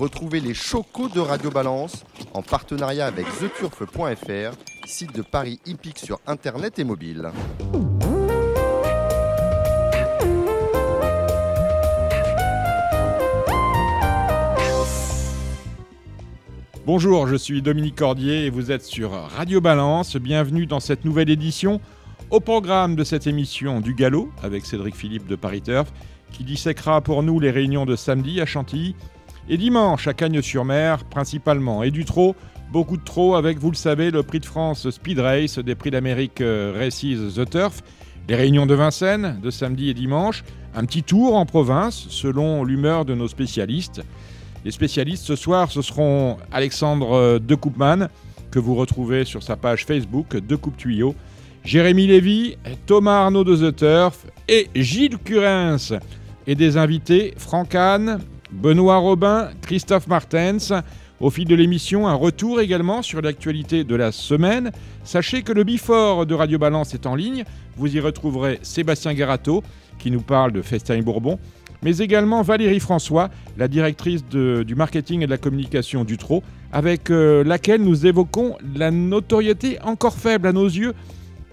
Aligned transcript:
Retrouvez 0.00 0.40
les 0.40 0.54
chocos 0.54 1.10
de 1.10 1.20
Radio 1.20 1.50
Balance 1.50 2.06
en 2.32 2.40
partenariat 2.40 3.04
avec 3.04 3.26
theturf.fr, 3.38 4.56
site 4.86 5.14
de 5.14 5.20
Paris 5.20 5.60
hippique 5.66 5.98
sur 5.98 6.18
internet 6.26 6.78
et 6.78 6.84
mobile. 6.84 7.30
Bonjour, 16.86 17.26
je 17.26 17.36
suis 17.36 17.60
Dominique 17.60 17.96
Cordier 17.96 18.46
et 18.46 18.50
vous 18.50 18.72
êtes 18.72 18.86
sur 18.86 19.10
Radio 19.10 19.60
Balance. 19.60 20.16
Bienvenue 20.16 20.64
dans 20.64 20.80
cette 20.80 21.04
nouvelle 21.04 21.28
édition. 21.28 21.78
Au 22.30 22.40
programme 22.40 22.96
de 22.96 23.04
cette 23.04 23.26
émission 23.26 23.82
du 23.82 23.92
Galop 23.92 24.30
avec 24.42 24.64
Cédric 24.64 24.96
Philippe 24.96 25.26
de 25.26 25.36
Paris 25.36 25.60
Turf 25.60 25.92
qui 26.32 26.44
disséquera 26.44 27.02
pour 27.02 27.22
nous 27.22 27.38
les 27.38 27.50
réunions 27.50 27.84
de 27.84 27.96
samedi 27.96 28.40
à 28.40 28.46
Chantilly 28.46 28.94
et 29.50 29.56
dimanche 29.56 30.06
à 30.06 30.14
Cagnes-sur-Mer 30.14 31.04
principalement 31.04 31.82
et 31.82 31.90
du 31.90 32.04
trot, 32.04 32.36
beaucoup 32.72 32.96
de 32.96 33.02
trot 33.02 33.34
avec 33.34 33.58
vous 33.58 33.70
le 33.70 33.76
savez 33.76 34.12
le 34.12 34.22
prix 34.22 34.38
de 34.38 34.46
France 34.46 34.88
Speed 34.88 35.18
Race 35.18 35.58
des 35.58 35.74
prix 35.74 35.90
d'Amérique 35.90 36.40
euh, 36.40 36.72
Races 36.78 37.34
The 37.34 37.50
Turf, 37.50 37.82
les 38.28 38.36
réunions 38.36 38.64
de 38.64 38.74
Vincennes 38.74 39.40
de 39.42 39.50
samedi 39.50 39.90
et 39.90 39.94
dimanche, 39.94 40.44
un 40.74 40.84
petit 40.84 41.02
tour 41.02 41.34
en 41.34 41.46
province 41.46 42.06
selon 42.10 42.62
l'humeur 42.62 43.04
de 43.04 43.14
nos 43.16 43.26
spécialistes. 43.26 44.02
Les 44.64 44.70
spécialistes 44.70 45.24
ce 45.24 45.34
soir, 45.34 45.72
ce 45.72 45.82
seront 45.82 46.36
Alexandre 46.52 47.12
euh, 47.14 47.38
De 47.40 47.56
que 48.52 48.58
vous 48.60 48.76
retrouvez 48.76 49.24
sur 49.24 49.42
sa 49.42 49.56
page 49.56 49.84
Facebook 49.84 50.36
De 50.36 50.54
Coupe 50.54 50.76
Tuyau, 50.76 51.16
Jérémy 51.64 52.06
Lévy, 52.06 52.56
Thomas 52.86 53.24
Arnaud 53.24 53.44
de 53.44 53.70
The 53.70 53.74
Turf 53.74 54.26
et 54.48 54.70
Gilles 54.76 55.18
Curens. 55.18 55.98
Et 56.46 56.54
des 56.54 56.76
invités, 56.76 57.34
Franck 57.36 57.74
Anne, 57.74 58.20
Benoît 58.52 58.98
Robin, 58.98 59.50
Christophe 59.62 60.06
Martens. 60.06 60.72
Au 61.20 61.30
fil 61.30 61.46
de 61.46 61.54
l'émission, 61.54 62.08
un 62.08 62.14
retour 62.14 62.60
également 62.60 63.02
sur 63.02 63.20
l'actualité 63.20 63.84
de 63.84 63.94
la 63.94 64.10
semaine. 64.12 64.72
Sachez 65.04 65.42
que 65.42 65.52
le 65.52 65.64
Bifort 65.64 66.26
de 66.26 66.34
Radio 66.34 66.58
Balance 66.58 66.94
est 66.94 67.06
en 67.06 67.14
ligne. 67.14 67.44
Vous 67.76 67.94
y 67.94 68.00
retrouverez 68.00 68.58
Sébastien 68.62 69.14
Garato 69.14 69.62
qui 69.98 70.10
nous 70.10 70.22
parle 70.22 70.52
de 70.52 70.62
Festin 70.62 71.00
Bourbon 71.02 71.38
mais 71.82 71.98
également 71.98 72.42
Valérie 72.42 72.80
François, 72.80 73.30
la 73.56 73.68
directrice 73.68 74.24
du 74.24 74.74
marketing 74.74 75.22
et 75.22 75.26
de 75.26 75.30
la 75.30 75.38
communication 75.38 76.04
du 76.04 76.16
TRO, 76.16 76.42
avec 76.72 77.10
euh, 77.10 77.42
laquelle 77.42 77.82
nous 77.82 78.06
évoquons 78.06 78.56
la 78.74 78.90
notoriété 78.90 79.78
encore 79.82 80.14
faible 80.14 80.46
à 80.46 80.52
nos 80.52 80.66
yeux 80.66 80.94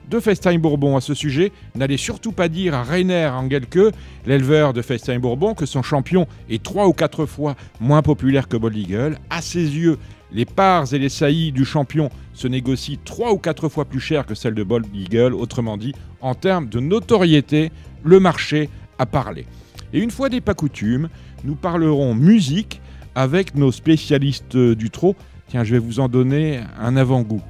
de 0.09 0.19
Festin 0.19 0.57
Bourbon 0.57 0.95
à 0.95 1.01
ce 1.01 1.13
sujet. 1.13 1.51
N'allez 1.75 1.97
surtout 1.97 2.31
pas 2.31 2.49
dire 2.49 2.73
à 2.73 2.83
Rainer 2.83 3.27
Angelke, 3.27 3.93
l'éleveur 4.25 4.73
de 4.73 4.81
Festin 4.81 5.19
Bourbon, 5.19 5.53
que 5.53 5.65
son 5.65 5.83
champion 5.83 6.27
est 6.49 6.63
trois 6.63 6.87
ou 6.87 6.93
quatre 6.93 7.25
fois 7.25 7.55
moins 7.79 8.01
populaire 8.01 8.47
que 8.47 8.57
Bold 8.57 8.77
Eagle. 8.77 9.17
À 9.29 9.41
ses 9.41 9.59
yeux, 9.63 9.97
les 10.31 10.45
parts 10.45 10.93
et 10.93 10.99
les 10.99 11.09
saillies 11.09 11.51
du 11.51 11.65
champion 11.65 12.09
se 12.33 12.47
négocient 12.47 12.97
trois 13.05 13.31
ou 13.31 13.37
quatre 13.37 13.69
fois 13.69 13.85
plus 13.85 13.99
cher 13.99 14.25
que 14.25 14.35
celles 14.35 14.55
de 14.55 14.63
Bold 14.63 14.85
Eagle. 14.93 15.33
Autrement 15.33 15.77
dit, 15.77 15.93
en 16.21 16.35
termes 16.35 16.69
de 16.69 16.79
notoriété, 16.79 17.71
le 18.03 18.19
marché 18.19 18.69
a 18.99 19.05
parlé. 19.05 19.45
Et 19.93 19.99
une 19.99 20.11
fois 20.11 20.29
n'est 20.29 20.41
pas 20.41 20.53
coutume, 20.53 21.09
nous 21.43 21.55
parlerons 21.55 22.13
musique 22.13 22.81
avec 23.15 23.55
nos 23.55 23.71
spécialistes 23.71 24.57
du 24.57 24.89
trot. 24.89 25.15
Tiens, 25.47 25.63
je 25.63 25.71
vais 25.71 25.79
vous 25.79 25.99
en 25.99 26.09
donner 26.09 26.59
un 26.79 26.97
avant-goût. 26.97 27.41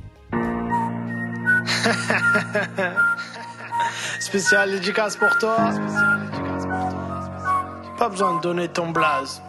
Spécial 4.19 4.71
dédicace 4.71 5.15
pour 5.15 5.37
toi. 5.37 5.57
Pas 7.97 8.09
besoin 8.09 8.37
de 8.37 8.41
donner 8.41 8.67
ton 8.67 8.91
blaze. 8.91 9.41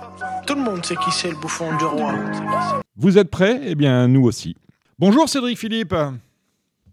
Tout 0.46 0.54
le 0.54 0.62
monde 0.62 0.84
sait 0.84 0.96
qui 0.96 1.10
c'est 1.10 1.30
le 1.30 1.36
bouffon 1.36 1.76
du 1.76 1.84
roi. 1.84 2.14
Vous 2.96 3.18
êtes 3.18 3.30
prêts? 3.30 3.60
Eh 3.64 3.74
bien, 3.74 4.08
nous 4.08 4.24
aussi. 4.24 4.56
Bonjour 4.98 5.28
Cédric 5.28 5.58
Philippe. 5.58 5.94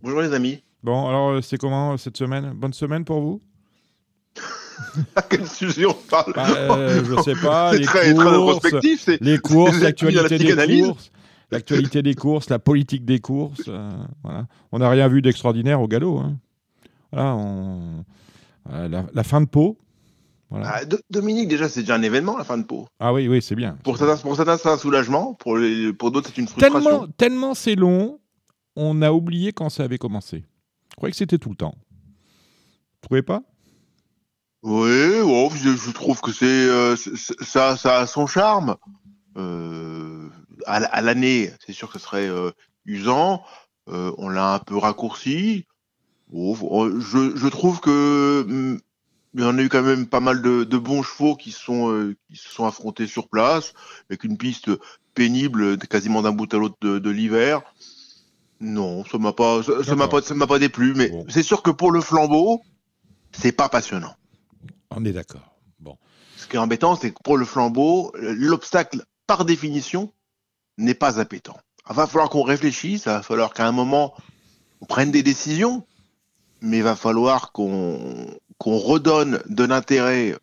Bonjour 0.01 0.21
les 0.21 0.33
amis. 0.33 0.61
Bon, 0.83 1.07
alors 1.07 1.43
c'est 1.43 1.57
comment 1.57 1.97
cette 1.97 2.17
semaine? 2.17 2.51
Bonne 2.53 2.73
semaine 2.73 3.05
pour 3.05 3.21
vous? 3.21 3.41
À 5.15 5.21
quel 5.21 5.47
sujet 5.47 5.85
on 5.85 5.93
parle? 5.93 6.33
Bah, 6.33 6.45
euh, 6.49 7.01
Je 7.03 7.21
sais 7.21 7.35
pas. 7.35 7.73
les, 7.73 7.85
très, 7.85 8.13
courses, 8.13 9.07
les 9.21 9.37
courses, 9.39 9.79
l'actualité 9.79 10.55
des 10.55 10.81
courses, 10.81 11.11
l'actualité 11.51 12.01
des 12.01 12.15
courses, 12.15 12.49
la 12.49 12.59
politique 12.59 13.05
des 13.05 13.19
courses. 13.19 13.63
Euh, 13.67 13.91
voilà. 14.23 14.47
On 14.71 14.79
n'a 14.79 14.89
rien 14.89 15.07
vu 15.07 15.21
d'extraordinaire 15.21 15.81
au 15.81 15.87
galop. 15.87 16.19
Hein. 16.19 16.37
Voilà, 17.11 17.35
on... 17.35 18.05
la, 18.69 19.23
fin 19.23 19.41
de 19.41 19.45
peau. 19.45 19.77
Voilà. 20.49 20.73
Ah, 20.73 20.81
Dominique, 21.09 21.47
déjà, 21.47 21.69
c'est 21.69 21.81
déjà 21.81 21.95
un 21.95 22.01
événement, 22.01 22.37
la 22.37 22.43
fin 22.43 22.57
de 22.57 22.63
peau. 22.63 22.87
Ah 22.99 23.13
oui, 23.13 23.27
oui, 23.27 23.41
c'est 23.41 23.55
bien. 23.55 23.77
Pour 23.83 23.97
certains, 23.97 24.17
pour 24.17 24.35
certains 24.35 24.57
c'est 24.57 24.69
un 24.69 24.77
soulagement. 24.77 25.33
Pour, 25.33 25.57
pour 25.97 26.11
d'autres, 26.11 26.29
c'est 26.33 26.41
une 26.41 26.47
frustration. 26.47 26.79
Tellement, 26.81 27.07
tellement 27.17 27.53
c'est 27.53 27.75
long, 27.75 28.19
on 28.75 29.01
a 29.01 29.11
oublié 29.11 29.53
quand 29.53 29.69
ça 29.69 29.83
avait 29.83 29.97
commencé. 29.97 30.43
Je 30.91 30.95
croyais 30.95 31.11
que 31.11 31.17
c'était 31.17 31.37
tout 31.37 31.49
le 31.49 31.55
temps. 31.55 31.75
Vous 31.77 32.99
trouvez 33.01 33.21
pas? 33.21 33.41
Oui, 34.63 35.19
oh, 35.23 35.51
je, 35.53 35.91
trouve 35.91 36.21
que 36.21 36.31
c'est 36.31 36.45
euh, 36.45 36.95
ça, 36.95 37.77
ça 37.77 37.99
a 37.99 38.07
son 38.07 38.25
charme. 38.25 38.77
Euh, 39.37 40.14
à, 40.65 41.01
l'année, 41.01 41.51
c'est 41.65 41.73
sûr 41.73 41.91
que 41.91 41.99
ce 41.99 42.05
serait 42.05 42.27
euh, 42.27 42.51
usant. 42.85 43.43
on 43.87 44.29
l'a 44.29 44.53
un 44.55 44.59
peu 44.59 44.77
raccourci. 44.77 45.65
Oh, 46.33 46.89
je, 46.99 47.47
trouve 47.47 47.79
que 47.79 48.43
hmm, 48.47 48.79
il 49.35 49.41
y 49.41 49.43
en 49.43 49.57
a 49.57 49.61
eu 49.61 49.69
quand 49.69 49.83
même 49.83 50.07
pas 50.07 50.19
mal 50.19 50.41
de, 50.41 50.77
bons 50.77 51.03
chevaux 51.03 51.35
qui 51.35 51.51
sont 51.51 52.13
qui 52.29 52.37
se 52.37 52.49
sont 52.49 52.65
affrontés 52.65 53.07
sur 53.07 53.29
place 53.29 53.73
avec 54.09 54.23
une 54.23 54.37
piste 54.37 54.71
pénible, 55.15 55.77
quasiment 55.77 56.21
d'un 56.21 56.31
bout 56.31 56.53
à 56.53 56.57
l'autre 56.57 56.75
de, 56.81 57.09
l'hiver. 57.09 57.61
Non, 58.59 59.03
ça 59.05 59.17
m'a 59.17 59.33
pas, 59.33 59.61
ça 59.63 59.95
m'a 59.95 60.07
pas, 60.07 60.21
ça 60.21 60.35
m'a 60.35 60.47
pas 60.47 60.59
déplu. 60.59 60.93
Mais 60.95 61.11
c'est 61.29 61.43
sûr 61.43 61.63
que 61.63 61.71
pour 61.71 61.91
le 61.91 62.01
flambeau, 62.01 62.61
c'est 63.31 63.51
pas 63.51 63.69
passionnant. 63.69 64.15
On 64.91 65.03
est 65.03 65.11
d'accord. 65.11 65.55
Bon. 65.79 65.97
Ce 66.37 66.47
qui 66.47 66.55
est 66.55 66.59
embêtant, 66.59 66.95
c'est 66.95 67.11
que 67.11 67.21
pour 67.23 67.37
le 67.37 67.45
flambeau, 67.45 68.13
l'obstacle, 68.15 69.03
par 69.27 69.45
définition, 69.45 70.13
n'est 70.77 70.93
pas 70.93 71.19
appétant. 71.19 71.57
Il 71.89 71.95
va 71.95 72.07
falloir 72.07 72.29
qu'on 72.29 72.43
réfléchisse, 72.43 73.05
il 73.05 73.09
va 73.09 73.21
falloir 73.21 73.53
qu'à 73.53 73.67
un 73.67 73.71
moment, 73.71 74.15
on 74.81 74.85
prenne 74.85 75.11
des 75.11 75.23
décisions, 75.23 75.85
mais 76.61 76.77
il 76.77 76.83
va 76.83 76.95
falloir 76.95 77.51
qu'on 77.51 78.39
redonne 78.59 79.41
de 79.47 79.63
l'intérêt 79.63 80.35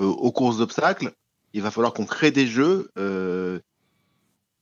euh, 0.00 0.04
aux 0.04 0.32
courses 0.32 0.58
d'obstacles. 0.58 1.12
Il 1.52 1.62
va 1.62 1.70
falloir 1.70 1.92
qu'on 1.92 2.06
crée 2.06 2.30
des 2.30 2.46
jeux 2.46 2.90
euh, 2.98 3.58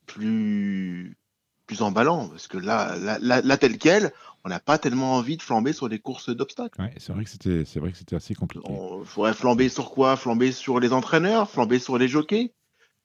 plus, 0.05 1.17
plus 1.65 1.81
emballants, 1.81 2.27
parce 2.29 2.47
que 2.47 2.57
là, 2.57 2.95
là, 2.97 3.19
là, 3.19 3.57
tel 3.57 3.77
quel, 3.77 4.11
on 4.43 4.49
n'a 4.49 4.59
pas 4.59 4.77
tellement 4.77 5.15
envie 5.15 5.37
de 5.37 5.41
flamber 5.41 5.73
sur 5.73 5.89
des 5.89 5.99
courses 5.99 6.29
d'obstacles. 6.29 6.81
Ouais, 6.81 6.93
c'est 6.97 7.13
vrai 7.13 7.23
que 7.23 7.29
c'était, 7.29 7.65
c'est 7.65 7.79
vrai 7.79 7.91
que 7.91 7.97
c'était 7.97 8.15
assez 8.15 8.33
compliqué. 8.35 8.67
Il 8.69 9.05
faudrait 9.05 9.33
flamber 9.33 9.69
sur 9.69 9.91
quoi? 9.91 10.15
Flamber 10.15 10.51
sur 10.51 10.79
les 10.79 10.93
entraîneurs, 10.93 11.49
flamber 11.49 11.79
sur 11.79 11.97
les 11.97 12.07
jockeys? 12.07 12.53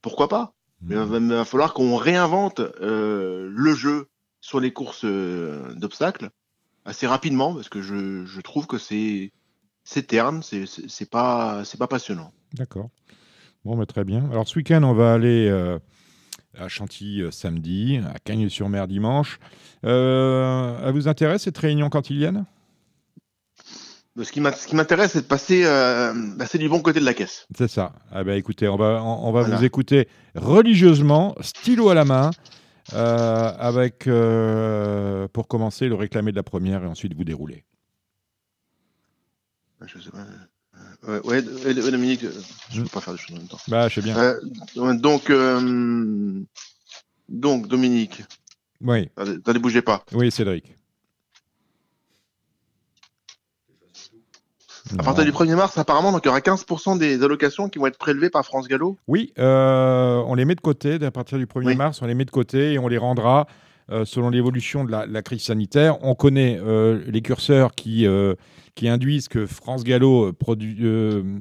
Pourquoi 0.01 0.29
pas? 0.29 0.55
Mais 0.83 0.97
il 0.97 1.29
va, 1.29 1.45
falloir 1.45 1.75
qu'on 1.75 1.97
réinvente 1.97 2.61
euh, 2.61 3.49
le 3.53 3.75
jeu 3.75 4.09
sur 4.41 4.59
les 4.61 4.73
courses 4.73 5.05
euh, 5.05 5.73
d'obstacles 5.75 6.31
assez 6.85 7.07
rapidement 7.07 7.55
parce 7.55 7.69
que 7.69 7.81
je, 7.81 8.41
trouve 8.41 8.67
que 8.67 8.79
c'est 8.79 9.33
c'est 9.85 10.07
terne, 10.07 10.43
c'est, 10.43 11.11
pas 11.11 11.65
c'est 11.65 11.79
pas 11.79 11.87
passionnant. 11.87 12.33
D'accord. 12.55 12.91
Bon, 13.65 13.77
mais 13.77 13.87
très 13.87 14.05
bien. 14.05 14.29
Alors 14.31 14.49
ce 14.49 14.59
week-end, 14.59 14.83
on 14.83 14.93
va 14.93 15.13
aller 15.13 15.49
euh, 15.49 15.79
à 16.59 16.69
Chantilly 16.69 17.31
samedi, 17.33 18.01
à 18.13 18.19
Cagnes-sur-Mer 18.19 18.89
dimanche. 18.89 19.39
Euh, 19.85 20.79
elle 20.85 20.93
vous 20.93 21.09
intéresse 21.09 21.43
cette 21.43 21.59
réunion 21.59 21.89
cantilienne? 21.89 22.45
Ce 24.21 24.31
qui 24.33 24.77
m'intéresse, 24.77 25.13
c'est 25.13 25.23
de 25.23 25.27
passer, 25.27 25.63
euh, 25.65 26.13
bah, 26.37 26.45
du 26.53 26.69
bon 26.69 26.81
côté 26.81 27.01
de 27.01 27.05
la 27.05 27.15
caisse. 27.15 27.47
C'est 27.57 27.69
ça. 27.69 27.95
Ah 28.11 28.25
ben, 28.25 28.37
écoutez, 28.37 28.69
on 28.69 28.77
va, 28.77 29.03
on, 29.03 29.33
va 29.33 29.43
vous 29.43 29.65
écouter 29.65 30.09
religieusement, 30.35 31.35
stylo 31.41 31.89
à 31.89 31.95
la 31.95 32.05
main, 32.05 32.31
euh, 32.93 33.53
avec, 33.59 34.07
euh, 34.07 35.29
pour 35.33 35.49
commencer, 35.49 35.89
le 35.89 35.95
réclamer 35.95 36.31
de 36.31 36.37
la 36.37 36.43
première 36.43 36.85
et 36.85 36.87
ensuite 36.87 37.15
vous 37.15 37.25
dérouler. 37.25 37.65
Je 39.87 39.99
sais 39.99 40.11
pas. 40.11 40.27
Ouais, 41.25 41.43
Dominique, 41.43 42.25
je 42.71 42.79
ne 42.79 42.85
peux 42.85 42.91
pas 42.91 43.01
faire 43.01 43.15
des 43.15 43.19
choses 43.19 43.35
en 43.35 43.39
même 43.39 43.49
temps. 43.49 43.59
Bah, 43.67 43.89
je 43.89 44.01
sais 44.01 44.03
bien. 44.03 44.37
donc, 44.97 45.33
donc, 47.29 47.67
Dominique, 47.67 48.23
oui. 48.83 49.09
ne 49.17 49.59
bougez 49.59 49.83
pas. 49.83 50.05
Oui, 50.13 50.31
Cédric. 50.31 50.77
À 54.99 55.03
partir 55.03 55.25
du 55.25 55.33
1er 55.33 55.55
mars, 55.55 55.79
apparemment, 55.79 56.13
donc, 56.13 56.23
il 56.25 56.29
y 56.29 56.31
aura 56.31 56.41
15% 56.41 56.99
des 56.99 57.23
allocations 57.23 57.69
qui 57.69 57.79
vont 57.79 57.87
être 57.87 57.99
prélevées 57.99 58.31
par 58.31 58.45
France 58.45 58.69
Gallo 58.69 58.99
Oui, 59.09 59.33
euh, 59.39 60.23
on 60.27 60.35
les 60.35 60.45
met 60.45 60.55
de 60.55 60.61
côté. 60.61 61.03
À 61.03 61.11
partir 61.11 61.39
du 61.39 61.47
1er 61.47 61.77
mars, 61.77 62.03
on 62.03 62.07
les 62.07 62.15
met 62.15 62.25
de 62.25 62.31
côté 62.31 62.75
et 62.75 62.79
on 62.79 62.89
les 62.89 62.99
rendra 62.99 63.47
euh, 63.91 64.05
selon 64.05 64.31
l'évolution 64.31 64.85
de 64.85 64.91
la, 64.91 65.07
la 65.07 65.23
crise 65.23 65.43
sanitaire. 65.43 65.97
On 66.03 66.15
connaît 66.15 66.59
euh, 66.63 67.03
les 67.07 67.23
curseurs 67.23 67.75
qui, 67.75 68.07
qui 68.75 68.89
induisent 68.89 69.29
que 69.29 69.47
France 69.47 69.85
Gallo 69.85 70.33
produit, 70.33 70.77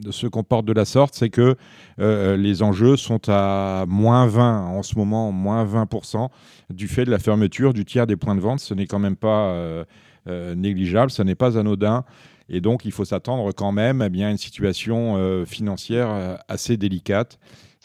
se 0.09 0.27
comporte 0.27 0.65
de 0.65 0.73
la 0.73 0.85
sorte, 0.85 1.15
c'est 1.15 1.29
que 1.29 1.55
les 1.97 2.63
enjeux 2.63 2.95
sont 2.95 3.21
à 3.27 3.85
moins 3.87 4.27
20 4.27 4.67
en 4.67 4.83
ce 4.83 4.97
moment, 4.97 5.31
moins 5.31 5.65
20% 5.65 6.29
du 6.69 6.87
fait 6.87 7.05
de 7.05 7.11
la 7.11 7.19
fermeture 7.19 7.73
du 7.73 7.85
tiers 7.85 8.07
des 8.07 8.15
points 8.15 8.35
de 8.35 8.41
vente. 8.41 8.59
Ce 8.59 8.73
n'est 8.73 8.87
quand 8.87 8.99
même 8.99 9.17
pas 9.17 9.85
euh, 10.27 10.53
négligeable, 10.53 11.09
ce 11.09 11.23
n'est 11.23 11.33
pas 11.33 11.57
anodin. 11.57 12.05
Et 12.53 12.59
donc, 12.59 12.83
il 12.83 12.91
faut 12.91 13.05
s'attendre 13.05 13.51
quand 13.53 13.71
même 13.71 14.03
eh 14.05 14.09
bien, 14.09 14.27
à 14.27 14.31
une 14.31 14.37
situation 14.37 15.15
euh, 15.15 15.45
financière 15.45 16.09
euh, 16.11 16.35
assez 16.49 16.75
délicate. 16.75 17.39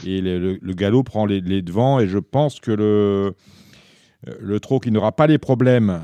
Et 0.04 0.20
le, 0.20 0.58
galop 0.74 1.04
prend 1.04 1.24
les, 1.24 1.40
devants. 1.62 2.00
Et 2.00 2.08
je 2.08 2.18
pense 2.18 2.58
que 2.60 2.72
le, 2.72 3.34
euh, 4.28 4.34
le 4.40 4.60
trot 4.60 4.80
qui 4.80 4.90
n'aura 4.90 5.12
pas 5.12 5.26
les 5.28 5.38
problèmes 5.38 6.02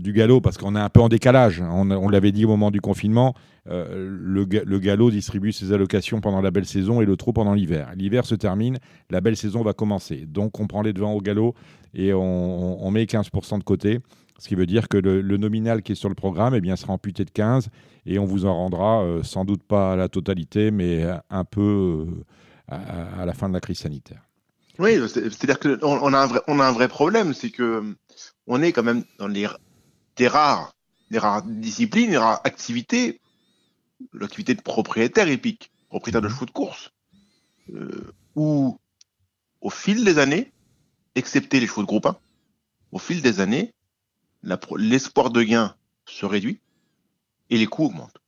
du 0.00 0.12
galop, 0.12 0.40
parce 0.40 0.56
qu'on 0.56 0.74
est 0.74 0.80
un 0.80 0.88
peu 0.88 1.00
en 1.00 1.08
décalage, 1.08 1.60
on, 1.60 2.08
l'avait 2.08 2.32
dit 2.32 2.44
au 2.46 2.48
moment 2.48 2.70
du 2.70 2.80
confinement, 2.80 3.34
le, 3.66 4.44
ga- 4.46 4.62
le 4.64 4.78
galop 4.80 5.10
distribue 5.12 5.52
ses 5.52 5.72
allocations 5.72 6.20
pendant 6.20 6.40
la 6.40 6.50
belle 6.50 6.64
saison 6.64 7.00
et 7.02 7.04
le 7.04 7.16
trot 7.16 7.32
pendant 7.32 7.54
l'hiver. 7.54 7.90
L'hiver 7.94 8.24
se 8.24 8.34
termine, 8.34 8.78
la 9.10 9.20
belle 9.20 9.36
saison 9.36 9.62
va 9.62 9.74
commencer. 9.74 10.24
Donc 10.26 10.58
on 10.58 10.66
prend 10.66 10.82
les 10.82 10.92
devants 10.92 11.12
au 11.12 11.20
galop 11.20 11.54
et 11.94 12.12
on- 12.12 12.84
on 12.84 12.90
met 12.90 13.04
15% 13.04 13.58
de 13.58 13.64
côté. 13.64 14.00
Ce 14.40 14.48
qui 14.48 14.54
veut 14.54 14.66
dire 14.66 14.88
que 14.88 14.96
le, 14.96 15.20
le 15.20 15.36
nominal 15.36 15.82
qui 15.82 15.92
est 15.92 15.96
sur 15.96 16.08
le 16.08 16.14
programme 16.14 16.54
eh 16.54 16.60
bien, 16.62 16.74
sera 16.74 16.94
amputé 16.94 17.24
de 17.26 17.30
15 17.30 17.68
et 18.06 18.18
on 18.18 18.24
vous 18.24 18.46
en 18.46 18.54
rendra 18.54 19.02
euh, 19.02 19.22
sans 19.22 19.44
doute 19.44 19.62
pas 19.62 19.96
la 19.96 20.08
totalité, 20.08 20.70
mais 20.70 21.04
un 21.28 21.44
peu 21.44 22.06
euh, 22.08 22.24
à, 22.68 23.20
à 23.20 23.26
la 23.26 23.34
fin 23.34 23.48
de 23.50 23.54
la 23.54 23.60
crise 23.60 23.78
sanitaire. 23.78 24.22
Oui, 24.78 24.96
c'est- 25.08 25.28
c'est-à-dire 25.30 25.58
qu'on 25.60 25.78
on 25.82 26.12
a, 26.14 26.18
un 26.18 26.26
vrai- 26.26 26.40
on 26.48 26.58
a 26.58 26.64
un 26.66 26.72
vrai 26.72 26.88
problème, 26.88 27.34
c'est 27.34 27.50
que 27.50 27.62
euh, 27.62 27.94
on 28.46 28.62
est 28.62 28.72
quand 28.72 28.82
même 28.82 29.04
dans 29.18 29.28
les, 29.28 29.46
des, 30.16 30.26
rares, 30.26 30.72
des 31.10 31.18
rares 31.18 31.42
disciplines, 31.42 32.08
des 32.10 32.16
rares 32.16 32.40
activités, 32.44 33.20
l'activité 34.14 34.54
de 34.54 34.62
propriétaire 34.62 35.28
épique, 35.28 35.70
propriétaire 35.90 36.22
de 36.22 36.28
chevaux 36.30 36.46
de 36.46 36.50
course, 36.50 36.92
euh, 37.74 38.10
où 38.36 38.78
au 39.60 39.68
fil 39.68 40.02
des 40.02 40.18
années, 40.18 40.50
excepté 41.14 41.60
les 41.60 41.66
chevaux 41.66 41.82
de 41.82 41.86
groupe 41.86 42.06
1, 42.06 42.16
au 42.92 42.98
fil 42.98 43.20
des 43.20 43.40
années, 43.40 43.74
l'espoir 44.42 45.30
de 45.30 45.42
gain 45.42 45.74
se 46.06 46.26
réduit 46.26 46.60
et 47.50 47.58
les 47.58 47.66
coûts 47.66 47.86
augmentent. 47.86 48.20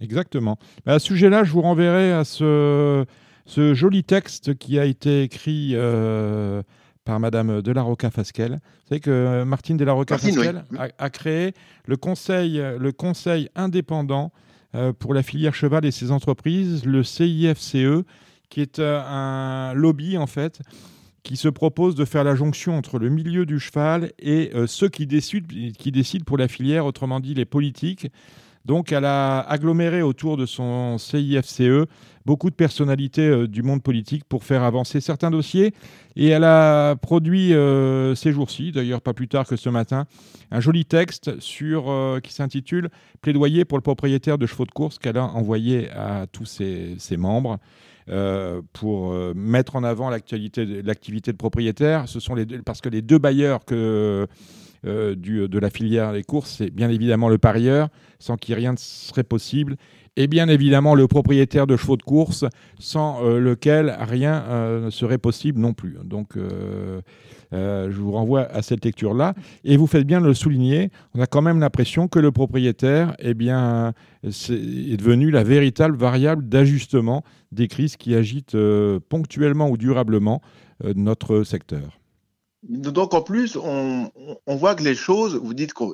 Exactement. 0.00 0.58
Mais 0.86 0.92
à 0.92 0.98
ce 0.98 1.06
sujet-là, 1.06 1.44
je 1.44 1.52
vous 1.52 1.62
renverrai 1.62 2.12
à 2.12 2.24
ce, 2.24 3.04
ce 3.46 3.74
joli 3.74 4.04
texte 4.04 4.56
qui 4.56 4.78
a 4.78 4.84
été 4.84 5.22
écrit 5.22 5.72
euh, 5.74 6.62
par 7.04 7.18
Madame 7.18 7.62
de 7.62 7.72
la 7.72 7.82
Roca-Fasquelle. 7.82 8.52
Vous 8.52 8.88
savez 8.88 9.00
que 9.00 9.42
Martine 9.44 9.76
de 9.76 9.84
la 9.84 9.92
Roca-Fasquelle 9.92 10.64
oui. 10.70 10.78
a, 10.78 10.88
a 10.98 11.10
créé 11.10 11.54
le 11.86 11.96
conseil, 11.96 12.62
le 12.78 12.92
conseil 12.92 13.48
indépendant 13.56 14.32
euh, 14.74 14.92
pour 14.92 15.14
la 15.14 15.22
filière 15.22 15.54
cheval 15.54 15.86
et 15.86 15.90
ses 15.90 16.10
entreprises, 16.10 16.84
le 16.84 17.02
CIFCE, 17.02 18.04
qui 18.50 18.60
est 18.60 18.78
euh, 18.78 19.00
un 19.02 19.72
lobby 19.72 20.18
en 20.18 20.26
fait 20.26 20.60
qui 21.28 21.36
se 21.36 21.48
propose 21.48 21.94
de 21.94 22.06
faire 22.06 22.24
la 22.24 22.34
jonction 22.34 22.78
entre 22.78 22.98
le 22.98 23.10
milieu 23.10 23.44
du 23.44 23.60
cheval 23.60 24.12
et 24.18 24.50
euh, 24.54 24.66
ceux 24.66 24.88
qui 24.88 25.06
décident, 25.06 26.24
pour 26.24 26.38
la 26.38 26.48
filière, 26.48 26.86
autrement 26.86 27.20
dit 27.20 27.34
les 27.34 27.44
politiques. 27.44 28.10
Donc, 28.64 28.92
elle 28.92 29.04
a 29.04 29.40
aggloméré 29.40 30.00
autour 30.00 30.38
de 30.38 30.46
son 30.46 30.96
CIFCE 30.96 31.86
beaucoup 32.24 32.48
de 32.48 32.54
personnalités 32.54 33.28
euh, 33.28 33.46
du 33.46 33.62
monde 33.62 33.82
politique 33.82 34.24
pour 34.24 34.42
faire 34.42 34.62
avancer 34.62 35.02
certains 35.02 35.30
dossiers. 35.30 35.74
Et 36.16 36.28
elle 36.28 36.44
a 36.44 36.96
produit 36.96 37.52
euh, 37.52 38.14
ces 38.14 38.32
jours-ci, 38.32 38.72
d'ailleurs 38.72 39.02
pas 39.02 39.12
plus 39.12 39.28
tard 39.28 39.46
que 39.46 39.56
ce 39.56 39.68
matin, 39.68 40.06
un 40.50 40.60
joli 40.60 40.86
texte 40.86 41.38
sur, 41.40 41.94
qui 42.22 42.32
s'intitule 42.32 42.88
Plaidoyer 43.20 43.66
pour 43.66 43.76
le 43.76 43.82
propriétaire 43.82 44.38
de 44.38 44.46
chevaux 44.46 44.64
de 44.64 44.70
course 44.70 44.98
qu'elle 44.98 45.18
a 45.18 45.24
envoyé 45.24 45.90
à 45.90 46.26
tous 46.32 46.46
ses 46.46 47.16
membres. 47.18 47.58
Euh, 48.10 48.62
pour 48.72 49.12
euh, 49.12 49.34
mettre 49.36 49.76
en 49.76 49.84
avant 49.84 50.08
l'activité 50.08 50.64
de 50.64 51.36
propriétaire. 51.36 52.08
Ce 52.08 52.20
sont 52.20 52.36
parce 52.64 52.80
que 52.80 52.88
les 52.88 53.02
deux 53.02 53.18
bailleurs 53.18 53.60
euh, 53.72 54.26
de 54.82 55.58
la 55.58 55.70
filière 55.70 56.12
des 56.12 56.22
courses, 56.22 56.56
c'est 56.58 56.70
bien 56.70 56.88
évidemment 56.88 57.28
le 57.28 57.38
parieur, 57.38 57.88
sans 58.18 58.36
qui 58.36 58.54
rien 58.54 58.72
ne 58.72 58.78
serait 58.78 59.24
possible, 59.24 59.76
et 60.18 60.26
bien 60.26 60.48
évidemment 60.48 60.96
le 60.96 61.06
propriétaire 61.06 61.68
de 61.68 61.76
chevaux 61.76 61.96
de 61.96 62.02
course, 62.02 62.44
sans 62.80 63.24
euh, 63.24 63.38
lequel 63.38 63.96
rien 64.00 64.42
euh, 64.48 64.86
ne 64.86 64.90
serait 64.90 65.16
possible 65.16 65.60
non 65.60 65.74
plus. 65.74 65.96
Donc, 66.02 66.36
euh, 66.36 67.00
je 67.52 67.96
vous 67.96 68.10
renvoie 68.10 68.42
à 68.42 68.60
cette 68.62 68.84
lecture-là. 68.84 69.34
Et 69.62 69.76
vous 69.76 69.86
faites 69.86 70.04
bien 70.04 70.20
de 70.20 70.26
le 70.26 70.34
souligner, 70.34 70.90
on 71.14 71.20
a 71.20 71.26
quand 71.26 71.40
même 71.40 71.60
l'impression 71.60 72.08
que 72.08 72.18
le 72.18 72.32
propriétaire 72.32 73.14
eh 73.20 73.32
bien, 73.32 73.94
est 74.24 74.96
devenu 74.96 75.30
la 75.30 75.44
véritable 75.44 75.96
variable 75.96 76.48
d'ajustement 76.48 77.22
des 77.52 77.68
crises 77.68 77.96
qui 77.96 78.16
agitent 78.16 78.58
ponctuellement 79.08 79.70
ou 79.70 79.76
durablement 79.76 80.42
notre 80.96 81.44
secteur. 81.44 81.98
Donc 82.64 83.14
en 83.14 83.22
plus, 83.22 83.56
on, 83.56 84.10
voit 84.46 84.74
que 84.74 84.82
les 84.82 84.96
choses, 84.96 85.36
vous 85.36 85.54
dites 85.54 85.72
qu'il 85.72 85.92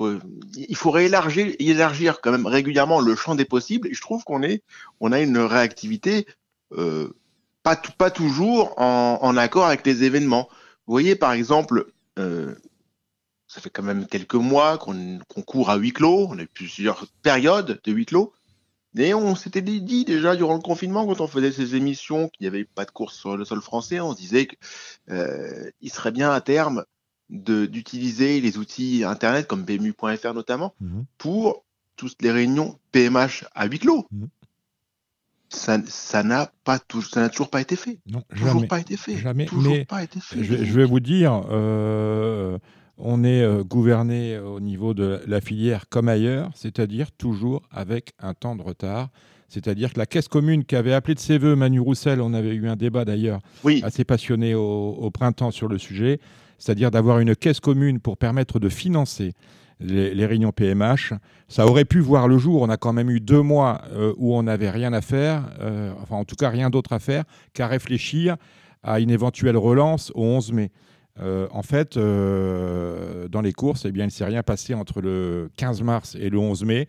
faut, 0.00 0.18
il 0.56 0.76
faudrait 0.76 1.06
élargir, 1.06 1.54
élargir 1.58 2.20
quand 2.20 2.32
même 2.32 2.46
régulièrement 2.46 3.00
le 3.00 3.14
champ 3.14 3.34
des 3.34 3.44
possibles. 3.44 3.88
Et 3.88 3.94
je 3.94 4.00
trouve 4.00 4.24
qu'on 4.24 4.42
a 4.42 5.20
une 5.20 5.38
réactivité 5.38 6.26
euh, 6.76 7.12
pas, 7.62 8.10
toujours 8.10 8.74
en, 8.80 9.36
accord 9.36 9.66
avec 9.66 9.86
les 9.86 10.04
événements. 10.04 10.48
Vous 10.86 10.92
voyez 10.92 11.14
par 11.14 11.32
exemple, 11.32 11.92
euh, 12.18 12.54
ça 13.46 13.60
fait 13.60 13.70
quand 13.70 13.82
même 13.82 14.06
quelques 14.06 14.34
mois 14.34 14.78
qu'on 14.78 15.20
court 15.46 15.70
à 15.70 15.76
huis 15.76 15.92
clos, 15.92 16.28
on 16.30 16.38
a 16.38 16.42
eu 16.42 16.46
plusieurs 16.46 17.06
périodes 17.22 17.80
de 17.84 17.92
huis 17.92 18.06
clos. 18.06 18.32
Et 18.96 19.14
on 19.14 19.36
s'était 19.36 19.62
dit 19.62 20.04
déjà 20.04 20.34
durant 20.34 20.54
le 20.54 20.60
confinement, 20.60 21.06
quand 21.06 21.20
on 21.20 21.28
faisait 21.28 21.52
ces 21.52 21.76
émissions, 21.76 22.28
qu'il 22.28 22.42
n'y 22.44 22.48
avait 22.48 22.64
pas 22.64 22.84
de 22.84 22.90
course 22.90 23.16
sur 23.16 23.36
le 23.36 23.44
sol 23.44 23.60
français, 23.60 24.00
on 24.00 24.12
se 24.12 24.16
disait 24.16 24.46
que 24.46 24.56
euh, 25.10 25.70
serait 25.86 26.10
bien 26.10 26.32
à 26.32 26.40
terme 26.40 26.84
d'utiliser 27.30 28.40
les 28.40 28.58
outils 28.58 29.04
Internet 29.04 29.46
comme 29.46 29.64
PMU.fr 29.64 30.34
notamment 30.34 30.74
Mhm. 30.80 31.04
pour 31.18 31.64
toutes 31.96 32.20
les 32.22 32.30
réunions 32.30 32.78
PMH 32.92 33.44
à 33.54 33.66
huis 33.66 33.78
clos. 33.78 34.06
Mhm. 34.10 34.28
Ça 35.48 35.78
ça 35.86 36.22
n'a 36.22 36.50
pas 36.64 36.78
tou- 36.78 37.02
ça 37.02 37.20
n'a 37.20 37.28
toujours 37.28 37.50
pas 37.50 37.60
été 37.60 37.74
fait. 37.76 37.98
Non, 38.10 38.22
Toujours 38.30 38.54
jamais. 38.54 38.66
pas 38.68 38.80
été 38.80 38.96
fait. 38.96 39.16
Jamais. 39.16 39.46
Toujours 39.46 39.72
Mais 39.72 39.84
pas 39.84 40.02
été 40.04 40.20
fait. 40.20 40.42
Je 40.44 40.54
vais, 40.54 40.64
je 40.64 40.72
vais 40.72 40.84
vous 40.84 41.00
dire, 41.00 41.42
euh, 41.50 42.56
on 42.98 43.24
est 43.24 43.42
euh, 43.42 43.64
gouverné 43.64 44.38
au 44.38 44.60
niveau 44.60 44.94
de 44.94 45.20
la 45.26 45.40
filière 45.40 45.88
comme 45.88 46.08
ailleurs, 46.08 46.50
c'est-à-dire 46.54 47.10
toujours 47.10 47.62
avec 47.72 48.12
un 48.20 48.32
temps 48.34 48.54
de 48.54 48.62
retard. 48.62 49.08
C'est-à-dire 49.48 49.92
que 49.92 49.98
la 49.98 50.06
caisse 50.06 50.28
commune 50.28 50.64
qui 50.64 50.76
avait 50.76 50.92
appelé 50.92 51.16
de 51.16 51.20
ses 51.20 51.36
voeux 51.36 51.56
Manu 51.56 51.80
Roussel, 51.80 52.20
on 52.20 52.32
avait 52.32 52.54
eu 52.54 52.68
un 52.68 52.76
débat 52.76 53.04
d'ailleurs 53.04 53.40
Oui, 53.64 53.80
assez 53.84 54.04
passionné 54.04 54.54
au, 54.54 54.62
au 54.92 55.10
printemps 55.10 55.50
sur 55.50 55.66
le 55.66 55.78
sujet, 55.78 56.20
c'est-à-dire 56.60 56.92
d'avoir 56.92 57.18
une 57.18 57.34
caisse 57.34 57.58
commune 57.58 57.98
pour 57.98 58.16
permettre 58.16 58.60
de 58.60 58.68
financer 58.68 59.32
les, 59.80 60.26
réunions 60.26 60.52
PMH. 60.52 61.14
Ça 61.48 61.66
aurait 61.66 61.86
pu 61.86 62.00
voir 62.00 62.28
le 62.28 62.38
jour. 62.38 62.62
On 62.62 62.68
a 62.68 62.76
quand 62.76 62.92
même 62.92 63.10
eu 63.10 63.18
deux 63.18 63.40
mois 63.40 63.80
euh, 63.92 64.12
où 64.18 64.36
on 64.36 64.42
n'avait 64.42 64.70
rien 64.70 64.92
à 64.92 65.00
faire, 65.00 65.50
euh, 65.60 65.92
enfin 66.02 66.16
en 66.16 66.24
tout 66.24 66.36
cas 66.36 66.50
rien 66.50 66.70
d'autre 66.70 66.92
à 66.92 66.98
faire 66.98 67.24
qu'à 67.54 67.66
réfléchir 67.66 68.36
à 68.82 69.00
une 69.00 69.10
éventuelle 69.10 69.56
relance 69.56 70.12
au 70.14 70.22
11 70.22 70.52
mai. 70.52 70.70
Euh, 71.18 71.48
en 71.50 71.62
fait, 71.62 71.98
dans 71.98 73.40
les 73.40 73.52
courses, 73.52 73.84
eh 73.86 73.90
bien, 73.90 74.04
il 74.04 74.08
ne 74.08 74.12
s'est 74.12 74.24
rien 74.24 74.42
passé 74.42 74.74
entre 74.74 75.00
le 75.00 75.50
15 75.56 75.82
mars 75.82 76.14
et 76.14 76.30
le 76.30 76.38
11 76.38 76.64
mai. 76.64 76.88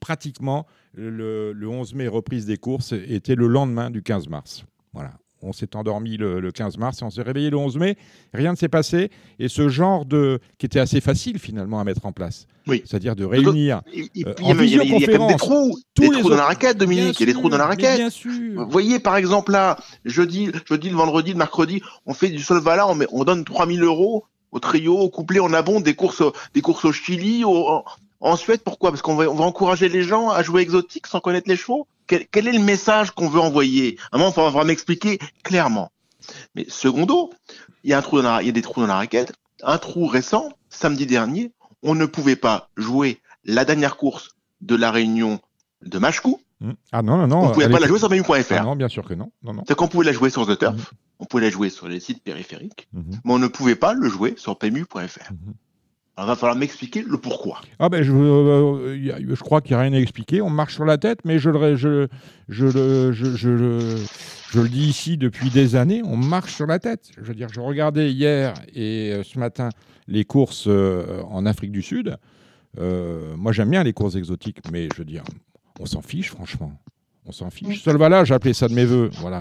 Pratiquement, 0.00 0.66
le, 0.92 1.52
le 1.52 1.68
11 1.68 1.94
mai, 1.94 2.08
reprise 2.08 2.46
des 2.46 2.58
courses, 2.58 2.92
était 2.92 3.34
le 3.34 3.48
lendemain 3.48 3.90
du 3.90 4.02
15 4.02 4.28
mars. 4.28 4.64
Voilà. 4.92 5.12
On 5.46 5.52
s'est 5.52 5.76
endormi 5.76 6.16
le, 6.16 6.40
le 6.40 6.52
15 6.52 6.78
mars 6.78 7.02
et 7.02 7.04
on 7.04 7.10
s'est 7.10 7.22
réveillé 7.22 7.50
le 7.50 7.56
11 7.56 7.76
mai. 7.76 7.96
Rien 8.32 8.52
ne 8.52 8.56
s'est 8.56 8.68
passé. 8.68 9.10
Et 9.38 9.48
ce 9.48 9.68
genre 9.68 10.04
de. 10.06 10.40
qui 10.58 10.66
était 10.66 10.80
assez 10.80 11.00
facile 11.00 11.38
finalement 11.38 11.80
à 11.80 11.84
mettre 11.84 12.06
en 12.06 12.12
place. 12.12 12.46
Oui. 12.66 12.82
C'est-à-dire 12.86 13.14
de 13.14 13.24
réunir. 13.26 13.82
Et 13.92 14.02
Euh, 14.02 14.06
il 14.14 14.22
y 14.22 14.24
a- 14.24 14.34
il 14.38 14.68
y 14.68 15.02
il 15.02 15.06
des 15.28 15.36
trous, 15.36 15.78
des 15.98 16.08
trous 16.10 16.30
dans 16.30 16.36
la 16.36 16.44
raquette, 16.46 16.78
Dominique. 16.78 17.20
Il 17.20 17.26
y 17.26 17.30
a 17.30 17.32
des 17.34 17.38
trous 17.38 17.50
dans 17.50 17.58
la 17.58 17.66
raquette. 17.66 17.96
Bien 17.96 18.08
sûr. 18.10 18.64
Vous 18.64 18.70
voyez, 18.70 18.98
par 18.98 19.16
exemple, 19.16 19.52
là, 19.52 19.76
jeudi, 20.06 20.50
jeudi, 20.68 20.88
le 20.88 20.96
vendredi, 20.96 21.32
le 21.32 21.36
mercredi, 21.38 21.82
on 22.06 22.14
fait 22.14 22.30
du 22.30 22.38
Solvala, 22.42 22.88
on, 22.88 22.94
met, 22.94 23.06
on 23.12 23.24
donne 23.24 23.44
3000 23.44 23.82
euros 23.82 24.24
au 24.52 24.60
trio, 24.60 24.96
au 24.98 25.10
couplet, 25.10 25.40
on 25.40 25.52
abonde 25.52 25.82
des 25.82 25.94
courses, 25.94 26.22
des 26.54 26.60
courses 26.62 26.84
au 26.86 26.92
Chili, 26.92 27.44
au- 27.44 27.68
en, 27.68 27.84
en 28.20 28.36
Suède. 28.36 28.60
Pourquoi? 28.64 28.90
Parce 28.92 29.02
qu'on 29.02 29.16
va, 29.16 29.28
on 29.28 29.34
va 29.34 29.44
encourager 29.44 29.88
les 29.90 30.02
gens 30.02 30.30
à 30.30 30.42
jouer 30.42 30.62
exotique 30.62 31.06
sans 31.06 31.20
connaître 31.20 31.48
les 31.50 31.56
chevaux? 31.56 31.86
Quel, 32.06 32.26
quel 32.28 32.48
est 32.48 32.52
le 32.52 32.58
message 32.60 33.10
qu'on 33.12 33.28
veut 33.28 33.40
envoyer? 33.40 33.98
À 34.12 34.16
un 34.16 34.18
moment, 34.18 34.30
il 34.32 34.36
va 34.36 34.46
falloir 34.46 34.64
m'expliquer 34.64 35.18
clairement. 35.42 35.90
Mais 36.54 36.64
secondo, 36.68 37.32
il 37.82 37.90
y 37.90 37.92
a 37.92 37.98
un 37.98 38.02
trou 38.02 38.16
dans 38.22 38.22
la, 38.36 38.42
il 38.42 38.46
y 38.46 38.48
a 38.48 38.52
des 38.52 38.62
trous 38.62 38.80
dans 38.80 38.86
la 38.86 38.96
raquette. 38.96 39.32
Un 39.62 39.78
trou 39.78 40.06
récent, 40.06 40.50
samedi 40.70 41.06
dernier, 41.06 41.52
on 41.82 41.94
ne 41.94 42.06
pouvait 42.06 42.36
pas 42.36 42.68
jouer 42.76 43.20
la 43.44 43.64
dernière 43.64 43.96
course 43.96 44.30
de 44.60 44.74
la 44.74 44.90
réunion 44.90 45.40
de 45.82 45.98
Machkou. 45.98 46.40
Hum. 46.62 46.74
Ah 46.92 47.02
non, 47.02 47.16
non, 47.18 47.26
non. 47.26 47.40
on 47.42 47.48
ne 47.48 47.52
pouvait 47.52 47.68
pas 47.68 47.80
la 47.80 47.86
jouer 47.88 47.98
sur 47.98 48.08
PMU.fr. 48.08 48.52
Ah 48.58 48.62
non, 48.62 48.76
bien 48.76 48.88
sûr 48.88 49.04
que 49.06 49.12
non. 49.14 49.32
non, 49.42 49.52
non. 49.52 49.64
C'est 49.68 49.74
qu'on 49.74 49.88
pouvait 49.88 50.06
la 50.06 50.12
jouer 50.12 50.30
sur 50.30 50.46
The 50.46 50.58
Turf. 50.58 50.94
on 51.18 51.24
pouvait 51.26 51.42
la 51.42 51.50
jouer 51.50 51.68
sur 51.68 51.88
les 51.88 52.00
sites 52.00 52.22
périphériques, 52.22 52.88
Mhm. 52.92 53.20
mais 53.24 53.32
on 53.32 53.38
ne 53.38 53.48
pouvait 53.48 53.74
pas 53.76 53.92
le 53.92 54.08
jouer 54.08 54.34
sur 54.38 54.56
PMU.fr. 54.58 55.30
Alors, 56.16 56.28
va 56.28 56.36
falloir 56.36 56.56
m'expliquer 56.56 57.02
le 57.02 57.18
pourquoi. 57.18 57.60
Ah 57.78 57.88
ben 57.88 58.02
je, 58.02 58.12
euh, 58.12 59.34
je 59.34 59.40
crois 59.42 59.60
qu'il 59.60 59.74
n'y 59.74 59.80
a 59.80 59.82
rien 59.82 59.92
à 59.94 59.98
expliquer. 59.98 60.40
On 60.40 60.50
marche 60.50 60.74
sur 60.74 60.84
la 60.84 60.96
tête, 60.96 61.20
mais 61.24 61.38
je, 61.38 61.50
le 61.50 61.76
je, 61.76 62.06
je, 62.48 63.12
je, 63.12 63.36
je 63.36 63.48
le- 64.60 64.68
dis 64.68 64.86
ici 64.86 65.16
depuis 65.16 65.50
des 65.50 65.74
années, 65.74 66.02
on 66.04 66.16
marche 66.16 66.54
sur 66.54 66.66
la 66.66 66.78
tête. 66.78 67.10
Je 67.16 67.22
veux 67.24 67.34
dire, 67.34 67.48
je 67.52 67.60
regardais 67.60 68.12
hier 68.12 68.54
et 68.74 69.12
euh, 69.12 69.22
ce 69.24 69.38
matin 69.38 69.70
les 70.06 70.24
courses 70.24 70.66
euh, 70.68 71.22
en 71.30 71.46
Afrique 71.46 71.72
du 71.72 71.82
Sud. 71.82 72.16
Moi, 72.76 73.52
j'aime 73.52 73.70
bien 73.70 73.82
les 73.84 73.92
courses 73.92 74.16
exotiques, 74.16 74.58
mais 74.72 74.88
je 74.92 74.98
veux 74.98 75.04
dire, 75.04 75.22
on 75.80 75.86
s'en 75.86 76.02
fiche, 76.02 76.30
franchement. 76.30 76.72
On 77.26 77.32
s'en 77.32 77.48
fiche. 77.50 77.82
Solvala, 77.82 78.24
j'ai 78.24 78.34
appelé 78.34 78.52
ça 78.52 78.68
de 78.68 78.74
mes 78.74 78.84
voeux. 78.84 79.08
Voilà, 79.20 79.40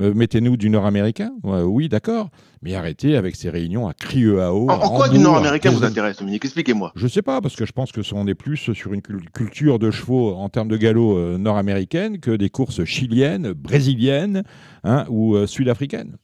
euh, 0.00 0.12
mettez-nous 0.14 0.56
du 0.56 0.70
nord-américain. 0.70 1.30
Ouais, 1.44 1.62
oui, 1.62 1.88
d'accord. 1.88 2.30
Mais 2.62 2.74
arrêtez 2.74 3.16
avec 3.16 3.36
ces 3.36 3.48
réunions 3.48 3.86
à 3.86 3.94
crieux 3.94 4.42
à 4.42 4.52
eau. 4.52 4.68
En, 4.68 4.80
à 4.80 4.88
quoi 4.88 5.08
du 5.08 5.18
nord-américain 5.20 5.70
vous 5.70 5.84
intéresse, 5.84 6.18
Dominique? 6.18 6.44
Expliquez-moi. 6.44 6.90
je 6.96 7.06
sais 7.06 7.22
pas, 7.22 7.40
parce 7.40 7.54
que 7.54 7.64
je 7.64 7.72
pense 7.72 7.92
que 7.92 8.00
on 8.12 8.26
est 8.26 8.34
plus 8.34 8.56
sur 8.56 8.92
une 8.92 9.02
cul- 9.02 9.20
culture 9.32 9.78
de 9.78 9.90
chevaux 9.92 10.34
en 10.34 10.48
termes 10.48 10.68
de 10.68 10.76
galop 10.76 11.16
euh, 11.16 11.38
nord-américaine 11.38 12.18
que 12.18 12.32
des 12.32 12.50
courses 12.50 12.84
chiliennes, 12.84 13.52
brésiliennes 13.52 14.42
hein, 14.82 15.04
ou 15.08 15.36
euh, 15.36 15.46
sud-africaines. 15.46 16.16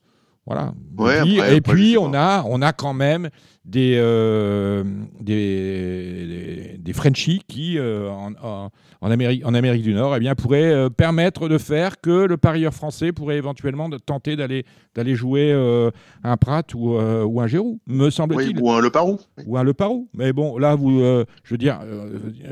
Voilà. 0.46 0.74
Ouais, 0.98 1.18
et 1.18 1.22
puis, 1.22 1.40
après- 1.40 1.56
et 1.56 1.60
puis 1.60 1.96
on, 1.98 2.12
a, 2.14 2.44
on 2.48 2.60
a 2.62 2.72
quand 2.72 2.94
même 2.94 3.30
des, 3.66 3.96
euh, 3.98 4.84
des, 5.20 6.26
des, 6.26 6.78
des 6.78 6.92
Frenchies 6.92 7.42
qui, 7.48 7.78
euh, 7.78 8.08
en, 8.10 8.32
en- 8.42 8.70
Amérique, 9.02 9.44
en 9.46 9.54
Amérique 9.54 9.82
du 9.82 9.92
Nord, 9.94 10.16
eh 10.16 10.20
bien, 10.20 10.34
pourraient 10.34 10.72
euh, 10.72 10.88
permettre 10.88 11.48
de 11.48 11.58
faire 11.58 12.00
que 12.00 12.26
le 12.26 12.36
parieur 12.36 12.72
français 12.74 13.12
pourrait 13.12 13.36
éventuellement 13.36 13.88
de- 13.88 13.98
tenter 13.98 14.34
d'aller 14.36 14.64
d'aller 14.94 15.14
jouer 15.14 15.52
un 16.24 16.36
Prat 16.38 16.62
ou, 16.74 16.96
ou 16.96 17.40
un 17.42 17.46
Gérou, 17.46 17.78
me 17.86 18.06
Oui, 18.06 18.12
semble-t-il 18.12 18.58
ou 18.58 18.70
un 18.72 18.80
Le 18.80 18.88
Parou. 18.88 19.18
ou 19.46 19.58
un 19.58 19.62
Le 19.62 19.74
Parou. 19.74 20.08
Mais 20.14 20.32
bon, 20.32 20.56
là, 20.56 20.74
vous, 20.74 21.00
je 21.00 21.50
veux 21.50 21.58
dire, 21.58 21.80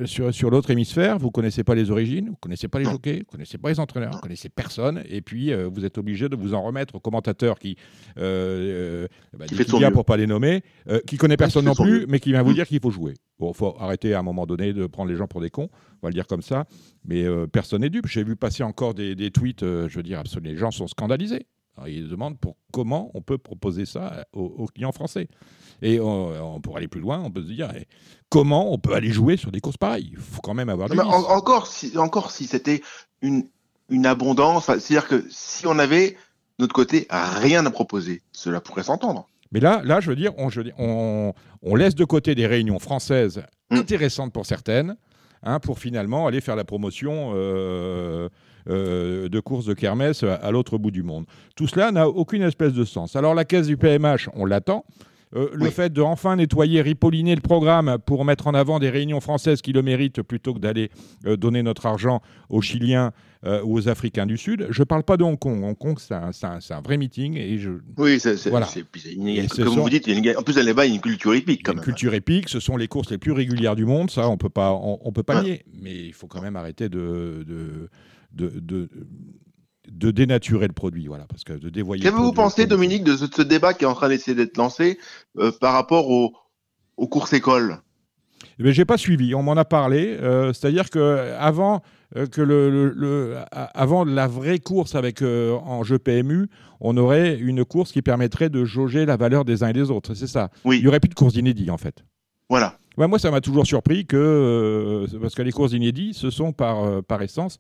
sur, 0.05 0.33
sur 0.35 0.51
l'autre 0.51 0.71
hémisphère, 0.71 1.19
vous 1.19 1.31
connaissez 1.31 1.65
pas 1.65 1.75
les 1.75 1.91
origines, 1.91 2.29
vous 2.29 2.37
connaissez 2.41 2.69
pas 2.69 2.81
les 2.81 2.85
jockeys, 2.85 3.21
vous 3.21 3.33
connaissez 3.33 3.57
pas 3.57 3.71
les 3.71 3.81
entraîneurs, 3.81 4.13
vous 4.13 4.19
connaissez 4.21 4.51
personne, 4.51 5.03
et 5.09 5.23
puis 5.23 5.53
vous 5.55 5.87
êtes 5.87 5.97
obligé 5.97 6.29
de 6.29 6.37
vous 6.37 6.53
en 6.53 6.61
remettre 6.63 6.95
au 6.97 7.01
commentateur 7.01 7.59
qui, 7.59 7.77
bah, 8.17 9.47
Qui 9.47 9.55
fait 9.55 9.69
son 9.69 9.81
mieux. 9.81 9.91
pour 9.91 10.05
pas 10.05 10.17
les 10.19 10.27
nommer, 10.27 10.63
qui 11.07 11.17
connaît 11.17 11.37
personne 11.37 11.65
non 11.67 11.75
plus, 11.75 12.07
mais 12.09 12.21
qui 12.21 12.31
vient 12.31 12.43
vous 12.43 12.51
Mm. 12.51 12.55
dire 12.55 12.67
qu'il 12.67 12.81
faut 12.81 12.91
jouer. 12.91 13.15
Bon, 13.39 13.53
faut 13.53 13.77
arrêter 13.79 14.15
à 14.15 14.21
un 14.21 14.23
moment 14.23 14.47
donné 14.47 14.73
de 14.73 14.87
prendre 14.87 15.11
les 15.11 15.17
gens 15.17 15.27
pour 15.27 15.41
des 15.41 15.51
cons, 15.51 15.69
on 15.73 16.07
va 16.07 16.09
le 16.09 16.15
dire 16.15 16.27
comme 16.27 16.43
ça, 16.43 16.67
mais 17.05 17.25
euh, 17.25 17.47
personne 17.47 17.81
n'est 17.83 17.91
dupe. 17.91 18.07
J'ai 18.07 18.25
vu 18.25 18.37
passer 18.37 18.63
encore 18.63 18.95
des, 18.95 19.15
des 19.15 19.31
tweets, 19.31 19.63
euh, 19.63 19.89
je 19.89 19.97
veux 19.97 20.03
dire, 20.03 20.21
absolument, 20.21 20.51
les 20.53 20.57
gens 20.59 20.71
sont 20.71 20.87
scandalisés. 20.87 21.47
Alors, 21.77 21.89
ils 21.89 22.09
demandent 22.09 22.39
pour 22.39 22.57
comment 22.73 23.11
on 23.15 23.21
peut 23.21 23.37
proposer 23.39 23.85
ça 23.85 24.25
aux, 24.33 24.43
aux 24.45 24.67
clients 24.67 24.93
français. 24.93 25.27
Et 25.83 25.99
on, 25.99 26.55
on 26.55 26.61
pourrait 26.61 26.79
aller 26.79 26.89
plus 26.89 27.01
loin, 27.01 27.19
on 27.21 27.31
peut 27.33 27.43
se 27.43 27.49
dire 27.49 27.69
eh, 27.77 27.87
comment 28.29 28.73
on 28.73 28.79
peut 28.79 28.95
aller 28.95 29.11
jouer 29.11 29.37
sur 29.37 29.51
des 29.51 29.61
courses 29.61 29.77
pareilles? 29.77 30.11
Il 30.13 30.17
faut 30.19 30.41
quand 30.41 30.55
même 30.55 30.69
avoir 30.69 30.89
vice. 30.89 31.01
en- 31.01 31.31
encore 31.37 31.67
si, 31.67 31.99
encore 31.99 32.31
si 32.31 32.47
c'était 32.47 32.81
une, 33.23 33.49
une 33.91 34.07
abondance, 34.07 34.67
c'est-à-dire 34.67 35.09
que 35.09 35.27
si 35.31 35.67
on 35.67 35.79
avait 35.81 36.11
de 36.11 36.17
notre 36.61 36.75
côté 36.75 37.09
rien 37.11 37.67
à 37.67 37.71
proposer, 37.73 38.23
cela 38.31 38.61
pourrait 38.61 38.85
s'entendre. 38.85 39.29
Mais 39.55 39.61
là, 39.61 39.81
là, 39.85 40.01
je 40.01 40.11
veux 40.11 40.17
dire, 40.17 40.33
on, 40.37 40.51
je 40.51 40.61
veux 40.61 40.65
dire, 40.65 40.75
on, 40.79 41.33
on 41.63 41.75
laisse 41.77 41.95
de 41.95 42.05
côté 42.05 42.35
des 42.35 42.47
réunions 42.47 42.79
françaises 42.79 43.43
Mm. 43.71 43.77
intéressantes 43.77 44.33
pour 44.33 44.45
certaines, 44.45 44.95
hein, 45.43 45.59
pour 45.59 45.79
finalement 45.79 46.27
aller 46.27 46.43
faire 46.43 46.55
la 46.57 46.65
promotion 46.65 47.33
euh, 47.35 48.29
euh, 48.69 49.29
de 49.31 49.41
courses 49.41 49.65
de 49.65 49.73
kermesse 49.75 50.23
à, 50.23 50.35
à 50.35 50.51
l'autre 50.51 50.77
bout 50.77 50.91
du 50.91 51.03
monde. 51.03 51.25
Tout 51.57 51.67
cela 51.67 51.91
n'a 51.91 52.07
aucune 52.09 52.43
espèce 52.43 52.75
de 52.75 52.85
sens. 52.85 53.17
Alors 53.17 53.35
la 53.35 53.45
caisse 53.47 53.67
du 53.67 53.77
PMH, 53.79 54.29
on 54.35 54.45
l'attend. 54.45 54.85
Euh, 55.35 55.49
Le 55.53 55.71
fait 55.71 55.93
de 55.93 56.01
enfin 56.03 56.37
nettoyer, 56.37 56.81
ripolliner 56.83 57.35
le 57.35 57.41
programme 57.41 57.97
pour 58.05 58.25
mettre 58.25 58.47
en 58.47 58.55
avant 58.55 58.79
des 58.79 58.91
réunions 58.91 59.21
françaises 59.21 59.63
qui 59.63 59.73
le 59.73 59.83
méritent 59.83 60.23
plutôt 60.23 60.55
que 60.55 60.61
d'aller 60.61 60.91
euh, 61.27 61.37
donner 61.37 61.63
notre 61.63 61.87
argent 61.87 62.21
aux 62.51 62.61
Chiliens 62.61 63.13
euh, 63.45 63.63
ou 63.63 63.77
aux 63.77 63.89
Africains 63.89 64.27
du 64.27 64.37
Sud. 64.37 64.67
Je 64.71 64.81
ne 64.83 64.85
parle 64.85 65.03
pas 65.03 65.17
de 65.17 65.25
Hong 65.25 65.39
Kong. 65.39 65.63
Hong 65.63 65.77
Kong, 65.77 65.99
c'est 65.99 66.15
un, 66.15 66.81
vrai 66.81 66.97
meeting 66.97 67.37
et 67.37 67.59
je, 67.59 67.71
Oui, 67.99 68.19
c'est, 68.21 68.49
Voilà. 68.49 68.67
comme 68.67 69.67
sont- 69.75 69.83
vous 69.83 69.91
dites, 69.91 70.07
une- 70.07 70.37
en 70.37 70.43
plus 70.43 70.57
là-bas, 70.57 70.87
il 70.87 70.91
y 70.91 70.93
a 70.93 70.95
une 70.97 71.01
culture 71.01 71.33
quand 71.33 71.71
a 71.71 71.73
une 71.73 71.77
même. 71.77 71.85
culture 71.85 72.15
épique, 72.15 72.49
ce 72.49 72.61
sont 72.61 72.77
les 72.77 72.89
courses 72.89 73.11
les 73.11 73.19
plus 73.19 73.33
régulières 73.33 73.77
du 73.77 73.85
monde, 73.85 74.11
ça 74.11 74.29
on 74.29 74.37
peut 74.37 74.49
pas, 74.49 74.73
on, 74.73 74.99
on 75.03 75.13
peut 75.13 75.23
pas 75.23 75.37
Ouais. 75.37 75.43
nier. 75.43 75.65
Mais 75.83 75.95
il 75.95 76.13
faut 76.13 76.27
quand 76.27 76.41
même 76.43 76.57
arrêter 76.57 76.89
de 76.89 77.45
de, 77.47 77.89
de, 78.33 78.61
de, 78.61 78.89
de 79.91 80.11
dénaturer 80.11 80.67
le 80.67 80.73
produit, 80.73 81.07
voilà, 81.07 81.25
parce 81.29 81.45
que 81.45 81.53
de 81.53 81.69
dévoyer. 81.69 82.03
Qu'avez-vous 82.03 82.33
pensé, 82.33 82.67
Dominique, 82.67 83.05
de 83.05 83.17
ce, 83.17 83.27
de 83.27 83.35
ce 83.35 83.43
débat 83.43 83.75
qui 83.75 83.85
est 83.85 83.87
en 83.87 83.95
train 83.95 84.09
d'essayer 84.09 84.35
d'être 84.35 84.57
lancé 84.57 84.99
euh, 85.39 85.53
par 85.61 85.75
rapport 85.75 86.09
aux, 86.11 86.33
aux 86.97 87.07
courses 87.09 87.33
écoles? 87.35 87.77
Eh 88.59 88.63
bien, 88.63 88.73
j'ai 88.73 88.85
pas 88.85 88.97
suivi. 88.99 89.35
On 89.35 89.43
m'en 89.43 89.57
a 89.57 89.65
parlé. 89.65 90.17
euh, 90.21 90.53
C'est-à-dire 90.53 90.89
que 90.91 91.33
avant 91.39 91.77
euh, 91.77 91.79
que 92.31 92.41
le, 92.43 92.71
le- 92.71 92.91
le- 92.95 93.37
a- 93.51 93.65
avant 93.75 94.05
la 94.05 94.27
vraie 94.27 94.59
course 94.59 94.95
avec 94.95 95.23
euh, 95.23 95.53
en 95.53 95.83
jeu 95.83 95.99
PMU, 95.99 96.49
on 96.81 96.97
aurait 96.97 97.37
une 97.39 97.65
course 97.65 97.93
qui 97.93 98.03
permettrait 98.03 98.51
de 98.51 98.65
jauger 98.65 99.07
la 99.07 99.17
valeur 99.17 99.45
des 99.45 99.63
uns 99.63 99.69
et 99.69 99.73
des 99.73 99.91
autres. 99.91 100.15
C'est 100.15 100.27
ça. 100.27 100.51
Oui. 100.65 100.79
Il 100.79 100.85
y 100.85 100.89
aurait 100.89 101.01
plus 101.01 101.09
de 101.09 101.15
courses 101.15 101.35
inédits 101.37 101.71
en 101.71 101.79
fait. 101.79 102.05
Voilà. 102.49 102.77
Ouais, 102.97 103.09
moi, 103.09 103.19
ça 103.19 103.31
m'a 103.31 103.41
toujours 103.41 103.67
surpris 103.67 104.07
que, 104.07 104.17
euh, 104.17 105.19
parce 105.21 105.35
que 105.35 105.43
les 105.43 105.51
courses 105.51 105.73
inédits, 105.73 106.15
ce 106.15 106.31
sont 106.31 106.53
par, 106.53 106.85
euh, 106.85 107.03
par 107.03 107.23
essence 107.23 107.59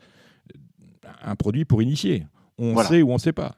un 1.24 1.34
produit 1.36 1.64
pour 1.64 1.82
initier. 1.82 2.26
On 2.58 2.72
Voilà. 2.74 2.88
sait 2.88 3.02
ou 3.02 3.10
on 3.10 3.14
ne 3.14 3.18
sait 3.18 3.32
pas. 3.32 3.56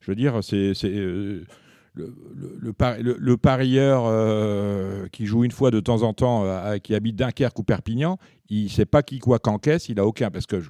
Je 0.00 0.10
veux 0.10 0.14
dire, 0.14 0.38
c'est 0.42 0.72
euh, 0.84 1.44
le, 1.92 2.14
le- 2.34 2.72
le 3.02 3.16
le- 3.18 3.36
parieur 3.36 4.04
euh, 4.06 5.06
qui 5.12 5.26
joue 5.26 5.44
une 5.44 5.50
fois 5.50 5.70
de 5.70 5.80
temps 5.80 6.02
en 6.02 6.12
temps, 6.12 6.44
euh, 6.44 6.78
qui 6.78 6.94
habite 6.94 7.16
Dunkerque 7.16 7.58
ou 7.58 7.62
Perpignan, 7.64 8.18
il 8.48 8.64
ne 8.64 8.68
sait 8.68 8.84
pas 8.86 9.02
qui 9.02 9.18
quoi 9.18 9.38
qu'encaisse, 9.38 9.88
il 9.88 9.98
a 10.00 10.06
aucun. 10.06 10.30
Parce 10.30 10.46
que 10.46 10.62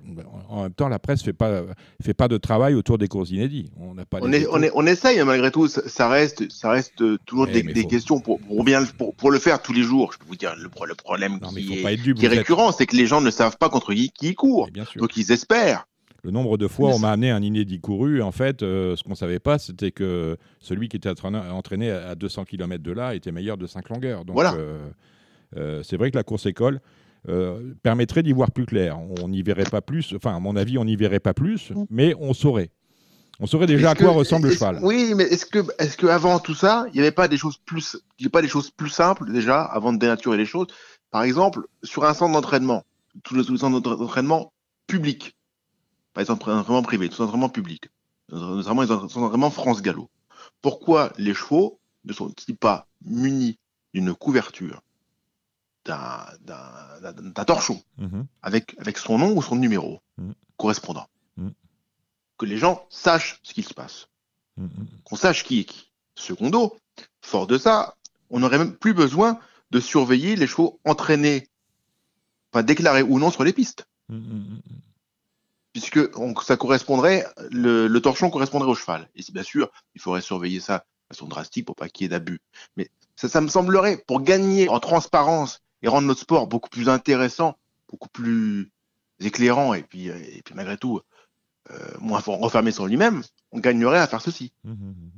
en 0.48 0.62
même 0.62 0.72
temps, 0.72 0.88
la 0.88 0.98
presse 0.98 1.20
ne 1.20 1.24
fait 1.24 1.32
pas, 1.32 1.62
fait 2.02 2.14
pas 2.14 2.28
de 2.28 2.36
travail 2.36 2.74
autour 2.74 2.98
des 2.98 3.08
courses 3.08 3.30
inédits. 3.30 3.70
On 3.78 3.94
n'a 3.94 4.04
pas 4.04 4.18
On, 4.22 4.26
les 4.26 4.38
est, 4.38 4.40
échos. 4.42 4.50
on, 4.54 4.62
est, 4.62 4.70
on 4.74 4.86
essaye, 4.86 5.22
malgré 5.24 5.50
tout, 5.50 5.68
ça, 5.68 6.08
reste, 6.08 6.50
ça 6.50 6.70
reste 6.70 7.02
toujours 7.26 7.46
Ouais, 7.46 7.52
des, 7.52 7.62
mais 7.62 7.72
des 7.72 7.82
faut- 7.82 7.88
questions 7.88 8.20
pour, 8.20 8.38
pour, 8.40 8.64
bien, 8.64 8.80
le- 8.80 8.86
pour, 8.86 9.14
pour 9.14 9.30
le 9.30 9.38
faire 9.38 9.60
tous 9.62 9.72
les 9.72 9.82
jours. 9.82 10.12
Je 10.12 10.18
peux 10.18 10.26
vous 10.26 10.36
dire, 10.36 10.54
le, 10.58 10.68
pro- 10.68 10.86
le 10.86 10.94
problème 10.94 11.38
Non, 11.40 11.48
qui, 11.48 11.72
est, 11.84 11.96
dupe. 11.96 12.18
qui 12.18 12.26
est 12.26 12.28
récurrent, 12.28 12.72
c'est 12.72 12.86
que 12.86 12.96
les 12.96 13.06
gens 13.06 13.20
ne 13.20 13.30
savent 13.30 13.56
pas 13.58 13.68
contre 13.70 13.94
qui, 13.94 14.10
qui 14.10 14.28
ils 14.30 14.34
courent. 14.34 14.68
Sûr. 14.90 15.00
Donc 15.00 15.16
ils 15.16 15.32
espèrent. 15.32 15.86
Le 16.22 16.30
nombre 16.30 16.58
de 16.58 16.66
fois 16.68 16.90
Mais 16.90 16.94
on 16.96 16.98
m'a 16.98 17.12
amené 17.12 17.30
un 17.30 17.42
inédit 17.42 17.80
couru, 17.80 18.20
en 18.22 18.32
fait, 18.32 18.62
euh, 18.62 18.94
ce 18.96 19.02
qu'on 19.02 19.10
ne 19.10 19.14
savait 19.16 19.38
pas, 19.38 19.58
c'était 19.58 19.90
que 19.90 20.36
celui 20.60 20.88
qui 20.88 20.96
était 20.96 21.08
entraîné, 21.24 21.90
à 21.90 22.14
200 22.14 22.44
km 22.44 22.82
de 22.82 22.92
là 22.92 23.14
était 23.14 23.32
meilleur 23.32 23.56
de 23.56 23.66
5 23.66 23.88
longueurs. 23.88 24.24
Donc, 24.24 24.34
Voilà. 24.34 24.54
euh, 24.54 24.88
euh, 25.56 25.82
c'est 25.82 25.96
vrai 25.96 26.10
que 26.10 26.16
la 26.16 26.22
course 26.22 26.46
école 26.46 26.80
euh, 27.28 27.74
permettrait 27.82 28.22
d'y 28.22 28.32
voir 28.32 28.50
plus 28.50 28.64
clair. 28.66 28.98
On 29.22 29.28
n'y 29.28 29.42
verrait 29.42 29.64
pas 29.64 29.82
plus, 29.82 30.14
enfin, 30.16 30.34
à 30.34 30.40
mon 30.40 30.56
avis, 30.56 30.78
on 30.78 30.84
n'y 30.86 30.96
verrait 30.96 31.20
pas 31.20 31.34
plus, 31.34 31.70
Mm. 31.70 31.84
mais 31.90 32.14
on 32.18 32.32
saurait. 32.32 32.70
On 33.40 33.46
saurait 33.46 33.66
déjà 33.66 33.90
à 33.90 33.94
quoi 33.94 34.08
que- 34.08 34.14
ressemble 34.18 34.48
le 34.48 34.54
cheval. 34.54 34.78
Oui, 34.82 35.12
mais 35.16 35.24
est-ce 35.24 35.46
que, 35.46 35.58
est-ce 35.78 35.96
que 35.98 36.06
avant 36.06 36.38
tout 36.38 36.54
ça, 36.54 36.86
il 36.88 36.94
n'y 36.94 37.00
avait 37.00 37.10
pas 37.12 37.28
des 37.28 37.36
choses 37.38 37.56
plus, 37.64 37.96
il 38.18 38.24
y 38.24 38.26
a 38.26 38.30
pas 38.30 38.42
des 38.42 38.48
choses 38.48 38.70
plus 38.70 38.88
simples 38.90 39.30
déjà 39.32 39.62
avant 39.62 39.92
de 39.94 39.98
dénaturer 39.98 40.36
les 40.38 40.44
choses? 40.46 40.66
Par 41.10 41.22
exemple, 41.22 41.60
sur 41.82 42.04
un 42.04 42.14
centre 42.14 42.32
d'entraînement, 42.32 42.84
tous 43.22 43.34
les, 43.34 43.44
centres 43.58 43.80
d'entraînement 43.80 44.52
publics, 44.86 45.34
les 46.20 46.26
centres 46.26 46.46
d'entraînement 46.50 46.82
privés, 46.82 47.08
tous 47.08 47.22
les 47.22 47.26
entraînements 47.26 47.48
publics, 47.48 47.88
notamment 48.30 48.82
les 48.82 48.88
centres 48.88 49.06
d'entraînement 49.18 49.50
France 49.50 49.82
Gallo. 49.82 50.08
Pourquoi 50.62 51.12
les 51.18 51.34
chevaux 51.34 51.80
ne 52.04 52.12
sont-ils 52.12 52.56
pas 52.56 52.86
munis 53.04 53.58
d'une 53.94 54.14
couverture, 54.14 54.82
d'un, 55.84 57.44
torchon 57.46 57.82
Mhm. 57.98 58.26
avec, 58.42 58.76
avec 58.78 58.98
son 58.98 59.18
nom 59.18 59.36
ou 59.36 59.42
son 59.42 59.56
numéro 59.56 60.00
Mhm. 60.18 60.34
correspondant? 60.56 61.06
Mhm. 61.36 61.52
Que 62.38 62.46
les 62.46 62.56
gens 62.58 62.86
sachent 62.90 63.40
ce 63.42 63.52
qu'il 63.54 63.64
se 63.64 63.74
passe 63.74 64.06
qu'on 65.04 65.16
sache 65.16 65.42
qui 65.44 65.60
est 65.60 65.64
qui. 65.64 65.90
Secondo, 66.14 66.76
fort 67.22 67.46
de 67.46 67.56
ça, 67.56 67.96
on 68.28 68.40
n'aurait 68.40 68.58
même 68.58 68.74
plus 68.76 68.92
besoin 68.92 69.38
de 69.70 69.80
surveiller 69.80 70.36
les 70.36 70.46
chevaux 70.46 70.78
entraînés, 70.84 71.48
enfin 72.52 72.62
déclarés 72.62 73.02
ou 73.02 73.18
non 73.18 73.30
sur 73.30 73.42
les 73.42 73.54
pistes. 73.54 73.86
Puisque 75.72 76.00
ça 76.44 76.56
correspondrait, 76.56 77.26
le, 77.50 77.98
torchon 77.98 78.30
correspondrait 78.30 78.70
au 78.70 78.74
cheval. 78.74 79.08
Et 79.14 79.22
bien 79.32 79.42
sûr, 79.42 79.70
il 79.94 80.00
faudrait 80.00 80.20
surveiller 80.20 80.60
ça 80.60 80.78
de 80.78 81.14
façon 81.14 81.26
drastique 81.26 81.66
pour 81.66 81.76
pas 81.76 81.88
qu'il 81.88 82.04
y 82.04 82.06
ait 82.06 82.08
d'abus. 82.08 82.40
Mais 82.76 82.88
ça, 83.16 83.28
ça 83.28 83.40
me 83.40 83.48
semblerait, 83.48 84.02
pour 84.06 84.22
gagner 84.22 84.68
en 84.68 84.80
transparence 84.80 85.60
et 85.82 85.88
rendre 85.88 86.08
notre 86.08 86.20
sport 86.20 86.46
beaucoup 86.46 86.70
plus 86.70 86.88
intéressant, 86.88 87.56
beaucoup 87.88 88.08
plus 88.08 88.70
éclairant, 89.20 89.74
et 89.74 89.82
puis, 89.82 90.10
euh, 90.10 90.18
et 90.18 90.42
puis 90.42 90.54
malgré 90.54 90.76
tout, 90.76 91.00
euh, 91.70 91.76
moins 92.00 92.20
refermé 92.20 92.72
sur 92.72 92.86
lui-même, 92.86 93.22
on 93.52 93.60
gagnerait 93.60 93.98
à 93.98 94.06
faire 94.06 94.22
ceci. 94.22 94.52
Mhm, 94.64 94.74
mhm. 94.74 95.10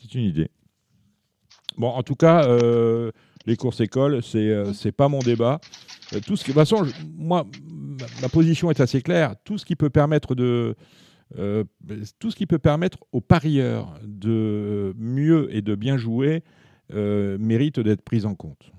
C'est 0.00 0.14
une 0.14 0.24
idée. 0.24 0.50
Bon, 1.76 1.88
en 1.88 2.02
tout 2.02 2.14
cas, 2.14 2.44
euh, 2.46 3.10
les 3.46 3.56
courses 3.56 3.80
écoles, 3.80 4.22
c'est 4.22 4.38
euh, 4.38 4.72
c'est 4.72 4.92
pas 4.92 5.08
mon 5.08 5.18
débat. 5.18 5.60
Euh, 6.12 6.20
tout 6.20 6.36
ce 6.36 6.44
qui, 6.44 6.50
de 6.50 6.54
toute 6.54 6.68
façon, 6.68 6.86
moi, 7.16 7.46
ma, 8.20 8.28
position 8.28 8.70
est 8.70 8.80
assez 8.80 9.02
claire. 9.02 9.34
Tout 9.44 9.58
ce 9.58 9.64
qui 9.64 9.76
peut 9.76 9.90
permettre 9.90 10.34
de 10.34 10.74
euh, 11.38 11.64
tout 12.18 12.30
ce 12.30 12.36
qui 12.36 12.46
peut 12.46 12.58
permettre 12.58 12.98
aux 13.12 13.20
parieurs 13.20 13.98
de 14.02 14.94
mieux 14.96 15.54
et 15.54 15.62
de 15.62 15.74
bien 15.74 15.96
jouer 15.96 16.44
euh, 16.92 17.38
mérite 17.38 17.80
d'être 17.80 18.02
pris 18.02 18.24
en 18.24 18.34
compte. 18.34 18.72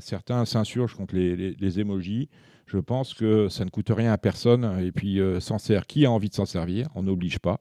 Certains 0.00 0.44
s'insurgent 0.44 0.94
contre 0.94 1.16
les, 1.16 1.80
emojis. 1.80 2.28
Je 2.66 2.78
pense 2.78 3.14
que 3.14 3.48
ça 3.48 3.64
ne 3.64 3.70
coûte 3.70 3.90
rien 3.90 4.12
à 4.12 4.18
personne 4.18 4.78
et 4.80 4.92
puis 4.92 5.20
s'en 5.40 5.58
sert 5.58 5.88
qui 5.88 6.06
a 6.06 6.10
envie 6.10 6.28
de 6.28 6.34
s'en 6.34 6.46
servir? 6.46 6.86
On 6.94 7.02
n'oblige 7.02 7.40
pas. 7.40 7.60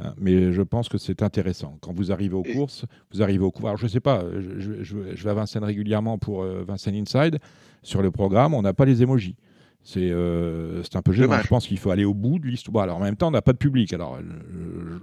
Hein, 0.00 0.14
mais 0.18 0.52
je 0.52 0.62
pense 0.62 0.88
que 0.88 0.98
c'est 0.98 1.22
intéressant. 1.22 1.78
Quand 1.80 1.92
vous 1.92 2.10
arrivez 2.10 2.34
aux 2.34 2.42
Et- 2.44 2.52
courses, 2.54 2.84
vous 3.12 3.22
arrivez 3.22 3.44
aux 3.44 3.50
courses. 3.52 3.64
Alors, 3.66 3.76
je 3.76 3.84
ne 3.84 3.88
sais 3.88 4.00
pas, 4.00 4.24
je, 4.32 4.58
je- 4.58 4.82
je- 4.82 5.14
je 5.14 5.24
vais 5.24 5.30
à 5.30 5.34
Vincennes 5.34 5.62
régulièrement 5.64 6.18
pour 6.18 6.42
euh, 6.42 6.64
Vincennes 6.66 6.96
Inside. 6.96 7.38
Sur 7.82 8.02
le 8.02 8.10
programme, 8.10 8.54
on 8.54 8.62
n'a 8.62 8.72
pas 8.72 8.86
les 8.86 9.02
emojis. 9.02 9.36
C'est 9.84 10.10
euh, 10.10 10.82
c'est 10.82 10.96
un 10.96 11.02
peu 11.02 11.12
gênant. 11.12 11.38
Je 11.42 11.46
pense 11.46 11.66
qu'il 11.66 11.78
faut 11.78 11.90
aller 11.90 12.06
au 12.06 12.14
bout 12.14 12.38
de 12.38 12.46
l'histoire. 12.46 12.84
Alors, 12.84 12.96
en 12.96 13.02
même 13.02 13.16
temps, 13.16 13.28
on 13.28 13.32
n'a 13.32 13.42
pas 13.42 13.52
de 13.52 13.58
public. 13.58 13.92
Alors, 13.92 14.16
euh, 14.16 14.98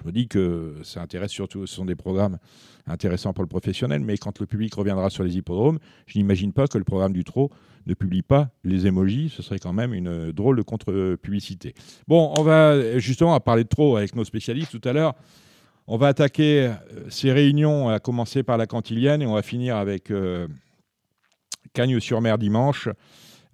je, 0.00 0.06
me 0.06 0.12
dis 0.12 0.28
que 0.28 0.76
ça 0.82 1.02
intéresse 1.02 1.32
surtout, 1.32 1.66
ce 1.66 1.74
sont 1.74 1.84
des 1.84 1.96
programmes 1.96 2.38
intéressants 2.86 3.32
pour 3.32 3.42
le 3.42 3.48
professionnel, 3.48 4.00
mais 4.00 4.16
quand 4.16 4.38
le 4.38 4.46
public 4.46 4.72
reviendra 4.74 5.10
sur 5.10 5.24
les 5.24 5.36
hippodromes, 5.36 5.78
je 6.06 6.18
n'imagine 6.18 6.52
pas 6.52 6.68
que 6.68 6.78
le 6.78 6.84
programme 6.84 7.12
du 7.12 7.24
trot 7.24 7.50
ne 7.86 7.94
publie 7.94 8.22
pas 8.22 8.50
les 8.62 8.86
emojis. 8.86 9.32
Ce 9.34 9.42
serait 9.42 9.58
quand 9.58 9.72
même 9.72 9.92
une 9.92 10.30
drôle 10.30 10.56
de 10.56 10.62
contre-publicité. 10.62 11.74
Bon, 12.06 12.32
on 12.38 12.42
va 12.42 12.98
justement 12.98 13.34
à 13.34 13.40
parler 13.40 13.64
de 13.64 13.68
trop 13.68 13.96
avec 13.96 14.14
nos 14.14 14.24
spécialistes 14.24 14.80
tout 14.80 14.88
à 14.88 14.92
l'heure. 14.92 15.14
On 15.92 15.96
va 15.96 16.06
attaquer 16.06 16.68
euh, 16.68 16.74
ces 17.08 17.32
réunions, 17.32 17.88
à 17.88 17.98
commencer 17.98 18.44
par 18.44 18.56
la 18.56 18.68
Cantilienne, 18.68 19.22
et 19.22 19.26
on 19.26 19.34
va 19.34 19.42
finir 19.42 19.76
avec 19.76 20.12
euh, 20.12 20.46
Cagnes-sur-Mer 21.72 22.38
dimanche. 22.38 22.88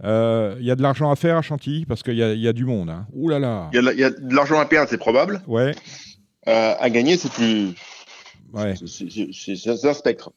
Euh, 0.05 0.57
Il 0.61 0.67
y 0.67 0.71
a 0.71 0.77
de 0.77 0.83
l'argent 0.83 1.11
à 1.11 1.17
faire 1.17 1.37
à 1.37 1.43
Chantilly 1.43 1.87
parce 1.87 2.03
qu'il 2.03 2.15
y, 2.15 2.23
a- 2.23 2.33
il 2.35 2.41
y 2.41 2.49
a 2.49 2.53
du 2.53 2.65
monde. 2.65 2.91
Hein. 2.91 3.07
Ouh 3.15 3.29
là 3.29 3.39
là. 3.39 3.69
Il 3.73 3.77
y 3.77 3.79
a, 3.79 3.81
de 3.83 3.87
la- 3.87 3.93
il 3.95 3.99
y 4.01 4.05
a 4.05 4.11
de 4.11 4.35
l'argent 4.35 4.59
à 4.61 4.67
perdre, 4.67 4.89
c'est 4.91 4.99
probable. 4.99 5.41
Ouais, 5.47 5.75
Euh, 6.49 6.75
à 6.79 6.91
gagner, 6.91 7.17
c'est 7.17 7.33
plus. 7.33 7.75
ouais. 8.53 8.75
c'est- 8.87 9.87
un 9.89 9.95
spectre. 9.95 10.33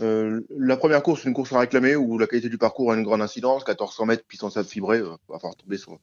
Euh, 0.00 0.40
la 0.56 0.76
première 0.76 1.02
course, 1.02 1.24
une 1.24 1.34
course 1.34 1.52
à 1.52 1.58
réclamer 1.58 1.96
où 1.96 2.18
la 2.18 2.26
qualité 2.26 2.48
du 2.48 2.58
parcours 2.58 2.92
a 2.92 2.96
une 2.96 3.02
grande 3.02 3.20
incidence. 3.22 3.64
1400 3.66 4.06
mètres, 4.06 4.24
puissance 4.26 4.56
à 4.56 4.64
fibrée, 4.64 4.98
euh, 4.98 5.16
va 5.28 5.38
falloir 5.38 5.56
tomber 5.56 5.76
sur, 5.76 5.98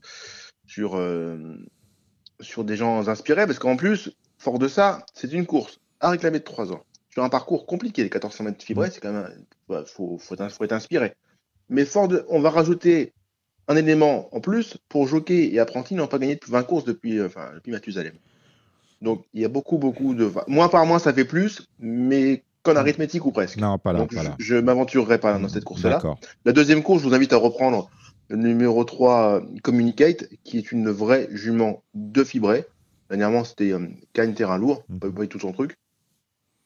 sur, 0.67 0.97
euh, 0.97 1.55
sur 2.41 2.63
des 2.63 2.75
gens 2.75 3.07
inspirés. 3.07 3.45
Parce 3.47 3.59
qu'en 3.59 3.75
plus, 3.77 4.11
fort 4.37 4.59
de 4.59 4.67
ça, 4.67 5.05
c'est 5.13 5.31
une 5.31 5.45
course 5.45 5.79
à 5.99 6.09
réclamer 6.09 6.39
de 6.39 6.43
3 6.43 6.71
ans. 6.73 6.83
Sur 7.11 7.23
un 7.23 7.29
parcours 7.29 7.65
compliqué, 7.65 8.03
les 8.03 8.09
1400 8.09 8.43
mètres 8.43 8.63
fibrés, 8.63 8.91
c'est 8.91 8.99
quand 8.99 9.13
même. 9.13 9.29
Il 9.69 9.83
faut, 9.87 10.17
faut, 10.17 10.37
faut 10.49 10.63
être 10.65 10.73
inspiré. 10.73 11.13
Mais 11.69 11.85
fort 11.85 12.07
de, 12.07 12.25
on 12.29 12.39
va 12.39 12.49
rajouter 12.49 13.13
un 13.67 13.75
élément 13.75 14.33
en 14.35 14.39
plus 14.39 14.77
pour 14.89 15.07
Jockey 15.07 15.49
et 15.53 15.59
Apprenti 15.59 15.95
n'ont 15.95 16.07
pas 16.07 16.19
gagné 16.19 16.35
depuis 16.35 16.51
20 16.51 16.63
courses 16.63 16.85
depuis, 16.85 17.19
euh, 17.19 17.27
enfin, 17.27 17.51
depuis 17.55 17.71
Mathusalem. 17.71 18.13
Donc 19.01 19.25
il 19.33 19.41
y 19.41 19.45
a 19.45 19.49
beaucoup, 19.49 19.77
beaucoup 19.77 20.13
de. 20.13 20.25
enfin, 20.25 20.43
Moins 20.47 20.69
par 20.69 20.85
moins, 20.85 20.99
ça 20.99 21.13
fait 21.13 21.25
plus, 21.25 21.67
mais 21.79 22.43
qu'en 22.63 22.75
arithmétique 22.75 23.25
ou 23.25 23.31
presque. 23.31 23.57
Non, 23.57 23.77
pas 23.77 23.93
là, 23.93 23.99
Donc 23.99 24.13
pas 24.13 24.23
je, 24.23 24.27
là. 24.27 24.35
je 24.39 24.55
m'aventurerai 24.55 25.19
pas 25.19 25.37
dans 25.37 25.49
cette 25.49 25.65
course-là. 25.65 25.91
D'accord. 25.91 26.19
La 26.45 26.53
deuxième 26.53 26.83
course, 26.83 27.03
je 27.03 27.07
vous 27.07 27.13
invite 27.13 27.33
à 27.33 27.37
reprendre 27.37 27.89
le 28.29 28.37
numéro 28.37 28.83
3, 28.83 29.41
euh, 29.41 29.41
Communicate, 29.63 30.27
qui 30.43 30.57
est 30.57 30.71
une 30.71 30.89
vraie 30.89 31.29
jument 31.31 31.83
de 31.93 32.23
fibré. 32.23 32.65
Dernièrement, 33.09 33.43
c'était 33.43 33.71
euh, 33.71 33.87
Cagne 34.13 34.33
Terrain 34.33 34.57
Lourd, 34.57 34.83
pas, 34.99 35.09
pas 35.09 35.27
tout 35.27 35.39
son 35.39 35.53
truc. 35.53 35.77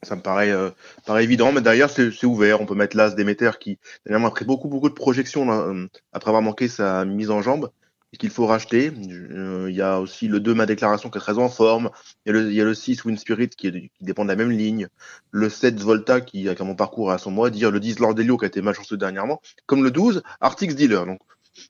Ça 0.04 0.16
me 0.16 0.22
paraît, 0.22 0.52
euh, 0.52 0.72
paraît 1.06 1.24
évident, 1.24 1.52
mais 1.52 1.62
derrière, 1.62 1.90
c'est 1.90 2.12
c'est 2.12 2.26
ouvert. 2.26 2.60
On 2.62 2.66
peut 2.66 2.74
mettre 2.76 2.98
l'As 2.98 3.12
Déméter 3.12 3.52
qui, 3.60 3.78
dernièrement, 4.06 4.28
a 4.30 4.32
pris 4.32 4.46
beaucoup, 4.46 4.68
beaucoup 4.68 4.90
de 4.90 4.96
projections 4.96 5.46
là, 5.46 5.60
euh, 5.62 5.88
après 6.12 6.30
avoir 6.30 6.42
manqué 6.42 6.68
sa 6.68 7.06
mise 7.06 7.30
en 7.30 7.42
jambe 7.44 7.70
et 8.14 8.18
qu'il 8.18 8.32
faut 8.32 8.48
racheter. 8.48 8.92
Euh, 9.32 9.68
Il 9.70 9.76
y 9.76 9.82
a 9.82 10.00
aussi 10.02 10.28
le 10.28 10.40
2, 10.40 10.56
ma 10.56 10.66
déclaration, 10.66 11.10
qui 11.12 11.18
est 11.20 11.22
très 11.22 11.38
en 11.38 11.50
forme. 11.50 11.92
Il 12.26 12.30
y 12.34 12.38
a 12.38 12.42
le, 12.42 12.50
il 12.50 12.56
y 12.56 12.62
a 12.62 12.66
le 12.66 12.74
6, 12.74 13.06
Wind 13.06 13.20
Spirit, 13.20 13.50
qui, 13.50 13.68
est- 13.68 13.90
qui 13.94 14.04
dépend 14.04 14.24
de 14.24 14.30
la 14.30 14.36
même 14.36 14.52
ligne. 14.52 14.88
Le 15.30 15.50
7, 15.50 15.80
Volta, 15.80 16.20
qui 16.20 16.50
a 16.50 16.56
mon 16.64 16.76
parcours 16.76 17.12
à 17.12 17.20
son 17.20 17.30
mot 17.32 17.46
à 17.46 17.52
dire. 17.52 17.70
Le 17.72 17.80
10, 17.80 18.00
Lord 18.00 18.16
Delio, 18.16 18.38
qui 18.38 18.46
a 18.46 18.48
été 18.48 18.62
malchanceux 18.62 18.98
dernièrement. 18.98 19.40
Comme 19.68 19.84
le 19.84 19.92
12, 19.92 20.24
Artix 20.42 20.76
Dealer. 20.76 21.06
Donc, 21.06 21.20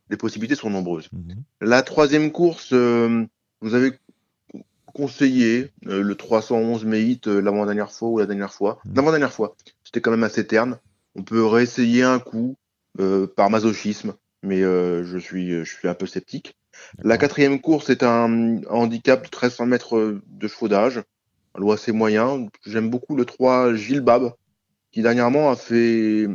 les 0.10 0.18
possibilités 0.18 0.56
sont 0.56 0.70
nombreuses. 0.70 1.10
Mhm. 1.12 1.44
La 1.60 1.82
troisième 1.82 2.32
course, 2.32 2.70
euh, 2.74 3.26
vous 3.62 3.76
avez 3.76 3.92
conseillé 4.92 5.72
euh, 5.88 6.02
le 6.02 6.16
311 6.16 6.86
Meit 6.86 7.28
euh, 7.28 7.42
l'avant-dernière 7.42 7.92
fois 7.92 8.10
ou 8.10 8.20
la 8.20 8.26
dernière 8.26 8.54
fois. 8.54 8.80
Mhm. 8.86 8.96
L'avant-dernière 8.96 9.34
fois, 9.34 9.56
c'était 9.84 10.02
quand 10.02 10.12
même 10.12 10.24
assez 10.24 10.46
terne. 10.46 10.80
On 11.16 11.24
peut 11.24 11.46
réessayer 11.46 12.04
un 12.04 12.20
coup 12.20 12.56
euh, 13.00 13.28
par 13.28 13.50
masochisme, 13.50 14.14
mais 14.44 14.62
euh, 14.64 15.04
je, 15.04 15.18
suis, 15.18 15.64
je 15.64 15.64
suis 15.64 15.88
un 15.88 15.94
peu 15.94 16.06
sceptique. 16.06 16.56
La 17.04 17.18
quatrième 17.18 17.62
course 17.62 17.90
est 17.90 18.04
un, 18.04 18.62
handicap 18.70 19.22
de 19.22 19.28
1300 19.28 19.66
mètres 19.66 20.20
de 20.26 20.48
chevaudage, 20.48 21.02
un 21.56 21.60
lot 21.60 21.72
assez 21.72 21.92
moyen. 21.92 22.48
J'aime 22.66 22.90
beaucoup 22.90 23.16
le 23.16 23.26
3 23.26 23.76
Gilles 23.76 24.02
Bab, 24.02 24.34
qui 24.92 25.02
dernièrement 25.02 25.52
a 25.52 25.56
fait, 25.56 26.28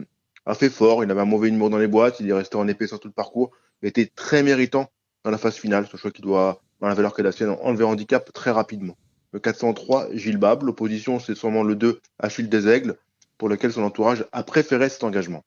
a 0.44 0.54
fait 0.54 0.70
fort. 0.70 1.04
Il 1.04 1.10
avait 1.10 1.20
un 1.20 1.26
mauvais 1.26 1.50
numéro 1.50 1.68
dans 1.68 1.78
les 1.78 1.88
boîtes, 1.88 2.20
il 2.20 2.28
est 2.28 2.32
resté 2.32 2.56
en 2.56 2.68
épée 2.68 2.86
sur 2.86 3.00
tout 3.00 3.08
le 3.08 3.14
parcours, 3.14 3.50
mais 3.82 3.88
était 3.88 4.10
très 4.14 4.42
méritant 4.42 4.90
dans 5.24 5.30
la 5.30 5.38
phase 5.38 5.56
finale. 5.56 5.86
Un 5.92 5.96
choix 5.96 6.10
qui 6.10 6.22
doit, 6.22 6.62
dans 6.80 6.88
la 6.88 6.94
valeur 6.94 7.14
qu'elle 7.14 7.26
a 7.26 7.32
sienne, 7.32 7.56
enlever 7.62 7.84
handicap 7.84 8.32
très 8.32 8.50
rapidement. 8.50 8.96
Le 9.32 9.40
403 9.40 10.08
Gilles 10.14 10.36
Bab, 10.38 10.62
l'opposition 10.62 11.18
c'est 11.18 11.34
sûrement 11.34 11.62
le 11.62 11.74
2 11.74 12.00
Achille 12.18 12.48
des 12.48 12.68
Aigles, 12.68 12.96
pour 13.38 13.48
lequel 13.48 13.72
son 13.72 13.82
entourage 13.82 14.24
a 14.32 14.42
préféré 14.42 14.88
cet 14.88 15.04
engagement. 15.04 15.44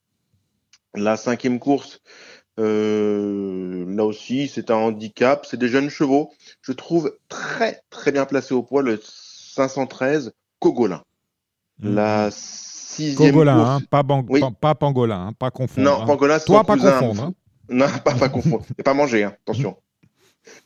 La 0.95 1.17
cinquième 1.17 1.59
course, 1.59 1.99
euh, 2.59 3.85
là 3.95 4.05
aussi, 4.05 4.47
c'est 4.47 4.69
un 4.71 4.75
handicap. 4.75 5.45
C'est 5.45 5.57
des 5.57 5.67
jeunes 5.69 5.89
chevaux. 5.89 6.31
Je 6.61 6.71
trouve 6.71 7.15
très, 7.29 7.81
très 7.89 8.11
bien 8.11 8.25
placé 8.25 8.53
au 8.53 8.63
poids 8.63 8.81
le 8.81 8.99
513 9.01 10.33
Cogolin. 10.59 11.03
Mhm. 11.79 11.95
La 11.95 12.29
sixième 12.31 13.31
Cogolin, 13.31 13.55
course. 13.57 13.69
hein, 13.69 13.81
pas, 13.89 14.03
Oui. 14.27 14.39
pas, 14.41 14.51
pas 14.51 14.75
pangolin, 14.75 15.27
hein, 15.27 15.33
pas 15.33 15.51
confondre. 15.51 15.85
non, 15.89 16.01
hein. 16.01 16.05
Pangolin, 16.05 16.39
c'est 16.39 16.45
Toi, 16.45 16.63
pas 16.63 16.73
cousin. 16.75 16.91
confondre. 16.99 17.23
hein. 17.23 17.33
Non, 17.71 17.85
pas, 18.03 18.15
pas 18.15 18.29
confondre. 18.29 18.65
Et 18.79 18.83
pas 18.83 18.95
manger, 18.95 19.23
hein. 19.25 19.35
attention. 19.43 19.77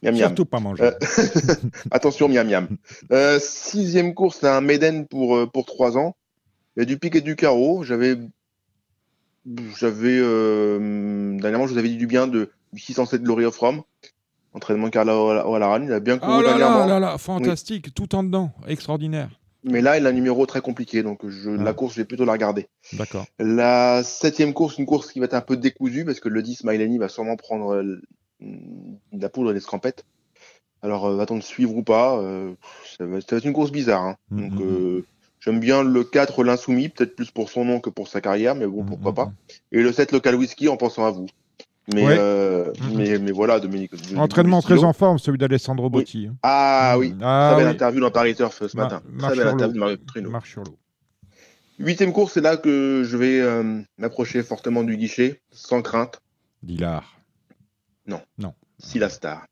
Miam, 0.01 0.13
miam. 0.15 0.27
Surtout 0.27 0.45
pas 0.45 0.59
manger. 0.59 0.83
Euh, 0.83 0.91
Attention, 1.91 2.29
miam 2.29 2.47
miam. 2.47 2.67
Euh, 3.11 3.39
sixième 3.41 4.13
course, 4.13 4.37
c'est 4.41 4.47
un 4.47 4.61
Maiden 4.61 5.07
pour, 5.07 5.35
euh, 5.35 5.45
pour 5.47 5.65
3 5.65 5.97
ans. 5.97 6.15
Il 6.75 6.79
y 6.79 6.83
a 6.83 6.85
du 6.85 6.97
pic 6.97 7.15
et 7.15 7.21
du 7.21 7.35
carreau. 7.35 7.83
J'avais. 7.83 8.17
J'avais. 9.77 10.17
Euh, 10.19 11.37
dernièrement, 11.39 11.67
je 11.67 11.73
vous 11.73 11.77
avais 11.79 11.89
dit 11.89 11.97
du 11.97 12.07
bien 12.07 12.27
de 12.27 12.49
du 12.71 12.79
607 12.81 13.21
Glory 13.23 13.45
of 13.45 13.57
Rome. 13.57 13.81
Entraînement 14.53 14.89
Carla 14.89 15.17
O'Halloran. 15.17 15.81
Il 15.83 15.91
a 15.91 15.99
bien 15.99 16.17
couru 16.17 16.31
Oh 16.37 16.41
là 16.41 16.49
dernièrement. 16.49 16.79
là 16.79 16.87
là 16.87 16.99
là, 16.99 17.17
fantastique, 17.17 17.93
tout 17.93 18.15
en 18.15 18.23
dedans, 18.23 18.51
extraordinaire. 18.67 19.29
Mais 19.65 19.81
là, 19.81 19.97
il 19.97 20.05
a 20.05 20.09
un 20.09 20.13
numéro 20.13 20.45
très 20.45 20.61
compliqué. 20.61 21.03
Donc, 21.03 21.27
je, 21.27 21.49
Ah. 21.51 21.63
la 21.63 21.73
course, 21.73 21.93
je 21.95 22.01
vais 22.01 22.05
plutôt 22.05 22.25
la 22.25 22.33
regarder. 22.33 22.67
D'accord. 22.93 23.25
La 23.39 24.03
septième 24.03 24.53
course, 24.53 24.77
une 24.77 24.85
course 24.85 25.11
qui 25.11 25.19
va 25.19 25.25
être 25.25 25.33
un 25.33 25.41
peu 25.41 25.57
décousue 25.57 26.05
parce 26.05 26.19
que 26.19 26.29
le 26.29 26.41
10, 26.43 26.63
Mailani 26.65 26.97
va 26.97 27.09
sûrement 27.09 27.35
prendre 27.35 27.81
euh, 28.43 29.17
la 29.19 29.29
poudre 29.29 29.51
et 29.51 29.53
l'escampette. 29.53 30.05
Alors, 30.81 31.05
euh, 31.05 31.15
va-t-on 31.15 31.35
le 31.35 31.41
suivre 31.41 31.75
ou 31.75 31.83
pas 31.83 32.17
Euh, 32.19 32.53
ça, 32.97 33.05
va, 33.05 33.21
ça 33.21 33.27
va 33.31 33.37
être 33.37 33.45
une 33.45 33.53
course 33.53 33.71
bizarre. 33.71 34.03
hein. 34.03 34.15
Mhm. 34.31 34.49
Donc, 34.49 34.61
euh, 34.61 35.05
j'aime 35.39 35.59
bien 35.59 35.81
le 35.83 36.03
4, 36.03 36.43
l'insoumis, 36.43 36.89
peut-être 36.89 37.15
plus 37.15 37.31
pour 37.31 37.49
son 37.49 37.63
nom 37.65 37.79
que 37.79 37.89
pour 37.89 38.07
sa 38.07 38.19
carrière, 38.21 38.53
mais 38.55 38.67
bon, 38.67 38.83
pourquoi 38.83 39.13
pas. 39.13 39.31
Et 39.71 39.81
le 39.81 39.91
7, 39.93 40.11
local 40.11 40.35
whisky, 40.35 40.67
en 40.67 40.77
pensant 40.77 41.05
à 41.05 41.11
vous. 41.11 41.27
Mais, 41.87 42.05
Ouais. 42.05 42.15
euh, 42.17 42.71
mais, 42.93 43.17
mais 43.19 43.31
voilà, 43.31 43.59
Dominique. 43.59 43.91
Entraînement 44.15 44.61
très 44.61 44.83
en 44.85 44.93
forme, 44.93 45.19
celui 45.19 45.37
d'Alessandro 45.37 45.89
Botti. 45.89 46.27
hein. 46.27 46.35
Ah 46.43 46.95
oui, 46.97 47.13
Ah 47.21 47.49
très 47.51 47.57
belle 47.57 47.67
oui. 47.67 47.73
interview 47.75 47.99
dans 48.01 48.11
Paris 48.11 48.35
Turf 48.35 48.65
ce 48.65 48.77
Ma- 48.77 48.83
matin. 48.83 49.01
Très 49.19 49.35
belle 49.35 49.47
interview 49.47 49.73
de. 49.73 49.79
Mario 49.79 49.97
Truno. 50.07 50.29
Marche 50.29 50.51
sur 50.51 50.63
l'eau. 50.63 50.77
Huitième 51.79 52.13
course, 52.13 52.33
c'est 52.33 52.41
là 52.41 52.55
que 52.55 53.03
je 53.05 53.17
vais 53.17 53.41
m'approcher 53.97 54.43
fortement 54.43 54.83
du 54.83 54.95
guichet, 54.95 55.41
sans 55.51 55.81
crainte. 55.81 56.21
Si 58.79 58.99
la 58.99 59.09
star. 59.09 59.45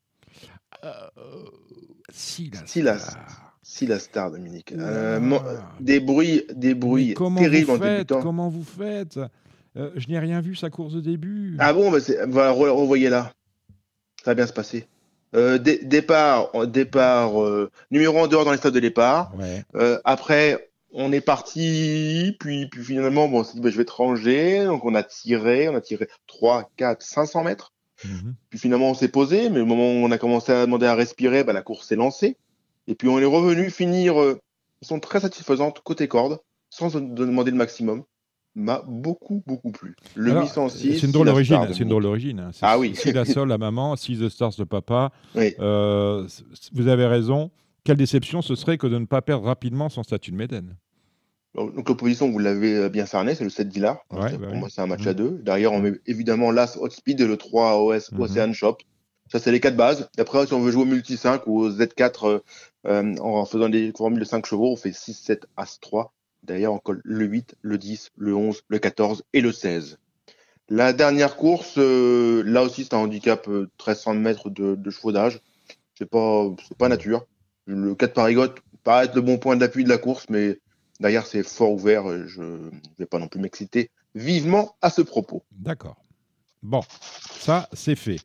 Si, 2.11 2.49
la 2.51 2.65
Si, 2.65 2.81
la- 2.81 2.99
star. 2.99 3.57
Si 3.63 3.85
la 3.85 3.99
star, 3.99 4.31
Dominique. 4.31 4.71
Oula. 4.75 4.83
Euh, 4.87 5.19
des 5.79 5.99
bruits, 5.99 6.43
des 6.53 6.73
bruits 6.73 7.13
terribles 7.41 7.65
vous 7.67 7.71
en 7.75 7.77
débutant. 7.97 8.21
Comment 8.21 8.49
vous 8.49 8.63
faites? 8.63 9.19
Euh, 9.77 9.91
Je 9.95 10.07
n'ai 10.09 10.19
rien 10.19 10.41
vu 10.41 10.55
sa 10.55 10.69
course 10.69 10.93
de 10.93 10.99
début. 11.01 11.55
Ah 11.59 11.71
bon, 11.71 11.89
bah 11.91 11.99
voilà, 12.27 12.51
re- 12.51 12.69
revoyez 12.71 13.09
là. 13.09 13.31
Ça 14.23 14.31
va 14.31 14.35
bien 14.35 14.47
se 14.47 14.53
passer. 14.53 14.87
Euh, 15.33 15.57
dé- 15.57 15.79
départ, 15.83 16.49
départ 16.67 17.41
euh, 17.41 17.71
numéro 17.91 18.17
en 18.19 18.27
dehors 18.27 18.43
dans 18.43 18.51
les 18.51 18.57
stades 18.57 18.73
de 18.73 18.79
départ. 18.81 19.33
Ouais. 19.37 19.63
Euh, 19.75 19.97
après, 20.03 20.69
on 20.91 21.13
est 21.13 21.21
parti, 21.21 22.35
puis, 22.41 22.67
puis 22.67 22.83
finalement, 22.83 23.29
bon, 23.29 23.39
on 23.39 23.43
s'est 23.45 23.53
dit, 23.53 23.61
bah, 23.61 23.69
je 23.69 23.77
vais 23.77 23.85
te 23.85 23.93
ranger. 23.93 24.65
Donc 24.65 24.83
on 24.83 24.93
a 24.95 25.03
tiré, 25.03 25.69
on 25.69 25.75
a 25.75 25.81
tiré 25.81 26.09
3, 26.27 26.69
4, 26.75 27.01
500 27.01 27.45
mètres. 27.45 27.71
Mhm. 28.05 28.33
Puis 28.49 28.59
finalement, 28.59 28.89
on 28.89 28.93
s'est 28.93 29.07
posé, 29.09 29.49
mais 29.49 29.59
au 29.59 29.65
moment 29.65 29.83
où 29.91 30.05
on 30.05 30.11
a 30.11 30.17
commencé 30.17 30.51
à 30.51 30.65
demander 30.65 30.85
à 30.87 30.95
respirer, 30.95 31.43
bah, 31.43 31.53
la 31.53 31.61
course 31.61 31.87
s'est 31.87 31.95
lancée. 31.95 32.37
Et 32.87 32.95
puis 32.95 33.07
on 33.09 33.19
est 33.19 33.25
revenu 33.25 33.69
finir 33.69 34.19
euh, 34.19 34.33
de 34.33 34.39
façon 34.87 34.99
très 34.99 35.19
satisfaisante 35.19 35.81
côté 35.83 36.07
corde, 36.07 36.39
sans 36.69 36.93
de- 36.95 36.99
de 36.99 37.25
demander 37.25 37.51
le 37.51 37.57
maximum. 37.57 38.03
m'a 38.53 38.83
beaucoup, 38.85 39.41
beaucoup 39.47 39.71
plu. 39.71 39.95
Le 40.13 40.31
Alors, 40.31 40.43
806. 40.43 40.99
C'est 40.99 41.05
une 41.05 41.13
drôle 41.13 41.27
d'origine. 41.27 41.65
C'est 41.71 41.83
une 41.83 41.87
drôle 41.87 42.03
d'origine. 42.03 42.39
hein. 42.41 42.49
C'est- 42.51 42.65
Ah 42.65 42.77
oui. 42.77 42.93
Si 42.97 43.13
la 43.13 43.23
Sol, 43.23 43.47
la 43.47 43.57
maman, 43.57 43.95
si 43.95 44.17
The 44.17 44.27
Stars, 44.27 44.51
le 44.59 44.65
papa. 44.65 45.13
Oui. 45.35 45.53
Euh, 45.61 46.27
vous 46.73 46.87
avez 46.89 47.05
raison. 47.05 47.49
Quelle 47.85 47.95
déception 47.95 48.41
ce 48.41 48.55
serait 48.55 48.77
que 48.77 48.87
de 48.87 48.97
ne 48.97 49.05
pas 49.05 49.21
perdre 49.21 49.45
rapidement 49.45 49.87
son 49.87 50.03
statut 50.03 50.31
de 50.31 50.35
Médène. 50.35 50.75
Donc 51.53 51.87
l'opposition, 51.87 52.29
vous 52.31 52.39
l'avez 52.39 52.75
euh, 52.75 52.89
bien 52.89 53.05
cerné, 53.05 53.35
c'est 53.35 53.43
le 53.43 53.49
7 53.49 53.67
Dilar. 53.67 53.99
Ouais, 54.11 54.31
bah 54.37 54.37
Pour 54.45 54.53
oui. 54.53 54.59
moi, 54.59 54.69
c'est 54.69 54.81
un 54.81 54.87
match 54.87 55.01
Mhm. 55.01 55.07
à 55.07 55.13
deux. 55.13 55.31
Derrière, 55.43 55.73
on 55.73 55.79
met 55.79 55.93
évidemment 56.07 56.51
l'As 56.51 56.77
Hot 56.79 56.89
Speed 56.89 57.19
et 57.19 57.27
le 57.27 57.35
3 57.37 57.77
OS 57.83 58.11
Mhm. 58.11 58.21
Ocean 58.21 58.53
Shop. 58.53 58.77
Ça, 59.31 59.39
c'est 59.39 59.51
les 59.51 59.59
quatre 59.59 59.75
bases. 59.77 60.09
Et 60.17 60.21
après, 60.21 60.45
si 60.47 60.53
on 60.53 60.61
veut 60.61 60.71
jouer 60.71 60.83
au 60.83 60.85
multi 60.85 61.17
5 61.17 61.47
ou 61.47 61.59
au 61.59 61.69
Z4 61.69 62.27
euh, 62.27 62.39
euh, 62.87 63.15
en 63.19 63.45
faisant 63.45 63.69
des 63.69 63.91
formules 63.97 64.19
de 64.19 64.25
5 64.25 64.45
chevaux, 64.45 64.71
on 64.71 64.75
fait 64.75 64.93
6, 64.93 65.13
7, 65.13 65.45
As 65.57 65.77
3. 65.81 66.13
Derrière, 66.43 66.73
on 66.73 66.79
colle 66.79 67.01
le 67.03 67.25
8, 67.25 67.55
le 67.61 67.77
10, 67.77 68.11
le 68.17 68.33
11, 68.35 68.61
le 68.67 68.79
14 68.79 69.23
et 69.33 69.41
le 69.41 69.51
16. 69.51 69.97
La 70.69 70.93
dernière 70.93 71.35
course, 71.35 71.75
euh, 71.77 72.43
là 72.45 72.63
aussi, 72.63 72.83
c'est 72.85 72.93
un 72.93 72.99
handicap 72.99 73.47
euh, 73.49 73.69
1300 73.79 74.13
mètres 74.15 74.49
de, 74.49 74.75
de 74.75 74.89
chevaudage. 74.89 75.41
C'est 75.97 76.09
pas, 76.09 76.49
c'est 76.67 76.77
pas 76.77 76.87
nature. 76.87 77.25
Le 77.67 77.93
4 77.93 78.13
Parigotte 78.13 78.57
paraît 78.83 79.05
être 79.05 79.15
le 79.15 79.21
bon 79.21 79.37
point 79.37 79.55
d'appui 79.57 79.83
de 79.83 79.89
la 79.89 79.97
course, 79.97 80.25
mais 80.29 80.59
derrière, 81.01 81.25
c'est 81.27 81.43
fort 81.43 81.71
ouvert. 81.73 82.09
euh, 82.09 82.25
Je 82.27 82.41
ne 82.41 82.69
vais 82.99 83.05
pas 83.05 83.19
non 83.19 83.27
plus 83.27 83.39
m'exciter 83.41 83.91
vivement 84.15 84.75
à 84.81 84.89
ce 84.89 85.01
propos. 85.01 85.43
D'accord. 85.51 85.97
Bon, 86.63 86.81
ça, 87.39 87.67
c'est 87.73 87.95
fait. 87.95 88.19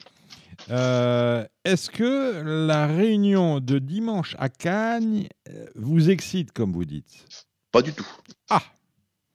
Euh, 0.70 1.44
Est-ce 1.64 1.90
que 1.90 2.42
la 2.66 2.86
réunion 2.86 3.60
de 3.60 3.78
dimanche 3.78 4.36
à 4.38 4.48
Cagnes 4.48 5.28
euh, 5.48 5.66
vous 5.74 6.10
excite, 6.10 6.52
comme 6.52 6.72
vous 6.72 6.84
dites? 6.84 7.24
Pas 7.72 7.82
du 7.82 7.92
tout. 7.92 8.06
Ah 8.50 8.62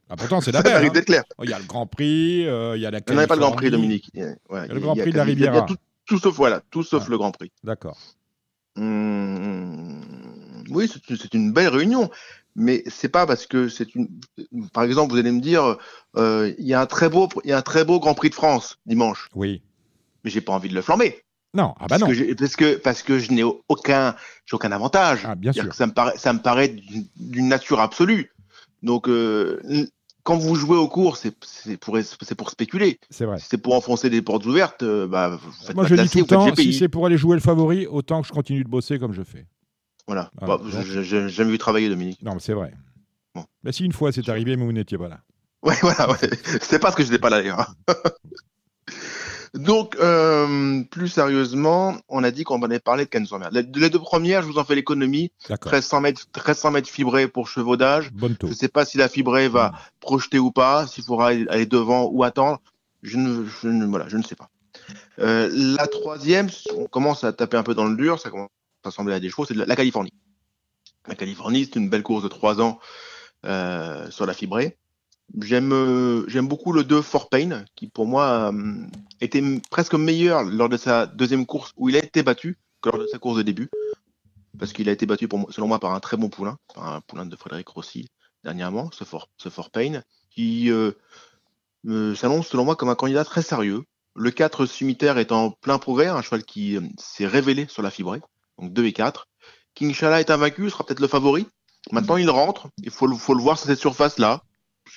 Ah, 0.09 0.15
Pourtant, 0.17 0.41
c'est 0.41 0.51
la 0.51 0.61
belle. 0.61 0.85
hein. 0.85 1.23
Oh, 1.37 1.43
Il 1.43 1.49
y 1.49 1.53
a 1.53 1.59
le 1.59 1.65
Grand 1.65 1.87
Prix, 1.87 2.45
euh, 2.47 2.75
il 2.77 2.81
y 2.81 2.85
a 2.85 2.91
la 2.91 2.99
On 3.09 3.13
n'avait 3.13 3.27
pas 3.27 3.35
le 3.35 3.41
Grand 3.41 3.51
Prix. 3.53 3.71
Dominique. 3.71 4.09
Le 4.13 4.19
il 4.19 4.23
y 4.23 4.25
a- 4.57 4.67
Grand 4.79 4.93
il 4.93 4.97
y 4.97 5.01
a 5.01 5.03
Prix 5.03 5.11
de 5.13 5.17
la 5.17 5.23
il 5.23 5.29
y 5.29 5.31
a- 5.31 5.33
il 5.33 5.43
Riviera. 5.49 5.61
tout, 5.65 5.77
tout 6.05 6.19
sauf, 6.19 6.35
voilà, 6.35 6.61
tout 6.69 6.83
sauf 6.83 7.03
Ah. 7.05 7.09
le 7.09 7.17
Grand 7.17 7.31
Prix. 7.31 7.51
D'accord. 7.63 7.97
Hum, 8.75 10.01
oui, 10.69 10.89
c'est 10.91 11.09
une- 11.09 11.17
c'est 11.17 11.33
une 11.33 11.51
belle 11.53 11.69
réunion, 11.69 12.09
mais 12.55 12.83
c'est 12.87 13.09
pas 13.09 13.25
parce 13.25 13.45
que 13.45 13.69
c'est 13.69 13.95
une. 13.95 14.07
Par 14.73 14.83
exemple, 14.83 15.13
vous 15.13 15.19
allez 15.19 15.31
me 15.31 15.41
dire, 15.41 15.77
euh, 16.17 16.53
il 16.57 16.65
y 16.65 16.73
a 16.73 16.81
un 16.81 16.85
très 16.85 17.09
beau, 17.09 17.29
il 17.43 17.49
y 17.49 17.53
a 17.53 17.57
un 17.57 17.61
très 17.61 17.85
beau 17.85 17.99
Grand 17.99 18.13
Prix 18.13 18.29
de 18.29 18.35
France 18.35 18.77
dimanche, 18.85 19.29
Oui. 19.35 19.61
mais 20.23 20.31
j'ai 20.31 20.41
pas 20.41 20.53
envie 20.53 20.69
de 20.69 20.75
le 20.75 20.81
flamber. 20.81 21.23
Non, 21.53 21.73
ah 21.77 21.81
bah 21.81 21.85
parce 21.89 22.01
non. 22.01 22.07
Que 22.07 22.33
parce 22.33 22.55
que 22.55 22.75
parce 22.77 23.03
que 23.03 23.19
je 23.19 23.31
n'ai 23.31 23.43
aucun, 23.43 24.15
j'ai 24.45 24.55
aucun 24.55 24.71
avantage. 24.71 25.23
Ah, 25.25 25.35
bien 25.35 25.51
sûr. 25.51 25.67
que 25.67 25.75
ça 25.75 25.85
me 25.87 25.91
paraît, 25.93 26.17
ça 26.17 26.31
me 26.33 26.39
paraît 26.39 26.75
d'une 27.17 27.49
nature 27.49 27.81
absolue. 27.81 28.31
Donc, 28.83 29.07
euh, 29.09 29.59
quand 30.23 30.37
vous 30.37 30.55
jouez 30.55 30.77
au 30.77 30.87
cours, 30.87 31.17
c'est 31.17 31.35
pour 31.77 31.97
pour 32.37 32.49
spéculer. 32.49 32.99
C'est 33.09 33.25
vrai. 33.25 33.37
Si 33.39 33.47
c'est 33.49 33.57
pour 33.57 33.75
enfoncer 33.75 34.09
des 34.09 34.21
portes 34.21 34.45
ouvertes, 34.45 34.83
euh, 34.83 35.07
bah, 35.07 35.37
vous 35.41 35.51
faites 35.65 35.75
Moi, 35.75 35.83
pas 35.85 35.89
je 35.89 36.01
dis 36.01 36.09
tout 36.09 36.19
le 36.19 36.25
temps, 36.25 36.55
si 36.55 36.73
c'est 36.73 36.89
pour 36.89 37.05
aller 37.05 37.17
jouer 37.17 37.35
le 37.35 37.41
favori, 37.41 37.85
autant 37.87 38.21
que 38.21 38.27
je 38.27 38.33
continue 38.33 38.63
de 38.63 38.69
bosser 38.69 38.97
comme 38.99 39.13
je 39.13 39.23
fais. 39.23 39.45
Voilà. 40.11 40.29
Voilà, 40.41 40.57
Bah, 40.57 40.81
J'ai 40.83 41.29
jamais 41.29 41.51
vu 41.51 41.57
travailler, 41.57 41.87
Dominique. 41.87 42.21
Non, 42.21 42.33
mais 42.33 42.41
c'est 42.41 42.51
vrai. 42.51 42.73
Bon. 43.33 43.45
Mais 43.63 43.71
si 43.71 43.85
une 43.85 43.93
fois 43.93 44.11
c'est 44.11 44.27
arrivé, 44.27 44.57
mais 44.57 44.65
vous 44.65 44.73
n'étiez 44.73 44.97
pas 44.97 45.07
là. 45.07 45.21
Ouais, 45.63 45.77
voilà, 45.81 46.11
ouais. 46.11 46.17
C'est 46.61 46.79
pas 46.79 46.91
ce 46.91 46.97
que 46.97 47.03
je 47.03 47.11
n'ai 47.11 47.17
pas 47.17 47.29
là, 47.29 47.37
d'ailleurs. 47.41 47.73
Donc, 49.53 49.95
euh, 50.01 50.83
plus 50.91 51.07
sérieusement, 51.07 51.95
on 52.09 52.23
a 52.25 52.31
dit 52.31 52.43
qu'on 52.43 52.61
allait 52.63 52.79
parler 52.79 53.05
de 53.05 53.25
sur 53.25 53.39
mer. 53.39 53.49
Les, 53.51 53.63
les 53.63 53.89
deux 53.89 53.99
premières, 53.99 54.41
je 54.41 54.47
vous 54.47 54.57
en 54.57 54.65
fais 54.65 54.75
l'économie. 54.75 55.31
D'accord. 55.47 55.71
1300 55.71 56.01
mètres, 56.01 56.25
1300 56.35 56.71
mètres 56.71 56.89
fibrés 56.89 57.27
pour 57.29 57.47
chevaudage. 57.47 58.11
Bonne. 58.11 58.35
Je 58.41 58.47
ne 58.47 58.53
sais 58.53 58.67
pas 58.69 58.83
si 58.83 58.97
la 58.97 59.07
fibrée 59.07 59.47
va 59.47 59.71
projeter 60.01 60.39
ou 60.39 60.51
pas, 60.51 60.87
s'il 60.87 61.03
faudra 61.05 61.27
aller 61.29 61.45
aller 61.49 61.65
devant 61.65 62.05
ou 62.05 62.23
attendre. 62.25 62.61
Je 63.01 63.17
ne, 63.17 63.45
je 63.45 63.67
ne, 63.67 63.85
voilà, 63.85 64.07
je 64.09 64.17
ne 64.17 64.23
sais 64.23 64.35
pas. 64.35 64.49
Euh, 65.19 65.49
la 65.53 65.87
troisième, 65.87 66.49
on 66.77 66.85
commence 66.85 67.23
à 67.23 67.31
taper 67.33 67.57
un 67.57 67.63
peu 67.63 67.75
dans 67.75 67.85
le 67.85 67.95
dur, 67.95 68.19
ça 68.19 68.29
commence 68.29 68.49
à 68.83 68.89
ressembler 68.89 69.15
à 69.15 69.19
des 69.19 69.29
chevaux, 69.29 69.45
c'est 69.45 69.53
la, 69.53 69.75
Californie. 69.75 70.13
La 71.07 71.15
Californie, 71.15 71.65
c'est 71.65 71.79
une 71.79 71.89
belle 71.89 72.03
course 72.03 72.23
de 72.23 72.27
3 72.27 72.61
ans 72.61 72.79
euh, 73.45 74.09
sur 74.11 74.25
la 74.25 74.33
fibrée. 74.33 74.77
J'aime 75.41 75.71
euh, 75.71 76.41
beaucoup 76.41 76.73
le 76.73 76.83
2 76.83 77.01
Fort 77.01 77.29
Payne, 77.29 77.65
qui 77.75 77.87
pour 77.87 78.05
moi 78.05 78.51
euh, 78.53 78.85
était 79.21 79.41
presque 79.69 79.93
meilleur 79.93 80.43
lors 80.43 80.69
de 80.69 80.77
sa 80.77 81.05
deuxième 81.05 81.45
course 81.45 81.73
où 81.77 81.89
il 81.89 81.95
a 81.95 82.03
été 82.03 82.21
battu 82.21 82.57
que 82.81 82.89
lors 82.89 82.99
de 82.99 83.07
sa 83.07 83.17
course 83.17 83.37
de 83.37 83.43
début. 83.43 83.69
Parce 84.59 84.73
qu'il 84.73 84.89
a 84.89 84.91
été 84.91 85.05
battu, 85.05 85.27
selon 85.49 85.67
moi, 85.67 85.79
par 85.79 85.93
un 85.93 85.99
très 85.99 86.17
bon 86.17 86.29
poulain, 86.29 86.57
un 86.75 87.01
poulain 87.01 87.25
de 87.25 87.35
Frédéric 87.35 87.69
Rossi 87.69 88.09
dernièrement, 88.43 88.89
ce 88.91 89.05
Fort, 89.05 89.29
ce 89.37 89.49
Fort 89.49 89.71
Payne, 89.71 90.03
qui 90.29 90.69
s'annonce 92.15 92.47
selon 92.47 92.65
moi 92.65 92.75
comme 92.75 92.89
un 92.89 92.95
candidat 92.95 93.23
très 93.23 93.41
sérieux. 93.41 93.83
Le 94.15 94.29
4 94.29 94.65
Cimetière 94.65 95.17
est 95.17 95.31
en 95.31 95.51
plein 95.51 95.79
progrès, 95.79 96.07
un 96.07 96.21
cheval 96.21 96.43
qui 96.43 96.77
s'est 96.99 97.25
révélé 97.25 97.65
sur 97.69 97.81
la 97.81 97.89
fibrée, 97.89 98.21
donc 98.61 98.73
2 98.73 98.85
et 98.85 98.93
4. 98.93 99.27
King 99.75 99.93
Shala 99.93 100.19
est 100.19 100.29
invaincu, 100.29 100.69
sera 100.69 100.85
peut-être 100.85 100.99
le 100.99 101.07
favori. 101.07 101.47
Maintenant, 101.91 102.17
il 102.17 102.29
rentre, 102.29 102.67
il 102.83 102.91
faut, 102.91 103.07
le- 103.07 103.15
faut 103.15 103.33
le 103.33 103.41
voir 103.41 103.57
sur 103.57 103.67
cette 103.67 103.79
surface-là. 103.79 104.43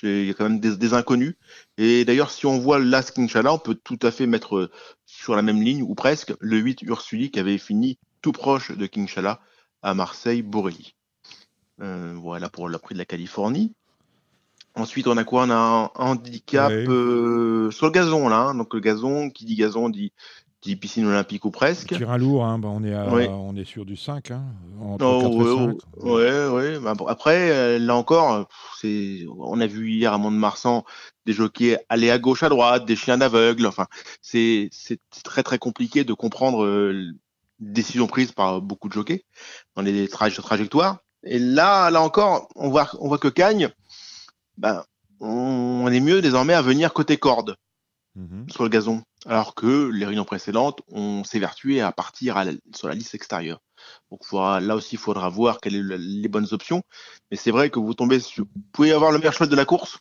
Il 0.03 0.25
y 0.25 0.29
a 0.29 0.33
quand 0.33 0.43
même 0.43 0.59
des, 0.59 0.75
des 0.77 0.93
inconnus. 0.93 1.35
Et 1.77 2.05
d'ailleurs, 2.05 2.29
si 2.29 2.45
on 2.45 2.57
voit 2.59 2.79
l'As 2.79 3.11
King 3.11 3.29
Shala, 3.29 3.53
on 3.53 3.59
peut 3.59 3.75
tout 3.75 3.99
à 4.01 4.11
fait 4.11 4.27
mettre 4.27 4.55
euh, 4.57 4.71
sur 5.05 5.35
la 5.35 5.41
même 5.41 5.61
ligne, 5.61 5.81
ou 5.83 5.95
presque, 5.95 6.33
le 6.39 6.57
8 6.57 6.81
Ursuli 6.83 7.31
qui 7.31 7.39
avait 7.39 7.57
fini 7.57 7.97
tout 8.21 8.31
proche 8.33 8.71
de 8.71 8.85
King 8.87 9.07
Shala 9.07 9.39
à 9.81 9.93
Marseille-Borelli. 9.93 10.95
Euh, 11.81 12.13
voilà 12.17 12.49
pour 12.49 12.67
le 12.67 12.77
prix 12.77 12.93
de 12.93 12.99
la 12.99 13.05
Californie. 13.05 13.73
Ensuite, 14.75 15.07
on 15.07 15.15
a 15.17 15.23
quoi? 15.23 15.43
On 15.43 15.49
a 15.51 15.55
un 15.55 15.91
handicap 15.95 16.71
Ouais. 16.71 16.85
euh, 16.89 17.71
sur 17.71 17.85
le 17.85 17.91
gazon, 17.93 18.27
là. 18.27 18.37
hein. 18.37 18.55
Donc, 18.55 18.73
le 18.73 18.81
gazon, 18.81 19.29
qui 19.29 19.45
dit 19.45 19.55
gazon, 19.55 19.89
dit, 19.89 20.11
piscine 20.75 21.05
olympique 21.05 21.45
ou 21.45 21.51
presque. 21.51 21.89
Terrain 21.89 22.17
lourd, 22.17 22.43
hein, 22.45 22.57
bah, 22.57 22.69
on, 22.71 22.83
est 22.83 22.93
à- 22.93 23.13
Oui. 23.13 23.27
on 23.29 23.55
est 23.55 23.63
sur 23.65 23.85
du 23.85 23.95
5. 23.95 24.31
Hein, 24.31 24.41
entre 24.81 25.05
Oh, 25.05 25.21
4 25.21 25.35
ouais, 25.35 25.73
et 25.75 25.79
5. 25.99 26.03
ouais, 26.03 26.47
ouais. 26.47 26.79
Bah, 26.79 26.93
après, 27.07 27.51
euh, 27.51 27.77
là 27.79 27.95
encore, 27.95 28.47
c'est, 28.81 29.19
on 29.37 29.59
a 29.61 29.67
vu 29.67 29.91
hier 29.91 30.11
à 30.13 30.17
Mont-de-Marsan 30.17 30.83
des 31.27 31.33
jockeys 31.33 31.77
aller 31.89 32.09
à 32.09 32.17
gauche, 32.17 32.41
à 32.43 32.49
droite, 32.49 32.85
des 32.85 32.95
chiens 32.95 33.17
d'aveugle. 33.19 33.67
Enfin, 33.67 33.85
c'est, 34.21 34.69
c'est 34.71 34.99
très 35.23 35.43
très 35.43 35.59
compliqué 35.59 36.03
de 36.03 36.13
comprendre 36.13 36.63
euh, 36.65 36.91
les 36.93 37.11
décisions 37.59 38.07
prises 38.07 38.31
par 38.31 38.61
beaucoup 38.61 38.87
de 38.87 38.93
jockeys 38.93 39.23
dans 39.75 39.81
les 39.83 40.07
traj- 40.07 40.35
trajectoires. 40.41 40.97
Et 41.23 41.39
là, 41.39 41.89
là 41.91 42.01
encore, 42.01 42.47
on 42.55 42.69
voit, 42.69 42.89
on 42.99 43.07
voit 43.07 43.17
que 43.17 43.27
Cagne, 43.27 43.69
ben, 44.57 44.83
on 45.19 45.87
est 45.91 45.99
mieux 45.99 46.21
désormais 46.21 46.53
à 46.53 46.61
venir 46.61 46.93
côté 46.93 47.17
corde 47.17 47.55
Mhm. 48.15 48.49
sur 48.49 48.63
le 48.63 48.69
gazon, 48.69 49.03
alors 49.25 49.55
que 49.55 49.89
les 49.89 50.05
réunions 50.05 50.23
précédentes, 50.23 50.81
on 50.87 51.23
s'évertuait 51.25 51.81
à 51.81 51.91
partir 51.91 52.37
à 52.37 52.45
la- 52.45 52.53
sur 52.73 52.87
la 52.87 52.95
liste 52.95 53.13
extérieure. 53.13 53.59
Donc 54.09 54.23
faudra- 54.23 54.61
là 54.61 54.75
aussi, 54.75 54.95
il 54.95 54.99
faudra 54.99 55.27
voir 55.29 55.59
quelles 55.59 55.73
sont 55.89 55.97
les 55.99 56.29
bonnes 56.29 56.47
options. 56.51 56.81
Mais 57.29 57.37
c'est 57.37 57.51
vrai 57.51 57.69
que 57.69 57.79
vous 57.79 57.93
tombez 57.93 58.19
vous 58.37 58.45
pouvez 58.71 58.93
avoir 58.93 59.11
le 59.11 59.17
meilleur 59.17 59.33
cheval 59.33 59.49
de 59.49 59.55
la 59.55 59.65
course, 59.65 59.99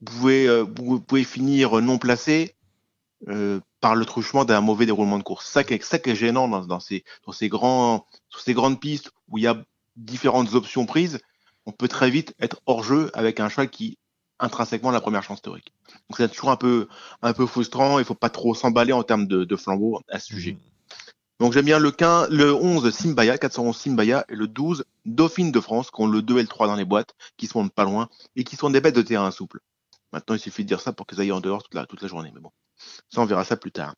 vous 0.00 0.06
pouvez, 0.06 0.48
euh, 0.48 0.64
vous 0.76 1.00
pouvez 1.00 1.24
finir 1.24 1.80
non 1.80 1.98
placé 1.98 2.54
euh, 3.28 3.60
par 3.80 3.94
le 3.94 4.04
truchement 4.04 4.44
d'un 4.44 4.60
mauvais 4.60 4.86
déroulement 4.86 5.18
de 5.18 5.22
course. 5.22 5.46
Ça 5.46 5.62
ça 5.80 5.98
qui 5.98 6.10
est 6.10 6.16
gênant 6.16 6.48
dans, 6.48 6.66
dans 6.66 6.80
ces, 6.80 7.04
ces 7.32 7.48
grands, 7.48 8.04
sur 8.28 8.40
ces 8.40 8.52
grandes 8.52 8.80
pistes 8.80 9.10
où 9.28 9.38
il 9.38 9.44
y 9.44 9.46
a 9.46 9.64
différentes 9.96 10.54
options 10.54 10.86
prises, 10.86 11.18
on 11.64 11.72
peut 11.72 11.88
très 11.88 12.10
vite 12.10 12.34
être 12.38 12.60
hors 12.66 12.82
jeu 12.82 13.10
avec 13.14 13.40
un 13.40 13.48
cheval 13.48 13.70
qui 13.70 13.98
intrinsèquement 14.38 14.90
la 14.90 15.00
première 15.00 15.22
chance 15.22 15.42
théorique. 15.42 15.72
Donc 16.08 16.16
c'est 16.16 16.28
toujours 16.28 16.50
un 16.50 16.56
peu, 16.56 16.88
un 17.22 17.32
peu 17.32 17.46
frustrant. 17.46 17.98
Il 17.98 18.04
faut 18.04 18.14
pas 18.14 18.30
trop 18.30 18.54
s'emballer 18.54 18.92
en 18.92 19.02
termes 19.02 19.26
de, 19.26 19.44
de 19.44 19.56
flambeau 19.56 20.00
à 20.08 20.18
ce 20.18 20.26
sujet. 20.26 20.52
Mhm. 20.52 20.58
Donc 21.38 21.52
j'aime 21.52 21.66
bien 21.66 21.78
le 21.78 21.90
15, 21.90 22.30
le 22.30 22.54
11 22.54 22.90
Simbaya, 22.90 23.36
411 23.36 23.76
Simbaya 23.76 24.24
et 24.28 24.34
le 24.34 24.48
12 24.48 24.84
Dauphine 25.04 25.52
de 25.52 25.60
France 25.60 25.90
qui 25.90 26.00
ont 26.00 26.06
le 26.06 26.22
2 26.22 26.38
et 26.38 26.42
le 26.42 26.48
3 26.48 26.66
dans 26.66 26.76
les 26.76 26.86
boîtes, 26.86 27.14
qui 27.36 27.46
sont 27.46 27.68
pas 27.68 27.84
loin 27.84 28.08
et 28.36 28.44
qui 28.44 28.56
sont 28.56 28.70
des 28.70 28.80
bêtes 28.80 28.96
de 28.96 29.02
terrain 29.02 29.30
souple. 29.30 29.60
Maintenant, 30.12 30.34
il 30.34 30.40
suffit 30.40 30.62
de 30.62 30.68
dire 30.68 30.80
ça 30.80 30.92
pour 30.92 31.06
qu'ils 31.06 31.20
aillent 31.20 31.32
en 31.32 31.40
dehors 31.40 31.62
toute 31.62 31.74
la, 31.74 31.84
toute 31.84 32.00
la 32.00 32.08
journée. 32.08 32.32
Mais 32.34 32.40
bon, 32.40 32.50
ça, 33.10 33.20
on 33.20 33.26
verra 33.26 33.44
ça 33.44 33.56
plus 33.56 33.72
tard. 33.72 33.94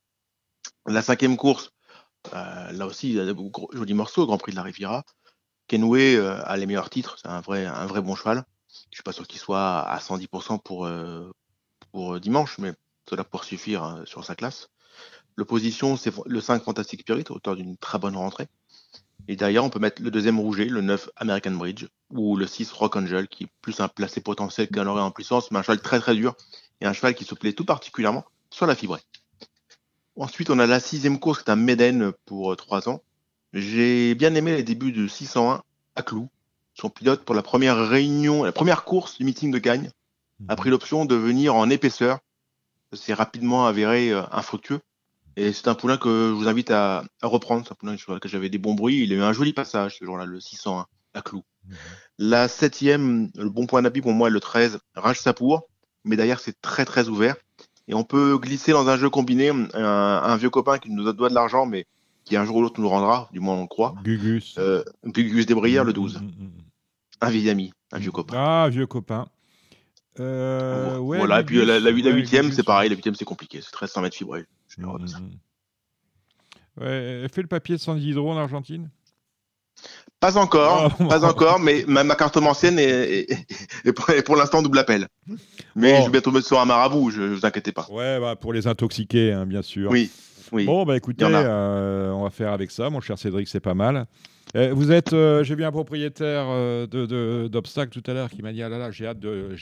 La 0.87 1.03
cinquième 1.03 1.37
course, 1.37 1.71
euh, 2.35 2.73
là 2.73 2.87
aussi, 2.87 3.11
il 3.11 3.17
y 3.17 3.21
a 3.21 3.35
jolis 3.73 3.95
morceaux, 3.95 4.27
Grand 4.27 4.39
Prix 4.39 4.53
de 4.53 4.57
la 4.57 4.63
Riviera. 4.63 5.05
Kenway 5.69 6.17
euh, 6.17 6.43
a 6.45 6.57
les 6.57 6.67
meilleurs 6.67 6.91
titres, 6.91 7.19
c'est 7.21 7.29
un 7.29 7.41
vrai, 7.41 7.67
un 7.67 7.87
vrai 7.87 8.01
bon 8.01 8.17
cheval. 8.17 8.45
Je 8.91 8.97
suis 8.97 9.03
pas 9.03 9.13
sûr 9.13 9.27
qu'il 9.27 9.41
soit 9.41 9.81
à 9.81 9.99
110% 9.99 10.61
pour, 10.61 10.87
euh, 10.87 11.31
pour 11.93 12.15
euh, 12.15 12.21
dimanche, 12.21 12.59
mais 12.59 12.73
cela 13.09 13.25
pour 13.25 13.45
suffire 13.45 13.83
hein, 13.83 14.03
sur 14.05 14.25
sa 14.25 14.35
classe. 14.35 14.69
L'opposition, 15.37 15.97
c'est 15.97 16.13
le 16.27 16.41
5 16.41 16.65
Fantastic 16.65 17.01
Spirit, 17.03 17.25
auteur 17.31 17.57
d'une 17.57 17.77
très 17.77 17.99
bonne 17.99 18.17
rentrée. 18.17 18.49
Et 19.29 19.37
derrière, 19.37 19.65
on 19.65 19.71
peut 19.71 19.79
mettre 19.79 20.03
le 20.03 20.11
deuxième 20.11 20.41
rouget, 20.41 20.65
le 20.65 20.81
9 20.81 21.11
American 21.17 21.53
Bridge, 21.53 21.87
ou 22.11 22.37
le 22.37 22.47
6 22.47 22.73
Rock 22.73 22.97
Angel, 22.97 23.29
qui 23.29 23.45
est 23.45 23.49
plus 23.63 23.81
un 23.81 23.89
placé 23.89 24.21
potentiel 24.21 24.69
qu'un 24.69 24.87
aurait 24.87 25.03
en 25.03 25.11
puissance, 25.11 25.51
mais 25.51 25.59
un 25.59 25.63
cheval 25.63 25.81
très 25.81 26.01
très 26.01 26.15
dur, 26.15 26.35
et 26.81 26.87
un 26.87 26.93
cheval 26.93 27.15
qui 27.15 27.25
se 27.25 27.35
plaît 27.35 27.53
tout 27.53 27.65
particulièrement 27.65 28.25
sur 28.51 28.67
la 28.67 28.75
fibrée. 28.75 29.03
Ensuite, 30.17 30.51
on 30.51 30.59
a 30.59 30.67
la 30.67 30.81
sixième 30.81 31.21
course, 31.21 31.43
qui 31.43 31.51
est 31.51 31.53
un 31.53 31.57
Méden 31.57 32.13
pour 32.25 32.57
3 32.57 32.89
ans. 32.89 33.03
J'ai 33.53 34.15
bien 34.15 34.35
aimé 34.35 34.57
les 34.57 34.63
débuts 34.63 34.93
de 34.93 35.07
601 35.07 35.63
à 35.95 36.03
Clou, 36.03 36.29
son 36.81 36.91
pilote 36.91 37.25
pour 37.25 37.35
la 37.35 37.43
première 37.43 37.89
réunion, 37.89 38.45
la 38.45 38.53
première 38.53 38.85
course 38.85 39.19
du 39.19 39.25
meeting 39.25 39.51
de 39.51 39.59
Gagne. 39.59 39.91
a 40.49 40.55
pris 40.55 40.71
l'option 40.71 41.05
de 41.05 41.17
venir 41.17 41.57
en 41.57 41.69
épaisseur. 41.69 42.21
C'est 42.93 43.15
rapidement 43.15 43.67
avéré 43.67 44.13
euh, 44.13 44.23
infructueux. 44.31 44.81
Et 45.37 45.53
c'est 45.53 45.69
un 45.69 45.75
poulain 45.75 45.99
que 45.99 46.09
je 46.09 46.33
vous 46.33 46.49
invite 46.49 46.71
à, 46.71 47.05
à 47.23 47.27
reprendre. 47.27 47.65
C'est 47.67 47.73
un 47.73 47.77
poulain 47.77 47.97
sur 47.97 48.15
lequel 48.15 48.31
j'avais 48.31 48.49
des 48.49 48.59
bons 48.59 48.75
bruits. 48.75 49.03
Il 49.03 49.13
a 49.13 49.17
eu 49.17 49.23
un 49.23 49.33
joli 49.33 49.53
passage 49.53 49.99
ce 49.99 50.05
jour-là, 50.05 50.25
le 50.25 50.41
601, 50.41 50.87
à 51.15 51.23
Clou. 51.23 51.43
Mhm. 51.67 51.77
La 52.19 52.49
septième, 52.49 53.31
le 53.35 53.51
bon 53.51 53.67
point 53.67 53.83
d'appui 53.83 54.01
pour 54.01 54.13
moi, 54.13 54.31
le 54.31 54.41
13, 54.41 54.79
Rage 54.95 55.21
Sapour. 55.21 55.69
Mais 56.05 56.17
derrière, 56.17 56.41
c'est 56.41 56.61
très 56.61 56.85
très 56.85 57.09
ouvert. 57.09 57.37
Et 57.89 57.95
on 57.95 58.05
peut 58.05 58.39
glisser 58.39 58.73
dans 58.73 58.89
un 58.89 58.97
jeu 58.97 59.11
combiné 59.11 59.49
un, 59.49 59.69
un 59.75 60.37
vieux 60.37 60.51
copain 60.51 60.79
qui 60.79 60.91
nous 60.91 61.13
doit 61.13 61.29
de 61.29 61.35
l'argent, 61.35 61.67
mais 61.67 61.87
qui 62.29 62.37
un 62.37 62.45
jour 62.45 62.57
ou 62.57 62.63
l'autre 62.63 62.79
nous 62.79 62.85
le 62.87 62.91
rendra, 62.91 63.29
du 63.33 63.41
moins 63.41 63.55
on 63.55 63.63
le 63.63 63.67
croit. 63.67 63.95
Gugus. 64.05 64.55
Euh, 64.59 64.85
Gugus 65.05 65.47
Desbrières, 65.47 65.85
le 65.85 65.93
12. 65.93 66.21
Mm, 66.21 66.25
mm, 66.25 66.29
mm. 66.29 66.68
Un 67.21 67.31
vieil 67.31 67.51
ami, 67.51 67.73
un 67.93 67.99
vieux 67.99 68.11
copain. 68.13 68.35
Ah, 68.37 68.69
vieux 68.71 68.87
copain. 68.87 69.27
Euh, 70.21 70.99
ouais, 70.99 71.19
voilà, 71.19 71.41
et 71.41 71.45
puis 71.45 71.57
Gugus, 71.57 71.69
la, 71.69 71.75
la, 71.81 71.91
la 71.91 71.97
ouais, 71.97 72.13
huitième, 72.13 72.51
c'est 72.53 72.65
pareil. 72.65 72.89
La 72.91 72.97
huitième, 72.97 73.15
c'est 73.15 73.25
compliqué. 73.25 73.59
C'est 73.61 73.73
1300 73.73 74.03
mètres 74.03 74.17
fibrés. 74.17 74.47
Je 74.69 74.83
Mm, 74.83 74.87
mm, 75.03 75.07
ça. 75.09 75.19
mm. 75.21 75.31
Ouais, 76.81 77.21
elle 77.25 77.29
fait 77.29 77.43
le 77.43 77.49
papier 77.49 77.77
de 77.77 77.81
San 77.81 77.97
Isidro 77.99 78.31
en 78.31 78.37
Argentine? 78.37 78.91
Pas 80.21 80.37
encore, 80.37 80.93
Oh. 81.01 81.07
pas 81.07 81.25
encore, 81.25 81.61
mais 81.61 81.85
ma, 81.87 82.03
ma 82.03 82.17
carte 82.17 82.37
ancienne 82.37 82.79
est, 82.81 83.31
est- 83.31 83.47
est 83.85 83.93
pour, 83.93 84.11
est 84.11 84.23
pour 84.23 84.35
l'instant 84.35 84.61
double 84.63 84.79
appel. 84.81 85.07
Mais 85.77 85.99
je 86.01 86.07
vais 86.07 86.11
bientôt 86.11 86.33
me 86.33 86.41
sur 86.41 86.59
un 86.61 86.65
marabout, 86.65 87.11
je, 87.11 87.23
je 87.23 87.35
vous 87.35 87.47
inquiétez 87.47 87.71
pas. 87.71 87.87
Ouais, 87.91 88.19
bah, 88.19 88.35
pour 88.35 88.53
les 88.53 88.67
intoxiqués, 88.67 89.33
hein, 89.33 89.47
bien 89.47 89.63
sûr. 89.63 89.91
Oui, 89.93 90.11
oui. 90.51 90.65
Bon, 90.65 90.85
bah 90.85 90.97
écoutez, 90.97 91.25
euh, 91.29 92.11
on 92.11 92.25
va 92.25 92.31
faire 92.31 92.53
avec 92.53 92.73
ça, 92.73 92.91
mon 92.91 93.01
cher 93.01 93.17
Cédric, 93.19 93.47
c'est 93.47 93.61
pas 93.61 93.75
mal. 93.75 94.07
Euh, 94.57 94.73
vous 94.73 94.91
êtes, 94.93 95.13
euh, 95.13 95.45
j'ai 95.45 95.55
vu 95.55 95.65
un 95.65 95.71
propriétaire 95.71 96.47
euh, 96.49 96.87
de- 96.87 97.07
de- 97.07 97.49
d'obstacles 97.49 97.91
tout 98.01 98.11
à 98.11 98.15
l'heure 98.15 98.31
qui 98.31 98.43
m'a 98.43 98.53
dit 98.53 98.63
ah 98.63 98.69
là 98.69 98.79
là, 98.79 98.91
j'ai 98.91 99.07
hâte 99.07 99.19
de, 99.19 99.55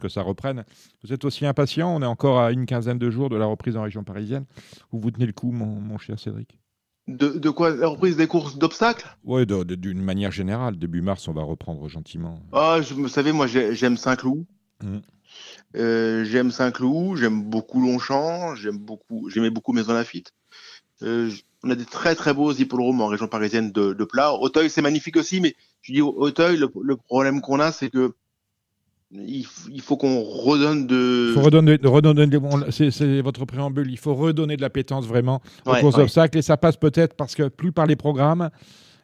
que 0.00 0.08
ça 0.08 0.22
reprenne. 0.22 0.64
Vous 1.04 1.12
êtes 1.12 1.24
aussi 1.24 1.46
impatient. 1.46 1.94
On 1.94 2.02
est 2.02 2.06
encore 2.06 2.40
à 2.40 2.50
une 2.52 2.66
quinzaine 2.66 2.98
de 2.98 3.10
jours 3.10 3.30
de 3.30 3.36
la 3.36 3.46
reprise 3.46 3.76
en 3.76 3.82
région 3.82 4.02
parisienne. 4.02 4.44
Où 4.90 4.98
vous 5.00 5.10
tenez 5.10 5.26
le 5.26 5.32
coup, 5.32 5.52
mon, 5.52 5.66
mon 5.66 5.98
cher 5.98 6.18
Cédric? 6.18 6.58
De, 7.08 7.28
de 7.30 7.50
quoi? 7.50 7.70
La 7.74 7.88
reprise 7.88 8.16
des 8.16 8.26
courses 8.26 8.58
d'obstacles? 8.58 9.06
Oui, 9.24 9.44
d'une 9.46 10.02
manière 10.02 10.32
générale. 10.32 10.76
Début 10.76 11.00
mars, 11.02 11.26
on 11.28 11.32
va 11.32 11.42
reprendre 11.42 11.88
gentiment. 11.88 12.40
Ah, 12.52 12.78
je, 12.82 12.94
vous 12.94 13.08
savez, 13.08 13.32
moi 13.32 13.46
j'ai- 13.46 13.74
j'aime 13.74 13.96
Saint-Cloud. 13.96 14.44
Euh, 15.76 16.24
j'aime 16.24 16.50
Saint-Cloud, 16.50 17.16
j'aime 17.16 17.42
beaucoup 17.42 17.80
Longchamp, 17.80 18.54
j'aime 18.54 18.78
beaucoup, 18.78 19.30
j'aimais 19.30 19.50
beaucoup 19.50 19.72
Maison 19.72 19.94
Lafitte. 19.94 20.32
Euh, 21.02 21.30
on 21.64 21.70
a 21.70 21.74
des 21.74 21.84
très 21.84 22.14
très 22.14 22.34
beaux 22.34 22.52
hippodromes 22.52 23.00
en 23.00 23.06
région 23.06 23.28
parisienne 23.28 23.70
de, 23.72 23.92
de 23.92 24.04
plat. 24.04 24.34
Auteuil, 24.34 24.68
c'est 24.68 24.82
magnifique 24.82 25.16
aussi, 25.16 25.40
mais 25.40 25.54
je 25.82 25.92
dis 25.92 26.02
Auteuil, 26.02 26.56
le, 26.56 26.70
le 26.82 26.96
problème 26.96 27.40
qu'on 27.40 27.60
a, 27.60 27.72
c'est 27.72 27.90
que 27.90 28.12
il, 29.14 29.44
faut 29.82 29.96
qu'on 29.96 30.22
redonne 30.22 30.86
de. 30.86 31.28
Il 31.30 31.34
faut 31.34 31.42
redonner, 31.44 31.78
redonner 31.82 32.26
c'est 32.70 33.20
votre 33.20 33.44
préambule. 33.44 33.90
Il 33.90 33.98
faut 33.98 34.14
redonner 34.14 34.56
de 34.56 34.62
l'appétence 34.62 35.06
vraiment 35.06 35.42
aux 35.66 35.72
Ouais, 35.72 35.80
courses 35.80 35.96
ouais. 35.96 36.02
d'obstacles. 36.02 36.38
Et 36.38 36.42
ça 36.42 36.56
passe 36.56 36.76
peut-être 36.76 37.14
parce 37.14 37.34
que 37.34 37.48
plus 37.48 37.72
par 37.72 37.86
les 37.86 37.96
programmes, 37.96 38.48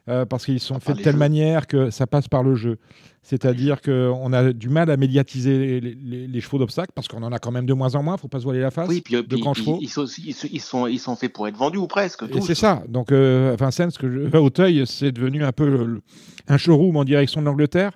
euh, 0.09 0.25
parce 0.25 0.45
qu'ils 0.45 0.59
sont 0.59 0.79
faits 0.79 0.97
de 0.97 1.01
telle 1.03 1.13
jeux. 1.13 1.19
manière 1.19 1.67
que 1.67 1.89
ça 1.91 2.07
passe 2.07 2.27
par 2.27 2.43
le 2.43 2.55
jeu. 2.55 2.77
C'est-à-dire 3.21 3.81
qu'on 3.81 4.33
a 4.33 4.53
du 4.53 4.69
mal 4.69 4.89
à 4.89 4.97
médiatiser 4.97 5.79
les, 5.81 5.95
les- 5.95 6.27
les 6.27 6.41
chevaux 6.41 6.57
d'obstacles 6.57 6.91
parce 6.95 7.07
qu'on 7.07 7.21
en 7.21 7.31
a 7.31 7.37
quand 7.37 7.51
même 7.51 7.65
de 7.65 7.73
moins 7.73 7.93
en 7.95 8.01
moins. 8.01 8.17
faut 8.17 8.27
pas 8.29 8.39
se 8.39 8.43
voiler 8.45 8.61
la 8.61 8.71
face. 8.71 8.87
Oui, 8.89 9.01
puis, 9.01 9.21
puis- 9.21 9.39
grands 9.41 9.51
puis 9.53 9.63
chevaux. 9.63 9.77
ils, 9.81 9.87
sont, 9.89 10.01
aussi- 10.01 10.23
ils, 10.25 10.33
sont, 10.33 10.47
ils, 10.51 10.59
sont, 10.61 10.87
ils 10.87 10.99
sont 10.99 11.15
faits 11.15 11.31
pour 11.33 11.47
être 11.47 11.57
vendus 11.57 11.77
ou 11.77 11.87
presque. 11.87 12.23
Et 12.33 12.41
c'est 12.41 12.55
ça. 12.55 12.81
Donc, 12.87 13.11
euh, 13.11 13.55
Vincennes, 13.59 13.91
que 13.91 14.09
je... 14.31 14.37
Auteuil, 14.37 14.83
c'est 14.87 15.11
devenu 15.11 15.43
un 15.43 15.51
peu 15.51 15.67
le- 15.69 16.01
un 16.47 16.57
showroom 16.57 16.95
en 16.97 17.03
direction 17.03 17.41
de 17.41 17.45
l'Angleterre. 17.45 17.91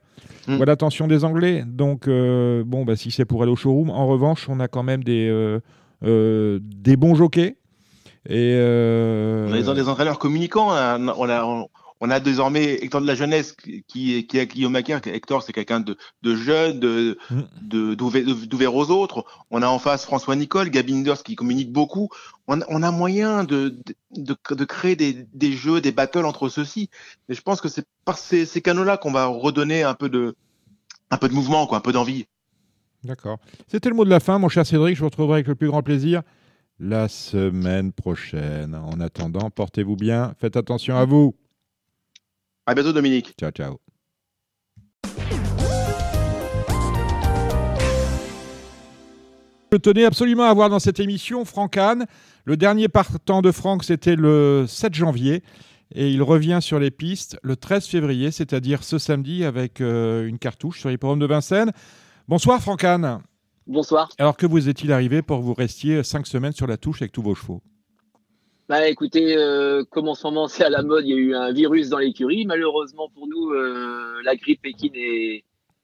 Mm. 0.48 0.58
Voilà 0.58 0.72
l'attention 0.74 1.08
des 1.08 1.24
Anglais. 1.24 1.64
Donc, 1.66 2.08
euh, 2.08 2.64
bon, 2.66 2.84
bah, 2.84 2.96
si 2.98 3.10
c'est 3.10 3.26
pour 3.26 3.42
aller 3.44 3.52
au 3.52 3.56
showroom, 3.56 3.90
en 3.90 4.06
revanche, 4.08 4.48
on 4.50 4.60
a 4.60 4.68
quand 4.68 4.84
même 4.84 5.04
des, 5.04 5.30
euh, 6.04 6.60
des 6.62 6.96
bons 6.98 7.16
jockeys. 7.16 7.56
Et 8.30 8.54
euh, 8.56 9.48
On 9.50 9.54
a 9.54 9.62
des, 9.62 9.82
des 9.82 9.88
entraîneurs 9.90 10.20
communicants. 10.20 10.68
On 10.68 10.72
a, 10.72 10.98
on 11.18 11.30
a, 11.30 11.66
on- 12.06 12.10
a 12.10 12.20
désormais 12.20 12.74
Hector 12.84 13.02
de 13.02 13.08
la 13.08 13.16
jeunesse 13.16 13.54
qui, 13.54 13.84
qui, 13.88 14.28
qui 14.28 14.38
est 14.38 14.48
Guillaume 14.48 14.74
Macaire. 14.74 15.00
Hector, 15.06 15.42
c'est 15.44 15.54
quelqu'un 15.54 15.80
de, 15.80 15.98
de 16.22 16.36
jeune, 16.36 16.80
de, 16.80 17.18
Mm. 17.30 17.42
de- 17.62 17.96
d'ouvert 18.46 18.76
aux 18.76 18.90
autres. 18.92 19.26
On 19.52 19.62
a 19.62 19.68
en 19.68 19.80
face 19.80 20.04
François 20.06 20.36
Nicole, 20.36 20.70
Gabi 20.70 20.94
Inders 20.94 21.24
qui 21.24 21.36
communique 21.36 21.72
beaucoup. 21.72 22.10
On, 22.48 22.62
a- 22.62 22.66
on 22.68 22.84
a 22.84 22.92
moyen 22.92 23.44
de, 23.44 23.78
de, 24.18 24.36
de 24.52 24.66
créer 24.66 24.96
des, 24.96 25.26
des 25.34 25.52
jeux, 25.54 25.80
des 25.82 25.92
battles 25.92 26.26
entre 26.26 26.50
ceux-ci. 26.50 26.90
Et 27.30 27.34
je 27.34 27.42
pense 27.42 27.62
que 27.62 27.70
c'est 27.70 27.86
par 28.06 28.18
ces, 28.18 28.46
ces 28.46 28.62
canaux-là 28.62 28.98
qu'on 28.98 29.12
va 29.12 29.26
redonner 29.28 29.84
un 29.84 29.94
peu 29.94 30.10
de, 30.10 30.36
un 31.10 31.18
peu 31.18 31.30
de 31.30 31.34
mouvement, 31.34 31.68
quoi, 31.68 31.78
un 31.78 31.82
peu 31.82 31.94
d'envie. 31.94 32.26
D'accord. 33.04 33.38
C'était 33.68 33.90
le 33.90 33.96
mot 33.96 34.06
de 34.06 34.10
la 34.10 34.20
fin, 34.20 34.40
mon 34.40 34.50
cher 34.50 34.66
Cédric. 34.66 34.96
Je 34.96 35.00
vous 35.02 35.08
retrouverai 35.08 35.36
avec 35.36 35.48
le 35.48 35.56
plus 35.56 35.68
grand 35.68 35.84
plaisir 35.84 36.22
la 36.80 37.08
semaine 37.08 37.92
prochaine. 37.94 38.76
En 38.76 39.00
attendant, 39.00 39.50
portez-vous 39.50 39.96
bien. 39.96 40.34
Faites 40.40 40.58
attention 40.58 40.96
à 40.98 41.06
vous. 41.06 41.36
À 42.66 42.74
bientôt, 42.74 42.94
Dominique. 42.94 43.34
Ciao, 43.40 43.52
ciao. 43.52 43.78
Je 49.72 49.78
tenais 49.78 50.06
absolument 50.06 50.44
à 50.44 50.54
voir 50.54 50.70
dans 50.70 50.80
cette 50.80 51.00
émission 51.00 51.46
Franck 51.46 51.78
Hahn. 51.78 52.06
Le 52.46 52.58
dernier 52.58 52.88
partant 52.88 53.42
de 53.42 53.52
Franck, 53.52 53.84
c'était 53.84 54.16
le 54.16 54.66
7 54.68 54.94
janvier. 54.94 55.44
Et 55.96 56.12
il 56.12 56.22
revient 56.22 56.60
sur 56.62 56.80
les 56.80 56.92
pistes 56.92 57.38
le 57.44 57.56
13 57.56 57.88
février, 57.88 58.32
c'est-à-dire 58.32 58.84
ce 58.84 58.98
samedi, 58.98 59.44
avec 59.44 59.82
euh, 59.82 60.28
une 60.28 60.40
cartouche 60.40 60.80
sur 60.80 60.90
l'hippodrome 60.90 61.20
de 61.20 61.26
Vincennes. 61.26 61.72
Bonsoir 62.28 62.62
Franck 62.62 62.84
Hahn. 62.84 63.20
Bonsoir. 63.68 64.10
Alors 64.18 64.38
que 64.38 64.46
vous 64.46 64.70
est-il 64.70 64.92
arrivé 64.92 65.22
pour 65.22 65.40
que 65.40 65.44
vous 65.44 65.54
restiez 65.54 66.04
cinq 66.04 66.28
semaines 66.28 66.54
sur 66.54 66.68
la 66.68 66.78
touche 66.78 67.02
avec 67.02 67.12
tous 67.12 67.22
vos 67.22 67.36
chevaux? 67.36 67.62
Bah 68.70 68.88
écoutez, 68.88 69.36
euh, 69.36 69.84
comme 69.90 70.08
en 70.08 70.16
ce 70.16 70.26
moment 70.26 70.48
c'est 70.48 70.64
à 70.64 70.70
la 70.70 70.84
mode, 70.84 71.06
il 71.06 71.10
y 71.10 71.14
a 71.14 71.18
eu 71.18 71.36
un 71.36 71.52
virus 71.52 71.90
dans 71.90 71.98
l'écurie. 71.98 72.46
Malheureusement 72.46 73.10
pour 73.14 73.28
nous, 73.28 73.52
euh, 73.52 74.22
la 74.24 74.36
grippe 74.38 74.66
équine 74.66 74.96
est 74.96 75.44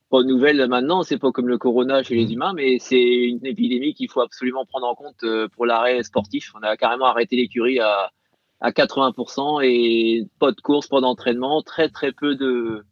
pas 0.09 0.23
nouvelle 0.23 0.65
maintenant. 0.67 1.03
C'est 1.03 1.17
pas 1.17 1.31
comme 1.31 1.49
le 1.49 1.57
corona 1.57 2.03
chez 2.03 2.15
les 2.15 2.31
humains, 2.31 2.53
mais 2.55 2.79
c'est 2.79 3.01
une 3.01 3.45
épidémie 3.45 3.93
qu'il 3.93 4.09
faut 4.09 4.21
absolument 4.21 4.65
prendre 4.65 4.87
en 4.87 4.95
compte 4.95 5.23
euh, 5.23 5.49
pour 5.49 5.65
l'arrêt 5.65 6.03
sportif. 6.03 6.53
On 6.55 6.63
a 6.63 6.77
carrément 6.77 7.05
arrêté 7.05 7.35
l'écurie 7.35 7.79
à, 7.79 8.11
à 8.61 8.71
80% 8.71 9.61
et 9.63 10.25
pas 10.39 10.51
de 10.51 10.61
course, 10.61 10.87
pas 10.87 11.01
d'entraînement, 11.01 11.61
très 11.61 11.89
très 11.89 12.13
peu 12.13 12.35
de, 12.35 12.85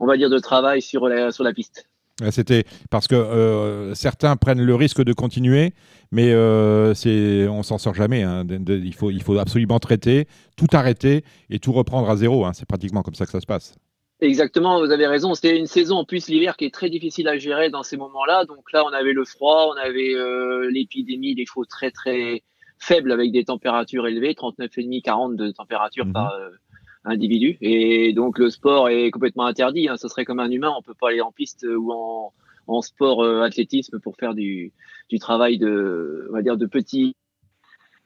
on 0.00 0.06
va 0.06 0.18
dire, 0.18 0.28
de 0.28 0.38
travail 0.38 0.82
sur 0.82 1.08
la, 1.08 1.32
sur 1.32 1.44
la 1.44 1.54
piste. 1.54 1.88
C'était 2.30 2.64
parce 2.90 3.06
que 3.06 3.14
euh, 3.14 3.94
certains 3.94 4.36
prennent 4.36 4.62
le 4.62 4.74
risque 4.74 5.02
de 5.02 5.12
continuer, 5.12 5.72
mais 6.10 6.32
euh, 6.32 6.94
c'est, 6.94 7.46
on 7.48 7.62
s'en 7.62 7.78
sort 7.78 7.94
jamais. 7.94 8.22
hein. 8.22 8.46
Il, 8.68 8.94
faut, 8.94 9.10
il 9.10 9.22
faut 9.22 9.38
absolument 9.38 9.78
traiter, 9.78 10.26
tout 10.56 10.66
arrêter 10.72 11.24
et 11.50 11.58
tout 11.58 11.72
reprendre 11.72 12.08
à 12.10 12.16
zéro. 12.16 12.44
hein. 12.44 12.52
C'est 12.54 12.66
pratiquement 12.66 13.02
comme 13.02 13.14
ça 13.14 13.24
que 13.26 13.32
ça 13.32 13.40
se 13.40 13.46
passe. 13.46 13.74
Exactement, 14.20 14.80
vous 14.84 14.90
avez 14.90 15.06
raison. 15.06 15.34
C'était 15.34 15.56
une 15.56 15.66
saison 15.68 15.98
en 15.98 16.04
plus 16.04 16.28
l'hiver 16.28 16.56
qui 16.56 16.64
est 16.64 16.74
très 16.74 16.90
difficile 16.90 17.28
à 17.28 17.38
gérer 17.38 17.70
dans 17.70 17.84
ces 17.84 17.96
moments-là. 17.96 18.46
Donc 18.46 18.72
là, 18.72 18.84
on 18.84 18.88
avait 18.92 19.12
le 19.12 19.24
froid, 19.24 19.72
on 19.72 19.78
avait 19.78 20.12
euh, 20.14 20.68
l'épidémie, 20.70 21.36
des 21.36 21.46
chevaux 21.46 21.64
très 21.66 21.90
très 21.92 22.42
faibles 22.80 23.12
avec 23.12 23.30
des 23.30 23.44
températures 23.44 24.06
élevées, 24.08 24.32
39,5, 24.34 25.02
40 25.02 25.36
de 25.36 25.50
température 25.52 26.04
Mhm. 26.06 26.12
par 26.14 26.32
euh, 26.34 26.50
individu. 27.04 27.58
Et 27.60 28.12
donc 28.12 28.38
le 28.38 28.50
sport 28.50 28.88
est 28.88 29.10
complètement 29.12 29.46
interdit. 29.46 29.88
Hein. 29.88 29.96
Ce 29.96 30.08
serait 30.08 30.24
comme 30.24 30.40
un 30.40 30.50
humain, 30.50 30.72
on 30.76 30.82
peut 30.82 30.94
pas 31.00 31.10
aller 31.10 31.20
en 31.20 31.30
piste 31.30 31.64
ou 31.68 31.92
en, 31.92 32.32
en 32.66 32.82
sport 32.82 33.22
euh, 33.22 33.42
athlétisme 33.42 34.00
pour 34.00 34.16
faire 34.16 34.34
du, 34.34 34.72
du 35.08 35.18
travail 35.18 35.58
de, 35.58 36.26
on 36.30 36.34
va 36.34 36.42
dire, 36.42 36.56
de 36.56 36.66
petit 36.66 37.14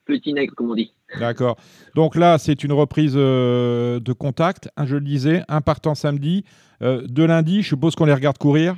petit 0.04 0.32
nègre, 0.32 0.54
comme 0.54 0.70
on 0.70 0.74
dit. 0.74 0.92
D'accord. 1.18 1.56
Donc 1.94 2.16
là, 2.16 2.38
c'est 2.38 2.64
une 2.64 2.72
reprise 2.72 3.14
euh, 3.16 4.00
de 4.00 4.12
contact. 4.12 4.68
Un, 4.76 4.86
je 4.86 4.96
le 4.96 5.02
disais, 5.02 5.42
un 5.48 5.60
partant 5.60 5.94
samedi. 5.94 6.44
Euh, 6.82 7.02
de 7.06 7.24
lundi, 7.24 7.62
je 7.62 7.68
suppose 7.68 7.94
qu'on 7.94 8.06
les 8.06 8.14
regarde 8.14 8.38
courir. 8.38 8.74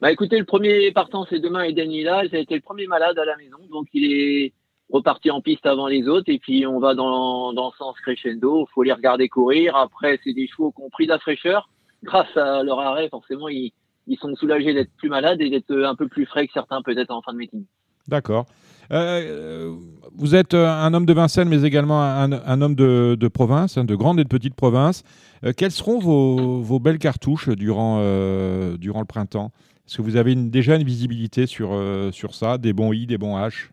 Bah 0.00 0.12
écoutez, 0.12 0.38
le 0.38 0.44
premier 0.44 0.92
partant 0.92 1.26
c'est 1.28 1.40
demain 1.40 1.64
Eden 1.64 1.90
Hilal, 1.90 2.30
ça 2.30 2.36
a 2.36 2.38
été 2.38 2.54
le 2.54 2.60
premier 2.60 2.86
malade 2.86 3.18
à 3.18 3.24
la 3.24 3.36
maison, 3.36 3.58
donc 3.68 3.88
il 3.92 4.04
est 4.12 4.52
reparti 4.92 5.28
en 5.32 5.40
piste 5.40 5.66
avant 5.66 5.88
les 5.88 6.06
autres 6.06 6.30
et 6.30 6.38
puis 6.38 6.68
on 6.68 6.78
va 6.78 6.94
dans, 6.94 7.52
dans 7.52 7.66
le 7.66 7.76
sens 7.76 7.96
crescendo, 8.00 8.68
faut 8.72 8.84
les 8.84 8.92
regarder 8.92 9.28
courir. 9.28 9.74
Après 9.74 10.20
c'est 10.22 10.34
des 10.34 10.46
chevaux 10.46 10.70
qui 10.70 10.82
ont 10.82 10.88
pris 10.88 11.06
de 11.06 11.10
la 11.10 11.18
fraîcheur 11.18 11.68
grâce 12.04 12.36
à 12.36 12.62
leur 12.62 12.78
arrêt, 12.78 13.08
forcément 13.08 13.48
ils, 13.48 13.72
ils 14.08 14.18
sont 14.18 14.34
soulagés 14.34 14.74
d'être 14.74 14.90
plus 14.96 15.08
malades 15.08 15.40
et 15.40 15.50
d'être 15.50 15.74
un 15.84 15.94
peu 15.94 16.08
plus 16.08 16.26
frais 16.26 16.46
que 16.46 16.52
certains 16.52 16.82
peut-être 16.82 17.10
en 17.10 17.22
fin 17.22 17.32
de 17.32 17.38
meeting. 17.38 17.64
D'accord. 18.08 18.46
Euh, 18.90 19.74
vous 20.16 20.34
êtes 20.34 20.54
euh, 20.54 20.66
un 20.66 20.94
homme 20.94 21.04
de 21.04 21.12
Vincennes, 21.12 21.48
mais 21.48 21.62
également 21.62 22.02
un, 22.02 22.32
un 22.32 22.62
homme 22.62 22.74
de, 22.74 23.16
de 23.20 23.28
province, 23.28 23.76
hein, 23.76 23.84
de 23.84 23.94
grande 23.94 24.18
et 24.18 24.24
de 24.24 24.28
petite 24.28 24.54
province. 24.54 25.04
Euh, 25.44 25.52
quelles 25.54 25.72
seront 25.72 25.98
vos, 25.98 26.60
vos 26.62 26.78
belles 26.80 26.98
cartouches 26.98 27.50
durant, 27.50 27.98
euh, 28.00 28.78
durant 28.78 29.00
le 29.00 29.06
printemps? 29.06 29.52
Est-ce 29.86 29.98
que 29.98 30.02
vous 30.02 30.16
avez 30.16 30.32
une- 30.32 30.50
déjà 30.50 30.76
une 30.76 30.84
visibilité 30.84 31.46
sur, 31.46 31.70
euh, 31.72 32.10
sur 32.12 32.34
ça? 32.34 32.56
Des 32.56 32.72
bons 32.72 32.92
I, 32.94 33.06
des 33.06 33.18
bons 33.18 33.36
H? 33.36 33.70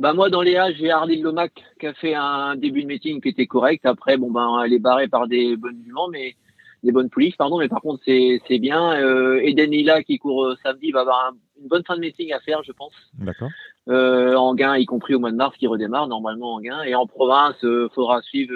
Bah 0.00 0.14
moi 0.14 0.30
dans 0.30 0.42
les 0.42 0.54
A 0.54 0.72
j'ai 0.72 0.92
Ardil 0.92 1.22
Lomac 1.22 1.52
qui 1.80 1.86
a 1.88 1.92
fait 1.92 2.14
un 2.14 2.54
début 2.54 2.82
de 2.82 2.86
meeting 2.86 3.20
qui 3.20 3.30
était 3.30 3.48
correct. 3.48 3.84
Après 3.84 4.16
bon 4.16 4.30
ben 4.30 4.62
elle 4.64 4.72
est 4.72 4.78
barrée 4.78 5.08
par 5.08 5.26
des 5.26 5.56
bonnes 5.56 5.82
juments, 5.84 6.08
mais 6.08 6.36
des 6.82 6.92
bonnes 6.92 7.10
poulies, 7.10 7.34
pardon. 7.36 7.58
Mais 7.58 7.68
par 7.68 7.80
contre, 7.80 8.02
c'est 8.04 8.40
c'est 8.46 8.58
bien. 8.58 8.92
Euh, 9.00 9.40
Eden 9.42 9.70
Lila 9.70 10.02
qui 10.02 10.18
court 10.18 10.44
euh, 10.44 10.56
samedi 10.62 10.90
va 10.92 11.00
avoir 11.00 11.30
un- 11.30 11.36
une 11.62 11.68
bonne 11.68 11.82
fin 11.84 11.96
de 11.96 12.00
meeting 12.00 12.32
à 12.32 12.40
faire, 12.40 12.62
je 12.62 12.72
pense. 12.72 12.92
D'accord. 13.18 13.48
Euh, 13.88 14.34
en 14.34 14.54
gain, 14.54 14.76
y 14.76 14.84
compris 14.86 15.14
au 15.14 15.18
mois 15.18 15.30
de 15.32 15.36
mars, 15.36 15.56
qui 15.58 15.66
redémarre 15.66 16.06
normalement 16.06 16.54
en 16.54 16.60
gain. 16.60 16.82
Et 16.82 16.94
en 16.94 17.06
province, 17.06 17.56
il 17.62 17.88
faudra 17.94 18.22
suivre 18.22 18.54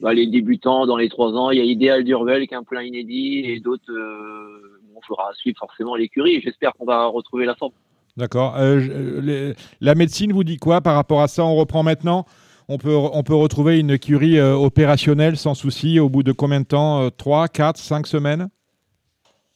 bah, 0.00 0.14
les 0.14 0.26
débutants 0.26 0.86
dans 0.86 0.96
les 0.96 1.08
trois 1.08 1.32
ans. 1.32 1.50
Il 1.50 1.58
y 1.58 1.60
a 1.60 1.64
Idéal 1.64 2.04
Durvel 2.04 2.46
qui 2.46 2.54
est 2.54 2.56
un 2.56 2.62
poulain 2.62 2.82
inédit 2.82 3.40
et 3.44 3.60
d'autres. 3.60 3.92
Bon, 4.94 5.00
faudra 5.06 5.32
suivre 5.34 5.58
forcément 5.58 5.96
l'écurie. 5.96 6.40
J'espère 6.40 6.72
qu'on 6.74 6.84
va 6.86 7.06
retrouver 7.06 7.44
la 7.46 7.54
forme. 7.56 7.72
D'accord. 8.16 8.54
Euh, 8.58 9.52
la 9.80 9.94
médecine 9.94 10.32
vous 10.32 10.44
dit 10.44 10.56
quoi 10.56 10.80
par 10.80 10.94
rapport 10.94 11.20
à 11.20 11.28
ça? 11.28 11.44
On 11.44 11.54
reprend 11.54 11.82
maintenant? 11.82 12.24
On 12.68 12.76
peut, 12.76 12.94
on 12.94 13.22
peut 13.22 13.34
retrouver 13.34 13.78
une 13.80 13.98
curie 13.98 14.38
euh, 14.38 14.54
opérationnelle 14.54 15.36
sans 15.36 15.54
souci 15.54 15.98
au 15.98 16.08
bout 16.08 16.22
de 16.22 16.32
combien 16.32 16.60
de 16.60 16.66
temps 16.66 17.10
3, 17.10 17.48
4, 17.48 17.78
5 17.78 18.06
semaines? 18.06 18.48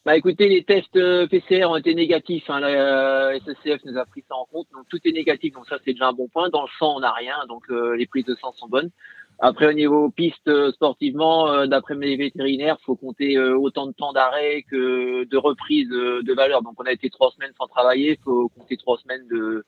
Bah 0.04 0.16
écoutez, 0.16 0.48
les 0.48 0.64
tests 0.64 0.96
euh, 0.96 1.28
PCR 1.28 1.66
ont 1.66 1.76
été 1.76 1.94
négatifs. 1.94 2.48
Hein, 2.48 2.58
la 2.58 2.68
euh, 2.68 3.38
SSCF 3.38 3.84
nous 3.84 3.98
a 3.98 4.04
pris 4.06 4.24
ça 4.28 4.34
en 4.34 4.46
compte. 4.46 4.66
Donc 4.72 4.86
tout 4.88 4.98
est 5.04 5.12
négatif, 5.12 5.52
donc 5.52 5.68
ça 5.68 5.76
c'est 5.84 5.92
déjà 5.92 6.08
un 6.08 6.12
bon 6.12 6.26
point. 6.28 6.48
Dans 6.48 6.62
le 6.62 6.68
sang, 6.78 6.96
on 6.96 7.00
n'a 7.00 7.12
rien, 7.12 7.36
donc 7.48 7.62
les 7.68 8.06
prises 8.06 8.24
de 8.24 8.34
sang 8.34 8.52
sont 8.52 8.68
bonnes. 8.68 8.90
Après, 9.38 9.66
au 9.66 9.72
niveau 9.72 10.10
piste 10.10 10.50
sportivement, 10.72 11.66
d'après 11.66 11.94
mes 11.94 12.16
vétérinaires, 12.16 12.78
faut 12.84 12.96
compter 12.96 13.38
autant 13.38 13.86
de 13.86 13.92
temps 13.92 14.12
d'arrêt 14.12 14.64
que 14.68 15.24
de 15.24 15.36
reprise 15.36 15.88
de 15.88 16.34
valeur. 16.34 16.62
Donc 16.62 16.74
on 16.78 16.84
a 16.84 16.92
été 16.92 17.08
trois 17.10 17.30
semaines 17.32 17.52
sans 17.58 17.66
travailler, 17.66 18.18
faut 18.24 18.48
compter 18.48 18.76
trois 18.76 18.98
semaines 18.98 19.26
de, 19.28 19.64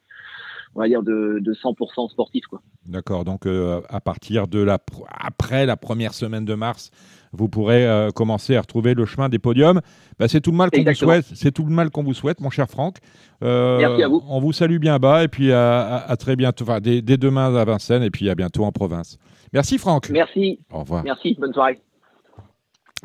on 0.75 0.81
va 0.81 0.89
dire 0.89 1.03
de, 1.03 1.39
de 1.41 1.55
100% 1.55 2.11
sportif 2.11 2.45
quoi. 2.47 2.61
D'accord. 2.87 3.25
Donc 3.25 3.47
euh, 3.47 3.81
à 3.89 4.01
partir 4.01 4.49
de 4.49 4.59
la 4.61 4.77
pr- 4.79 5.05
après 5.09 5.67
la 5.67 5.77
première 5.77 6.15
semaine 6.15 6.45
de 6.45 6.55
mars, 6.55 6.91
vous 7.33 7.49
pourrez 7.49 7.87
euh, 7.87 8.11
commencer 8.11 8.55
à 8.57 8.61
retrouver 8.61 8.95
le 8.95 9.05
chemin 9.07 9.29
des 9.29 9.39
podiums. 9.39 9.81
Bah, 10.19 10.29
c'est 10.29 10.41
tout 10.41 10.51
le 10.53 10.57
mal 10.57 10.71
qu'on 10.71 10.83
vous 10.85 10.95
souhaite. 10.95 11.25
C'est 11.35 11.51
tout 11.53 11.65
le 11.65 11.73
mal 11.75 11.91
qu'on 11.91 12.03
vous 12.05 12.15
souhaite, 12.15 12.41
mon 12.41 12.51
cher 12.51 12.69
Franck. 12.69 12.99
Euh, 13.43 13.79
Merci 13.79 14.03
à 14.03 14.09
vous. 14.09 14.23
On 14.29 14.41
vous 14.41 14.53
salue 14.53 14.79
bien 14.79 14.99
bas 14.99 15.25
et 15.25 15.29
puis 15.29 15.53
à, 15.53 15.81
à- 15.83 16.11
à 16.13 16.17
très 16.17 16.37
bientôt. 16.37 16.65
Enfin, 16.65 16.81
dès, 16.81 17.03
dès 17.03 17.17
demain 17.17 17.55
à 17.55 17.65
Vincennes 17.65 18.03
et 18.03 18.11
puis 18.11 18.31
à 18.31 18.35
bientôt 18.35 18.65
en 18.65 18.73
province. 18.73 19.19
Merci 19.53 19.79
Franck. 19.79 20.11
Merci, 20.11 20.61
Au 20.73 20.81
revoir. 20.81 21.05
merci, 21.05 21.37
bonne 21.39 21.53
soirée. 21.53 21.84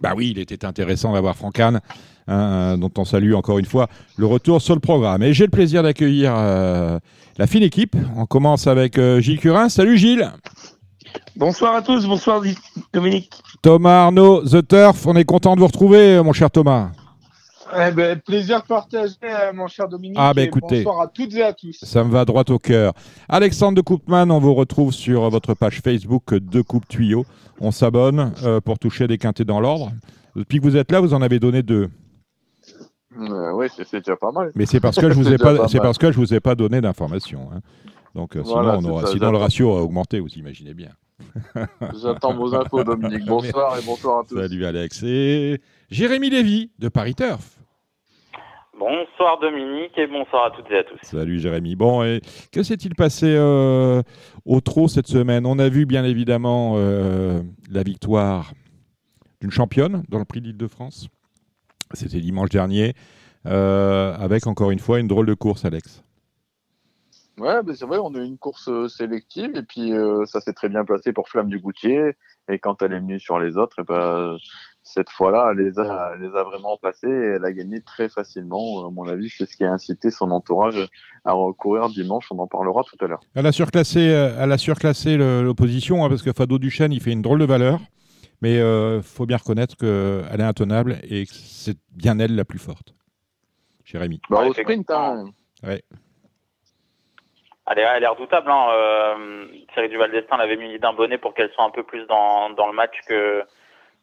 Bah 0.02 0.14
oui, 0.16 0.32
il 0.32 0.40
était 0.40 0.66
intéressant 0.66 1.14
d'avoir 1.14 1.36
Franck 1.36 1.60
Hahn, 1.60 1.80
hein, 2.28 2.78
dont 2.78 2.92
on 2.98 3.06
salue 3.06 3.34
encore 3.34 3.60
une 3.60 3.66
fois 3.66 3.88
le 4.18 4.26
retour 4.26 4.62
sur 4.62 4.76
le 4.76 4.80
programme. 4.80 5.24
Et 5.24 5.34
j'ai 5.34 5.46
le 5.46 5.52
plaisir 5.52 5.84
d'accueillir 5.84 6.34
euh, 6.36 7.00
la 7.38 7.48
fine 7.48 7.64
équipe. 7.64 7.96
On 8.16 8.26
commence 8.26 8.68
avec 8.68 8.98
euh, 8.98 9.20
Gilles 9.20 9.40
Curin. 9.40 9.70
Salut 9.70 9.98
Gilles. 9.98 10.32
Bonsoir 11.36 11.76
à 11.76 11.82
tous, 11.82 12.06
bonsoir 12.06 12.42
Dominique. 12.94 13.32
Thomas 13.62 14.04
Arnaud, 14.04 14.44
The 14.44 14.68
Turf. 14.68 15.06
On 15.08 15.16
est 15.16 15.26
content 15.26 15.56
de 15.56 15.60
vous 15.60 15.68
retrouver, 15.68 16.18
euh, 16.18 16.24
mon 16.24 16.34
cher 16.34 16.52
Thomas. 16.52 16.92
Eh 17.78 17.92
ben, 17.92 18.20
plaisir 18.20 18.64
partagé, 18.64 19.14
euh, 19.24 19.54
mon 19.54 19.68
cher 19.68 19.88
Dominique. 19.88 20.18
Ah, 20.20 20.34
ben, 20.34 20.46
écoutez. 20.48 20.84
Bonsoir 20.84 21.02
à 21.02 21.08
toutes 21.08 21.34
et 21.36 21.44
à 21.44 21.54
tous. 21.54 21.78
Ça 21.84 22.04
me 22.04 22.10
va 22.12 22.26
droit 22.26 22.44
au 22.50 22.58
cœur. 22.60 22.94
Alexandre 23.28 23.76
de 23.76 23.82
Coupman, 23.82 24.30
on 24.32 24.40
vous 24.40 24.54
retrouve 24.56 24.92
sur 24.92 25.30
votre 25.30 25.54
page 25.54 25.82
Facebook 25.82 26.34
de 26.34 26.62
Coupe 26.62 26.88
Tuyau. 26.88 27.26
On 27.60 27.72
s'abonne 27.72 28.34
euh, 28.44 28.60
pour 28.62 28.80
toucher 28.80 29.08
des 29.08 29.18
quintés 29.18 29.46
dans 29.46 29.60
l'ordre. 29.60 29.92
Depuis 30.36 30.60
que 30.60 30.64
vous 30.64 30.78
êtes 30.78 30.92
là, 30.92 31.00
vous 31.00 31.14
en 31.14 31.22
avez 31.22 31.40
donné 31.40 31.62
deux. 31.62 31.90
Euh, 33.20 33.52
oui, 33.54 33.68
c'est 33.76 34.00
déjà 34.00 34.16
pas 34.16 34.32
mal. 34.32 34.52
Mais 34.56 34.66
c'est 34.66 34.80
parce 34.80 34.98
que 34.98 35.10
je 35.12 35.16
vous 35.16 35.32
ai 35.32 35.38
pas, 35.38 35.56
pas 35.56 35.68
c'est 35.68 35.80
parce 35.80 35.98
que 35.98 36.12
je 36.12 36.18
vous 36.18 36.34
ai 36.34 36.40
pas 36.40 36.56
donné 36.56 36.82
d'informations. 36.82 37.50
hein. 37.54 37.60
Donc 38.16 38.36
euh, 38.36 38.42
Voilà, 38.44 38.78
sinon, 38.78 38.90
on 38.90 38.92
aura- 38.94 39.06
ça, 39.06 39.12
sinon 39.12 39.32
le 39.32 39.38
ratio 39.38 39.70
aurait 39.72 39.82
augmenté, 39.82 40.20
vous 40.20 40.30
imaginez 40.30 40.74
bien. 40.74 40.90
J'attends 42.02 42.34
vos 42.34 42.56
infos, 42.56 42.84
Dominique. 42.84 43.26
Bonsoir 43.28 43.78
et 43.78 43.82
bonsoir 43.86 44.20
à 44.20 44.24
tous. 44.24 44.38
Salut 44.40 44.66
Alex. 44.66 45.04
Et 45.04 45.60
Jérémy 45.92 46.30
Lévy 46.30 46.72
de 46.80 46.88
Paris 46.90 47.14
Turf. 47.14 47.59
Bonsoir 48.80 49.38
Dominique 49.42 49.98
et 49.98 50.08
bonsoir 50.08 50.46
à 50.46 50.52
toutes 50.52 50.72
et 50.72 50.78
à 50.78 50.84
tous. 50.86 50.98
Salut 51.02 51.38
Jérémy. 51.38 51.76
Bon, 51.76 52.02
et 52.02 52.22
que 52.54 52.64
s'est-il 52.64 52.96
passé 52.96 53.26
euh, 53.28 54.02
au 54.46 54.62
trot 54.62 54.88
cette 54.88 55.08
semaine? 55.08 55.46
On 55.46 55.60
a 55.60 55.68
vu 55.68 55.86
bien 55.86 56.06
évidemment 56.06 56.76
euh, 56.78 57.42
la 57.70 57.84
victoire 57.84 58.54
d'une 59.42 59.52
championne 59.52 60.04
dans 60.08 60.18
le 60.18 60.24
prix 60.24 60.40
d'Île-de-France. 60.40 61.10
C'était 61.92 62.22
dimanche 62.22 62.52
dernier, 62.52 62.94
euh, 63.48 64.16
avec 64.16 64.48
encore 64.48 64.72
une 64.72 64.80
fois 64.80 65.02
une 65.02 65.10
drôle 65.10 65.26
de 65.26 65.34
course, 65.34 65.66
Alex. 65.66 66.02
Ouais, 67.38 67.62
mais 67.66 67.76
c'est 67.76 67.86
vrai, 67.86 67.98
on 67.98 68.16
a 68.16 68.20
eu 68.20 68.26
une 68.26 68.38
course 68.38 68.70
sélective 68.88 69.58
et 69.58 69.64
puis 69.64 69.92
euh, 69.92 70.26
ça 70.26 70.40
s'est 70.40 70.54
très 70.54 70.70
bien 70.70 70.86
passé 70.86 71.12
pour 71.12 71.28
Flamme 71.28 71.50
du 71.50 71.60
Goutier. 71.60 72.16
Et 72.48 72.60
quand 72.60 72.82
elle 72.82 72.94
est 72.94 73.00
venue 73.00 73.20
sur 73.20 73.40
les 73.40 73.58
autres, 73.58 73.80
et 73.80 73.84
ben, 73.84 74.38
cette 74.94 75.10
fois-là, 75.12 75.50
elle 75.52 75.60
les, 75.60 75.80
a, 75.80 76.14
elle 76.14 76.22
les 76.22 76.36
a 76.36 76.44
vraiment 76.44 76.78
passées 76.78 77.08
et 77.08 77.36
elle 77.36 77.46
a 77.46 77.52
gagné 77.52 77.82
très 77.82 78.10
facilement. 78.10 78.88
À 78.88 78.90
mon 78.90 79.08
avis, 79.08 79.30
c'est 79.30 79.46
ce 79.46 79.56
qui 79.56 79.64
a 79.64 79.72
incité 79.72 80.10
son 80.10 80.32
entourage 80.32 80.88
à 81.26 81.34
recourir 81.34 81.90
dimanche. 81.90 82.28
On 82.32 82.40
en 82.40 82.48
parlera 82.48 82.84
tout 82.84 83.04
à 83.06 83.08
l'heure. 83.08 83.20
Elle 83.36 83.46
a 83.46 83.52
surclassé, 83.52 84.12
euh, 84.12 84.36
elle 84.40 84.52
a 84.52 84.58
surclassé 84.58 85.16
l'opposition 85.18 86.04
hein, 86.04 86.10
parce 86.10 86.24
que 86.24 86.34
Fado 86.34 86.58
Duchesne, 86.58 86.92
il 86.92 87.02
fait 87.02 87.12
une 87.12 87.22
drôle 87.22 87.40
de 87.40 87.46
valeur. 87.46 87.80
Mais 88.42 88.56
il 88.56 89.02
faut 89.04 89.26
bien 89.26 89.36
reconnaître 89.36 89.76
qu'elle 89.76 90.40
est 90.40 90.44
intenable 90.44 90.98
et 91.04 91.26
que 91.26 91.34
c'est 91.34 91.76
bien 91.92 92.18
elle 92.20 92.36
la 92.36 92.46
plus 92.46 92.58
forte. 92.58 92.96
Jérémy. 93.84 94.22
Bah, 94.30 94.42
Ouais, 94.42 94.50
au 94.50 94.54
sprint, 94.54 94.90
hein, 94.92 95.26
Elle 95.64 95.82
est, 97.78 97.82
elle 97.82 98.04
est 98.04 98.08
redoutable. 98.08 98.50
Hein. 98.50 98.68
Euh, 98.72 99.46
Thierry 99.74 99.90
Duval 99.90 100.12
d'Estaing 100.12 100.38
l'avait 100.38 100.56
mis 100.56 100.80
d'un 100.80 100.94
bonnet 100.94 101.18
pour 101.18 101.34
qu'elle 101.34 101.52
soit 101.52 101.66
un 101.66 101.70
peu 101.70 101.84
plus 101.84 102.06
dans, 102.08 102.50
dans 102.52 102.68
le 102.68 102.74
match 102.74 102.96
que, 103.08 103.44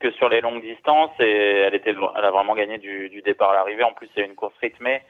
que 0.00 0.10
sur 0.12 0.28
les 0.28 0.40
longues 0.40 0.62
distances. 0.62 1.12
Et 1.20 1.30
elle, 1.66 1.74
était, 1.74 1.90
elle 2.16 2.24
a 2.24 2.30
vraiment 2.30 2.54
gagné 2.54 2.78
du, 2.78 3.08
du 3.08 3.22
départ 3.22 3.50
à 3.50 3.54
l'arrivée. 3.54 3.84
En 3.84 3.92
plus, 3.92 4.08
a 4.16 4.20
une 4.20 4.34
course 4.34 4.54
rythmée. 4.60 5.02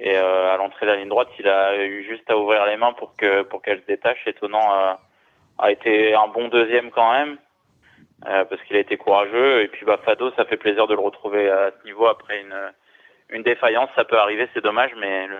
Et 0.00 0.16
euh, 0.16 0.52
à 0.52 0.56
l'entrée 0.56 0.86
de 0.86 0.90
la 0.90 0.96
ligne 0.96 1.08
droite, 1.08 1.28
il 1.38 1.48
a 1.48 1.76
eu 1.84 2.04
juste 2.04 2.28
à 2.30 2.36
ouvrir 2.36 2.66
les 2.66 2.76
mains 2.76 2.92
pour 2.94 3.14
que 3.16 3.42
pour 3.42 3.62
qu'elle 3.62 3.80
se 3.80 3.86
détache. 3.86 4.26
Étonnant, 4.26 4.74
euh, 4.74 4.94
a 5.58 5.70
été 5.70 6.14
un 6.14 6.28
bon 6.28 6.48
deuxième 6.48 6.90
quand 6.90 7.12
même. 7.12 7.38
euh, 8.26 8.44
parce 8.44 8.62
qu'il 8.62 8.76
a 8.76 8.80
été 8.80 8.96
courageux. 8.96 9.62
Et 9.62 9.68
puis 9.68 9.84
bah, 9.84 9.98
Fado, 10.04 10.30
ça 10.32 10.44
fait 10.44 10.56
plaisir 10.56 10.86
de 10.86 10.94
le 10.94 11.00
retrouver 11.00 11.50
à 11.50 11.70
ce 11.70 11.84
niveau 11.84 12.06
après 12.06 12.40
une, 12.40 12.72
une 13.30 13.42
défaillance. 13.42 13.90
Ça 13.96 14.04
peut 14.04 14.18
arriver, 14.18 14.48
c'est 14.54 14.64
dommage, 14.64 14.92
mais 14.96 15.26
le, 15.26 15.36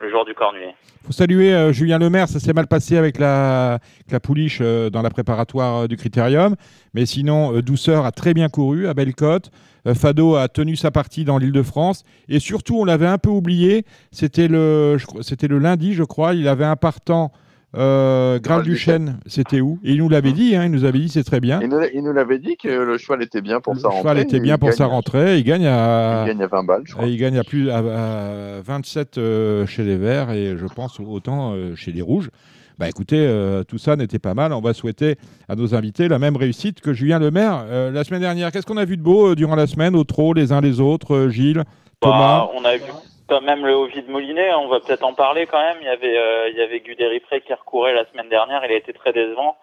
le 0.00 0.10
joueur 0.10 0.24
du 0.24 0.34
Cornulier. 0.34 0.74
faut 1.04 1.12
saluer 1.12 1.52
euh, 1.52 1.72
Julien 1.72 1.98
Lemaire, 1.98 2.28
ça 2.28 2.38
s'est 2.38 2.52
mal 2.52 2.66
passé 2.66 2.96
avec 2.96 3.18
la, 3.18 3.78
la 4.10 4.20
pouliche 4.20 4.58
euh, 4.60 4.90
dans 4.90 5.02
la 5.02 5.10
préparatoire 5.10 5.82
euh, 5.82 5.86
du 5.88 5.96
Critérium. 5.96 6.54
Mais 6.94 7.06
sinon, 7.06 7.60
Douceur 7.60 8.04
a 8.04 8.12
très 8.12 8.34
bien 8.34 8.48
couru 8.48 8.86
à 8.88 8.94
Bellecote. 8.94 9.50
Fado 9.94 10.36
a 10.36 10.48
tenu 10.48 10.76
sa 10.76 10.90
partie 10.90 11.24
dans 11.24 11.38
l'île 11.38 11.52
de 11.52 11.62
France. 11.62 12.04
Et 12.28 12.40
surtout, 12.40 12.78
on 12.78 12.84
l'avait 12.84 13.06
un 13.06 13.18
peu 13.18 13.30
oublié, 13.30 13.84
c'était 14.10 14.48
le, 14.48 14.98
c'était 15.22 15.48
le 15.48 15.58
lundi, 15.58 15.94
je 15.94 16.02
crois. 16.02 16.34
Il 16.34 16.46
avait 16.46 16.64
un 16.64 16.76
partant 16.76 17.32
euh, 17.76 18.38
Graal 18.38 18.62
Duchesne, 18.62 19.20
c'était 19.26 19.60
où? 19.60 19.78
Et 19.84 19.92
il 19.92 19.98
nous 19.98 20.08
l'avait 20.08 20.32
dit, 20.32 20.56
hein, 20.56 20.64
il 20.64 20.70
nous 20.70 20.84
avait 20.84 20.98
dit 20.98 21.08
c'est 21.08 21.22
très 21.24 21.40
bien. 21.40 21.60
il 21.62 21.68
nous, 21.68 21.80
il 21.94 22.02
nous 22.02 22.12
l'avait 22.12 22.38
dit 22.38 22.56
que 22.56 22.68
le 22.68 22.96
cheval 22.98 23.22
était 23.22 23.42
bien 23.42 23.60
pour 23.60 23.74
le 23.74 23.80
sa 23.80 23.88
rentrée. 23.88 24.02
cheval 24.02 24.18
était 24.20 24.40
bien 24.40 24.54
il 24.54 24.58
pour 24.58 24.68
gagne- 24.70 24.78
sa 24.78 24.86
rentrée. 24.86 25.38
Il 25.38 25.44
gagne 25.44 25.66
à, 25.66 26.24
Il 26.26 26.28
gagne 26.28 26.42
à 26.42 26.46
20 26.46 26.62
balles, 26.64 26.82
je 26.84 26.94
crois. 26.94 27.06
Et 27.06 27.10
il 27.10 27.18
gagne 27.18 27.38
à 27.38 27.44
plus 27.44 27.70
à, 27.70 27.78
à 27.78 28.60
27 28.62 29.18
euh, 29.18 29.66
chez 29.66 29.84
les 29.84 29.96
Verts 29.96 30.30
et 30.30 30.56
je 30.56 30.66
pense 30.66 30.98
autant 31.00 31.52
euh, 31.54 31.74
chez 31.76 31.92
les 31.92 32.02
Rouges. 32.02 32.30
Bah 32.78 32.88
écoutez, 32.88 33.18
euh, 33.18 33.64
tout 33.64 33.76
ça 33.78 33.96
n'était 33.96 34.20
pas 34.20 34.34
mal. 34.34 34.52
On 34.52 34.60
va 34.60 34.72
souhaiter 34.72 35.16
à 35.48 35.56
nos 35.56 35.74
invités 35.74 36.06
la 36.08 36.20
même 36.20 36.36
réussite 36.36 36.80
que 36.80 36.92
Julien 36.92 37.18
Lemaire 37.18 37.64
euh, 37.68 37.90
la 37.90 38.04
semaine 38.04 38.20
dernière. 38.20 38.52
Qu'est-ce 38.52 38.66
qu'on 38.66 38.76
a 38.76 38.84
vu 38.84 38.96
de 38.96 39.02
beau 39.02 39.32
euh, 39.32 39.34
durant 39.34 39.56
la 39.56 39.66
semaine? 39.66 39.96
Au 39.96 40.04
trot, 40.04 40.32
les 40.32 40.52
uns 40.52 40.60
les 40.60 40.78
autres, 40.80 41.14
euh, 41.14 41.28
Gilles, 41.28 41.64
Thomas? 42.00 42.18
Bah, 42.46 42.50
on 42.56 42.64
a 42.64 42.76
vu 42.76 42.84
quand 43.28 43.40
même 43.42 43.64
le 43.66 43.74
Ovid 43.74 44.08
Molinet, 44.08 44.52
on 44.54 44.68
va 44.68 44.80
peut-être 44.80 45.04
en 45.04 45.14
parler 45.14 45.46
quand 45.46 45.60
même. 45.60 45.78
Il 45.80 45.86
y 45.86 45.90
avait, 45.90 46.18
euh, 46.18 46.48
il 46.48 46.56
y 46.56 46.62
avait 46.62 46.80
Guderi 46.80 47.20
Pré 47.20 47.40
qui 47.40 47.52
recourait 47.52 47.94
la 47.94 48.06
semaine 48.06 48.28
dernière, 48.28 48.64
il 48.64 48.72
a 48.72 48.76
été 48.76 48.92
très 48.92 49.12
décevant. 49.12 49.56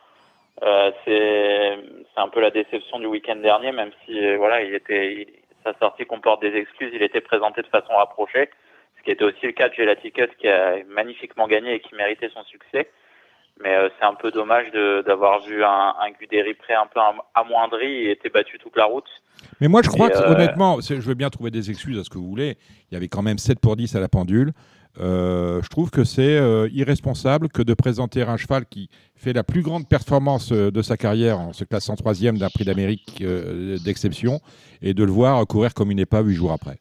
Euh, 0.64 0.92
c'est, 1.04 1.78
c'est 2.14 2.22
un 2.22 2.30
peu 2.30 2.40
la 2.40 2.52
déception 2.52 3.00
du 3.00 3.08
week-end 3.08 3.36
dernier, 3.38 3.72
même 3.72 3.92
si 4.06 4.18
euh, 4.26 4.38
voilà, 4.38 4.62
il 4.64 4.74
était, 4.74 5.14
il- 5.14 5.28
sa 5.64 5.74
sortie 5.80 6.06
comporte 6.06 6.42
des 6.42 6.56
excuses, 6.56 6.92
il 6.94 7.02
était 7.02 7.22
présenté 7.22 7.62
de 7.64 7.68
façon 7.68 7.94
rapprochée, 7.96 8.50
ce 8.98 9.04
qui 9.04 9.12
était 9.12 9.24
aussi 9.26 9.46
le 9.48 9.52
cas 9.52 9.68
de 9.68 9.74
Gelaticut 9.74 10.28
qui 10.38 10.48
a 10.48 10.76
magnifiquement 10.88 11.48
gagné 11.48 11.74
et 11.74 11.80
qui 11.80 11.96
méritait 11.96 12.30
son 12.30 12.44
succès. 12.44 12.88
Mais 13.64 13.74
euh, 13.74 13.90
c'est 13.98 14.06
un 14.06 14.16
peu 14.16 14.32
dommage 14.32 14.68
d'avoir 15.06 15.42
vu 15.46 15.64
un, 15.64 15.94
un 16.02 16.12
Guderi 16.20 16.54
Pré 16.56 16.74
un 16.74 16.88
peu 16.94 17.00
am- 17.00 17.22
amoindri 17.34 17.86
et 17.88 18.12
était 18.12 18.30
battu 18.30 18.58
toute 18.60 18.76
la 18.76 18.86
route. 18.86 19.06
Mais 19.62 19.68
moi, 19.70 19.82
je 19.82 19.90
crois 19.90 20.08
Et, 20.08 20.12
que, 20.12 20.18
euh, 20.18 20.34
honnêtement, 20.34 20.80
je 20.82 20.94
veux 20.96 21.14
bien 21.14 21.30
trouver 21.30 21.52
des 21.52 21.70
excuses 21.70 21.98
à 21.98 22.04
ce 22.04 22.10
que 22.10 22.18
vous 22.18 22.28
voulez. 22.28 22.58
Il 22.92 22.96
y 22.96 22.98
avait 22.98 23.08
quand 23.08 23.22
même 23.22 23.38
7 23.38 23.60
pour 23.60 23.76
10 23.78 23.96
à 23.96 24.02
la 24.02 24.10
pendule. 24.10 24.52
Euh, 25.00 25.62
je 25.62 25.68
trouve 25.70 25.90
que 25.90 26.04
c'est 26.06 26.38
euh, 26.38 26.70
irresponsable 26.72 27.50
que 27.50 27.62
de 27.62 27.74
présenter 27.74 28.22
un 28.24 28.38
cheval 28.38 28.66
qui 28.66 28.90
fait 29.16 29.34
la 29.34 29.44
plus 29.44 29.62
grande 29.62 29.88
performance 29.90 30.52
de 30.52 30.82
sa 30.82 30.96
carrière 30.98 31.40
en 31.40 31.52
se 31.54 31.64
classant 31.66 31.96
troisième 31.96 32.38
d'un 32.38 32.50
prix 32.50 32.64
d'Amérique 32.66 33.22
d'exception 33.84 34.40
et 34.82 34.94
de 34.94 35.04
le 35.04 35.12
voir 35.12 35.46
courir 35.48 35.74
comme 35.74 35.92
une 35.92 36.00
épave 36.00 36.28
huit 36.28 36.36
jours 36.36 36.52
après. 36.54 36.78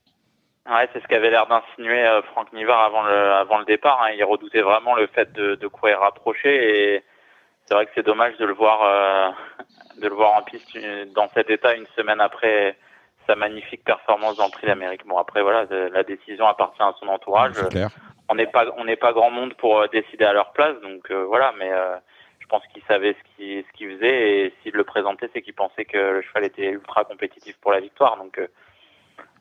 Ouais, 0.69 0.89
c'est 0.93 1.03
ce 1.03 1.07
qu'avait 1.09 1.31
l'air 1.31 1.47
d'insinuer 1.47 2.07
euh, 2.07 2.23
Franck 2.23 2.53
Nivard 2.53 2.85
avant 2.85 3.03
le, 3.03 3.15
avant 3.15 3.59
le 3.59 3.65
départ. 3.65 4.03
hein. 4.03 4.13
Il 4.17 4.25
redoutait 4.25 4.63
vraiment 4.63 4.95
le 4.95 5.07
fait 5.09 5.33
de, 5.33 5.57
de 5.57 5.67
courir 5.67 6.01
rapproché 6.01 6.95
et, 6.95 7.05
c'est 7.67 7.75
vrai 7.75 7.87
que 7.87 7.93
c'est 7.95 8.05
dommage 8.05 8.37
de 8.37 8.45
le 8.45 8.53
voir, 8.53 8.83
euh, 8.83 9.31
de 9.99 10.07
le 10.07 10.15
voir 10.15 10.35
en 10.35 10.43
piste 10.43 10.77
euh, 10.77 11.07
dans 11.15 11.29
cet 11.31 11.49
état 11.49 11.75
une 11.75 11.87
semaine 11.97 12.21
après 12.21 12.77
sa 13.27 13.37
magnifique 13.37 13.83
performance 13.85 14.37
dans 14.37 14.45
le 14.45 14.51
Prix 14.51 14.67
d'Amérique. 14.67 15.07
Bon 15.07 15.17
après 15.17 15.41
voilà, 15.41 15.65
la 15.71 16.03
décision 16.03 16.47
appartient 16.47 16.83
à 16.83 16.95
son 17.01 17.09
entourage. 17.09 17.55
Clair. 17.71 17.89
On 18.29 18.35
n'est 18.35 18.47
pas, 18.47 18.67
on 18.77 18.85
n'est 18.85 18.97
pas 18.97 19.13
grand 19.13 19.31
monde 19.31 19.55
pour 19.55 19.81
euh, 19.81 19.87
décider 19.89 20.25
à 20.27 20.35
leur 20.35 20.53
place, 20.53 20.79
donc 20.83 21.11
euh, 21.11 21.25
voilà. 21.25 21.55
Mais 21.59 21.71
euh, 21.73 21.97
je 22.41 22.47
pense 22.47 22.67
qu'il 22.67 22.83
savait 22.85 23.15
ce 23.15 23.37
qu'il, 23.37 23.65
ce 23.65 23.73
qu'il 23.79 23.93
faisait 23.95 24.31
et 24.41 24.55
s'il 24.63 24.75
le 24.75 24.85
présentait, 24.85 25.31
c'est 25.33 25.41
qu'il 25.41 25.55
pensait 25.55 25.87
que 25.87 25.97
le 25.97 26.23
cheval 26.23 26.45
était 26.45 26.69
ultra 26.69 27.05
compétitif 27.05 27.57
pour 27.63 27.73
la 27.73 27.81
victoire. 27.81 28.19
Donc 28.19 28.39
euh, 28.39 28.47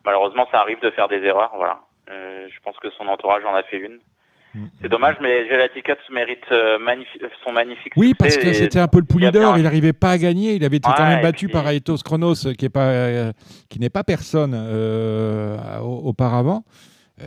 malheureusement, 0.06 0.48
ça 0.52 0.60
arrive 0.60 0.80
de 0.82 0.90
faire 0.92 1.08
des 1.08 1.22
erreurs. 1.24 1.52
Voilà. 1.56 1.80
Euh, 2.10 2.48
je 2.50 2.60
pense 2.64 2.78
que 2.78 2.90
son 2.98 3.08
entourage 3.08 3.44
en 3.46 3.56
a 3.56 3.64
fait 3.64 3.78
une. 3.78 4.00
Mm. 4.56 4.66
C'est 4.82 4.90
dommage, 4.90 5.16
mais 5.20 5.48
Gelaticut 5.48 5.96
mérite 6.12 6.44
euh, 6.52 6.78
magnifi- 6.78 7.20
son 7.44 7.52
magnifique 7.52 7.94
Oui, 7.96 8.14
parce 8.14 8.38
que 8.38 8.54
c'était 8.54 8.80
un 8.80 8.88
peu 8.88 9.00
le 9.00 9.16
bien 9.18 9.32
d'or, 9.32 9.58
il 9.58 9.64
n'arrivait 9.64 9.94
pas 9.94 10.12
à 10.12 10.18
gagner, 10.20 10.54
il 10.54 10.64
avait 10.64 10.78
été 10.78 10.90
quand 10.96 11.08
même 11.08 11.22
battu 11.24 11.48
puis- 11.48 11.54
par 11.54 11.68
Aetos 11.68 11.98
Chronos, 12.06 12.36
qui 12.58 12.70
pas, 12.70 12.86
euh, 12.92 13.32
qui 13.70 13.80
n'est 13.80 13.90
pas 13.90 14.04
personne 14.04 14.54
euh, 14.56 15.58
au- 15.82 16.10
auparavant, 16.10 16.64
euh, 17.22 17.26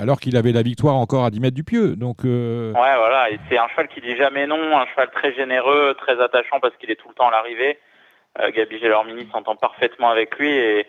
alors 0.00 0.20
qu'il 0.20 0.36
avait 0.38 0.52
la 0.52 0.62
victoire 0.62 0.94
encore 0.94 1.24
à 1.24 1.30
10 1.30 1.40
mètres 1.40 1.54
du 1.56 1.64
pieu. 1.64 1.96
Donc, 1.96 2.24
euh, 2.24 2.72
Ouais, 2.72 2.96
voilà, 2.96 3.26
c'est 3.50 3.58
un 3.58 3.68
cheval 3.68 3.88
qui 3.88 4.00
dit 4.00 4.16
jamais 4.16 4.46
non, 4.46 4.78
un 4.78 4.86
cheval 4.86 5.10
très 5.10 5.34
généreux, 5.34 5.94
très 5.98 6.18
attachant 6.22 6.60
parce 6.60 6.74
qu'il 6.78 6.90
est 6.90 6.96
tout 6.96 7.08
le 7.08 7.14
temps 7.14 7.28
à 7.28 7.32
l'arrivée. 7.32 7.78
Euh, 8.40 8.50
Gabi 8.52 8.78
Gélormini 8.78 9.28
s'entend 9.30 9.54
parfaitement 9.56 10.08
avec 10.10 10.38
lui 10.38 10.50
et 10.50 10.86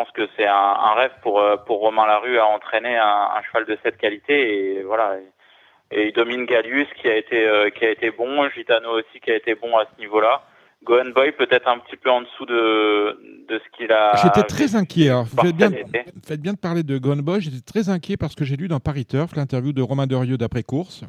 pense 0.00 0.10
que 0.12 0.28
c'est 0.36 0.46
un, 0.46 0.54
un 0.54 0.94
rêve 0.94 1.12
pour, 1.22 1.40
euh, 1.40 1.56
pour 1.56 1.80
Romain 1.80 2.06
Larue 2.06 2.38
à 2.38 2.46
entraîner 2.46 2.96
un, 2.96 3.28
un 3.36 3.42
cheval 3.42 3.66
de 3.66 3.76
cette 3.82 3.98
qualité 3.98 4.78
et 4.78 4.82
voilà. 4.82 5.18
Et, 5.18 5.96
et 5.96 6.06
il 6.08 6.12
domine 6.12 6.46
Gallius 6.46 6.88
qui 7.00 7.08
a 7.08 7.16
été 7.16 7.46
euh, 7.46 7.68
qui 7.70 7.84
a 7.84 7.90
été 7.90 8.10
bon, 8.10 8.48
Gitano 8.50 8.98
aussi 8.98 9.20
qui 9.22 9.30
a 9.30 9.36
été 9.36 9.54
bon 9.54 9.76
à 9.76 9.84
ce 9.84 10.00
niveau-là. 10.00 10.42
Gohan 10.82 11.10
Boy 11.14 11.32
peut-être 11.32 11.68
un 11.68 11.78
petit 11.78 11.96
peu 11.96 12.10
en 12.10 12.22
dessous 12.22 12.46
de, 12.46 13.46
de 13.48 13.58
ce 13.58 13.76
qu'il 13.76 13.92
a. 13.92 14.16
j'étais 14.22 14.44
très 14.44 14.76
inquiet. 14.76 15.10
Alors, 15.10 15.24
vous 15.24 15.36
par 15.36 15.44
faites 15.44 15.56
bien, 15.56 15.70
faites 16.26 16.40
bien 16.40 16.52
de 16.54 16.58
parler 16.58 16.82
de 16.82 16.96
Gone 16.96 17.20
Boy, 17.20 17.42
j'étais 17.42 17.60
très 17.60 17.90
inquiet 17.90 18.16
parce 18.16 18.34
que 18.34 18.44
j'ai 18.46 18.56
lu 18.56 18.66
dans 18.68 18.80
Paris 18.80 19.04
Turf 19.04 19.36
l'interview 19.36 19.72
de 19.74 19.82
Romain 19.82 20.06
Derieux 20.06 20.38
d'après-course. 20.38 21.04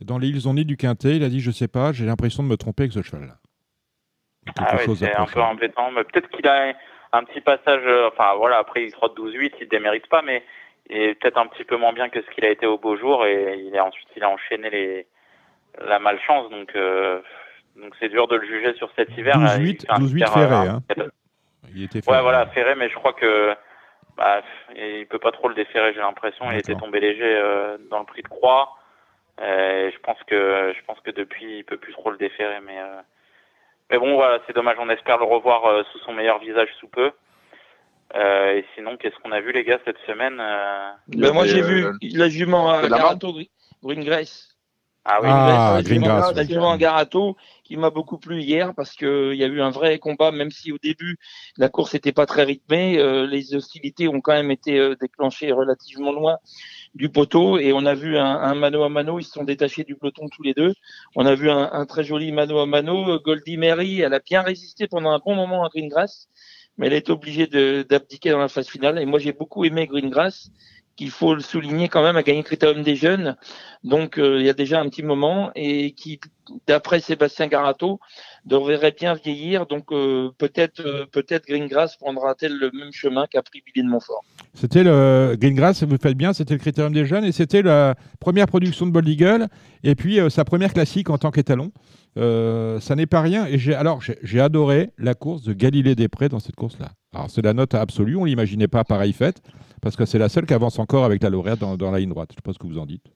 Dans 0.00 0.18
les 0.18 0.28
Ils 0.28 0.48
ont 0.48 0.54
du 0.54 0.76
Quintet, 0.76 1.16
il 1.16 1.22
a 1.22 1.28
dit 1.28 1.40
Je 1.40 1.52
sais 1.52 1.68
pas, 1.68 1.92
j'ai 1.92 2.04
l'impression 2.06 2.42
de 2.42 2.48
me 2.48 2.56
tromper 2.56 2.82
avec 2.84 2.92
ce 2.92 3.02
cheval-là. 3.02 3.36
Ah 4.58 4.76
ouais, 4.76 4.94
c'est 4.96 5.14
un 5.14 5.26
peu 5.26 5.40
embêtant. 5.40 5.90
Mais 5.92 6.02
peut-être 6.04 6.28
qu'il 6.30 6.46
a 6.48 6.74
un 7.16 7.24
petit 7.24 7.40
passage. 7.40 7.82
euh, 7.86 8.08
Enfin 8.08 8.34
voilà, 8.36 8.58
après 8.58 8.82
il 8.84 8.92
trotte 8.92 9.16
12-8, 9.18 9.52
il 9.60 9.68
démérite 9.68 10.06
pas, 10.08 10.22
mais 10.22 10.42
il 10.90 10.96
est 10.98 11.14
peut-être 11.14 11.38
un 11.38 11.46
petit 11.46 11.64
peu 11.64 11.76
moins 11.76 11.92
bien 11.92 12.08
que 12.08 12.20
ce 12.22 12.30
qu'il 12.30 12.44
a 12.44 12.50
été 12.50 12.66
au 12.66 12.78
beau 12.78 12.96
jour 12.96 13.24
et 13.26 13.56
il 13.58 13.76
a 13.78 13.84
ensuite 13.84 14.08
il 14.16 14.22
a 14.24 14.28
enchaîné 14.30 14.70
les 14.70 15.06
la 15.80 15.98
malchance. 15.98 16.50
Donc 16.50 16.74
euh, 16.76 17.20
donc 17.76 17.94
c'est 17.98 18.08
dur 18.08 18.28
de 18.28 18.36
le 18.36 18.46
juger 18.46 18.74
sur 18.74 18.90
cet 18.96 19.10
hiver. 19.16 19.34
12-8, 19.36 19.60
Il 19.60 19.80
fait 19.80 19.90
un 19.90 19.98
12-8 19.98 20.16
hyper, 20.16 20.32
ferré, 20.32 20.54
hein. 20.68 20.82
Il 21.74 21.84
était 21.84 21.96
Ouais, 21.98 22.02
ferré. 22.04 22.22
voilà, 22.22 22.46
ferré, 22.46 22.74
mais 22.76 22.88
je 22.88 22.94
crois 22.94 23.14
que 23.14 23.54
bah, 24.16 24.42
il 24.76 25.06
peut 25.08 25.18
pas 25.18 25.32
trop 25.32 25.48
le 25.48 25.54
déférer, 25.56 25.92
j'ai 25.92 26.00
l'impression. 26.00 26.44
Il 26.52 26.58
était 26.58 26.76
tombé 26.76 27.00
léger 27.00 27.24
euh, 27.34 27.76
dans 27.90 27.98
le 27.98 28.04
prix 28.06 28.22
de 28.22 28.28
croix. 28.28 28.76
Euh, 29.40 29.90
je 29.92 29.98
pense 29.98 30.22
que 30.28 30.72
je 30.78 30.84
pense 30.84 31.00
que 31.00 31.10
depuis 31.10 31.58
il 31.58 31.64
peut 31.64 31.78
plus 31.78 31.92
trop 31.94 32.10
le 32.12 32.16
déférer, 32.18 32.60
mais 32.64 32.78
euh, 32.78 33.00
mais 33.90 33.98
bon 33.98 34.14
voilà, 34.14 34.40
c'est 34.46 34.54
dommage. 34.54 34.76
On 34.80 34.88
espère 34.90 35.18
le 35.18 35.24
revoir 35.24 35.64
euh, 35.66 35.82
sous 35.92 35.98
son 36.00 36.12
meilleur 36.12 36.38
visage 36.38 36.68
sous 36.80 36.88
peu. 36.88 37.12
Euh, 38.14 38.52
et 38.56 38.64
sinon, 38.74 38.96
qu'est-ce 38.96 39.16
qu'on 39.22 39.32
a 39.32 39.40
vu 39.40 39.52
les 39.52 39.64
gars 39.64 39.78
cette 39.84 39.98
semaine 40.06 40.38
euh? 40.40 40.90
Ben, 41.08 41.32
moi, 41.32 41.46
j'ai 41.46 41.62
euh, 41.62 41.66
vu 41.66 41.86
la 42.16 42.28
jument 42.28 42.70
à 42.70 42.88
Garato, 42.88 43.32
Gr- 43.32 43.48
Green 43.82 44.04
Grace. 44.04 44.50
Ah 45.06 45.18
oui, 45.20 45.28
Ah, 45.30 45.72
la 45.76 45.82
Green 45.82 45.94
jument- 46.02 46.06
Grass, 46.16 46.34
La 46.34 46.44
jument 46.44 46.70
à 46.72 46.78
Garato 46.78 47.36
qui 47.64 47.76
m'a 47.76 47.90
beaucoup 47.90 48.16
plu 48.18 48.40
hier 48.40 48.72
parce 48.74 48.94
que 48.94 49.32
il 49.34 49.38
y 49.38 49.44
a 49.44 49.48
eu 49.48 49.60
un 49.60 49.68
vrai 49.70 49.98
combat, 49.98 50.30
même 50.30 50.50
si 50.50 50.72
au 50.72 50.78
début 50.78 51.18
la 51.58 51.68
course 51.68 51.92
n'était 51.92 52.12
pas 52.12 52.24
très 52.24 52.44
rythmée, 52.44 52.98
euh, 52.98 53.26
les 53.26 53.54
hostilités 53.54 54.08
ont 54.08 54.20
quand 54.22 54.32
même 54.32 54.50
été 54.50 54.78
euh, 54.78 54.94
déclenchées 54.98 55.52
relativement 55.52 56.10
loin 56.12 56.38
du 56.94 57.08
poteau 57.08 57.58
et 57.58 57.72
on 57.72 57.84
a 57.86 57.94
vu 57.94 58.16
un, 58.16 58.24
un 58.24 58.54
mano 58.54 58.84
à 58.84 58.88
mano, 58.88 59.18
ils 59.18 59.24
se 59.24 59.32
sont 59.32 59.44
détachés 59.44 59.84
du 59.84 59.96
peloton 59.96 60.28
tous 60.28 60.42
les 60.42 60.54
deux. 60.54 60.74
On 61.16 61.26
a 61.26 61.34
vu 61.34 61.50
un, 61.50 61.70
un 61.72 61.86
très 61.86 62.04
joli 62.04 62.30
mano 62.32 62.58
à 62.58 62.66
mano. 62.66 63.18
Goldie 63.20 63.56
Mary, 63.56 64.00
elle 64.00 64.14
a 64.14 64.20
bien 64.20 64.42
résisté 64.42 64.86
pendant 64.86 65.10
un 65.10 65.18
bon 65.18 65.34
moment 65.34 65.64
à 65.64 65.68
Greengrass, 65.68 66.28
mais 66.78 66.86
elle 66.86 66.92
est 66.92 67.10
obligée 67.10 67.46
d'abdiquer 67.84 68.30
dans 68.30 68.38
la 68.38 68.48
phase 68.48 68.68
finale. 68.68 68.98
Et 68.98 69.06
moi 69.06 69.18
j'ai 69.18 69.32
beaucoup 69.32 69.64
aimé 69.64 69.86
Greengrass 69.86 70.50
qu'il 70.96 71.10
faut 71.10 71.34
le 71.34 71.40
souligner 71.40 71.88
quand 71.88 72.02
même, 72.02 72.16
a 72.16 72.22
gagné 72.22 72.42
Critérium 72.42 72.82
des 72.82 72.96
jeunes, 72.96 73.36
donc 73.82 74.18
euh, 74.18 74.38
il 74.40 74.46
y 74.46 74.48
a 74.48 74.54
déjà 74.54 74.80
un 74.80 74.88
petit 74.88 75.02
moment, 75.02 75.50
et 75.54 75.92
qui, 75.92 76.20
d'après 76.66 77.00
Sébastien 77.00 77.48
Garato, 77.48 78.00
devrait 78.44 78.94
bien 78.98 79.14
vieillir, 79.14 79.66
donc 79.66 79.92
euh, 79.92 80.30
peut-être 80.38 80.80
euh, 80.80 81.06
peut-être 81.10 81.46
Greengrass 81.46 81.96
prendra-t-elle 81.96 82.56
le 82.56 82.70
même 82.72 82.92
chemin 82.92 83.26
qu'a 83.26 83.42
pris 83.42 83.62
Billy 83.64 83.84
de 83.84 83.90
Montfort. 83.90 84.24
C'était 84.54 84.84
le 84.84 85.36
Greengrass, 85.38 85.82
vous 85.82 85.96
faites 86.00 86.16
bien, 86.16 86.32
c'était 86.32 86.54
le 86.54 86.60
critérium 86.60 86.92
des 86.92 87.06
jeunes 87.06 87.24
et 87.24 87.32
c'était 87.32 87.62
la 87.62 87.94
première 88.20 88.46
production 88.46 88.86
de 88.86 88.92
Bold 88.92 89.08
Eagle 89.08 89.48
et 89.82 89.94
puis 89.94 90.18
sa 90.30 90.44
première 90.44 90.72
classique 90.72 91.10
en 91.10 91.18
tant 91.18 91.30
qu'étalon. 91.30 91.72
Ça 92.16 92.94
n'est 92.94 93.06
pas 93.06 93.20
rien 93.22 93.46
et 93.46 93.58
j'ai 93.58 93.74
alors 93.74 94.00
j'ai 94.00 94.18
j'ai 94.22 94.40
adoré 94.40 94.90
la 94.98 95.14
course 95.14 95.42
de 95.42 95.52
Galilée 95.52 95.96
Després 95.96 96.28
dans 96.28 96.38
cette 96.38 96.54
course-là. 96.54 96.90
Alors 97.12 97.30
c'est 97.30 97.42
la 97.42 97.54
note 97.54 97.74
absolue, 97.74 98.16
on 98.16 98.24
l'imaginait 98.24 98.68
pas 98.68 98.84
pareil 98.84 99.12
faite 99.12 99.42
parce 99.84 99.96
que 99.96 100.04
c'est 100.04 100.18
la 100.18 100.28
seule 100.28 100.46
qui 100.46 100.54
avance 100.54 100.78
encore 100.78 101.04
avec 101.04 101.22
la 101.22 101.30
lauréate 101.30 101.60
dans, 101.60 101.76
dans 101.76 101.90
la 101.92 102.00
ligne 102.00 102.08
droite. 102.10 102.30
Je 102.32 102.36
sais 102.36 102.42
pas 102.42 102.52
ce 102.52 102.58
que 102.58 102.66
vous 102.66 102.78
en 102.78 102.86
dites. 102.86 103.06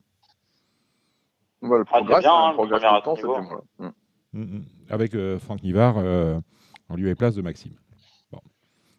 Voilà, 1.61 1.83
le 1.83 1.85
Ah, 1.91 1.99
c'est 1.99 2.05
progrès, 2.05 2.21
bien, 2.21 2.31
c'est 2.31 2.37
hein, 2.37 2.53
tout 2.55 2.65
le 2.65 3.03
temps, 3.03 3.17
c'est 3.17 3.23
niveau. 3.23 3.39
bien, 3.41 3.49
voilà. 3.49 3.63
Mm. 3.79 4.41
Mm, 4.41 4.59
mm. 4.59 4.65
Avec 4.91 5.15
euh, 5.15 5.39
Franck 5.39 5.63
Nivard 5.63 5.95
euh, 5.99 6.39
en 6.89 6.95
lieu 6.97 7.09
et 7.09 7.15
place 7.17 7.35
de 7.35 7.43
Maxime. 7.43 7.73
Bon. 8.31 8.41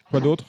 Quoi 0.09 0.19
d'autre? 0.19 0.43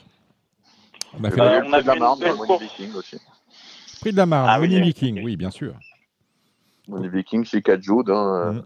On 1.19 1.23
a 1.25 1.31
fait 1.31 1.37
bah, 1.37 1.53
Euh, 1.53 1.63
on 1.65 1.69
le 1.69 1.75
a 1.75 1.79
prix 1.79 1.83
de 1.83 1.87
la 1.89 1.95
Marne, 1.97 2.19
Money. 2.21 2.59
Viking 2.61 2.95
aussi. 2.95 3.17
le 3.17 4.01
prix 4.01 4.13
de 4.13 4.17
la 4.17 4.27
Marne, 4.27 4.47
Ah 4.51 4.59
oui, 4.61 4.69
Money 4.69 4.81
oui. 4.81 4.87
Viking, 4.89 5.23
oui 5.25 5.37
bien 5.37 5.51
sûr. 5.51 5.75
Money 6.89 7.09
Viking 7.09 7.45
chez 7.45 7.63
Kajud. 7.63 8.09
Hein, 8.11 8.35
euh, 8.35 8.53
Mm. 8.53 8.65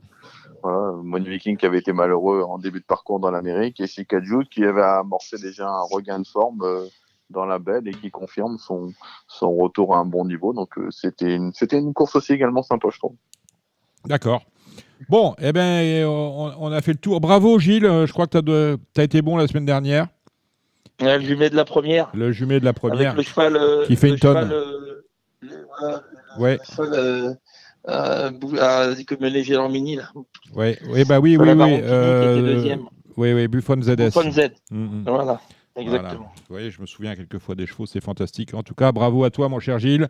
voilà, 0.62 0.92
Money 1.02 1.28
Viking 1.30 1.56
qui 1.58 1.66
avait 1.66 1.78
été 1.80 1.92
malheureux 1.92 2.42
en 2.42 2.58
début 2.58 2.80
de 2.80 2.86
parcours 2.86 3.20
dans 3.20 3.30
l'Amérique 3.30 3.80
et 3.80 3.86
chez 3.86 4.04
Kajud 4.06 4.48
qui 4.48 4.64
avait 4.64 4.80
amorcé 4.82 5.36
déjà 5.38 5.68
un 5.68 5.82
regain 5.90 6.20
de 6.20 6.26
forme 6.26 6.62
euh, 6.62 6.86
dans 7.30 7.44
la 7.44 7.58
belle 7.58 7.88
et 7.88 7.92
qui 7.92 8.10
confirme 8.10 8.58
son, 8.58 8.92
son 9.26 9.54
retour 9.56 9.94
à 9.94 9.98
un 9.98 10.04
bon 10.04 10.24
niveau. 10.24 10.52
Donc 10.52 10.78
euh, 10.78 10.88
c'était 10.90 11.34
une, 11.34 11.52
course 11.94 12.16
aussi 12.16 12.32
également 12.32 12.62
sympa, 12.62 12.88
je 12.92 12.98
trouve. 12.98 13.14
D'accord. 14.04 14.42
Bon, 15.08 15.34
eh 15.38 15.52
ben, 15.52 16.04
on, 16.06 16.52
on 16.58 16.72
a 16.72 16.80
fait 16.80 16.92
le 16.92 16.98
tour. 16.98 17.20
Bravo 17.20 17.58
Gilles, 17.58 17.86
euh, 17.86 18.06
je 18.06 18.12
crois 18.12 18.26
que 18.26 18.38
tu 18.40 19.00
as, 19.00 19.04
été 19.04 19.22
bon 19.22 19.36
la 19.36 19.46
semaine 19.46 19.66
dernière. 19.66 20.08
Ouais, 21.00 21.18
Le 21.18 21.24
jumelé 21.24 21.50
de 21.50 21.56
la 21.56 21.64
première, 21.64 22.10
Le 22.14 22.32
jumelé 22.32 22.60
de 22.60 22.64
la 22.64 22.72
première. 22.72 23.10
avec 23.10 23.16
le 23.16 23.22
cheval, 23.22 23.56
euh, 23.56 23.86
Qui 23.86 23.96
fait 23.96 24.08
le 24.08 24.12
une 24.14 24.20
tonne. 24.20 24.48
le- 24.48 25.04
Ouais, 26.38 26.58
le 26.58 26.64
cheval, 26.64 28.32
bou- 28.32 28.56
ah, 28.58 28.88
comme 29.06 29.18
les 29.20 29.42
Gélormini, 29.42 29.96
là. 29.96 30.10
ouais, 30.54 30.78
ouais, 30.88 31.04
bah 31.04 31.20
oui, 31.20 31.36
oui, 31.36 31.48
oui. 31.50 31.80
Euh, 31.82 32.76
oui, 33.16 33.32
oui, 33.32 33.48
Buffon 33.48 33.80
ZS. 33.80 33.96
Buffon 33.96 34.30
Z. 34.30 34.50
Mm, 34.70 34.84
mm. 34.84 35.04
Voilà, 35.06 35.40
exactement. 35.76 36.32
Oui, 36.50 36.70
je 36.70 36.80
me 36.80 36.86
souviens 36.86 37.14
quelquefois 37.14 37.54
des 37.54 37.66
chevaux, 37.66 37.86
c'est 37.86 38.02
fantastique. 38.02 38.54
En 38.54 38.62
tout 38.62 38.74
cas, 38.74 38.92
bravo 38.92 39.24
à 39.24 39.30
toi, 39.30 39.48
mon 39.48 39.60
cher 39.60 39.78
Gilles. 39.78 40.08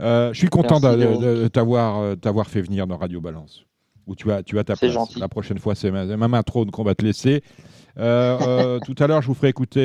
Euh, 0.00 0.32
je 0.32 0.38
suis 0.38 0.48
content 0.48 0.80
de, 0.80 1.48
t'avoir 1.48 1.98
euh, 1.98 2.14
t'avoir 2.16 2.48
fait 2.48 2.62
venir 2.62 2.86
dans 2.86 2.96
Radio 2.96 3.20
Balance. 3.20 3.64
Où 4.06 4.14
tu 4.14 4.32
as, 4.32 4.42
tu 4.42 4.58
as 4.58 4.64
ta 4.64 4.76
place. 4.76 4.92
gentil. 4.92 5.20
La 5.20 5.28
prochaine 5.28 5.58
fois, 5.58 5.74
c'est 5.74 5.90
même 5.90 6.34
un 6.34 6.42
trône 6.42 6.70
qu'on 6.70 6.82
va 6.82 6.94
te 6.94 7.04
laisser. 7.04 7.42
Euh, 7.98 8.38
euh, 8.40 8.78
tout 8.84 8.94
à 8.98 9.06
l'heure, 9.06 9.22
je 9.22 9.26
vous 9.26 9.34
ferai 9.34 9.48
écouter 9.48 9.80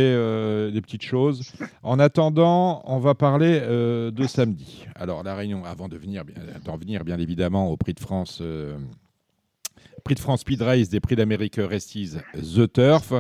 des 0.74 0.82
petites 0.82 1.04
choses. 1.04 1.52
En 1.84 2.00
attendant, 2.00 2.82
on 2.86 2.98
va 2.98 3.14
parler 3.14 3.60
de 3.60 4.28
samedi. 4.28 4.86
Alors, 4.96 5.22
la 5.24 5.36
Réunion, 5.36 5.64
avant 5.66 5.90
de 5.90 5.98
venir, 5.98 6.24
d'en 6.64 6.78
venir 6.78 7.04
bien 7.04 7.20
évidemment 7.20 7.70
au 7.70 7.78
Prix 7.78 7.94
de 7.94 8.00
France, 8.00 8.42
Prix 10.04 10.16
de 10.16 10.20
France 10.20 10.42
Speed 10.42 10.62
Race 10.62 10.90
des 10.90 11.00
Prix 11.00 11.16
d'Amérique 11.16 11.58
Resties 11.58 12.14
The 12.34 12.72
Turf, 12.72 13.14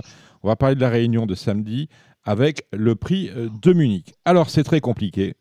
on 0.45 0.47
va 0.47 0.55
parler 0.55 0.75
de 0.75 0.81
la 0.81 0.89
Réunion 0.89 1.25
de 1.25 1.33
samedi 1.33 1.89
avec 2.23 2.67
le 2.71 2.93
Prix 2.95 3.31
euh, 3.35 3.49
de 3.63 3.73
Munich. 3.73 4.13
Alors, 4.25 4.51
c'est 4.51 4.63
très 4.63 4.79
compliqué. 4.79 5.33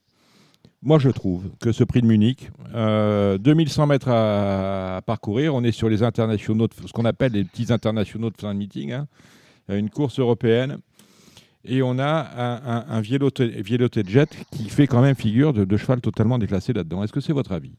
Moi, 0.80 0.98
je 0.98 1.10
trouve 1.10 1.50
que 1.60 1.72
ce 1.72 1.84
prix 1.84 2.00
de 2.00 2.06
Munich, 2.06 2.50
euh, 2.74 3.36
2100 3.36 3.86
mètres 3.86 4.08
à, 4.08 4.96
à 4.96 5.02
parcourir, 5.02 5.54
on 5.54 5.62
est 5.62 5.72
sur 5.72 5.90
les 5.90 6.02
internationaux, 6.02 6.68
de- 6.68 6.72
ce 6.86 6.92
qu'on 6.94 7.04
appelle 7.04 7.32
les 7.32 7.44
petits 7.44 7.70
internationaux 7.70 8.30
de 8.30 8.36
fin 8.38 8.54
de 8.54 8.58
meeting, 8.58 8.92
hein, 8.92 9.06
une 9.68 9.90
course 9.90 10.18
européenne, 10.18 10.78
et 11.66 11.82
on 11.82 11.98
a 11.98 12.26
un, 12.36 12.84
un, 12.96 13.02
Jet 13.02 14.28
qui 14.52 14.68
fait 14.70 14.86
quand 14.86 15.02
même 15.02 15.16
figure 15.16 15.52
de, 15.52 15.64
de 15.66 15.76
cheval 15.76 16.00
totalement 16.00 16.38
déclassé 16.38 16.72
là-dedans. 16.72 17.02
Est-ce 17.04 17.12
que 17.12 17.20
c'est 17.20 17.32
votre 17.34 17.52
avis? 17.52 17.74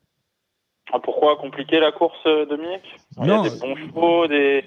Ah, 0.93 0.99
Pourquoi? 0.99 1.38
Compliquer 1.38 1.80
la 1.80 1.91
course, 1.91 2.17
euh, 2.28 2.45
Dominique 2.45 2.86
Il 3.19 3.28
y 3.28 3.32
a 3.32 3.41
des 3.41 3.59
bons 3.59 3.76
chevaux, 3.76 4.28
des, 4.28 4.63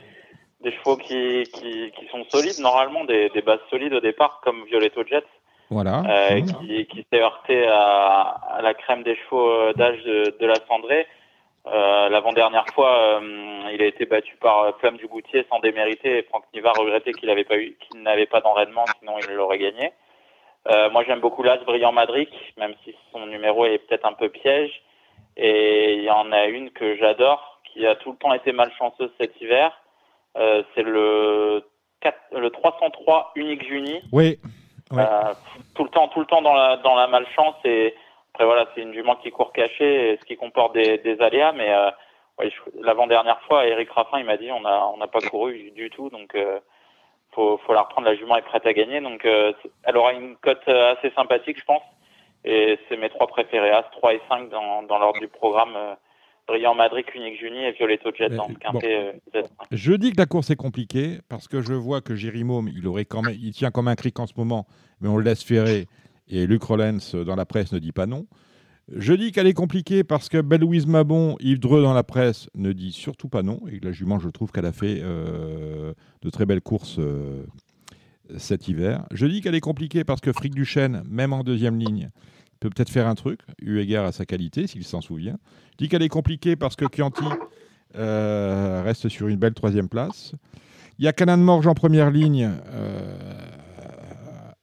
des 0.60 0.72
chevaux 0.72 0.96
qui, 0.96 1.44
qui, 1.54 1.92
qui 1.92 2.06
sont 2.08 2.24
solides, 2.30 2.58
normalement, 2.60 3.04
des, 3.04 3.28
des 3.30 3.42
bases 3.42 3.60
solides 3.70 3.94
au 3.94 4.00
départ, 4.00 4.40
comme 4.42 4.64
Violetto 4.64 5.04
Jet, 5.06 5.24
Voilà. 5.70 6.02
euh, 6.08 6.40
Mmh. 6.40 6.44
qui, 6.66 6.86
qui 6.86 7.06
s'est 7.12 7.20
heurté 7.20 7.66
à, 7.68 8.20
à 8.56 8.62
la 8.62 8.74
crème 8.74 9.02
des 9.02 9.16
chevaux 9.16 9.48
euh, 9.48 9.72
d'âge 9.74 10.02
de, 10.04 10.36
de 10.38 10.46
la 10.46 10.56
cendrée. 10.66 11.06
Euh, 11.66 12.08
L'avant-dernière 12.08 12.66
fois, 12.74 13.20
euh, 13.20 13.70
il 13.72 13.82
a 13.82 13.86
été 13.86 14.06
battu 14.06 14.36
par 14.36 14.60
euh, 14.62 14.72
Flamme 14.80 14.96
du 14.96 15.06
Goutier 15.06 15.44
sans 15.50 15.60
démériter 15.60 16.18
et 16.18 16.22
Franck 16.24 16.44
Niva 16.54 16.72
regrettait 16.72 17.12
qu'il 17.12 17.28
n'avait 17.28 17.44
pas 17.44 17.58
eu, 17.58 17.76
qu'il 17.80 18.02
n'avait 18.02 18.26
pas 18.26 18.40
d'enraînement, 18.40 18.84
sinon 18.98 19.14
il 19.20 19.34
l'aurait 19.34 19.58
gagné. 19.58 19.92
Euh, 20.68 20.90
moi, 20.90 21.04
j'aime 21.06 21.20
beaucoup 21.20 21.42
l'As 21.42 21.58
Brillant 21.58 21.92
Madric, 21.92 22.30
même 22.56 22.74
si 22.84 22.94
son 23.12 23.26
numéro 23.26 23.64
est 23.66 23.78
peut-être 23.78 24.06
un 24.06 24.12
peu 24.14 24.28
piège. 24.28 24.82
Et 25.36 25.94
il 25.94 26.02
y 26.02 26.10
en 26.10 26.32
a 26.32 26.46
une 26.46 26.70
que 26.70 26.96
j'adore, 26.96 27.60
qui 27.64 27.86
a 27.86 27.94
tout 27.96 28.12
le 28.12 28.18
temps 28.18 28.32
été 28.32 28.50
malchanceuse 28.52 29.10
cet 29.20 29.40
hiver. 29.40 29.70
Euh, 30.38 30.62
c'est 30.74 30.82
le, 30.82 31.64
4 32.00 32.16
le 32.32 32.50
303 32.50 33.32
Unique 33.34 33.66
Juni. 33.66 34.00
Oui. 34.12 34.38
Euh, 34.92 35.34
tout 35.74 35.84
le 35.84 35.90
temps, 35.90 36.08
tout 36.08 36.20
le 36.20 36.26
temps 36.26 36.40
dans 36.40 36.54
la 36.54 36.78
dans 36.78 36.94
la 36.94 37.08
malchance 37.08 37.56
et 37.64 37.94
après 38.32 38.46
voilà, 38.46 38.66
c'est 38.74 38.80
une 38.80 38.94
jument 38.94 39.16
qui 39.16 39.30
court 39.30 39.52
cachée, 39.52 40.12
et 40.12 40.16
ce 40.16 40.24
qui 40.24 40.36
comporte 40.36 40.72
des, 40.72 40.98
des 40.98 41.20
aléas. 41.20 41.52
Mais 41.52 41.70
euh, 41.70 41.90
ouais, 42.38 42.50
l'avant-dernière 42.80 43.40
fois, 43.42 43.66
Eric 43.66 43.90
Raffin, 43.90 44.18
il 44.18 44.24
m'a 44.24 44.36
dit 44.36 44.50
on 44.50 44.60
n'a 44.60 45.06
pas 45.08 45.20
couru 45.20 45.72
du 45.74 45.90
tout, 45.90 46.08
donc 46.08 46.36
faut 47.32 47.58
faut 47.58 47.74
la 47.74 47.82
reprendre. 47.82 48.06
La 48.06 48.16
jument 48.16 48.36
est 48.36 48.42
prête 48.42 48.64
à 48.64 48.72
gagner, 48.72 49.00
donc 49.00 49.24
elle 49.24 49.96
aura 49.96 50.12
une 50.12 50.36
cote 50.36 50.66
assez 50.68 51.10
sympathique, 51.10 51.58
je 51.58 51.64
pense. 51.64 51.82
Et 52.44 52.78
c'est 52.88 52.96
mes 52.96 53.10
trois 53.10 53.26
préférés, 53.26 53.70
As 53.70 53.90
3 53.90 54.14
et 54.14 54.22
5 54.28 54.48
dans 54.48 54.84
dans 54.84 54.98
l'ordre 54.98 55.20
du 55.20 55.28
programme. 55.28 55.76
Euh, 56.48 56.52
Brillant 56.52 56.74
Madric, 56.74 57.14
Unique 57.14 57.38
Juni 57.38 57.64
et 57.64 57.72
Violetto 57.72 58.10
Jet 58.16 58.30
Mais, 58.30 58.36
dans 58.36 58.48
le 58.48 58.54
bon. 58.54 58.60
quintet 58.60 59.20
Z5. 59.34 59.46
Je 59.70 59.92
dis 59.92 60.12
que 60.12 60.18
la 60.18 60.26
course 60.26 60.50
est 60.50 60.56
compliquée 60.56 61.18
parce 61.28 61.48
que 61.48 61.60
je 61.60 61.72
vois 61.74 62.00
que 62.00 62.14
Jérimaume, 62.14 62.68
il 62.74 62.86
aurait 62.86 63.04
quand 63.04 63.22
même, 63.22 63.36
il 63.40 63.52
tient 63.52 63.70
comme 63.70 63.88
un 63.88 63.94
cric 63.94 64.18
en 64.18 64.26
ce 64.26 64.34
moment, 64.36 64.66
mais 65.00 65.08
on 65.08 65.16
le 65.16 65.24
laisse 65.24 65.42
ferrer. 65.42 65.86
Et 66.28 66.46
Luc 66.46 66.62
Rollens 66.62 67.14
euh, 67.14 67.24
dans 67.24 67.36
la 67.36 67.46
presse 67.46 67.72
ne 67.72 67.78
dit 67.78 67.92
pas 67.92 68.06
non. 68.06 68.26
Je 68.94 69.12
dis 69.12 69.32
qu'elle 69.32 69.46
est 69.46 69.54
compliquée 69.54 70.02
parce 70.02 70.30
que 70.30 70.40
Belle-Louise 70.40 70.86
Mabon, 70.86 71.36
Yves 71.40 71.60
Dreux 71.60 71.82
dans 71.82 71.92
la 71.92 72.04
presse 72.04 72.48
ne 72.54 72.72
dit 72.72 72.92
surtout 72.92 73.28
pas 73.28 73.42
non. 73.42 73.60
Et 73.70 73.80
que 73.80 73.84
la 73.84 73.92
jument, 73.92 74.18
je 74.18 74.30
trouve 74.30 74.50
qu'elle 74.50 74.64
a 74.64 74.72
fait 74.72 75.00
euh, 75.02 75.92
de 76.22 76.30
très 76.30 76.46
belles 76.46 76.62
courses 76.62 76.98
euh, 76.98 77.44
cet 78.38 78.66
hiver. 78.66 79.04
Je 79.12 79.26
dis 79.26 79.42
qu'elle 79.42 79.54
est 79.54 79.60
compliquée 79.60 80.04
parce 80.04 80.22
que 80.22 80.32
Frick 80.32 80.54
Duchesne, 80.54 81.02
même 81.06 81.34
en 81.34 81.44
deuxième 81.44 81.78
ligne, 81.78 82.10
peut 82.60 82.70
peut-être 82.70 82.90
faire 82.90 83.06
un 83.06 83.14
truc, 83.14 83.40
eu 83.60 83.78
égard 83.78 84.04
à 84.04 84.12
sa 84.12 84.26
qualité, 84.26 84.66
s'il 84.66 84.84
s'en 84.84 85.00
souvient. 85.00 85.38
Je 85.72 85.76
dis 85.78 85.88
qu'elle 85.88 86.02
est 86.02 86.08
compliquée 86.08 86.56
parce 86.56 86.76
que 86.76 86.84
Chianti 86.92 87.24
euh, 87.96 88.82
reste 88.84 89.08
sur 89.08 89.28
une 89.28 89.36
belle 89.36 89.54
troisième 89.54 89.88
place. 89.88 90.32
Il 90.98 91.04
y 91.04 91.08
a 91.08 91.12
Canan 91.12 91.38
Morge 91.38 91.66
en 91.66 91.74
première 91.74 92.10
ligne. 92.10 92.50
euh, 92.72 93.16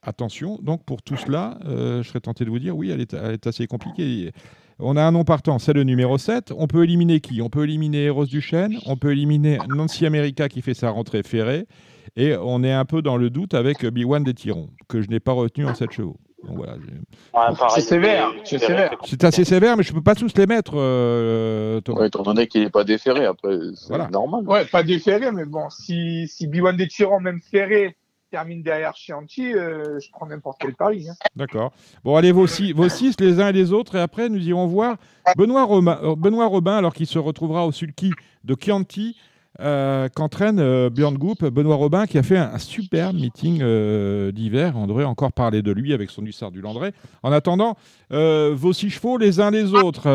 attention, 0.02 0.58
donc 0.62 0.84
pour 0.84 1.02
tout 1.02 1.16
cela, 1.16 1.58
euh, 1.66 2.02
je 2.02 2.08
serais 2.08 2.20
tenté 2.20 2.44
de 2.44 2.50
vous 2.50 2.58
dire, 2.58 2.76
oui, 2.76 2.90
elle 2.90 3.00
est, 3.00 3.46
assez 3.46 3.66
compliquée. 3.66 4.32
On 4.78 4.96
a 4.96 5.02
un 5.02 5.10
nom 5.10 5.24
partant, 5.24 5.58
c'est 5.58 5.72
le 5.72 5.82
numéro 5.82 6.16
7. 6.16 6.52
On 6.56 6.66
peut 6.66 6.84
éliminer 6.84 7.20
qui? 7.20 7.42
On 7.42 7.48
peut 7.48 7.64
éliminer 7.64 8.10
Rose 8.10 8.28
Duchesne, 8.28 8.78
on 8.86 8.96
peut 8.96 9.12
éliminer 9.12 9.58
Nancy 9.68 10.06
America 10.06 10.48
qui 10.48 10.62
fait 10.62 10.74
sa 10.74 10.90
rentrée 10.90 11.22
ferrée, 11.22 11.66
et 12.14 12.36
on 12.36 12.62
est 12.62 12.72
un 12.72 12.84
peu 12.84 13.02
dans 13.02 13.16
le 13.16 13.30
doute 13.30 13.54
avec 13.54 13.82
B1 13.82 14.22
des 14.22 14.34
Tirons, 14.34 14.70
que 14.88 15.02
je 15.02 15.08
n'ai 15.08 15.20
pas 15.20 15.32
retenu 15.32 15.66
en 15.66 15.74
7 15.74 15.90
chevaux. 15.90 16.18
Donc 16.46 16.56
voilà, 16.56 16.74
j'ai- 16.74 16.92
Ouais, 16.92 17.56
pareil, 17.56 17.56
C'est 17.74 17.80
sévère, 17.80 18.32
c'est- 18.44 18.58
sévère. 18.58 18.96
c'est 19.04 19.24
assez 19.24 19.44
sévère, 19.44 19.76
mais 19.76 19.82
je 19.82 19.90
ne 19.92 19.96
peux 19.96 20.02
pas 20.02 20.14
tous 20.14 20.32
les 20.36 20.46
mettre, 20.46 20.72
euh. 20.76 21.80
Ouais, 21.88 22.06
étant 22.08 22.22
donné 22.22 22.46
qu'il 22.46 22.62
n'est 22.62 22.70
pas 22.70 22.84
déféré, 22.84 23.26
après, 23.26 23.58
c'est 23.74 23.88
Voilà. 23.88 24.08
normal. 24.08 24.46
Ouais, 24.46 24.64
pas 24.64 24.82
déféré, 24.82 25.30
mais 25.32 25.44
bon, 25.44 25.68
si, 25.70 26.28
si 26.28 26.46
Biwan 26.46 26.76
des 26.76 26.88
Tyrans, 26.88 27.20
même 27.20 27.40
ferré, 27.40 27.96
termine 28.30 28.62
derrière 28.62 28.94
Chianti, 28.96 29.54
euh, 29.54 29.98
je 30.00 30.10
prends 30.10 30.26
n'importe 30.26 30.58
quel 30.60 30.74
pari. 30.74 31.08
hein. 31.08 31.14
D'accord. 31.36 31.72
Bon, 32.04 32.16
allez, 32.16 32.32
vos 32.32 32.46
six, 32.46 32.72
vos 32.72 32.88
six, 32.88 33.14
les 33.20 33.40
uns 33.40 33.48
et 33.48 33.52
les 33.52 33.72
autres, 33.72 33.94
et 33.96 34.00
après, 34.00 34.28
nous 34.28 34.46
irons 34.46 34.66
voir 34.66 34.96
Benoît 35.36 35.64
Robin, 35.64 35.98
euh, 36.02 36.16
Benoît 36.16 36.46
Robin 36.46 36.76
alors 36.76 36.92
qu'il 36.92 37.06
se 37.06 37.18
retrouvera 37.18 37.66
au 37.66 37.72
sulky 37.72 38.12
de 38.44 38.56
Chianti, 38.60 39.16
euh, 39.60 40.08
qu'entraîne 40.14 40.58
euh, 40.58 40.90
Björn 40.90 41.16
Goop. 41.16 41.44
Benoît 41.44 41.76
Robin 41.76 42.06
qui 42.06 42.18
a 42.18 42.22
fait 42.22 42.36
un, 42.36 42.54
un 42.54 42.58
superbe 42.58 43.16
meeting 43.16 43.60
euh, 43.62 44.32
d'hiver. 44.32 44.72
On 44.76 44.86
devrait 44.86 45.04
encore 45.04 45.32
parler 45.32 45.62
de 45.62 45.72
lui 45.72 45.92
avec 45.92 46.10
son 46.10 46.24
hussard 46.24 46.50
du 46.50 46.60
Landré. 46.60 46.92
En 47.22 47.32
attendant, 47.32 47.74
euh, 48.12 48.52
vos 48.54 48.72
six 48.72 48.90
chevaux, 48.90 49.18
les 49.18 49.40
uns 49.40 49.50
les 49.50 49.74
autres. 49.74 50.08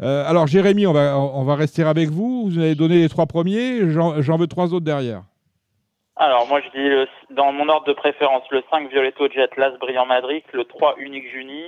alors, 0.00 0.46
Jérémy, 0.46 0.86
on 0.86 0.92
va, 0.92 1.54
rester 1.54 1.82
avec 1.82 2.10
vous. 2.10 2.48
Vous 2.50 2.58
avez 2.58 2.74
donné 2.74 2.96
les 2.98 3.08
trois 3.08 3.26
premiers. 3.26 3.90
J'en 3.90 4.36
veux 4.36 4.46
trois 4.46 4.74
autres 4.74 4.84
derrière. 4.84 5.22
Alors, 6.16 6.46
moi, 6.48 6.60
je 6.60 6.70
dis 6.70 7.10
dans 7.30 7.52
mon 7.52 7.68
ordre 7.68 7.86
de 7.86 7.92
préférence 7.92 8.44
le 8.50 8.62
5 8.70 8.90
Violetto 8.90 9.28
Jet, 9.28 9.50
l'As 9.56 9.76
Brillant 9.78 10.06
Madrid, 10.06 10.42
le 10.52 10.64
3 10.64 10.96
Unique 10.98 11.30
Juni. 11.30 11.64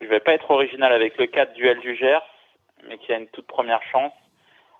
Je 0.00 0.06
vais 0.06 0.20
pas 0.20 0.32
être 0.32 0.50
original 0.50 0.92
avec 0.92 1.16
le 1.18 1.26
4 1.26 1.54
Duel 1.54 1.80
du 1.80 1.96
Gers, 1.96 2.22
mais 2.88 2.98
qui 2.98 3.12
a 3.12 3.18
une 3.18 3.26
toute 3.28 3.46
première 3.46 3.82
chance. 3.90 4.12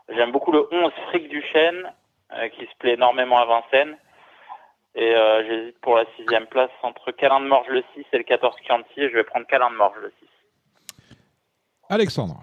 J'aime 0.09 0.33
beaucoup 0.33 0.53
le 0.53 0.67
11 0.73 0.93
Frick 1.09 1.29
du 1.29 1.43
Chêne, 1.53 1.91
euh, 2.33 2.49
qui 2.51 2.63
se 2.67 2.77
plaît 2.79 2.95
énormément 2.95 3.39
à 3.39 3.47
Vincennes. 3.47 3.97
Et 4.97 5.15
euh, 5.15 5.43
j'hésite 5.47 5.79
pour 5.81 5.97
la 5.97 6.05
sixième 6.17 6.47
place 6.47 6.71
entre 6.83 7.11
Calin 7.11 7.41
de 7.41 7.47
Morge 7.47 7.67
le 7.69 7.83
6 7.95 8.05
et 8.13 8.19
le 8.19 8.25
14 8.25 8.55
Chianti. 8.65 8.89
Et 9.01 9.11
je 9.11 9.15
vais 9.15 9.25
prendre 9.25 9.47
Calin 9.47 9.71
de 9.71 9.77
Morge 9.77 9.97
le 10.01 10.13
6. 10.21 11.17
Alexandre. 11.89 12.41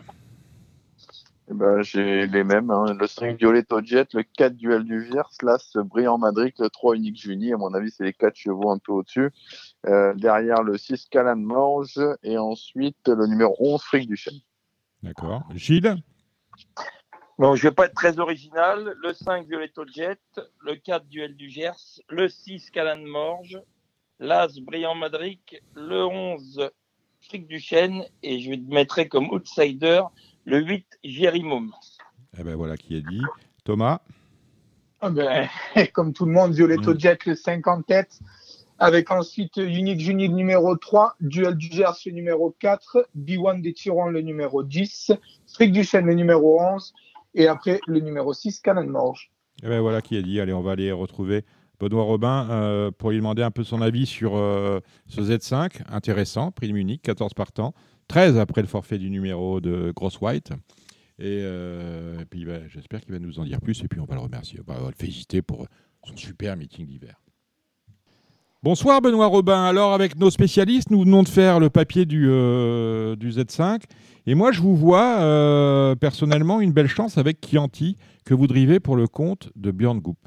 Eh 1.50 1.54
ben, 1.54 1.82
j'ai 1.82 2.28
les 2.28 2.44
mêmes. 2.44 2.72
hein. 2.72 2.94
Le 2.98 3.08
5 3.08 3.38
Violetto 3.38 3.82
Jet, 3.84 4.14
le 4.14 4.24
4 4.24 4.56
Duel 4.56 4.84
du 4.84 5.06
Gers, 5.06 5.24
l'As 5.44 5.76
Brillant 5.76 6.18
Madrid, 6.18 6.54
le 6.60 6.70
3 6.70 6.96
Unique 6.96 7.18
Juni. 7.18 7.54
À 7.54 7.58
mon 7.58 7.74
avis, 7.74 7.92
c'est 7.92 8.04
les 8.06 8.14
4 8.14 8.36
chevaux 8.36 8.70
un 8.70 8.78
peu 8.80 8.92
au-dessus. 8.94 9.32
Euh, 9.86 10.14
derrière, 10.16 10.64
le 10.64 10.78
6 10.78 11.08
Calan 11.10 11.36
Morge. 11.38 12.00
Et 12.24 12.38
ensuite, 12.38 13.08
le 13.08 13.28
numéro 13.28 13.56
11 13.60 13.82
Frick 13.84 14.08
du 14.08 14.16
Chêne. 14.18 14.40
D'accord. 15.04 15.44
Gilles? 15.56 15.96
Bon, 17.38 17.56
je 17.56 17.64
vais 17.64 17.72
pas 17.72 17.86
être 17.86 17.96
très 17.96 18.20
original. 18.20 18.96
Le 19.02 19.14
5 19.14 19.48
Violetto 19.48 19.86
Jet, 19.88 20.20
le 20.64 20.76
4 20.76 21.08
Duel 21.08 21.36
du 21.36 21.50
Gers, 21.50 22.00
le 22.10 22.30
6 22.30 22.70
Calan 22.72 23.02
Morge, 23.02 23.60
l'As 24.20 24.60
Brillant 24.60 24.96
Madric, 24.96 25.62
le 25.76 26.06
11 26.06 26.70
Frick 27.22 27.48
du 27.48 27.60
Chêne 27.60 28.04
et 28.24 28.40
je 28.40 28.52
mettrai 28.70 29.08
comme 29.08 29.30
outsider 29.32 30.02
le 30.46 30.60
8 30.60 30.86
Jérimum. 31.04 31.72
Eh 32.38 32.44
ben 32.44 32.56
voilà 32.56 32.78
qui 32.78 32.96
est 32.96 33.02
dit. 33.02 33.22
Thomas? 33.64 34.02
Ah 35.00 35.10
ben, 35.10 35.48
comme 35.94 36.14
tout 36.14 36.26
le 36.26 36.32
monde, 36.32 36.54
Violetto 36.54 36.94
Mm. 36.94 37.00
Jet 37.00 37.26
le 37.26 37.36
5 37.36 37.66
en 37.68 37.82
tête, 37.82 38.20
avec 38.78 39.10
ensuite 39.12 39.58
Unique 39.58 40.00
Juni 40.00 40.28
le 40.28 40.36
numéro 40.36 40.76
3, 40.76 41.16
Duel 41.22 41.56
du 41.56 41.72
Gers 41.72 41.98
le 42.06 42.12
numéro 42.12 42.56
4, 42.60 43.08
B1 43.18 43.62
des 43.62 43.74
Tyrans 43.74 44.10
le 44.10 44.22
numéro 44.22 44.64
10, 44.64 45.14
Frick 45.48 45.72
du 45.72 45.84
Chêne 45.84 46.06
le 46.06 46.14
numéro 46.14 46.62
11, 46.62 46.94
et 47.34 47.48
après 47.48 47.80
le 47.88 48.00
numéro 48.00 48.34
6, 48.34 48.60
Canon 48.60 48.88
Morge. 48.88 49.32
Eh 49.64 49.68
ben 49.68 49.82
voilà 49.82 50.02
qui 50.02 50.16
est 50.16 50.24
dit. 50.24 50.40
Allez, 50.40 50.54
on 50.54 50.62
va 50.62 50.72
aller 50.72 50.92
retrouver 50.92 51.46
Benoît 51.80 52.04
Robin 52.04 52.48
euh, 52.50 52.92
pour 52.92 53.12
lui 53.12 53.18
demander 53.18 53.44
un 53.44 53.52
peu 53.52 53.64
son 53.64 53.82
avis 53.82 54.06
sur 54.06 54.36
euh, 54.36 54.80
ce 55.08 55.22
Z5. 55.22 55.82
Intéressant, 55.90 56.52
prix 56.52 56.74
Munich, 56.74 57.02
14 57.02 57.34
partants. 57.34 57.74
13 58.08 58.38
après 58.38 58.62
le 58.62 58.68
forfait 58.68 58.98
du 58.98 59.10
numéro 59.10 59.62
de 59.62 59.92
Gross 59.96 60.20
White. 60.20 60.52
Et, 61.20 61.42
euh, 61.44 62.20
et 62.20 62.26
puis 62.26 62.46
ben, 62.46 62.68
j'espère 62.68 63.02
qu'il 63.02 63.14
va 63.14 63.20
nous 63.20 63.40
en 63.40 63.46
dire 63.46 63.62
plus. 63.62 63.84
Et 63.84 63.88
puis 63.88 64.00
on 64.00 64.06
va 64.06 64.16
le 64.16 64.22
remercier. 64.22 64.60
On 64.68 64.72
va 64.72 64.80
le 64.80 64.96
féliciter 64.96 65.42
pour 65.42 65.68
son 66.04 66.18
super 66.18 66.58
meeting 66.58 66.86
d'hiver. 66.86 67.22
Bonsoir 68.64 69.02
Benoît 69.02 69.26
Robin. 69.26 69.64
Alors 69.64 69.92
avec 69.92 70.20
nos 70.20 70.30
spécialistes, 70.30 70.92
nous 70.92 71.02
venons 71.02 71.24
de 71.24 71.28
faire 71.28 71.60
le 71.60 71.72
papier 71.72 72.06
du, 72.06 72.28
euh, 72.30 73.16
du 73.16 73.32
Z5. 73.32 73.82
Et 74.28 74.36
moi, 74.36 74.52
je 74.52 74.62
vous 74.62 74.76
vois 74.76 75.20
euh, 75.20 75.96
personnellement 75.96 76.62
une 76.62 76.72
belle 76.72 76.88
chance 76.88 77.18
avec 77.18 77.44
Chianti 77.44 77.98
que 78.24 78.36
vous 78.36 78.46
drivez 78.46 78.80
pour 78.80 78.96
le 78.96 79.08
compte 79.08 79.50
de 79.56 79.72
Björn 79.72 80.00
Goop. 80.00 80.20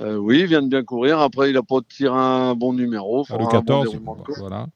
Euh, 0.00 0.16
oui, 0.16 0.42
il 0.42 0.46
vient 0.46 0.62
de 0.62 0.68
bien 0.68 0.84
courir. 0.84 1.18
Après, 1.18 1.50
il 1.50 1.54
n'a 1.54 1.64
pas 1.64 1.80
tiré 1.88 2.14
un 2.14 2.54
bon 2.54 2.74
numéro. 2.74 3.24
Ah, 3.28 3.32
le 3.32 3.38
Faudra 3.40 3.56
un 3.56 3.60
bon 3.60 3.66
14, 3.66 3.90
déroulement 3.90 4.14
de 4.14 4.22
course. 4.22 4.38
voilà. 4.38 4.66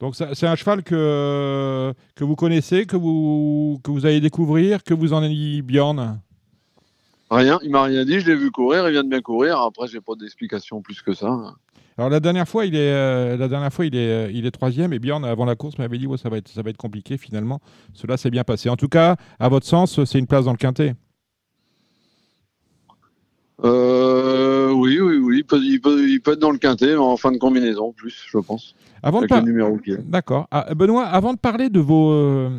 Donc 0.00 0.14
c'est 0.16 0.46
un 0.46 0.54
cheval 0.54 0.82
que, 0.82 1.92
que 2.14 2.24
vous 2.24 2.36
connaissez, 2.36 2.86
que 2.86 2.96
vous, 2.96 3.80
que 3.84 3.90
vous 3.90 4.06
allez 4.06 4.20
découvrir, 4.20 4.82
que 4.82 4.94
vous 4.94 5.12
en 5.12 5.18
avez 5.18 5.28
dit 5.28 5.60
Bjorn 5.60 6.20
Rien, 7.30 7.58
il 7.62 7.70
m'a 7.70 7.84
rien 7.84 8.04
dit. 8.04 8.20
Je 8.20 8.26
l'ai 8.26 8.36
vu 8.36 8.50
courir. 8.50 8.88
Il 8.88 8.92
vient 8.92 9.04
de 9.04 9.08
bien 9.08 9.20
courir. 9.20 9.58
Après, 9.60 9.86
j'ai 9.86 10.00
pas 10.00 10.14
d'explication 10.14 10.80
plus 10.80 11.02
que 11.02 11.12
ça. 11.12 11.54
Alors 11.98 12.10
la 12.10 12.20
dernière 12.20 12.48
fois, 12.48 12.64
il 12.64 12.76
est, 12.76 12.92
euh, 12.92 13.36
la 13.36 13.48
dernière 13.48 13.72
fois, 13.72 13.84
il 13.84 13.96
est, 13.96 14.28
euh, 14.28 14.30
il 14.32 14.46
est 14.46 14.52
troisième 14.52 14.92
et 14.92 15.00
Bjorn 15.00 15.24
avant 15.24 15.44
la 15.44 15.56
course 15.56 15.78
m'avait 15.78 15.98
dit 15.98 16.06
ouais, 16.06 16.16
ça 16.16 16.28
va 16.28 16.36
être, 16.36 16.46
ça 16.46 16.62
va 16.62 16.70
être 16.70 16.76
compliqué 16.76 17.18
finalement. 17.18 17.60
Cela 17.92 18.16
s'est 18.16 18.30
bien 18.30 18.44
passé. 18.44 18.68
En 18.68 18.76
tout 18.76 18.88
cas, 18.88 19.16
à 19.40 19.48
votre 19.48 19.66
sens, 19.66 20.04
c'est 20.04 20.18
une 20.20 20.28
place 20.28 20.44
dans 20.44 20.52
le 20.52 20.58
quintet. 20.58 20.94
Euh, 23.64 24.70
oui, 24.70 25.00
oui. 25.38 25.40
Il 25.40 25.44
peut, 25.44 25.60
il, 25.62 25.80
peut, 25.80 26.08
il 26.08 26.20
peut 26.20 26.32
être 26.32 26.38
dans 26.38 26.50
le 26.50 26.58
quintet, 26.58 26.88
mais 26.88 26.96
en 26.96 27.16
fin 27.16 27.32
de 27.32 27.38
combinaison, 27.38 27.92
plus, 27.92 28.24
je 28.28 28.38
pense. 28.38 28.74
Avant 29.02 29.20
de 29.20 29.26
Avec 29.30 29.44
par- 29.44 29.82
qui 29.82 29.92
est. 29.92 29.98
D'accord. 30.08 30.48
Ah, 30.50 30.74
Benoît, 30.74 31.04
avant 31.06 31.32
de 31.32 31.38
parler 31.38 31.68
de 31.68 31.78
vos, 31.80 32.10
euh, 32.10 32.50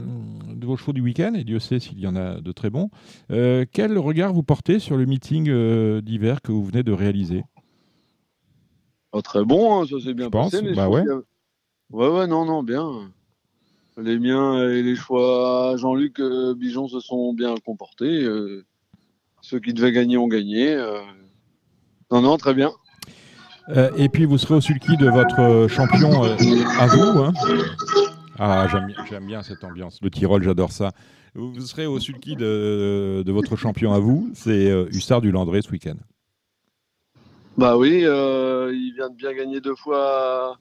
de 0.56 0.66
vos 0.66 0.78
chevaux 0.78 0.94
du 0.94 1.02
week-end, 1.02 1.34
et 1.34 1.44
Dieu 1.44 1.60
sait 1.60 1.80
s'il 1.80 2.00
y 2.00 2.08
en 2.08 2.16
a 2.16 2.40
de 2.40 2.52
très 2.52 2.70
bons, 2.70 2.90
euh, 3.32 3.66
quel 3.72 3.98
regard 3.98 4.34
vous 4.34 4.44
portez 4.44 4.80
sur 4.80 4.96
le 4.98 5.06
meeting 5.06 5.50
euh, 5.50 6.02
d'hiver 6.02 6.42
que 6.42 6.52
vous 6.52 6.64
venez 6.64 6.84
de 6.84 6.92
réaliser? 6.94 7.44
Pas 9.12 9.22
très 9.22 9.44
bon, 9.44 9.82
hein, 9.82 9.86
ça 9.90 10.00
s'est 10.00 10.14
bien 10.14 10.26
Je 10.26 10.30
pense, 10.30 10.52
passé. 10.52 10.64
mais 10.64 10.74
bah 10.76 10.86
je 10.86 10.90
ouais. 10.92 11.02
a- 11.10 11.22
Ouais, 11.92 12.08
ouais, 12.08 12.28
non, 12.28 12.46
non, 12.46 12.62
bien. 12.64 13.12
Les 13.98 14.20
miens 14.20 14.70
et 14.70 14.82
les 14.84 14.96
choix 14.96 15.76
Jean-Luc 15.78 16.20
euh, 16.20 16.54
Bijon 16.54 16.88
se 16.88 17.00
sont 17.00 17.34
bien 17.34 17.56
comportés. 17.66 18.26
ceux 19.42 19.60
qui 19.60 19.74
devaient 19.74 19.92
gagner 19.92 20.18
ont 20.18 20.28
gagné. 20.28 20.78
Non, 22.12 22.22
non, 22.22 22.38
très 22.38 22.54
bien. 22.54 22.72
Euh, 23.70 23.92
et 23.98 24.10
puis 24.10 24.26
vous 24.26 24.38
serez 24.38 24.56
au 24.56 24.62
sulky 24.62 24.98
de 24.98 25.08
votre 25.10 25.40
euh, 25.42 25.68
champion 25.68 26.24
euh, 26.26 26.36
à 26.80 26.88
vous. 26.88 27.20
hein. 27.22 27.34
Ah, 28.40 28.68
j'aime 29.10 29.26
bien, 29.28 29.44
cette 29.44 29.64
ambiance. 29.64 30.00
Le 30.02 30.10
Tyrol, 30.10 30.42
j'adore 30.44 30.72
ça. 30.72 30.92
Vous 31.36 31.54
vous 31.54 31.62
serez 31.62 31.86
au 31.86 32.00
sulky 32.00 32.36
de, 32.36 33.22
de 33.24 33.32
votre 33.32 33.56
champion 33.56 33.94
à 33.94 34.00
vous. 34.00 34.32
C'est 34.34 34.72
euh, 34.72 34.88
Hussard 34.92 35.22
du 35.22 35.32
Landré 35.32 35.62
ce 35.62 35.70
week-end. 35.70 35.98
Bah 37.58 37.78
oui, 37.78 38.00
il 38.02 38.94
vient 38.96 39.10
de 39.10 39.16
bien 39.16 39.34
gagner 39.34 39.60
deux 39.60 39.76
fois 39.76 40.58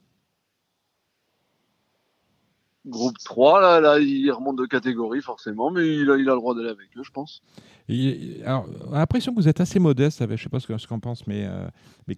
groupe 2.89 3.17
3. 3.25 3.81
Là, 3.81 3.99
il 3.99 4.31
remonte 4.31 4.59
de 4.59 4.67
catégorie 4.67 5.21
forcément, 5.21 5.71
mais 5.71 5.87
il 5.87 6.11
a, 6.11 6.17
le 6.17 6.25
droit 6.25 6.55
d'aller 6.55 6.69
avec 6.69 6.89
eux, 6.97 7.03
je 7.03 7.11
pense. 7.11 7.43
Et, 7.89 8.43
l'impression 8.93 9.33
que 9.33 9.41
vous 9.41 9.49
êtes 9.49 9.61
assez 9.61 9.79
modeste, 9.79 10.25
je 10.27 10.33
ne 10.33 10.37
sais 10.37 10.49
pas 10.49 10.61
ce 10.61 10.67
que- 10.67 10.77
ce 10.79 10.87
qu'en 10.87 10.99
pensent 10.99 11.27
mes, 11.27 11.47
euh, 11.47 11.69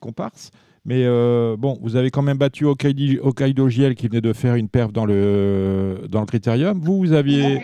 comparses, 0.00 0.50
mais 0.84 1.04
euh, 1.04 1.56
bon, 1.56 1.78
vous 1.82 1.96
avez 1.96 2.10
quand 2.10 2.22
même 2.22 2.38
battu 2.38 2.64
Hokkaido 2.64 3.68
Giel 3.68 3.94
qui 3.94 4.08
venait 4.08 4.20
de 4.20 4.32
faire 4.32 4.54
une 4.54 4.68
perf 4.68 4.92
dans 4.92 5.04
le, 5.04 6.06
dans 6.08 6.20
le 6.20 6.26
critérium. 6.26 6.80
Vous, 6.80 6.98
vous, 6.98 7.12
aviez, 7.12 7.62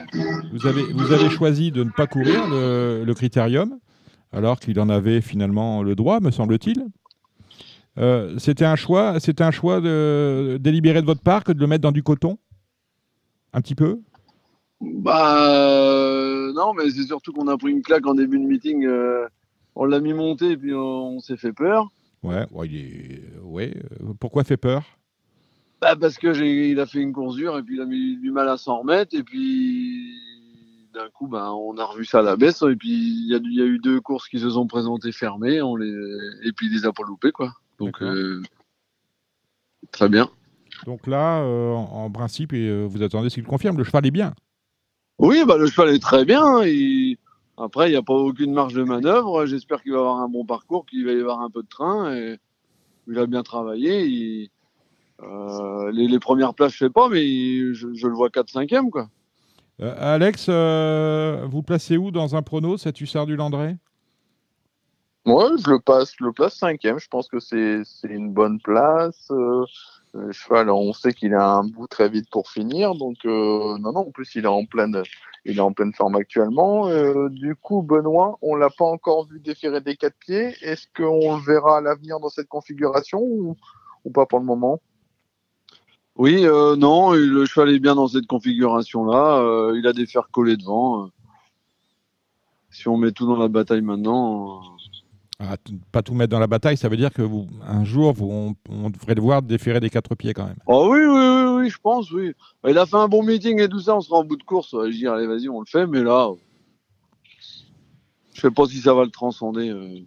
vous, 0.52 0.66
avez, 1.12 1.30
choisi 1.30 1.72
de 1.72 1.82
ne 1.82 1.90
pas 1.90 2.06
courir 2.06 2.48
le, 2.48 3.04
le 3.04 3.14
critérium, 3.14 3.78
alors 4.32 4.60
qu'il 4.60 4.78
en 4.80 4.88
avait 4.88 5.20
finalement 5.20 5.82
le 5.82 5.94
droit, 5.94 6.20
me 6.20 6.30
semble-t-il. 6.30 6.86
Euh, 7.98 8.34
c'était 8.38 8.64
un 8.64 8.76
choix, 8.76 9.18
c'était 9.20 9.44
un 9.44 9.50
choix 9.50 9.80
de, 9.80 10.58
délibéré 10.60 11.00
de 11.00 11.06
votre 11.06 11.22
part 11.22 11.44
que 11.44 11.52
de 11.52 11.60
le 11.60 11.66
mettre 11.66 11.82
dans 11.82 11.92
du 11.92 12.02
coton, 12.02 12.38
un 13.56 13.62
petit 13.62 13.74
peu? 13.74 13.98
Bah 14.80 15.48
euh, 15.50 16.52
non, 16.52 16.74
mais 16.74 16.90
c'est 16.90 17.04
surtout 17.04 17.32
qu'on 17.32 17.48
a 17.48 17.56
pris 17.56 17.70
une 17.72 17.82
claque 17.82 18.06
en 18.06 18.14
début 18.14 18.38
de 18.38 18.44
meeting. 18.44 18.84
euh, 18.84 19.26
on 19.74 19.86
l'a 19.86 20.00
mis 20.00 20.12
monter 20.12 20.50
et 20.52 20.56
puis 20.56 20.74
on, 20.74 21.16
on 21.16 21.20
s'est 21.20 21.38
fait 21.38 21.54
peur. 21.54 21.88
Ouais, 22.22 22.46
ouais, 22.52 22.68
il 22.68 22.76
est- 22.76 23.38
ouais. 23.42 23.74
euh, 24.02 24.12
Pourquoi 24.20 24.44
fait 24.44 24.58
peur? 24.58 24.84
Bah, 25.80 25.96
parce 25.96 26.18
que 26.18 26.34
j'ai, 26.34 26.70
il 26.70 26.80
a 26.80 26.86
fait 26.86 26.98
une 27.00 27.12
course 27.14 27.36
dure 27.36 27.56
et 27.58 27.62
puis 27.62 27.76
il 27.76 27.80
a 27.80 27.86
mis 27.86 28.16
du 28.18 28.30
mal 28.30 28.48
à 28.48 28.58
s'en 28.58 28.80
remettre 28.80 29.16
et 29.16 29.22
puis 29.22 30.18
d'un 30.92 31.08
coup, 31.10 31.26
bah, 31.26 31.52
on 31.52 31.76
a 31.78 31.84
revu 31.84 32.04
ça 32.04 32.18
à 32.18 32.22
la 32.22 32.36
baisse 32.36 32.62
et 32.62 32.76
puis 32.76 32.90
il 32.90 33.28
y 33.30 33.34
a, 33.34 33.38
il 33.42 33.54
y 33.54 33.62
a 33.62 33.66
eu 33.66 33.78
deux 33.78 34.00
courses 34.02 34.28
qui 34.28 34.38
se 34.38 34.50
sont 34.50 34.66
présentées 34.66 35.12
fermées, 35.12 35.62
on 35.62 35.76
les 35.76 35.92
et 36.44 36.52
puis 36.52 36.66
il 36.66 36.74
les 36.74 36.84
a 36.86 36.92
pas 36.92 37.02
loupées 37.06 37.32
quoi. 37.32 37.52
Donc 37.78 38.02
euh, 38.02 38.42
très 39.92 40.08
bien. 40.10 40.30
Donc 40.84 41.06
là, 41.06 41.40
euh, 41.40 41.72
en, 41.72 42.04
en 42.04 42.10
principe, 42.10 42.52
et, 42.52 42.68
euh, 42.68 42.84
vous 42.84 43.02
attendez 43.02 43.30
ce 43.30 43.34
qu'il 43.36 43.44
confirme. 43.44 43.78
Le 43.78 43.84
cheval 43.84 44.06
est 44.06 44.10
bien. 44.10 44.34
Oui, 45.18 45.44
bah, 45.46 45.56
le 45.56 45.66
cheval 45.66 45.94
est 45.94 46.02
très 46.02 46.24
bien. 46.24 46.60
Après, 47.58 47.88
il 47.88 47.92
n'y 47.92 47.96
a 47.96 48.02
pas 48.02 48.12
aucune 48.12 48.52
marge 48.52 48.74
de 48.74 48.82
manœuvre. 48.82 49.46
J'espère 49.46 49.82
qu'il 49.82 49.92
va 49.92 49.98
avoir 49.98 50.20
un 50.20 50.28
bon 50.28 50.44
parcours, 50.44 50.84
qu'il 50.84 51.06
va 51.06 51.12
y 51.12 51.20
avoir 51.20 51.40
un 51.40 51.50
peu 51.50 51.62
de 51.62 51.68
train. 51.68 52.14
Et... 52.14 52.36
Il 53.08 53.18
a 53.18 53.26
bien 53.26 53.42
travaillé. 53.42 54.04
Il- 54.04 54.50
euh, 55.22 55.90
les, 55.92 56.08
les 56.08 56.18
premières 56.18 56.52
places, 56.52 56.72
je 56.72 56.78
sais 56.78 56.90
pas, 56.90 57.08
mais 57.08 57.22
je, 57.72 57.94
je 57.94 58.06
le 58.06 58.12
vois 58.14 58.28
4-5e. 58.28 58.90
Quoi. 58.90 59.08
Euh, 59.80 59.94
Alex, 59.98 60.46
euh, 60.50 61.46
vous 61.48 61.62
placez 61.62 61.96
où 61.96 62.10
dans 62.10 62.36
un 62.36 62.42
prono 62.42 62.76
cet 62.76 63.00
hussard 63.00 63.24
du 63.24 63.34
Landré? 63.36 63.76
Moi, 65.24 65.52
je 65.64 65.70
le 65.70 65.80
passe, 65.80 66.12
je 66.18 66.24
le 66.24 66.32
place 66.32 66.54
cinquième. 66.56 66.98
Je 66.98 67.08
pense 67.08 67.28
que 67.28 67.40
c'est 67.40 67.82
c'est 67.84 68.08
une 68.08 68.32
bonne 68.32 68.60
place. 68.60 69.32
Euh, 70.16 70.26
le 70.26 70.32
cheval, 70.32 70.70
on 70.70 70.92
sait 70.92 71.12
qu'il 71.12 71.34
a 71.34 71.48
un 71.48 71.64
bout 71.64 71.86
très 71.86 72.08
vite 72.08 72.28
pour 72.30 72.50
finir, 72.50 72.94
donc 72.94 73.18
euh, 73.24 73.78
non, 73.78 73.92
non. 73.92 74.00
En 74.00 74.10
plus, 74.10 74.34
il 74.34 74.44
est 74.44 74.48
en 74.48 74.64
pleine, 74.64 75.02
forme 75.94 76.16
actuellement. 76.16 76.88
Euh, 76.88 77.28
du 77.28 77.54
coup, 77.56 77.82
Benoît, 77.82 78.38
on 78.42 78.54
l'a 78.54 78.70
pas 78.70 78.84
encore 78.84 79.26
vu 79.26 79.40
déférer 79.40 79.80
des 79.80 79.96
quatre 79.96 80.16
pieds. 80.18 80.54
Est-ce 80.62 80.86
qu'on 80.96 81.36
le 81.36 81.42
verra 81.42 81.78
à 81.78 81.80
l'avenir 81.80 82.20
dans 82.20 82.28
cette 82.28 82.48
configuration 82.48 83.20
ou, 83.20 83.56
pas 84.12 84.26
pour 84.26 84.38
le 84.38 84.44
moment? 84.44 84.80
Oui, 86.16 86.46
euh, 86.46 86.76
non, 86.76 87.12
le 87.12 87.44
cheval 87.44 87.70
est 87.70 87.78
bien 87.78 87.94
dans 87.94 88.08
cette 88.08 88.26
configuration-là. 88.26 89.38
Euh, 89.40 89.78
il 89.78 89.86
a 89.86 89.92
des 89.92 90.06
fers 90.06 90.28
collés 90.30 90.56
devant. 90.56 91.04
Euh, 91.04 91.08
Si 92.70 92.88
on 92.88 92.96
met 92.96 93.12
tout 93.12 93.26
dans 93.26 93.36
la 93.36 93.48
bataille 93.48 93.82
maintenant. 93.82 94.62
Euh, 95.42 95.44
Ah, 95.48 95.56
Pas 95.92 96.02
tout 96.02 96.14
mettre 96.14 96.30
dans 96.30 96.38
la 96.38 96.46
bataille, 96.46 96.76
ça 96.76 96.88
veut 96.88 96.96
dire 96.96 97.12
que 97.12 97.22
vous, 97.22 97.46
un 97.66 97.84
jour, 97.84 98.12
vous, 98.12 98.28
on, 98.30 98.54
on 98.70 98.90
devrait 98.90 99.14
le 99.14 99.22
voir 99.22 99.42
déférer 99.42 99.80
des 99.80 99.90
quatre 99.90 100.14
pieds 100.14 100.32
quand 100.34 100.46
même. 100.46 100.56
Oh 100.66 100.88
oui, 100.92 101.00
oui, 101.00 101.08
oui, 101.08 101.62
oui, 101.62 101.70
je 101.70 101.78
pense, 101.82 102.10
oui. 102.12 102.32
Il 102.66 102.76
a 102.78 102.86
fait 102.86 102.96
un 102.96 103.08
bon 103.08 103.22
meeting 103.22 103.60
et 103.60 103.68
tout 103.68 103.80
ça, 103.80 103.96
on 103.96 104.00
sera 104.00 104.18
en 104.18 104.24
bout 104.24 104.36
de 104.36 104.42
course. 104.42 104.70
Je 104.72 104.90
dis, 104.90 105.06
allez, 105.06 105.26
vas-y, 105.26 105.48
on 105.48 105.60
le 105.60 105.66
fait, 105.66 105.86
mais 105.86 106.02
là, 106.02 106.30
je 108.34 108.40
sais 108.40 108.50
pas 108.50 108.66
si 108.66 108.78
ça 108.80 108.94
va 108.94 109.04
le 109.04 109.10
transcender. 109.10 109.70
euh. 109.70 110.00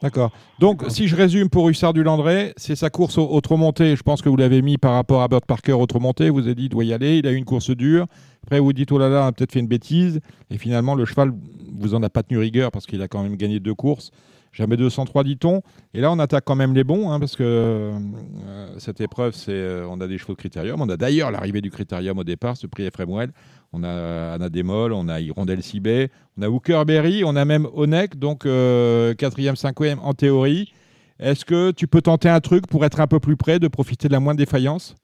D'accord. 0.00 0.30
Donc, 0.60 0.84
si 0.88 1.08
je 1.08 1.16
résume 1.16 1.48
pour 1.48 1.68
Hussard 1.68 1.92
du 1.92 2.04
Landré, 2.04 2.52
c'est 2.56 2.76
sa 2.76 2.88
course 2.88 3.18
au, 3.18 3.24
au 3.24 3.56
monté. 3.56 3.96
Je 3.96 4.02
pense 4.02 4.22
que 4.22 4.28
vous 4.28 4.36
l'avez 4.36 4.62
mis 4.62 4.78
par 4.78 4.92
rapport 4.92 5.22
à 5.22 5.28
Burt 5.28 5.44
Parker 5.44 5.72
au 5.72 5.86
monté. 5.98 6.30
Vous 6.30 6.40
avez 6.40 6.54
dit, 6.54 6.64
il 6.64 6.68
doit 6.68 6.84
y 6.84 6.92
aller. 6.92 7.18
Il 7.18 7.26
a 7.26 7.32
eu 7.32 7.36
une 7.36 7.44
course 7.44 7.70
dure. 7.70 8.06
Après, 8.44 8.60
vous 8.60 8.72
dites, 8.72 8.92
oh 8.92 8.98
là 8.98 9.08
là, 9.08 9.24
on 9.24 9.26
a 9.26 9.32
peut-être 9.32 9.50
fait 9.52 9.58
une 9.60 9.66
bêtise. 9.66 10.20
Et 10.50 10.58
finalement, 10.58 10.94
le 10.94 11.04
cheval, 11.04 11.32
vous 11.76 11.94
en 11.94 12.02
a 12.04 12.10
pas 12.10 12.22
tenu 12.22 12.38
rigueur 12.38 12.70
parce 12.70 12.86
qu'il 12.86 13.02
a 13.02 13.08
quand 13.08 13.22
même 13.22 13.36
gagné 13.36 13.58
deux 13.58 13.74
courses. 13.74 14.12
Jamais 14.52 14.76
203, 14.76 15.24
dit-on. 15.24 15.62
Et 15.94 16.00
là, 16.00 16.10
on 16.10 16.18
attaque 16.18 16.44
quand 16.44 16.56
même 16.56 16.74
les 16.74 16.84
bons, 16.84 17.10
hein, 17.10 17.20
parce 17.20 17.36
que 17.36 17.42
euh, 17.44 18.78
cette 18.78 19.00
épreuve, 19.00 19.34
c'est, 19.34 19.52
euh, 19.52 19.86
on 19.88 20.00
a 20.00 20.06
des 20.06 20.18
chevaux 20.18 20.32
de 20.32 20.38
critérium. 20.38 20.80
On 20.80 20.88
a 20.88 20.96
d'ailleurs 20.96 21.30
l'arrivée 21.30 21.60
du 21.60 21.70
critérium 21.70 22.18
au 22.18 22.24
départ, 22.24 22.56
ce 22.56 22.66
prix 22.66 22.84
Ephraim 22.84 23.28
On 23.72 23.84
a 23.84 24.32
Anna 24.34 24.48
Démol, 24.48 24.92
on 24.92 25.08
a 25.08 25.20
Hirondelle 25.20 25.62
Sibet, 25.62 26.10
on 26.36 26.42
a 26.42 26.48
Hooker 26.48 26.84
Berry, 26.86 27.22
on 27.24 27.36
a 27.36 27.44
même 27.44 27.68
Onek, 27.74 28.18
donc 28.18 28.46
euh, 28.46 29.14
quatrième, 29.14 29.56
cinquième 29.56 29.98
en 30.00 30.14
théorie. 30.14 30.72
Est-ce 31.20 31.44
que 31.44 31.72
tu 31.72 31.86
peux 31.86 32.02
tenter 32.02 32.28
un 32.28 32.40
truc 32.40 32.66
pour 32.66 32.84
être 32.84 33.00
un 33.00 33.06
peu 33.06 33.20
plus 33.20 33.36
près, 33.36 33.58
de 33.58 33.68
profiter 33.68 34.08
de 34.08 34.12
la 34.12 34.20
moindre 34.20 34.38
défaillance? 34.38 34.94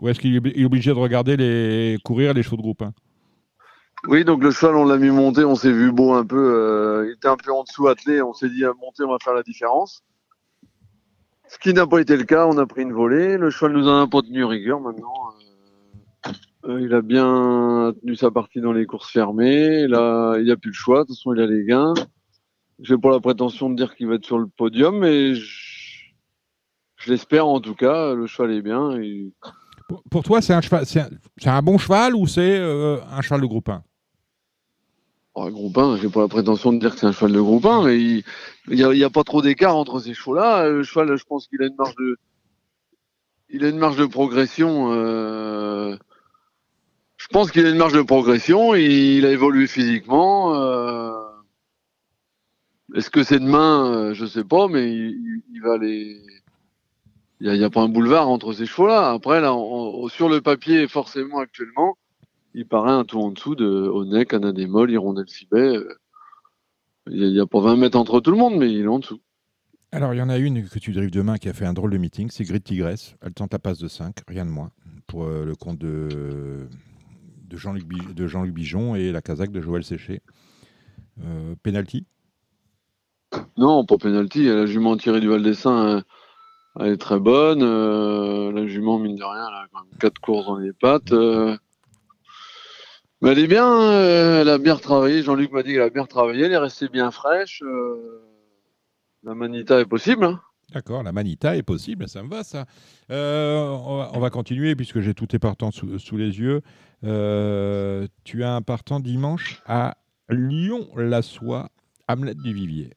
Ou 0.00 0.08
est-ce 0.08 0.20
qu'il 0.20 0.36
est 0.36 0.40
il 0.54 0.62
est 0.62 0.64
obligé 0.66 0.90
de 0.90 0.98
regarder 0.98 1.36
les 1.36 1.96
courir 2.04 2.34
les 2.34 2.42
chevaux 2.42 2.56
de 2.56 2.62
groupe 2.62 2.82
hein? 2.82 2.92
Oui, 4.08 4.24
donc 4.24 4.42
le 4.42 4.50
cheval, 4.52 4.76
on 4.76 4.84
l'a 4.84 4.98
mis 4.98 5.10
monter, 5.10 5.44
on 5.44 5.56
s'est 5.56 5.72
vu 5.72 5.90
beau 5.90 6.12
un 6.14 6.24
peu. 6.24 6.36
euh, 6.36 7.06
il 7.08 7.14
était 7.14 7.28
un 7.28 7.36
peu 7.36 7.52
en 7.52 7.64
dessous 7.64 7.88
attelé, 7.88 8.22
on 8.22 8.32
s'est 8.32 8.48
dit, 8.48 8.64
à 8.64 8.72
monter, 8.74 9.02
on 9.02 9.10
va 9.10 9.18
faire 9.22 9.34
la 9.34 9.42
différence. 9.42 10.02
Ce 11.48 11.58
qui 11.58 11.72
n'a 11.72 11.86
pas 11.86 12.00
été 12.00 12.16
le 12.16 12.24
cas, 12.24 12.46
on 12.46 12.58
a 12.58 12.66
pris 12.66 12.82
une 12.82 12.92
volée. 12.92 13.36
Le 13.36 13.50
cheval 13.50 13.72
nous 13.72 13.88
en 13.88 14.02
a 14.02 14.06
pas 14.06 14.22
tenu 14.22 14.44
rigueur 14.44 14.80
maintenant. 14.80 15.12
euh, 16.26 16.30
euh, 16.68 16.80
il 16.80 16.92
a 16.94 17.02
bien 17.02 17.92
tenu 18.00 18.16
sa 18.16 18.30
partie 18.30 18.60
dans 18.60 18.72
les 18.72 18.86
courses 18.86 19.10
fermées. 19.10 19.86
Là, 19.86 20.36
il 20.38 20.44
n'y 20.44 20.50
a 20.50 20.56
plus 20.56 20.70
le 20.70 20.74
choix. 20.74 21.02
De 21.02 21.08
toute 21.08 21.16
façon, 21.16 21.34
il 21.34 21.40
a 21.40 21.46
les 21.46 21.64
gains. 21.64 21.94
J'ai 22.80 22.98
pas 22.98 23.10
la 23.10 23.20
prétention 23.20 23.70
de 23.70 23.76
dire 23.76 23.94
qu'il 23.94 24.08
va 24.08 24.16
être 24.16 24.24
sur 24.24 24.38
le 24.38 24.46
podium, 24.46 24.98
mais 24.98 25.34
je, 25.34 26.12
l'espère 27.06 27.46
en 27.46 27.60
tout 27.60 27.74
cas. 27.74 28.14
Le 28.14 28.26
cheval 28.26 28.52
est 28.52 28.62
bien. 28.62 28.98
pour, 30.10 30.22
toi, 30.24 30.42
c'est 30.42 30.52
un, 30.52 30.60
un, 31.44 31.62
bon 31.62 31.78
cheval 31.78 32.14
ou 32.14 32.26
c'est 32.26 32.58
euh, 32.58 32.98
un 33.10 33.20
cheval 33.22 33.40
de 33.40 33.46
groupe 33.46 33.68
1 33.68 33.82
Oh, 35.38 35.50
groupe 35.50 35.76
1, 35.76 35.98
j'ai 35.98 36.08
pas 36.08 36.22
la 36.22 36.28
prétention 36.28 36.72
de 36.72 36.78
dire 36.78 36.94
que 36.94 37.00
c'est 37.00 37.06
un 37.06 37.12
cheval 37.12 37.32
de 37.32 37.40
groupe 37.40 37.66
1, 37.66 37.84
mais 37.84 37.98
il 38.00 38.24
il 38.68 38.78
y 38.78 38.84
a, 38.84 38.92
y 38.94 39.04
a 39.04 39.10
pas 39.10 39.22
trop 39.22 39.42
d'écart 39.42 39.76
entre 39.76 40.00
ces 40.00 40.14
chevaux-là. 40.14 40.68
Le 40.70 40.82
cheval, 40.82 41.14
je 41.16 41.24
pense 41.24 41.46
qu'il 41.46 41.62
a 41.62 41.66
une 41.66 41.76
marge 41.76 41.94
de, 41.96 42.16
il 43.50 43.62
a 43.64 43.68
une 43.68 43.76
marge 43.78 43.96
de 43.98 44.06
progression. 44.06 44.92
euh, 44.92 45.94
Je 47.18 47.26
pense 47.28 47.50
qu'il 47.50 47.66
a 47.66 47.70
une 47.70 47.76
marge 47.76 47.92
de 47.92 48.00
progression. 48.02 48.74
Il 48.74 49.26
a 49.26 49.30
évolué 49.30 49.66
physiquement. 49.66 50.54
euh, 50.54 51.12
Est-ce 52.94 53.10
que 53.10 53.22
c'est 53.22 53.38
demain 53.38 53.92
euh, 53.92 54.14
Je 54.14 54.24
sais 54.26 54.44
pas, 54.44 54.68
mais 54.68 54.90
il, 54.90 55.42
il 55.52 55.60
va 55.62 55.74
aller. 55.74 56.18
Il 57.40 57.52
n'y 57.52 57.62
a, 57.62 57.66
a 57.66 57.70
pas 57.70 57.82
un 57.82 57.88
boulevard 57.88 58.28
entre 58.30 58.54
ces 58.54 58.64
chevaux-là. 58.64 59.10
Après, 59.12 59.40
là, 59.42 59.52
en- 59.52 60.04
en- 60.04 60.08
sur 60.08 60.28
le 60.30 60.40
papier, 60.40 60.88
forcément, 60.88 61.38
actuellement, 61.40 61.96
il 62.56 62.66
paraît 62.66 62.90
un 62.90 63.04
tout 63.04 63.20
en 63.20 63.30
dessous 63.30 63.54
de 63.54 63.66
Onek, 63.66 64.34
Anadémol, 64.34 64.90
Hirondelle 64.90 65.28
Sibet. 65.28 65.76
euh, 65.76 65.94
Il 67.08 67.30
n'y 67.32 67.38
a, 67.38 67.46
pas 67.46 67.60
20 67.60 67.76
mètres 67.76 67.96
entre 67.98 68.20
tout 68.20 68.30
le 68.32 68.36
monde, 68.38 68.56
mais 68.56 68.72
il 68.72 68.80
est 68.80 68.86
en 68.88 68.98
dessous. 68.98 69.20
Alors, 69.92 70.12
il 70.14 70.16
y 70.16 70.22
en 70.22 70.28
a 70.28 70.38
une 70.38 70.68
que 70.68 70.78
tu 70.80 70.92
drives 70.92 71.10
demain 71.12 71.36
qui 71.38 71.48
a 71.48 71.52
fait 71.52 71.66
un 71.66 71.72
drôle 71.72 71.92
de 71.92 71.98
meeting, 71.98 72.28
c'est 72.30 72.44
Grid 72.44 72.64
Tigresse. 72.64 73.14
Elle 73.22 73.32
tente 73.34 73.52
la 73.52 73.58
passe 73.60 73.78
de 73.78 73.86
5, 73.88 74.16
rien 74.26 74.44
de 74.44 74.50
moins, 74.50 74.70
pour 75.06 75.24
euh, 75.24 75.44
le 75.44 75.54
compte 75.54 75.78
de, 75.78 76.66
de 77.44 77.56
Jean-Luc 77.56 77.84
Bi- 77.86 78.26
Jean-Luc 78.26 78.52
Bijon 78.52 78.96
et 78.96 79.12
la 79.12 79.22
casaque 79.22 79.52
de 79.52 79.60
Joël 79.60 79.84
Séché. 79.84 80.22
Euh, 81.24 81.54
penalty? 81.62 82.04
Non, 83.56 83.84
pas 83.84 83.96
penalty. 83.98 84.44
La 84.44 84.66
jument 84.66 84.96
tirée 84.96 85.20
du 85.20 85.28
Val 85.28 85.42
des 85.42 85.54
Saints, 85.54 85.86
euh, 85.98 86.00
elle 86.80 86.92
est 86.94 86.96
très 86.96 87.20
bonne. 87.20 87.62
euh, 87.62 88.50
la 88.52 88.66
jument, 88.66 88.98
mine 88.98 89.16
de 89.16 89.22
rien, 89.24 89.46
elle 89.48 89.54
a 89.54 89.66
quand 89.72 89.84
même 89.84 89.98
4 90.00 90.18
courses 90.20 90.46
dans 90.46 90.56
les 90.58 90.72
pattes. 90.72 91.12
euh. 91.12 91.56
Elle 93.24 93.38
est 93.38 93.46
bien, 93.46 93.66
euh, 93.66 94.42
elle 94.42 94.48
a 94.48 94.58
bien 94.58 94.74
retravaillé. 94.74 95.22
Jean-Luc 95.22 95.50
m'a 95.52 95.62
dit 95.62 95.72
qu'elle 95.72 95.82
a 95.82 95.90
bien 95.90 96.02
retravaillé. 96.02 96.44
Elle 96.44 96.52
est 96.52 96.58
restée 96.58 96.88
bien 96.88 97.10
fraîche. 97.10 97.62
euh. 97.64 98.22
La 99.22 99.34
manita 99.34 99.80
est 99.80 99.86
possible. 99.86 100.24
hein. 100.24 100.40
D'accord, 100.72 101.02
la 101.04 101.12
manita 101.12 101.56
est 101.56 101.62
possible, 101.62 102.08
ça 102.08 102.22
me 102.24 102.28
va 102.28 102.42
ça. 102.42 102.66
Euh, 103.10 103.60
on, 103.60 103.98
va, 103.98 104.10
on 104.14 104.18
va 104.20 104.30
continuer 104.30 104.74
puisque 104.74 105.00
j'ai 105.00 105.14
tous 105.14 105.26
tes 105.28 105.38
partants 105.38 105.70
sous, 105.70 105.98
sous 106.00 106.16
les 106.16 106.38
yeux. 106.40 106.60
Euh, 107.04 108.06
tu 108.24 108.42
as 108.42 108.52
un 108.52 108.62
partant 108.62 108.98
dimanche 108.98 109.62
à 109.66 109.96
Lyon-la-Soie, 110.28 111.68
Hamlet 112.08 112.34
du 112.34 112.52
Vivier. 112.52 112.94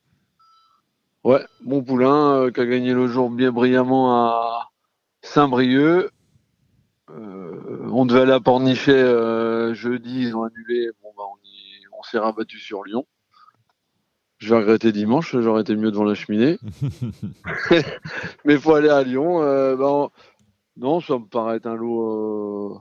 Ouais, 1.23 1.45
bon 1.63 1.83
poulain 1.83 2.33
euh, 2.41 2.51
qui 2.51 2.59
a 2.59 2.65
gagné 2.65 2.93
le 2.93 3.07
jour 3.07 3.29
bien 3.29 3.51
brillamment 3.51 4.15
à 4.15 4.69
Saint-Brieuc. 5.21 6.09
Euh, 7.11 7.87
on 7.91 8.05
devait 8.05 8.21
aller 8.21 8.31
à 8.31 8.39
Pornichet 8.39 8.91
euh, 8.91 9.73
jeudi, 9.73 10.21
ils 10.27 10.35
ont 10.35 10.43
annulé. 10.43 10.89
Bon, 11.01 11.09
bah, 11.17 11.23
on, 11.31 11.37
y- 11.45 11.85
on 11.97 12.03
s'est 12.03 12.19
rabattu 12.19 12.59
sur 12.59 12.83
Lyon. 12.83 13.05
Je 14.37 14.49
vais 14.53 14.61
regretter 14.61 14.91
dimanche, 14.91 15.35
j'aurais 15.37 15.61
été 15.61 15.75
mieux 15.75 15.91
devant 15.91 16.05
la 16.05 16.13
cheminée. 16.15 16.57
Mais 18.45 18.53
il 18.53 18.59
faut 18.59 18.73
aller 18.73 18.89
à 18.89 19.03
Lyon. 19.03 19.41
euh, 19.41 19.75
bah, 19.75 19.87
on- 19.91 20.09
Non, 20.77 21.01
ça 21.01 21.15
me 21.17 21.25
paraît 21.25 21.57
être 21.57 21.65
un 21.67 21.75
lot. 21.75 22.73
euh, 22.73 22.77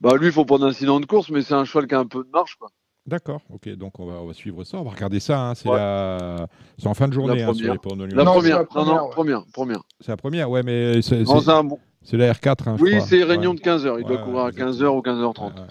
Bah, 0.00 0.16
lui, 0.16 0.26
il 0.26 0.32
faut 0.32 0.44
pas 0.44 0.58
d'incident 0.58 1.00
de 1.00 1.06
course, 1.06 1.30
mais 1.30 1.42
c'est 1.42 1.54
un 1.54 1.64
cheval 1.64 1.86
qui 1.88 1.94
a 1.94 1.98
un 1.98 2.06
peu 2.06 2.22
de 2.24 2.28
marche. 2.30 2.56
Quoi. 2.56 2.68
D'accord, 3.06 3.40
ok, 3.50 3.68
donc 3.70 3.98
on 4.00 4.06
va, 4.06 4.14
on 4.20 4.26
va 4.26 4.34
suivre 4.34 4.62
ça, 4.64 4.76
on 4.76 4.82
va 4.84 4.90
regarder 4.90 5.18
ça. 5.18 5.40
hein, 5.40 5.54
c'est 5.54 5.68
Ouais. 5.68 5.76
la- 5.76 6.46
c'est 6.76 6.86
en 6.88 6.94
fin 6.94 7.08
de 7.08 7.14
journée 7.14 7.38
La 7.38 7.48
hein, 7.48 7.54
sur 7.54 7.78
première. 7.80 8.06
les 8.06 8.14
La 8.14 8.24
première, 8.24 8.56
la 8.58 8.62
non, 8.62 8.66
première, 8.66 8.94
non, 8.96 9.04
ouais. 9.06 9.10
première, 9.10 9.42
première. 9.52 9.80
C'est 10.00 10.12
la 10.12 10.16
première, 10.18 10.50
ouais, 10.50 10.62
mais 10.62 11.00
c'est, 11.00 11.22
Non, 11.22 11.38
c'est- 11.38 11.46
c'est 11.46 11.50
un 11.52 11.64
bon. 11.64 11.78
C'est 12.02 12.16
la 12.16 12.32
R4. 12.32 12.68
hein, 12.68 12.76
je 12.78 12.82
Oui, 12.84 12.90
crois. 12.96 13.06
c'est 13.06 13.22
réunion 13.24 13.50
Ouais. 13.50 13.56
de 13.56 13.60
15h. 13.62 13.96
Il 14.00 14.06
doit 14.06 14.18
courir 14.18 14.40
à 14.44 14.48
exactement. 14.48 14.70
15h 14.92 14.98
ou 14.98 15.02
15h30. 15.02 15.54
Ouais, 15.54 15.60
ouais. 15.60 15.66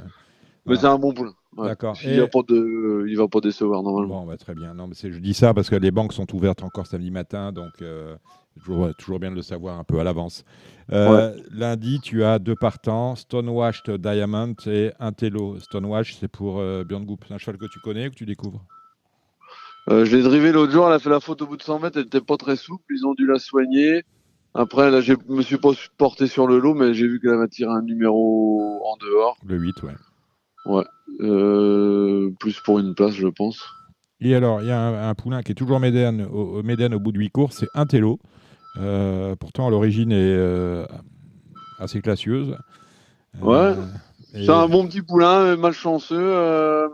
Mais 0.65 0.75
c'est 0.75 0.85
un 0.85 0.97
bon 0.99 1.13
poulain. 1.13 1.33
Ouais. 1.55 1.67
D'accord. 1.69 1.97
Il 2.03 2.11
Et- 2.11 2.17
ne 2.17 2.25
pas 2.25 2.39
de... 2.47 3.05
il 3.07 3.17
va 3.17 3.27
pas 3.27 3.39
décevoir 3.39 3.81
normalement. 3.81 4.21
Bon, 4.21 4.27
bah, 4.27 4.37
très 4.37 4.53
bien. 4.53 4.73
Non, 4.73 4.87
mais 4.87 4.93
je 5.01 5.17
dis 5.19 5.33
ça 5.33 5.53
parce 5.53 5.69
que 5.69 5.75
les 5.75 5.91
banques 5.91 6.13
sont 6.13 6.27
ouvertes 6.35 6.61
encore 6.61 6.85
samedi 6.85 7.09
matin, 7.09 7.51
donc 7.51 7.81
euh, 7.81 8.15
toujours, 8.57 8.93
toujours 8.95 9.19
bien 9.19 9.31
de 9.31 9.35
le 9.35 9.41
savoir 9.41 9.79
un 9.79 9.83
peu 9.83 9.99
à 9.99 10.03
l'avance. 10.03 10.43
Euh, 10.91 11.35
Lundi, 11.51 11.99
tu 12.01 12.23
as 12.23 12.37
deux 12.37 12.55
partants, 12.55 13.15
Stonewashed 13.15 13.89
Diamond 13.97 14.55
et 14.67 14.91
Intello. 14.99 15.57
Stonewashed, 15.59 16.17
c'est 16.19 16.27
pour 16.27 16.59
euh, 16.59 16.83
Björn 16.83 17.05
Goop. 17.05 17.23
C'est 17.27 17.33
un 17.33 17.37
cheval 17.39 17.57
que 17.57 17.65
tu 17.65 17.79
connais 17.79 18.07
ou 18.07 18.11
que 18.11 18.15
tu 18.15 18.25
découvres? 18.25 18.63
Euh, 19.89 20.03
je 20.05 20.15
l'ai 20.17 20.21
drivé 20.23 20.51
l'autre 20.51 20.73
jour, 20.73 20.85
elle 20.85 20.93
a 20.93 20.99
fait 20.99 21.09
la 21.09 21.21
faute 21.21 21.41
au 21.41 21.47
bout 21.47 21.55
de 21.55 21.63
100 21.63 21.79
mètres, 21.79 21.97
elle 21.97 22.05
était 22.07 22.19
pas 22.21 22.35
très 22.35 22.57
souple, 22.57 22.83
ils 22.93 23.05
ont 23.05 23.13
dû 23.13 23.25
la 23.25 23.39
soigner. 23.39 24.03
Après, 24.57 24.89
là, 24.89 25.01
je 25.01 25.13
me 25.29 25.43
suis 25.43 25.57
pas 25.57 25.69
porté 25.97 26.25
sur 26.25 26.47
le 26.47 26.57
lot, 26.57 26.73
mais 26.73 26.95
j'ai 26.95 27.07
vu 27.07 27.19
qu'elle 27.19 27.35
avait 27.35 27.47
tiré 27.47 27.71
un 27.71 27.83
numéro 27.83 28.81
en 28.85 28.97
dehors. 28.97 29.37
Le 29.45 29.55
8, 29.55 29.83
ouais. 29.83 29.93
Ouais. 30.65 30.83
Euh, 31.21 32.31
plus 32.39 32.59
pour 32.59 32.79
une 32.79 32.95
place, 32.95 33.13
je 33.13 33.27
pense. 33.27 33.63
Et 34.19 34.33
alors, 34.33 34.61
il 34.63 34.67
y 34.67 34.71
a 34.71 34.79
un, 34.81 35.09
un 35.09 35.13
poulain 35.13 35.43
qui 35.43 35.51
est 35.51 35.55
toujours 35.55 35.79
médiane 35.79 36.21
au, 36.31 36.57
au- 36.57 36.63
médiane 36.63 36.95
au 36.95 36.99
bout 36.99 37.11
de 37.11 37.19
8 37.19 37.29
courses, 37.29 37.57
c'est 37.57 37.69
Intello. 37.75 38.19
Euh, 38.77 39.35
pourtant, 39.35 39.67
à 39.67 39.69
l'origine, 39.69 40.11
est 40.11 40.15
euh, 40.35 40.87
assez 41.77 42.01
classieuse. 42.01 42.57
Ouais. 43.39 43.73
et- 44.33 44.45
C'est 44.45 44.51
un 44.51 44.67
bon 44.67 44.87
petit 44.87 45.03
poulain, 45.03 45.55
malchanceux. 45.55 46.17
Euh... 46.19 46.89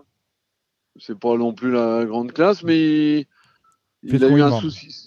C'est 0.98 1.18
pas 1.18 1.38
non 1.38 1.54
plus 1.54 1.72
la 1.72 2.04
grande 2.06 2.34
classe, 2.34 2.62
mais 2.62 3.26
il, 4.04 4.24
a 4.24 4.28
eu 4.28 4.42
un 4.42 4.52
souci. 4.60 5.03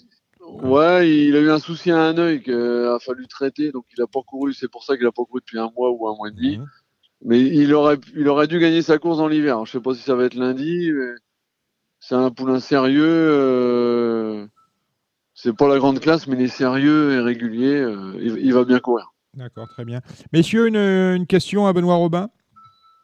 Ouais, 0.47 1.09
il 1.09 1.35
a 1.35 1.39
eu 1.39 1.51
un 1.51 1.59
souci 1.59 1.91
à 1.91 1.97
un 1.97 2.17
œil 2.17 2.41
qu'il 2.41 2.53
a 2.53 2.97
fallu 2.99 3.27
traiter, 3.27 3.71
donc 3.71 3.85
il 3.95 4.01
a 4.01 4.07
pas 4.07 4.21
couru. 4.25 4.53
C'est 4.53 4.71
pour 4.71 4.83
ça 4.83 4.97
qu'il 4.97 5.05
a 5.05 5.11
pas 5.11 5.23
couru 5.23 5.41
depuis 5.41 5.59
un 5.59 5.69
mois 5.75 5.91
ou 5.91 6.07
un 6.07 6.15
mois 6.15 6.29
et 6.29 6.31
demi. 6.31 6.57
Mhm. 6.57 6.65
Mais 7.25 7.41
il 7.41 7.73
aurait, 7.73 7.97
il 8.15 8.27
aurait 8.29 8.47
dû 8.47 8.59
gagner 8.59 8.81
sa 8.81 8.97
course 8.99 9.17
dans 9.17 9.27
l'hiver. 9.27 9.65
Je 9.65 9.71
sais 9.71 9.81
pas 9.81 9.93
si 9.93 10.01
ça 10.01 10.15
va 10.15 10.25
être 10.25 10.35
lundi, 10.35 10.91
mais 10.93 11.15
c'est 11.99 12.15
un 12.15 12.31
poulain 12.31 12.59
sérieux. 12.59 13.03
Euh... 13.05 14.45
C'est 15.33 15.55
pas 15.55 15.67
la 15.67 15.77
grande 15.77 15.99
classe, 15.99 16.27
mais 16.27 16.35
il 16.35 16.43
est 16.43 16.47
sérieux 16.47 17.13
et 17.13 17.19
régulier. 17.19 17.75
euh, 17.75 18.13
il, 18.19 18.37
il 18.37 18.53
va 18.53 18.63
bien 18.65 18.79
courir. 18.79 19.11
D'accord, 19.33 19.67
très 19.67 19.85
bien. 19.85 19.99
Messieurs, 20.33 20.67
une, 20.67 20.77
une 20.77 21.27
question 21.27 21.67
à 21.67 21.73
Benoît 21.73 21.95
Robin? 21.95 22.29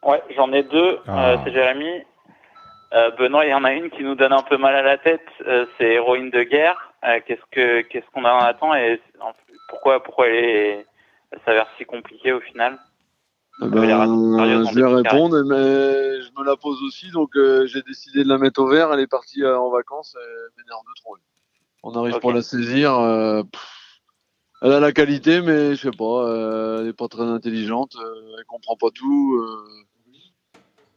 Ouais, 0.02 0.22
j'en 0.34 0.52
ai 0.52 0.64
deux. 0.64 0.98
Ah. 1.06 1.30
Euh, 1.30 1.36
c'est 1.44 1.52
Jérémy. 1.52 2.02
Euh, 2.92 3.10
Benoît, 3.18 3.46
il 3.46 3.50
y 3.50 3.54
en 3.54 3.64
a 3.64 3.72
une 3.72 3.90
qui 3.90 4.02
nous 4.02 4.14
donne 4.14 4.32
un 4.32 4.42
peu 4.42 4.56
mal 4.56 4.74
à 4.74 4.82
la 4.82 4.98
tête. 4.98 5.26
euh, 5.46 5.66
c'est 5.78 5.92
Héroïne 5.94 6.30
de 6.30 6.42
guerre. 6.42 6.93
Euh, 7.04 7.20
qu'est-ce 7.26 7.42
que 7.50 7.82
qu'est-ce 7.82 8.06
qu'on 8.14 8.24
en 8.24 8.38
attend 8.38 8.74
et 8.74 9.00
pourquoi 9.68 10.02
pourquoi 10.02 10.28
elle 10.28 10.44
est 10.44 10.86
elle 11.32 11.40
s'avère 11.44 11.66
si 11.76 11.84
compliquée 11.84 12.32
au 12.32 12.40
final 12.40 12.78
Eh 13.62 13.66
Ben, 13.66 13.82
je 13.82 14.74
vais 14.74 14.86
répondre, 14.86 15.42
mais 15.42 16.22
je 16.22 16.30
me 16.38 16.44
la 16.44 16.56
pose 16.56 16.82
aussi, 16.82 17.10
donc 17.10 17.36
euh, 17.36 17.66
j'ai 17.66 17.82
décidé 17.82 18.24
de 18.24 18.28
la 18.28 18.38
mettre 18.38 18.60
au 18.62 18.68
vert. 18.68 18.92
Elle 18.92 19.00
est 19.00 19.06
partie 19.06 19.42
euh, 19.42 19.58
en 19.58 19.70
vacances, 19.70 20.16
elle 20.18 20.50
m'énerve 20.56 20.82
de 20.82 21.00
trop. 21.02 21.16
On 21.82 21.92
n'arrive 21.92 22.14
Ok. 22.14 22.22
pas 22.22 22.30
à 22.30 22.34
la 22.34 22.42
saisir. 22.42 22.94
euh, 22.98 23.42
elle 24.62 24.72
a 24.72 24.80
la 24.80 24.92
qualité, 24.92 25.42
mais 25.42 25.74
je 25.74 25.90
sais 25.90 25.96
pas, 25.96 26.80
elle 26.80 26.86
est 26.88 26.92
pas 26.96 27.08
très 27.08 27.24
intelligente, 27.24 27.96
elle 28.38 28.44
comprend 28.46 28.76
pas 28.76 28.90
tout. 28.94 29.44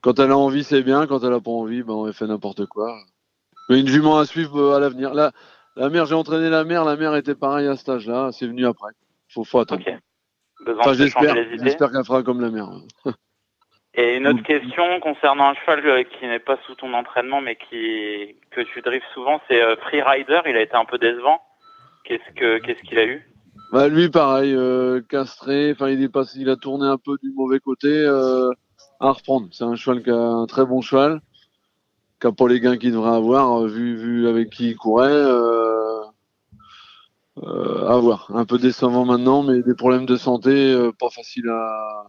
Quand 0.01 0.19
elle 0.19 0.31
a 0.31 0.37
envie, 0.37 0.63
c'est 0.63 0.83
bien. 0.83 1.05
Quand 1.05 1.21
elle 1.23 1.33
a 1.33 1.41
pas 1.41 1.51
envie, 1.51 1.83
ben 1.83 2.05
elle 2.07 2.13
fait 2.13 2.27
n'importe 2.27 2.65
quoi. 2.67 2.95
Mais 3.67 3.79
une 3.81 3.87
jument 3.87 4.17
à 4.19 4.25
suivre 4.25 4.73
à 4.73 4.79
l'avenir. 4.79 5.13
La, 5.13 5.33
la 5.77 5.89
mère, 5.89 6.05
j'ai 6.05 6.15
entraîné 6.15 6.49
la 6.49 6.63
mère. 6.63 6.83
La 6.85 6.95
mère 6.95 7.15
était 7.15 7.35
pareille 7.35 7.67
à 7.67 7.75
cet 7.75 7.89
âge-là. 7.89 8.31
C'est 8.31 8.47
venu 8.47 8.65
après. 8.65 8.91
Faut, 9.29 9.43
faut 9.43 9.59
attendre. 9.59 9.81
Ok. 9.87 9.93
Besoin 10.65 10.81
Enfin, 10.81 10.91
de 10.91 10.95
se 10.95 11.07
changer 11.07 11.27
j'espère, 11.27 11.63
j'espère 11.63 11.91
qu'elle 11.91 12.05
fera 12.05 12.23
comme 12.23 12.41
la 12.41 12.49
mère. 12.49 12.69
Et 13.93 14.17
une 14.17 14.27
autre 14.27 14.43
question 14.43 14.99
concernant 14.99 15.49
un 15.49 15.53
cheval 15.55 15.85
euh, 15.87 16.03
qui 16.03 16.27
n'est 16.27 16.39
pas 16.39 16.57
sous 16.65 16.75
ton 16.75 16.93
entraînement 16.93 17.41
mais 17.41 17.55
qui 17.55 18.35
que 18.51 18.61
tu 18.61 18.81
drives 18.81 19.03
souvent, 19.13 19.39
c'est 19.47 19.61
euh, 19.61 19.75
Freerider. 19.77 20.41
Il 20.45 20.55
a 20.55 20.61
été 20.61 20.75
un 20.75 20.85
peu 20.85 20.97
décevant. 20.97 21.39
Qu'est-ce 22.03 22.33
que 22.35 22.59
qu'est-ce 22.59 22.81
qu'il 22.83 22.99
a 22.99 23.05
eu? 23.05 23.27
Bah, 23.71 23.87
lui, 23.89 24.09
pareil, 24.09 24.53
euh, 24.55 25.01
castré. 25.09 25.71
Enfin, 25.71 25.89
il 25.89 26.01
est 26.01 26.09
passé, 26.09 26.39
il 26.39 26.49
a 26.49 26.55
tourné 26.55 26.87
un 26.87 26.97
peu 26.97 27.17
du 27.21 27.31
mauvais 27.33 27.59
côté 27.59 27.87
euh, 27.89 28.49
à 28.99 29.11
reprendre. 29.11 29.47
C'est 29.51 29.63
un 29.65 29.75
cheval 29.75 30.03
qui 30.03 30.09
a 30.09 30.15
un 30.15 30.45
très 30.45 30.65
bon 30.65 30.81
cheval, 30.81 31.19
qui 32.19 32.27
a 32.27 32.31
pas 32.31 32.47
les 32.47 32.59
gains 32.59 32.77
qu'il 32.77 32.91
devrait 32.91 33.15
avoir, 33.15 33.61
euh, 33.63 33.67
vu, 33.67 33.95
vu 33.95 34.27
avec 34.27 34.49
qui 34.49 34.71
il 34.71 34.75
courait. 34.75 35.11
Euh, 35.11 36.01
euh, 37.43 37.87
à 37.87 37.97
voir. 37.97 38.31
Un 38.33 38.45
peu 38.45 38.57
décevant 38.57 39.05
maintenant, 39.05 39.43
mais 39.43 39.61
des 39.61 39.75
problèmes 39.75 40.05
de 40.05 40.15
santé, 40.15 40.73
euh, 40.73 40.91
pas 40.91 41.09
facile 41.09 41.47
à. 41.49 42.07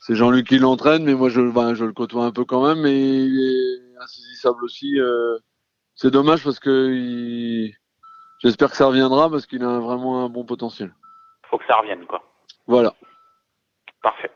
C'est 0.00 0.14
Jean-Luc 0.14 0.48
qui 0.48 0.58
l'entraîne, 0.58 1.04
mais 1.04 1.14
moi 1.14 1.28
je, 1.28 1.40
ben, 1.40 1.74
je 1.74 1.84
le 1.84 1.92
côtoie 1.92 2.24
un 2.24 2.32
peu 2.32 2.44
quand 2.44 2.66
même, 2.66 2.80
mais 2.80 2.98
il 2.98 3.38
est 3.38 4.02
insaisissable 4.02 4.64
aussi. 4.64 4.98
euh. 4.98 5.38
C'est 5.94 6.10
dommage 6.10 6.42
parce 6.42 6.58
que 6.58 6.90
il... 6.90 7.74
j'espère 8.38 8.70
que 8.70 8.76
ça 8.76 8.86
reviendra 8.86 9.30
parce 9.30 9.46
qu'il 9.46 9.62
a 9.62 9.78
vraiment 9.78 10.24
un 10.24 10.28
bon 10.30 10.44
potentiel. 10.44 10.94
Faut 11.50 11.58
que 11.58 11.66
ça 11.66 11.76
revienne 11.76 12.06
quoi. 12.06 12.22
Voilà. 12.66 12.94
Parfait. 14.02 14.30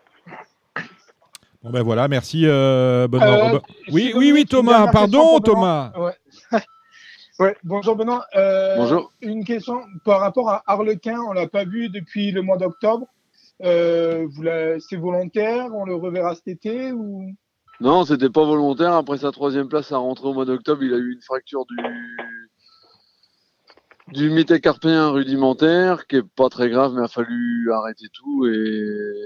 Bon 1.64 1.70
ben 1.70 1.82
voilà, 1.82 2.08
merci 2.08 2.42
euh, 2.44 3.08
Benoît 3.08 3.26
Euh, 3.26 3.42
Robin. 3.44 3.62
Oui, 3.90 4.12
oui, 4.14 4.32
oui, 4.32 4.44
Thomas, 4.44 4.86
pardon 4.92 5.40
Thomas. 5.40 5.92
Benoît. 5.94 6.12
Ouais. 6.52 6.60
ouais, 7.38 7.56
bonjour 7.64 7.96
Benoît. 7.96 8.26
Euh, 8.36 8.76
Bonjour. 8.76 9.10
Une 9.22 9.46
question 9.46 9.80
par 10.04 10.20
rapport 10.20 10.50
à 10.50 10.62
Harlequin, 10.66 11.18
on 11.26 11.32
l'a 11.32 11.48
pas 11.48 11.64
vu 11.64 11.88
depuis 11.88 12.32
le 12.32 12.42
mois 12.42 12.58
d'octobre. 12.58 13.06
Euh, 13.62 14.28
c'est 14.78 14.96
volontaire, 14.96 15.74
on 15.74 15.86
le 15.86 15.94
reverra 15.94 16.34
cet 16.34 16.48
été 16.48 16.92
ou? 16.92 17.32
Non, 17.80 18.04
c'était 18.04 18.28
pas 18.28 18.44
volontaire. 18.44 18.92
Après 18.92 19.16
sa 19.16 19.32
troisième 19.32 19.68
place 19.68 19.90
à 19.90 19.96
rentrer 19.96 20.28
au 20.28 20.34
mois 20.34 20.44
d'octobre, 20.44 20.82
il 20.82 20.92
a 20.92 20.98
eu 20.98 21.12
une 21.14 21.22
fracture 21.22 21.64
du 21.64 21.76
du 24.08 24.28
métacarpien 24.28 25.08
rudimentaire 25.08 26.06
qui 26.06 26.16
est 26.16 26.22
pas 26.36 26.50
très 26.50 26.68
grave, 26.68 26.92
mais 26.92 27.00
il 27.00 27.04
a 27.04 27.08
fallu 27.08 27.72
arrêter 27.72 28.04
tout 28.12 28.46
et 28.46 29.22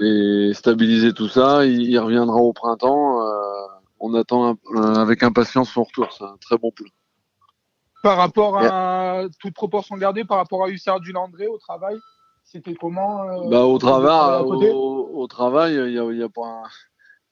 et 0.00 0.52
stabiliser 0.54 1.12
tout 1.12 1.28
ça. 1.28 1.64
Il, 1.66 1.82
il 1.82 1.98
reviendra 1.98 2.36
au 2.36 2.52
printemps. 2.52 3.26
euh, 3.26 3.32
on 4.04 4.14
attend 4.14 4.48
un- 4.50 4.56
un- 4.76 4.94
avec 4.94 5.22
impatience 5.22 5.70
son 5.70 5.84
retour. 5.84 6.12
C'est 6.12 6.24
un 6.24 6.36
très 6.40 6.58
bon 6.58 6.70
poulain. 6.72 6.90
par 8.02 8.16
rapport 8.16 8.58
à 8.58 9.22
toute 9.38 9.54
proportion 9.54 9.96
gardée 9.96 10.24
par 10.24 10.38
rapport 10.38 10.64
à 10.64 10.68
Hussard 10.68 10.98
du 10.98 11.12
Landré 11.12 11.46
au 11.46 11.56
travail, 11.58 11.96
c'était 12.42 12.74
comment 12.74 13.22
euh, 13.22 13.48
Bah, 13.48 13.62
au 13.64 13.78
travail, 13.78 14.42
au, 14.74 15.08
au 15.14 15.26
travail, 15.28 15.74
il 15.74 15.92
y 15.92 15.98
a, 16.00 16.04
il 16.10 16.18
y 16.18 16.22
a 16.24 16.28
pas, 16.28 16.44
un- 16.46 16.68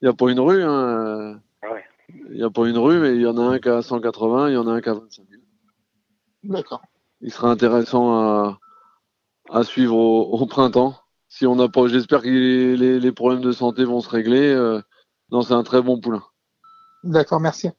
il 0.01 0.05
y 0.05 0.07
a 0.07 0.13
pas 0.13 0.31
une 0.31 0.39
rue. 0.39 0.63
Hein. 0.63 1.41
Ouais. 1.63 1.83
Il 2.29 2.37
y 2.37 2.43
a 2.43 2.49
pas 2.49 2.65
une 2.69 2.77
rue, 2.77 2.99
mais 2.99 3.15
il 3.15 3.21
y 3.21 3.27
en 3.27 3.37
a 3.37 3.41
un 3.41 3.59
qui 3.59 3.67
a 3.67 3.81
180, 3.81 4.47
il 4.49 4.53
y 4.53 4.57
en 4.57 4.67
a 4.67 4.71
un 4.71 4.79
qui 4.81 4.87
a 4.87 4.93
25 4.93 5.25
000. 5.29 5.41
D'accord. 6.43 6.81
Il 7.19 7.31
sera 7.33 7.49
intéressant 7.51 8.13
à, 8.13 8.57
à 9.49 9.63
suivre 9.65 9.97
au, 9.97 10.21
au 10.39 10.45
printemps. 10.45 10.95
Si 11.31 11.47
on 11.47 11.55
n'a 11.55 11.69
pas, 11.69 11.87
j'espère 11.87 12.21
que 12.21 12.27
les, 12.27 13.11
problèmes 13.13 13.39
de 13.39 13.53
santé 13.53 13.85
vont 13.85 14.01
se 14.01 14.09
régler. 14.09 14.51
euh, 14.51 14.81
non, 15.31 15.41
c'est 15.41 15.53
un 15.53 15.63
très 15.63 15.81
bon 15.81 15.97
poulain. 15.97 16.21
D'accord, 17.05 17.39
merci. 17.39 17.69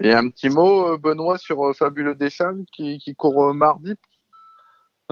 Et 0.00 0.14
un 0.14 0.30
petit 0.30 0.48
mot, 0.48 0.94
euh, 0.94 0.96
Benoît, 0.96 1.36
sur 1.36 1.62
euh, 1.62 1.74
Fabuleux 1.74 2.14
Deschamps 2.14 2.64
qui, 2.72 2.98
qui 2.98 3.14
court 3.14 3.52
mardi? 3.52 3.96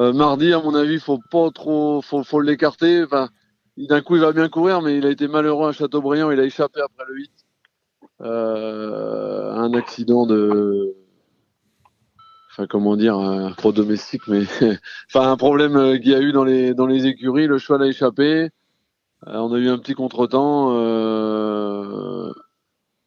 Euh, 0.01 0.14
mardi, 0.14 0.55
à 0.55 0.62
mon 0.62 0.74
avis, 0.74 0.99
faut 0.99 1.20
pas 1.30 1.51
trop, 1.51 2.01
faut, 2.01 2.24
faut 2.24 2.41
l'écarter. 2.41 3.05
Enfin, 3.05 3.28
d'un 3.76 4.01
coup, 4.01 4.16
il 4.16 4.22
va 4.22 4.32
bien 4.32 4.49
courir, 4.49 4.80
mais 4.80 4.97
il 4.97 5.05
a 5.05 5.11
été 5.11 5.28
malheureux 5.28 5.68
à 5.68 5.72
Châteaubriand. 5.72 6.30
Il 6.30 6.41
a 6.41 6.45
échappé 6.45 6.80
après 6.80 7.05
le 7.07 7.16
8. 7.16 7.32
Euh, 8.22 9.53
un 9.53 9.74
accident 9.74 10.24
de, 10.24 10.97
comment 12.67 12.97
dire, 12.97 13.17
un 13.17 13.53
pro 13.53 13.73
domestique, 13.73 14.23
mais 14.29 14.43
enfin 15.09 15.31
un 15.31 15.37
problème 15.37 15.77
euh, 15.77 15.99
qu'il 15.99 16.11
y 16.11 16.15
a 16.15 16.21
eu 16.21 16.33
dans 16.33 16.45
les 16.45 17.07
écuries. 17.07 17.47
Le 17.47 17.59
cheval 17.59 17.83
a 17.83 17.87
échappé. 17.87 18.51
Euh, 19.27 19.39
on 19.39 19.53
a 19.53 19.59
eu 19.59 19.69
un 19.69 19.79
petit 19.79 19.95
contretemps. 19.95 20.71
Euh, 20.75 22.33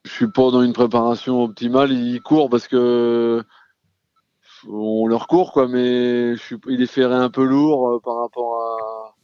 je 0.03 0.11
suis 0.11 0.27
pas 0.31 0.51
dans 0.51 0.61
une 0.61 0.73
préparation 0.73 1.43
optimale. 1.43 1.91
Il 1.91 2.21
court 2.21 2.49
parce 2.49 2.67
que 2.67 3.43
on 4.67 5.07
leur 5.07 5.27
court 5.27 5.53
quoi, 5.53 5.67
mais 5.67 6.35
je 6.35 6.41
suis, 6.41 6.57
il 6.67 6.81
est 6.81 6.87
ferré 6.87 7.15
un 7.15 7.29
peu 7.29 7.43
lourd 7.43 7.89
euh, 7.89 7.99
par 8.03 8.17
rapport 8.17 8.61
à, 8.61 9.15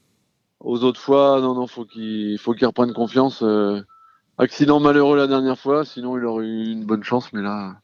aux 0.61 0.83
autres 0.83 1.01
fois. 1.01 1.41
Non 1.41 1.55
non, 1.55 1.67
faut 1.67 1.85
qu'il 1.85 2.37
faut 2.39 2.53
qu'il 2.53 2.67
reprenne 2.67 2.93
confiance. 2.93 3.43
Accident 4.39 4.79
malheureux 4.79 5.17
la 5.17 5.27
dernière 5.27 5.57
fois, 5.59 5.83
sinon 5.83 6.17
il 6.17 6.25
aurait 6.25 6.45
eu 6.45 6.71
une 6.71 6.85
bonne 6.85 7.03
chance, 7.03 7.33
mais 7.33 7.41
là. 7.41 7.77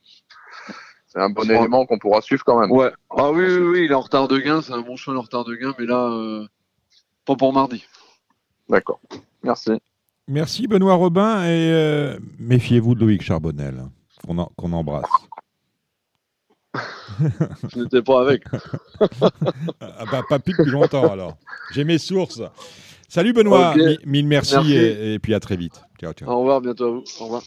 C'est 1.13 1.21
un 1.21 1.29
bon 1.29 1.43
élément 1.47 1.85
qu'on 1.85 1.99
pourra 1.99 2.21
suivre 2.21 2.43
quand 2.43 2.59
même. 2.59 2.71
Ouais. 2.71 2.91
Ah 3.11 3.31
oui, 3.31 3.45
oui, 3.45 3.57
oui, 3.57 3.85
il 3.85 3.91
est 3.91 3.93
en 3.93 4.01
retard 4.01 4.27
de 4.27 4.39
gain, 4.39 4.63
c'est 4.63 4.73
un 4.73 4.81
bon 4.81 4.95
cheval 4.95 5.19
en 5.19 5.21
retard 5.21 5.45
de 5.45 5.53
gain, 5.53 5.75
mais 5.77 5.85
là, 5.85 6.07
euh, 6.07 6.47
pas 7.23 7.35
pour 7.35 7.53
mardi. 7.53 7.85
D'accord. 8.67 8.99
Merci. 9.43 9.73
Merci 10.27 10.67
Benoît 10.67 10.95
Robin 10.95 11.43
et 11.43 11.71
euh, 11.71 12.17
méfiez-vous 12.39 12.95
de 12.95 13.01
Loïc 13.01 13.21
Charbonnel, 13.21 13.83
hein, 14.27 14.47
qu'on 14.57 14.71
embrasse. 14.73 15.05
Je 17.19 17.79
n'étais 17.79 18.01
pas 18.01 18.21
avec. 18.21 18.43
Ah 19.81 20.05
bah, 20.11 20.23
pas 20.27 20.39
plus 20.39 20.55
depuis 20.57 20.71
longtemps 20.71 21.11
alors. 21.11 21.37
J'ai 21.73 21.83
mes 21.83 21.99
sources. 21.99 22.41
Salut 23.07 23.33
Benoît, 23.33 23.75
mille 24.05 24.25
merci, 24.25 24.55
Merci. 24.55 24.73
Et, 24.73 25.13
et 25.13 25.19
puis 25.19 25.35
à 25.35 25.39
très 25.39 25.57
vite. 25.57 25.79
Ciao, 25.99 26.13
ciao. 26.13 26.27
Au 26.27 26.39
revoir, 26.39 26.61
bientôt 26.61 26.85
à 26.85 26.91
vous. 26.91 27.03
Au 27.19 27.25
revoir. 27.25 27.43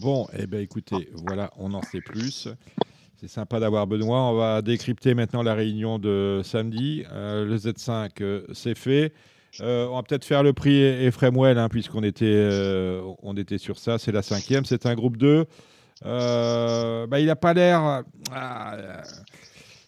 Bon, 0.00 0.26
eh 0.36 0.46
ben 0.46 0.60
écoutez, 0.60 1.10
voilà, 1.26 1.50
on 1.58 1.74
en 1.74 1.82
sait 1.82 2.00
plus. 2.00 2.48
C'est 3.20 3.28
sympa 3.28 3.60
d'avoir 3.60 3.86
Benoît. 3.86 4.22
On 4.22 4.34
va 4.34 4.62
décrypter 4.62 5.14
maintenant 5.14 5.42
la 5.42 5.54
réunion 5.54 5.98
de 5.98 6.40
samedi. 6.42 7.04
Euh, 7.12 7.44
le 7.44 7.56
Z5, 7.56 8.10
euh, 8.20 8.42
c'est 8.52 8.76
fait. 8.76 9.12
Euh, 9.60 9.86
on 9.86 9.96
va 9.96 10.02
peut-être 10.02 10.24
faire 10.24 10.42
le 10.42 10.52
prix 10.52 10.82
Ephraim 10.82 11.36
hein, 11.56 11.68
puisqu'on 11.68 12.02
était, 12.02 12.48
était 13.36 13.58
sur 13.58 13.78
ça. 13.78 13.98
C'est 13.98 14.12
la 14.12 14.22
cinquième. 14.22 14.64
C'est 14.64 14.86
un 14.86 14.94
groupe 14.94 15.18
2. 15.18 15.44
Euh, 16.04 17.06
bah, 17.06 17.20
il 17.20 17.26
n'a 17.26 17.36
pas 17.36 17.54
l'air. 17.54 18.02
ah, 18.32 18.76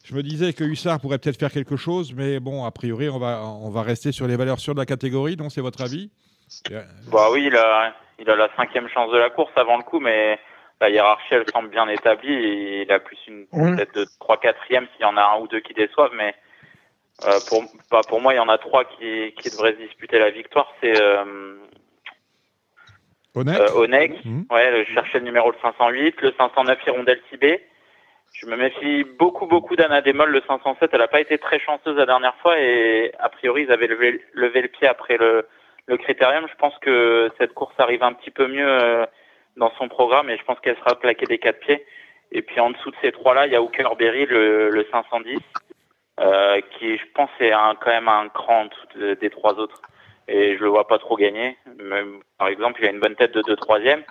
je 0.04 0.14
me 0.14 0.22
disais 0.22 0.52
que 0.52 0.64
Hussard 0.64 1.00
pourrait 1.00 1.18
peut-être 1.18 1.40
faire 1.40 1.50
quelque 1.50 1.76
chose, 1.76 2.12
mais 2.14 2.38
bon, 2.38 2.64
a 2.64 2.70
priori, 2.70 3.08
on 3.08 3.18
va, 3.18 3.42
on 3.44 3.70
va 3.70 3.82
rester 3.82 4.12
sur 4.12 4.28
les 4.28 4.36
valeurs 4.36 4.60
sûres 4.60 4.74
de 4.74 4.80
la 4.80 4.86
catégorie. 4.86 5.34
Donc, 5.34 5.50
c'est 5.50 5.62
votre 5.62 5.80
avis? 5.80 6.10
Bah 7.10 7.28
oui, 7.32 7.44
il 7.46 7.56
a, 7.56 7.94
il 8.18 8.30
a 8.30 8.36
la 8.36 8.48
cinquième 8.56 8.88
chance 8.88 9.10
de 9.10 9.18
la 9.18 9.30
course 9.30 9.52
avant 9.56 9.76
le 9.76 9.82
coup, 9.82 10.00
mais 10.00 10.38
la 10.80 10.90
hiérarchie, 10.90 11.34
elle 11.34 11.46
semble 11.52 11.68
bien 11.68 11.88
établie. 11.88 12.34
Et 12.34 12.82
il 12.82 12.92
a 12.92 12.98
plus 13.00 13.18
une 13.26 13.46
Mhm. 13.52 13.76
tête 13.76 13.94
de 13.94 14.06
3 14.20 14.38
quatrièmes 14.38 14.86
s'il 14.92 15.02
y 15.02 15.08
en 15.08 15.16
a 15.16 15.22
un 15.22 15.40
ou 15.40 15.48
deux 15.48 15.60
qui 15.60 15.74
déçoivent, 15.74 16.14
mais 16.14 16.34
euh, 17.24 17.40
pour, 17.40 17.64
bah, 17.90 18.02
pour 18.06 18.20
moi, 18.20 18.34
il 18.34 18.36
y 18.36 18.40
en 18.40 18.48
a 18.48 18.58
trois 18.58 18.84
qui, 18.84 19.32
qui 19.40 19.50
devraient 19.50 19.72
se 19.72 19.78
disputer 19.78 20.18
la 20.18 20.30
victoire. 20.30 20.72
C'est 20.80 21.00
euh, 21.00 21.56
Honnête 23.36 23.60
euh, 23.60 23.86
Mhm. 24.24 24.46
ouais, 24.50 24.84
je 24.86 24.94
cherchais 24.94 25.18
le 25.18 25.24
numéro 25.24 25.50
le 25.50 25.56
508, 25.62 26.20
le 26.20 26.32
509 26.38 26.78
Hirondelle 26.86 27.20
Cibé. 27.30 27.64
Je 28.32 28.46
me 28.46 28.56
méfie 28.56 29.04
beaucoup, 29.04 29.46
beaucoup 29.46 29.76
d'Anna 29.76 30.00
Démol, 30.02 30.30
le 30.30 30.42
507. 30.46 30.90
Elle 30.92 30.98
n'a 30.98 31.08
pas 31.08 31.20
été 31.20 31.38
très 31.38 31.60
chanceuse 31.60 31.96
la 31.96 32.06
dernière 32.06 32.34
fois 32.36 32.58
et 32.58 33.12
a 33.18 33.28
priori, 33.28 33.62
ils 33.62 33.72
avaient 33.72 33.86
levé, 33.86 34.22
levé 34.32 34.62
le 34.62 34.68
pied 34.68 34.86
après 34.88 35.16
le, 35.16 35.46
le 35.86 35.96
critérium. 35.96 36.46
Je 36.48 36.54
pense 36.56 36.76
que 36.78 37.30
cette 37.38 37.54
course 37.54 37.74
arrive 37.78 38.02
un 38.02 38.12
petit 38.12 38.30
peu 38.30 38.46
mieux 38.46 38.66
euh, 38.68 39.06
dans 39.56 39.70
son 39.78 39.88
programme 39.88 40.30
et 40.30 40.36
je 40.38 40.44
pense 40.44 40.58
qu'elle 40.60 40.76
sera 40.78 40.98
plaquée 40.98 41.26
des 41.26 41.38
quatre 41.38 41.60
pieds. 41.60 41.84
Et 42.32 42.42
puis 42.42 42.58
en 42.60 42.70
dessous 42.70 42.90
de 42.90 42.96
ces 43.02 43.12
trois-là, 43.12 43.46
il 43.46 43.52
y 43.52 43.56
a 43.56 43.62
Hooker 43.62 43.88
Berry, 43.98 44.26
le, 44.26 44.70
le 44.70 44.86
510, 44.90 45.38
euh, 46.20 46.60
qui, 46.78 46.96
je 46.96 47.04
pense, 47.14 47.30
est 47.40 47.52
un, 47.52 47.74
quand 47.80 47.90
même 47.90 48.08
un 48.08 48.28
cran 48.28 48.62
en 48.62 48.64
dessous 48.66 48.86
de- 48.98 49.14
des 49.14 49.30
trois 49.30 49.54
autres. 49.54 49.80
Et 50.26 50.56
je 50.56 50.62
le 50.62 50.70
vois 50.70 50.86
pas 50.88 50.98
trop 50.98 51.16
gagner. 51.16 51.56
Par 52.38 52.48
exemple, 52.48 52.80
il 52.82 52.88
a 52.88 52.90
une 52.90 53.00
bonne 53.00 53.14
tête 53.14 53.32
de 53.34 53.42
2 53.42 53.56
troisième. 53.56 54.02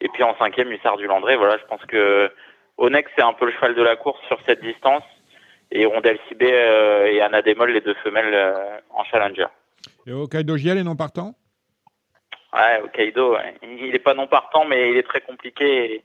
Et 0.00 0.08
puis 0.08 0.22
en 0.22 0.36
cinquième, 0.36 0.70
Hussard 0.70 0.98
du 0.98 1.06
Landré. 1.06 1.36
Voilà, 1.36 1.56
je 1.56 1.64
pense 1.64 1.84
que 1.86 2.30
Onex, 2.76 3.10
c'est 3.16 3.22
un 3.22 3.32
peu 3.32 3.46
le 3.46 3.52
cheval 3.52 3.74
de 3.74 3.82
la 3.82 3.96
course 3.96 4.20
sur 4.26 4.38
cette 4.46 4.60
distance. 4.60 5.04
Et 5.70 5.86
Rondel 5.86 6.18
Cibé 6.28 6.50
euh, 6.52 7.06
et 7.06 7.20
Anna 7.22 7.40
Demol, 7.42 7.70
les 7.70 7.80
deux 7.80 7.94
femelles 7.94 8.34
euh, 8.34 8.78
en 8.90 9.02
challenger. 9.04 9.46
Et 10.06 10.12
Hokkaido 10.12 10.56
Giel 10.56 10.78
est 10.78 10.84
non 10.84 10.96
partant 10.96 11.34
Ouais, 12.52 12.80
Hokkaido, 12.84 13.34
ouais. 13.34 13.58
il 13.62 13.94
est 13.94 13.98
pas 13.98 14.14
non 14.14 14.28
partant, 14.28 14.64
mais 14.64 14.90
il 14.90 14.96
est 14.96 15.02
très 15.02 15.20
compliqué. 15.20 16.04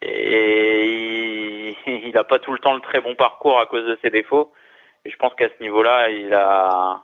Et, 0.00 0.08
et 0.08 1.76
il, 1.86 1.92
il 2.08 2.16
a 2.16 2.24
pas 2.24 2.38
tout 2.38 2.52
le 2.52 2.58
temps 2.58 2.74
le 2.74 2.80
très 2.80 3.00
bon 3.00 3.14
parcours 3.14 3.58
à 3.60 3.66
cause 3.66 3.84
de 3.86 3.98
ses 4.02 4.10
défauts. 4.10 4.52
Et 5.04 5.10
je 5.10 5.16
pense 5.16 5.34
qu'à 5.34 5.48
ce 5.48 5.62
niveau-là, 5.62 6.10
il 6.10 6.32
a, 6.32 7.02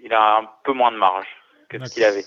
il 0.00 0.12
a 0.12 0.38
un 0.38 0.48
peu 0.64 0.72
moins 0.72 0.92
de 0.92 0.96
marge 0.96 1.26
que 1.68 1.84
ce 1.84 1.92
qu'il 1.92 2.04
avait. 2.04 2.24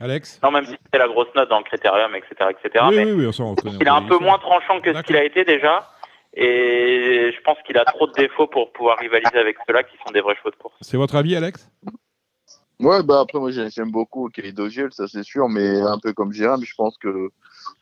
Alex 0.00 0.40
Non, 0.42 0.50
même 0.50 0.64
si 0.64 0.72
c'était 0.84 0.98
la 0.98 1.08
grosse 1.08 1.28
note 1.34 1.48
dans 1.48 1.58
le 1.58 1.64
critérium, 1.64 2.14
etc., 2.14 2.50
etc. 2.50 2.84
Oui, 2.88 2.96
mais 2.96 3.04
oui, 3.04 3.26
oui, 3.26 3.40
on 3.40 3.54
il 3.54 3.82
est 3.82 3.88
un 3.88 4.02
peu 4.02 4.18
moins 4.18 4.38
tranchant 4.38 4.80
que 4.80 4.94
ce 4.94 5.02
qu'il 5.02 5.16
a 5.16 5.24
été 5.24 5.44
déjà. 5.44 5.88
Et 6.34 7.32
je 7.34 7.40
pense 7.42 7.58
qu'il 7.66 7.76
a 7.76 7.84
trop 7.84 8.06
de 8.06 8.12
défauts 8.12 8.46
pour 8.46 8.72
pouvoir 8.72 8.98
rivaliser 8.98 9.36
avec 9.36 9.56
ceux-là 9.66 9.82
qui 9.82 9.96
sont 10.04 10.12
des 10.12 10.20
vrais 10.20 10.36
chevaux 10.36 10.50
de 10.50 10.56
course. 10.56 10.74
C'est 10.80 10.96
votre 10.96 11.16
avis, 11.16 11.34
Alex? 11.34 11.68
Ouais, 12.78 13.02
bah 13.02 13.20
après, 13.20 13.38
moi, 13.38 13.50
j'ai- 13.50 13.68
j'aime 13.68 13.90
beaucoup 13.90 14.30
Keido 14.30 14.68
Giel, 14.70 14.90
ça 14.92 15.06
c'est 15.06 15.22
sûr, 15.22 15.50
mais 15.50 15.80
un 15.82 15.98
peu 15.98 16.14
comme 16.14 16.32
Jérôme, 16.32 16.64
je 16.64 16.74
pense 16.74 16.96
que 16.96 17.28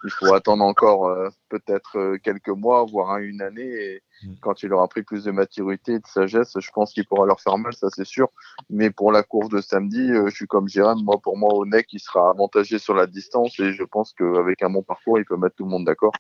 il 0.05 0.11
faut 0.11 0.35
attendre 0.35 0.65
encore 0.65 1.07
euh, 1.07 1.29
peut-être 1.51 1.97
euh, 1.97 2.19
quelques 2.21 2.49
mois, 2.49 2.85
voire 2.85 3.13
un- 3.13 3.19
une 3.21 3.41
année, 3.41 3.63
et 3.63 4.03
quand 4.41 4.65
il 4.65 4.73
aura 4.73 4.89
pris 4.89 5.05
plus 5.05 5.23
de 5.23 5.31
maturité 5.31 5.93
et 5.93 5.99
de 6.01 6.07
sagesse, 6.07 6.55
je 6.59 6.71
pense 6.73 6.93
qu'il 6.93 7.07
pourra 7.07 7.27
leur 7.27 7.41
faire 7.41 7.57
mal, 7.59 7.73
ça 7.75 7.89
c'est 7.91 8.05
sûr. 8.05 8.29
Mais 8.71 8.91
pour 8.91 9.13
la 9.13 9.23
course 9.23 9.49
de 9.51 9.61
samedi, 9.61 10.11
euh, 10.11 10.27
je 10.31 10.35
suis 10.35 10.49
comme 10.49 10.69
Jérôme, 10.69 11.05
moi, 11.05 11.19
pour 11.23 11.39
moi, 11.39 11.55
Onek, 11.55 11.93
il 11.93 12.01
sera 12.01 12.31
avantagé 12.31 12.81
sur 12.81 12.95
la 12.95 13.07
distance, 13.07 13.61
et 13.61 13.73
je 13.73 13.85
pense 13.85 14.13
qu'avec 14.15 14.65
un 14.65 14.71
bon 14.71 14.83
parcours, 14.83 15.21
il 15.21 15.25
peut 15.25 15.37
mettre 15.37 15.55
tout 15.55 15.65
le 15.65 15.71
monde 15.71 15.85
d'accord. 15.85 16.13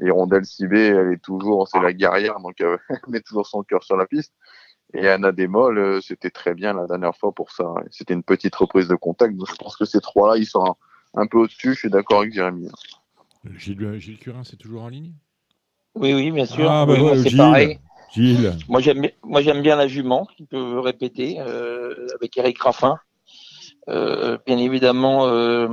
Et 0.00 0.10
Rondelle 0.10 0.44
Cibé, 0.44 0.86
elle 0.88 1.12
est 1.12 1.22
toujours, 1.22 1.68
c'est 1.68 1.80
la 1.80 1.92
guerrière, 1.92 2.38
donc 2.40 2.60
euh, 2.60 2.76
elle 2.90 2.98
met 3.08 3.20
toujours 3.20 3.46
son 3.46 3.62
cœur 3.62 3.82
sur 3.82 3.96
la 3.96 4.06
piste. 4.06 4.32
Et 4.94 5.08
Anna 5.08 5.32
Demol, 5.32 5.78
euh, 5.78 6.00
c'était 6.00 6.30
très 6.30 6.54
bien 6.54 6.72
la 6.72 6.86
dernière 6.86 7.16
fois 7.16 7.32
pour 7.32 7.50
ça. 7.50 7.64
C'était 7.90 8.14
une 8.14 8.22
petite 8.22 8.54
reprise 8.54 8.88
de 8.88 8.94
contact. 8.94 9.34
Donc 9.36 9.48
je 9.50 9.56
pense 9.56 9.76
que 9.76 9.84
ces 9.84 10.00
trois-là, 10.00 10.36
ils 10.36 10.46
sont 10.46 10.64
un, 10.64 10.76
un 11.22 11.26
peu 11.26 11.38
au-dessus. 11.38 11.74
Je 11.74 11.78
suis 11.80 11.90
d'accord 11.90 12.20
avec 12.20 12.32
Jérémy. 12.32 12.68
Gilles, 13.56 13.98
Gilles 13.98 14.18
Curin, 14.18 14.44
c'est 14.44 14.56
toujours 14.56 14.82
en 14.82 14.88
ligne? 14.88 15.12
Oui, 15.94 16.12
oui, 16.12 16.30
bien 16.30 16.46
sûr. 16.46 16.70
Ah, 16.70 16.84
bah, 16.86 16.94
Oui, 16.98 17.18
c'est 17.22 17.30
Gilles. 17.30 17.38
pareil. 17.38 17.78
Gilles. 18.10 18.52
Moi, 18.68 18.80
j'aime, 18.80 19.00
bien- 19.00 19.10
moi, 19.24 19.40
j'aime 19.40 19.62
bien 19.62 19.76
la 19.76 19.88
jument, 19.88 20.26
qui 20.36 20.44
peut 20.44 20.78
répéter, 20.78 21.40
euh, 21.40 22.06
avec 22.16 22.36
Eric 22.36 22.60
Raffin. 22.60 22.98
Euh, 23.88 24.38
bien 24.46 24.58
évidemment, 24.58 25.26
euh, 25.26 25.68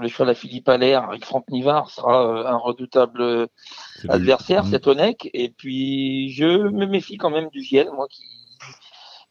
le 0.00 0.08
cheval 0.08 0.30
à 0.30 0.34
Philippe 0.34 0.68
Allaire 0.68 1.04
avec 1.08 1.24
Franck 1.24 1.48
Nivard 1.50 1.90
sera 1.90 2.26
euh, 2.26 2.46
un 2.46 2.56
redoutable 2.56 3.48
adversaire, 4.08 4.64
Mm. 4.64 4.70
cet 4.70 4.86
Onek. 4.86 5.30
Et 5.32 5.50
puis, 5.50 6.30
je 6.32 6.46
me 6.46 6.86
méfie 6.86 7.16
quand 7.16 7.30
même 7.30 7.48
du 7.48 7.62
Giel, 7.62 7.90
moi, 7.92 8.06
qui, 8.08 8.24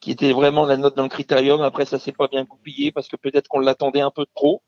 qui 0.02 0.12
était 0.12 0.34
vraiment 0.34 0.66
la 0.66 0.78
note 0.78 0.96
dans 0.96 1.04
le 1.04 1.10
critérium. 1.10 1.62
Après, 1.62 1.86
ça 1.86 2.00
s'est 2.00 2.12
pas 2.12 2.28
bien 2.28 2.44
goupillé 2.44 2.92
parce 2.92 3.08
que 3.08 3.16
peut-être 3.16 3.48
qu'on 3.48 3.60
l'attendait 3.60 4.02
un 4.02 4.12
peu 4.12 4.26
trop. 4.36 4.62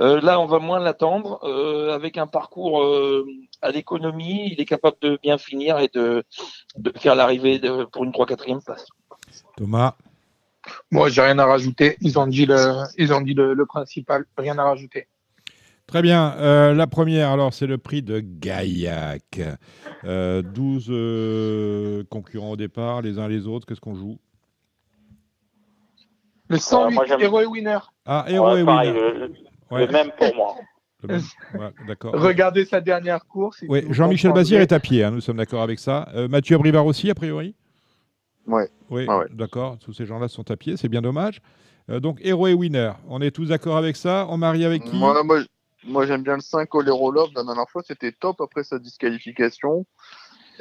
Euh, 0.00 0.20
là, 0.20 0.40
on 0.40 0.46
va 0.46 0.58
moins 0.58 0.78
l'attendre. 0.78 1.40
Euh, 1.44 1.94
avec 1.94 2.16
un 2.16 2.26
parcours 2.26 2.82
euh, 2.82 3.26
à 3.60 3.70
l'économie, 3.70 4.48
il 4.50 4.60
est 4.60 4.64
capable 4.64 4.96
de 5.02 5.18
bien 5.22 5.38
finir 5.38 5.78
et 5.78 5.88
de, 5.88 6.24
de 6.76 6.92
faire 6.98 7.14
l'arrivée 7.14 7.60
pour 7.92 8.04
une 8.04 8.12
3-4e 8.12 8.64
place. 8.64 8.86
Thomas 9.56 9.94
Moi, 10.90 11.08
j'ai 11.08 11.22
rien 11.22 11.38
à 11.38 11.46
rajouter. 11.46 11.96
Ils 12.00 12.18
ont 12.18 12.26
dit 12.26 12.46
le, 12.46 12.84
ils 12.98 13.12
ont 13.12 13.20
dit 13.20 13.34
le, 13.34 13.54
le 13.54 13.66
principal. 13.66 14.24
Rien 14.38 14.58
à 14.58 14.64
rajouter. 14.64 15.06
Très 15.86 16.02
bien. 16.02 16.34
Euh, 16.38 16.72
la 16.74 16.86
première, 16.86 17.30
alors, 17.30 17.52
c'est 17.52 17.66
le 17.66 17.76
prix 17.78 18.02
de 18.02 18.20
Gaillac. 18.20 19.40
Euh, 20.04 20.40
12 20.42 20.86
euh, 20.90 22.04
concurrents 22.10 22.52
au 22.52 22.56
départ, 22.56 23.02
les 23.02 23.18
uns 23.18 23.28
les 23.28 23.46
autres. 23.46 23.66
Qu'est-ce 23.66 23.80
qu'on 23.80 23.94
joue? 23.96 24.18
Le 26.48 26.58
108 26.58 26.86
Euh, 26.86 26.94
moi, 26.94 27.04
j'aime- 27.06 27.20
Hero 27.20 27.40
et 27.40 27.46
Winner. 27.46 27.78
Ah, 28.06 28.24
Ouais, 28.26 28.60
et 28.60 28.64
pareil, 28.64 28.90
Winner. 28.90 29.00
le, 29.18 29.32
Ouais. 29.70 29.86
le 29.86 29.92
même 29.92 30.10
pour 30.18 30.34
moi. 30.34 30.54
Le 31.02 31.08
même. 31.08 31.22
Ouais, 31.58 31.70
D'accord. 31.86 32.14
Regardez 32.14 32.64
sa 32.64 32.80
dernière 32.80 33.26
course. 33.26 33.62
et 33.62 33.66
Oui, 33.68 33.80
vous 33.86 33.92
Jean-Michel 33.94 34.30
comprendrez. 34.30 34.42
Bazir 34.42 34.60
est 34.60 34.72
à 34.72 34.80
pied, 34.80 35.02
hein, 35.02 35.10
nous 35.10 35.20
sommes 35.20 35.38
d'accord 35.38 35.62
avec 35.62 35.78
ça. 35.78 36.08
Euh, 36.14 36.28
Mathieu 36.28 36.56
Abrivard 36.56 36.86
aussi, 36.86 37.10
a 37.10 37.14
priori? 37.14 37.54
Ouais. 38.46 38.68
Oui, 38.90 39.06
Ah 39.08 39.18
ouais. 39.18 39.26
d'accord. 39.30 39.78
Tous 39.78 39.92
ces 39.92 40.06
gens-là 40.06 40.28
sont 40.28 40.50
à 40.50 40.56
pied, 40.56 40.76
c'est 40.76 40.88
bien 40.88 41.02
dommage. 41.02 41.40
Euh, 41.90 42.00
donc, 42.00 42.18
héros 42.22 42.46
et 42.48 42.54
winner. 42.54 42.92
On 43.08 43.20
est 43.20 43.30
tous 43.30 43.46
d'accord 43.46 43.76
avec 43.76 43.96
ça 43.96 44.26
On 44.28 44.36
marie 44.36 44.64
avec 44.64 44.84
qui? 44.84 44.96
Moi, 44.96 45.22
moi, 45.24 45.40
moi, 45.84 46.06
j'aime 46.06 46.22
bien 46.22 46.34
le 46.36 46.40
5 46.40 46.72
Olerolov. 46.74 47.30
La 47.34 47.42
dernière 47.44 47.68
fois, 47.70 47.82
c'était 47.86 48.12
top 48.12 48.40
après 48.40 48.62
sa 48.64 48.78
disqualification. 48.78 49.84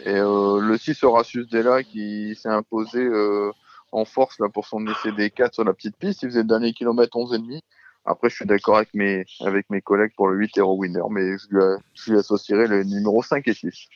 Et 0.05 0.15
euh, 0.15 0.59
le 0.59 0.77
6 0.77 1.03
Horatius 1.03 1.47
Della 1.49 1.83
qui 1.83 2.35
s'est 2.35 2.49
imposé 2.49 2.99
euh, 2.99 3.51
en 3.91 4.05
force 4.05 4.39
là, 4.39 4.47
pour 4.49 4.65
son 4.65 4.85
essai 4.87 5.11
des 5.11 5.29
4 5.29 5.53
sur 5.53 5.63
la 5.63 5.73
petite 5.73 5.95
piste. 5.97 6.23
Il 6.23 6.29
faisait 6.29 6.39
le 6.41 6.47
dernier 6.47 6.73
kilomètre 6.73 7.15
11,5. 7.17 7.59
Après, 8.05 8.29
je 8.31 8.35
suis 8.35 8.45
d'accord 8.45 8.77
avec 8.77 8.93
mes, 8.95 9.25
avec 9.41 9.69
mes 9.69 9.81
collègues 9.81 10.13
pour 10.15 10.27
le 10.27 10.37
8 10.39 10.57
Hero 10.57 10.75
Winner, 10.75 11.03
mais 11.11 11.37
je 11.37 11.47
lui, 11.51 11.61
je 11.93 12.11
lui 12.11 12.19
associerai 12.19 12.65
le 12.67 12.83
numéro 12.83 13.21
5 13.21 13.47
et 13.47 13.53
6. 13.53 13.87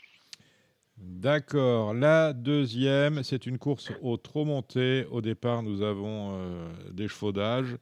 D'accord. 0.98 1.94
La 1.94 2.34
deuxième, 2.34 3.24
c'est 3.24 3.46
une 3.46 3.58
course 3.58 3.92
au 4.02 4.18
trop 4.18 4.46
monté. 4.46 5.06
Au 5.12 5.22
départ, 5.22 5.62
nous 5.62 5.82
avons 5.82 6.32
euh, 6.34 6.70
des 6.92 7.08
chevaux 7.08 7.32
d'âge. 7.32 7.78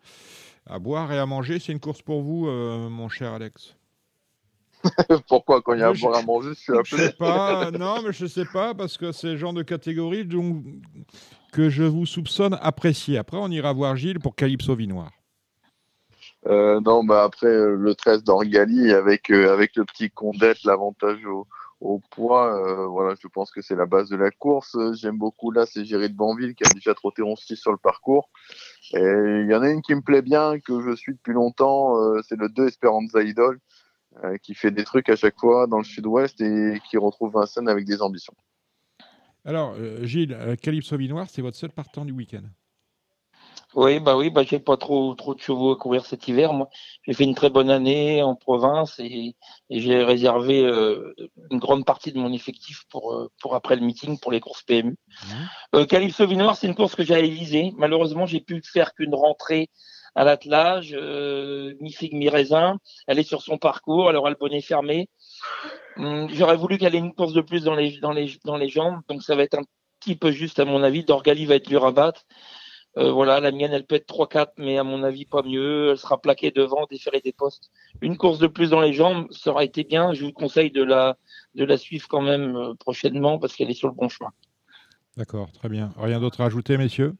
À 0.65 0.79
boire 0.79 1.11
et 1.11 1.19
à 1.19 1.25
manger, 1.25 1.59
c'est 1.59 1.73
une 1.73 1.79
course 1.79 2.01
pour 2.01 2.21
vous, 2.21 2.47
euh, 2.47 2.89
mon 2.89 3.09
cher 3.09 3.33
Alex? 3.33 3.75
Pourquoi 5.27 5.61
quand 5.61 5.73
il 5.73 5.79
y 5.79 5.83
a 5.83 5.89
à 5.89 5.93
boire 5.93 6.17
à 6.17 6.23
manger, 6.23 6.49
je 6.49 6.53
suis 6.55 6.73
Je 6.85 6.95
sais 6.95 7.03
appelé 7.03 7.15
pas, 7.19 7.71
non, 7.71 8.01
mais 8.01 8.13
je 8.13 8.25
sais 8.25 8.45
pas, 8.45 8.73
parce 8.73 8.97
que 8.97 9.11
c'est 9.11 9.27
le 9.27 9.37
genre 9.37 9.53
de 9.53 9.63
catégorie 9.63 10.25
donc, 10.25 10.63
que 11.51 11.69
je 11.69 11.83
vous 11.83 12.05
soupçonne 12.05 12.57
apprécier. 12.61 13.17
Après, 13.17 13.37
on 13.37 13.49
ira 13.49 13.73
voir 13.73 13.95
Gilles 13.95 14.19
pour 14.19 14.35
Calypso 14.35 14.75
Vinoir. 14.75 15.11
Euh, 16.47 16.81
non, 16.81 17.05
bah 17.05 17.23
après 17.23 17.47
euh, 17.47 17.77
le 17.77 17.95
13 17.95 18.23
d'Orgali 18.25 18.91
avec 18.91 19.29
euh, 19.29 19.53
avec 19.53 19.77
le 19.77 19.85
petit 19.85 20.09
Condette, 20.09 20.63
l'avantage 20.65 21.23
au, 21.25 21.47
au 21.83 21.99
poids, 21.99 22.55
euh, 22.55 22.87
voilà, 22.87 23.15
je 23.21 23.27
pense 23.27 23.51
que 23.51 23.61
c'est 23.61 23.75
la 23.75 23.85
base 23.85 24.09
de 24.09 24.15
la 24.15 24.31
course. 24.31 24.75
Euh, 24.75 24.93
J'aime 24.93 25.17
beaucoup 25.17 25.51
là, 25.51 25.65
c'est 25.65 25.83
Géry 25.83 26.09
de 26.09 26.15
Banville 26.15 26.55
qui 26.55 26.63
a 26.63 26.69
déjà 26.73 26.93
trotté 26.93 27.21
11-6 27.21 27.57
sur 27.57 27.71
le 27.71 27.77
parcours. 27.77 28.29
Et 28.93 29.01
il 29.01 29.47
y 29.49 29.53
en 29.53 29.61
a 29.61 29.69
une 29.69 29.81
qui 29.81 29.93
me 29.93 30.01
plaît 30.01 30.21
bien, 30.21 30.59
que 30.59 30.81
je 30.81 30.95
suis 30.95 31.13
depuis 31.13 31.33
longtemps, 31.33 31.99
euh, 31.99 32.21
c'est 32.27 32.37
le 32.37 32.47
2 32.49 32.67
Esperanza 32.67 33.21
Idol, 33.21 33.59
qui 34.43 34.53
fait 34.53 34.69
des 34.69 34.83
trucs 34.83 35.09
à 35.09 35.15
chaque 35.15 35.39
fois 35.39 35.65
dans 35.65 35.79
le 35.79 35.83
sud-ouest 35.83 36.39
et 36.39 36.79
qui 36.87 36.97
retrouve 36.97 37.33
Vincennes 37.33 37.67
avec 37.67 37.85
des 37.85 38.03
ambitions. 38.03 38.35
Alors, 39.43 39.75
Gilles, 40.03 40.37
Calypso 40.61 40.95
Vinoir, 40.97 41.31
c'est 41.31 41.41
votre 41.41 41.57
seul 41.57 41.71
partant 41.71 42.05
du 42.05 42.13
week-end? 42.13 42.43
Oui, 43.75 43.99
bah 43.99 44.15
oui, 44.15 44.29
bah 44.29 44.43
j'ai 44.43 44.59
pas 44.59 44.77
trop 44.77 45.15
trop 45.15 45.33
de 45.33 45.39
chevaux 45.41 45.71
à 45.71 45.75
courir 45.77 46.05
cet 46.05 46.27
hiver. 46.27 46.53
Moi, 46.53 46.69
j'ai 47.07 47.13
fait 47.13 47.23
une 47.23 47.33
très 47.33 47.49
bonne 47.49 47.71
année 47.71 48.21
en 48.21 48.35
province 48.35 48.99
et, 48.99 49.35
et 49.69 49.79
j'ai 49.81 50.03
réservé 50.03 50.63
euh, 50.63 51.13
une 51.49 51.57
grande 51.59 51.83
partie 51.85 52.11
de 52.11 52.19
mon 52.19 52.31
effectif 52.33 52.83
pour 52.89 53.13
euh, 53.13 53.31
pour 53.41 53.55
après 53.55 53.75
le 53.75 53.81
meeting 53.81 54.19
pour 54.19 54.31
les 54.31 54.39
courses 54.39 54.61
PMU. 54.63 54.95
Euh, 55.75 55.85
Calypso 55.85 56.27
Vinoir, 56.27 56.55
c'est 56.55 56.67
une 56.67 56.75
course 56.75 56.95
que 56.95 57.03
j'avais 57.03 57.29
visée. 57.29 57.73
Malheureusement, 57.77 58.25
j'ai 58.27 58.41
pu 58.41 58.61
faire 58.63 58.93
qu'une 58.93 59.15
rentrée 59.15 59.69
à 60.15 60.23
l'attelage, 60.23 60.93
euh, 60.93 61.73
mi 61.81 61.91
figue 61.91 62.13
mi 62.13 62.29
raisin. 62.29 62.77
Elle 63.07 63.17
est 63.19 63.23
sur 63.23 63.41
son 63.41 63.57
parcours, 63.57 64.09
elle 64.09 64.15
aura 64.17 64.29
le 64.29 64.35
bonnet 64.39 64.61
fermé. 64.61 65.09
Hum, 65.97 66.29
J'aurais 66.31 66.57
voulu 66.57 66.77
qu'elle 66.77 66.95
ait 66.95 66.99
une 66.99 67.13
course 67.13 67.33
de 67.33 67.41
plus 67.41 67.63
dans 67.63 67.75
les 67.75 67.99
dans 67.99 68.11
les 68.11 68.33
dans 68.45 68.57
les 68.57 68.69
jambes, 68.69 69.01
donc 69.09 69.23
ça 69.23 69.35
va 69.35 69.43
être 69.43 69.57
un 69.57 69.63
petit 69.99 70.15
peu 70.15 70.31
juste 70.31 70.59
à 70.59 70.65
mon 70.65 70.83
avis. 70.83 71.03
Dorgali 71.03 71.45
va 71.45 71.55
être 71.55 71.67
dur 71.67 71.85
à 71.85 71.91
battre. 71.91 72.23
Euh, 72.97 73.11
voilà, 73.11 73.39
la 73.39 73.51
mienne, 73.51 73.71
elle 73.73 73.85
peut 73.85 73.95
être 73.95 74.07
3-4, 74.07 74.49
mais 74.57 74.77
à 74.77 74.83
mon 74.83 75.01
avis, 75.03 75.25
pas 75.25 75.41
mieux. 75.41 75.91
Elle 75.91 75.97
sera 75.97 76.21
plaquée 76.21 76.51
devant, 76.51 76.85
déférée 76.89 77.21
des 77.21 77.33
postes. 77.33 77.71
Une 78.01 78.17
course 78.17 78.37
de 78.37 78.47
plus 78.47 78.69
dans 78.69 78.81
les 78.81 78.93
jambes, 78.93 79.27
ça 79.31 79.49
aurait 79.49 79.65
été 79.65 79.83
bien. 79.83 80.13
Je 80.13 80.25
vous 80.25 80.31
conseille 80.31 80.69
de 80.69 80.83
la, 80.83 81.17
de 81.55 81.65
la 81.65 81.77
suivre 81.77 82.07
quand 82.07 82.21
même 82.21 82.55
euh, 82.55 82.73
prochainement 82.75 83.39
parce 83.39 83.55
qu'elle 83.55 83.71
est 83.71 83.75
sur 83.75 83.87
le 83.87 83.95
bon 83.95 84.09
chemin. 84.09 84.29
D'accord, 85.17 85.51
très 85.51 85.69
bien. 85.69 85.91
Rien 85.97 86.19
d'autre 86.19 86.41
à 86.41 86.45
ajouter, 86.45 86.77
messieurs? 86.77 87.15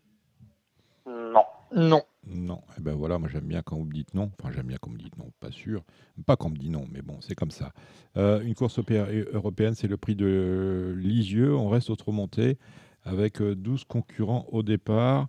Non. 1.08 1.44
Non. 1.76 2.02
Non. 2.26 2.62
Eh 2.78 2.82
ben 2.82 2.94
voilà, 2.94 3.18
moi 3.18 3.28
j'aime 3.32 3.46
bien 3.46 3.62
quand 3.64 3.76
vous 3.76 3.84
me 3.84 3.92
dites 3.94 4.14
non. 4.14 4.32
Enfin, 4.40 4.54
j'aime 4.54 4.68
bien 4.68 4.78
quand 4.80 4.90
vous 4.90 4.96
me 4.96 5.02
dites 5.02 5.18
non, 5.18 5.32
pas 5.40 5.52
sûr. 5.52 5.84
Pas 6.26 6.36
quand 6.36 6.48
on 6.48 6.52
me 6.52 6.58
dit 6.58 6.70
non, 6.70 6.86
mais 6.92 7.02
bon, 7.02 7.18
c'est 7.20 7.36
comme 7.36 7.52
ça. 7.52 7.74
Euh, 8.16 8.40
une 8.42 8.54
course 8.56 8.78
europé- 8.78 9.26
européenne, 9.34 9.74
c'est 9.76 9.88
le 9.88 9.98
prix 9.98 10.16
de 10.16 10.94
Lisieux. 10.98 11.56
On 11.56 11.70
reste 11.70 11.90
au 11.90 11.96
trop 11.96 12.12
monté 12.12 12.58
avec 13.04 13.42
euh, 13.42 13.56
12 13.56 13.84
concurrents 13.86 14.46
au 14.52 14.64
départ. 14.64 15.28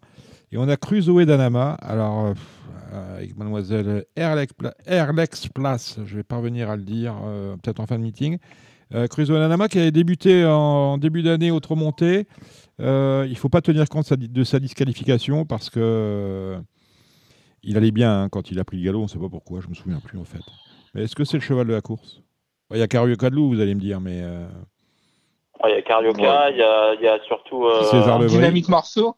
Et 0.53 0.57
on 0.57 0.68
a 0.68 0.77
Crusoe 0.77 1.25
Danama. 1.25 1.72
Alors, 1.75 2.35
euh, 2.93 3.16
avec 3.16 3.37
mademoiselle 3.37 4.05
Erlex, 4.16 4.53
Pla- 4.53 4.75
Erlex 4.87 5.49
Place, 5.49 5.99
je 6.05 6.16
vais 6.16 6.22
parvenir 6.22 6.70
à 6.70 6.77
le 6.77 6.83
dire 6.83 7.14
euh, 7.25 7.57
peut-être 7.57 7.81
en 7.81 7.87
fin 7.87 7.99
de 7.99 8.05
meeting. 8.05 8.39
Euh, 8.95 9.07
Danama 9.09 9.68
qui 9.68 9.79
avait 9.81 9.91
débuté 9.91 10.45
en 10.45 10.99
début 10.99 11.22
d'année 11.22 11.51
au 11.51 11.59
trop 11.59 11.75
monté. 11.75 12.29
Euh, 12.81 13.25
il 13.27 13.31
ne 13.33 13.37
faut 13.37 13.49
pas 13.49 13.61
tenir 13.62 13.89
compte 13.89 14.12
de 14.12 14.45
sa 14.45 14.61
disqualification 14.61 15.45
parce 15.45 15.70
que 15.70 15.81
euh, 15.81 16.61
il 17.62 17.77
allait 17.77 17.91
bien 17.93 18.22
hein, 18.25 18.29
quand 18.29 18.51
il 18.51 18.59
a 18.61 18.64
pris 18.64 18.77
le 18.79 18.85
galop. 18.85 19.01
On 19.01 19.05
ne 19.05 19.09
sait 19.09 19.18
pas 19.18 19.29
pourquoi, 19.29 19.61
je 19.61 19.68
me 19.68 19.75
souviens 19.75 20.01
plus 20.01 20.18
en 20.18 20.25
fait. 20.25 20.41
Mais 20.95 21.05
est-ce 21.05 21.16
que 21.16 21.25
c'est 21.25 21.39
le 21.39 21.43
cheval 21.43 21.66
de 21.66 21.72
la 21.72 21.81
course? 21.81 22.20
Bon, 22.70 22.77
Il 22.77 22.79
y 22.79 22.83
a 22.83 22.87
Cario 22.89 23.16
Cadlou, 23.16 23.49
vous 23.49 23.61
allez 23.61 23.75
me 23.75 23.81
dire, 23.81 24.01
mais 24.01 24.20
euh, 24.22 24.47
Il 25.66 25.70
y 25.70 25.72
a 25.74 25.82
Carioca, 25.82 26.50
il 26.50 26.57
y, 26.59 26.62
a, 26.62 26.94
il 26.94 27.00
y 27.02 27.07
a 27.09 27.18
surtout. 27.26 27.64
euh. 27.66 28.26
Dynamique 28.26 28.68
Marceau. 28.68 29.16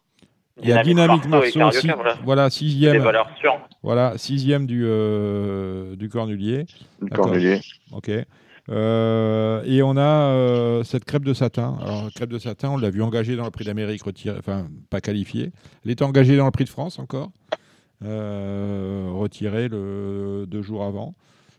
il 0.61 0.69
y 0.69 0.71
a 0.73 0.83
Dynamique 0.83 1.25
Marceau 1.27 1.59
Marceau, 1.59 1.87
voilà. 2.23 2.49
sixième, 2.49 2.99
valeurs 3.01 3.29
sûres. 3.39 3.59
voilà, 3.83 4.17
sixième 4.17 4.65
du, 4.65 4.83
euh, 4.85 5.95
du 5.95 6.09
Cornulier. 6.09 6.65
D'accord. 7.01 7.25
Cornulier. 7.25 7.59
Ok. 7.91 8.11
Euh, 8.69 9.63
et 9.65 9.81
on 9.81 9.95
a 9.95 10.01
euh, 10.01 10.83
cette 10.83 11.05
crêpe 11.05 11.23
de 11.23 11.33
satin. 11.33 11.77
Alors, 11.81 12.09
crêpe 12.13 12.29
de 12.29 12.37
satin, 12.37 12.69
on 12.71 12.77
l'a 12.77 12.89
vu 12.89 13.01
engagée 13.01 13.35
dans 13.35 13.45
le 13.45 13.51
prix 13.51 13.63
d'Amérique, 13.65 14.03
retirée, 14.03 14.37
enfin, 14.37 14.67
pas 14.89 14.99
qualifiée. 15.01 15.51
Elle 15.85 15.91
est 15.91 16.01
engagée 16.01 16.35
dans 16.37 16.45
le 16.45 16.51
prix 16.51 16.65
de 16.65 16.69
France 16.69 16.99
encore, 16.99 17.31
euh, 18.03 19.07
retirée 19.13 19.69
le, 19.69 20.45
deux 20.47 20.61
jours 20.61 20.83
avant. 20.83 21.13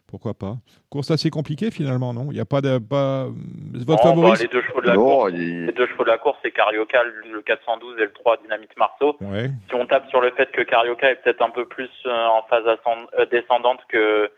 Pourquoi 0.09 0.33
pas 0.33 0.57
Course 0.89 1.11
assez 1.11 1.29
compliquée 1.29 1.71
finalement, 1.71 2.15
non? 2.15 2.29
Il 2.31 2.35
n'y 2.35 2.41
a 2.41 2.47
pas 2.47 2.63
de. 2.63 2.79
Pas... 2.79 3.27
Votre 3.75 3.91
Non, 4.07 4.11
favori? 4.15 4.31
bah, 4.31 4.37
les 4.41 4.49
deux 4.49 4.63
chevaux 4.63 4.81
de 4.81 4.87
la 4.87 4.95
Non, 4.95 5.05
course, 5.05 5.33
il- 5.35 5.67
les 5.67 5.73
deux 5.73 5.87
chevaux 5.87 6.05
de 6.05 6.09
la 6.09 6.17
course, 6.19 6.39
c'est 6.43 6.51
Carioca, 6.51 7.03
le 7.05 7.31
le 7.33 7.43
412 7.43 7.99
et 7.99 8.05
le 8.05 8.13
3 8.13 8.39
Dynamite 8.39 8.75
Marceau. 8.79 9.17
Ouais. 9.21 9.51
Si 9.69 9.75
on 9.75 9.87
tape 9.87 10.09
sur 10.09 10.21
le 10.23 10.31
fait 10.31 10.51
que 10.51 10.63
Carioca 10.63 11.11
est 11.11 11.17
peut-être 11.17 11.43
un 11.43 11.51
peu 11.51 11.67
plus 11.67 11.91
euh, 12.07 12.27
en 12.27 12.43
phase 12.49 12.65
ascend- 12.67 13.07
euh, 13.19 13.27
descendante 13.27 13.81
que 13.89 14.31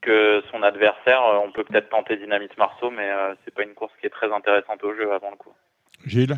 que 0.00 0.42
son 0.50 0.62
adversaire, 0.64 1.22
euh, 1.22 1.38
on 1.46 1.52
peut 1.52 1.62
peut-être 1.62 1.88
tenter 1.90 2.16
Dynamite 2.16 2.56
Marceau, 2.58 2.90
mais 2.90 3.08
euh, 3.10 3.34
c'est 3.44 3.54
pas 3.54 3.62
une 3.62 3.74
course 3.74 3.92
qui 4.00 4.06
est 4.06 4.10
très 4.10 4.32
intéressante 4.32 4.82
au 4.82 4.92
jeu 4.94 5.12
avant 5.12 5.30
le 5.30 5.36
coup. 5.36 5.52
Gilles? 6.06 6.34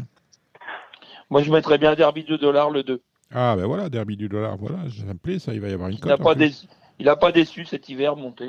Moi, 1.30 1.42
je 1.42 1.50
mettrais 1.50 1.78
bien 1.78 1.94
Derby 1.94 2.24
2 2.24 2.36
dollars 2.38 2.70
le 2.70 2.82
2. 2.82 3.00
Ah, 3.34 3.54
ben 3.56 3.64
voilà, 3.64 3.88
Derby 3.88 4.16
du 4.18 4.28
dollar, 4.28 4.56
voilà, 4.58 4.76
ça 4.90 5.06
me 5.06 5.18
plaît, 5.18 5.38
ça, 5.38 5.54
il 5.54 5.60
va 5.62 5.68
y 5.68 5.72
avoir 5.72 5.88
une 5.88 5.98
cote. 5.98 6.10
Il 6.98 7.08
a 7.08 7.16
pas 7.16 7.32
déçu 7.32 7.64
cet 7.64 7.88
hiver 7.88 8.16
monté. 8.16 8.48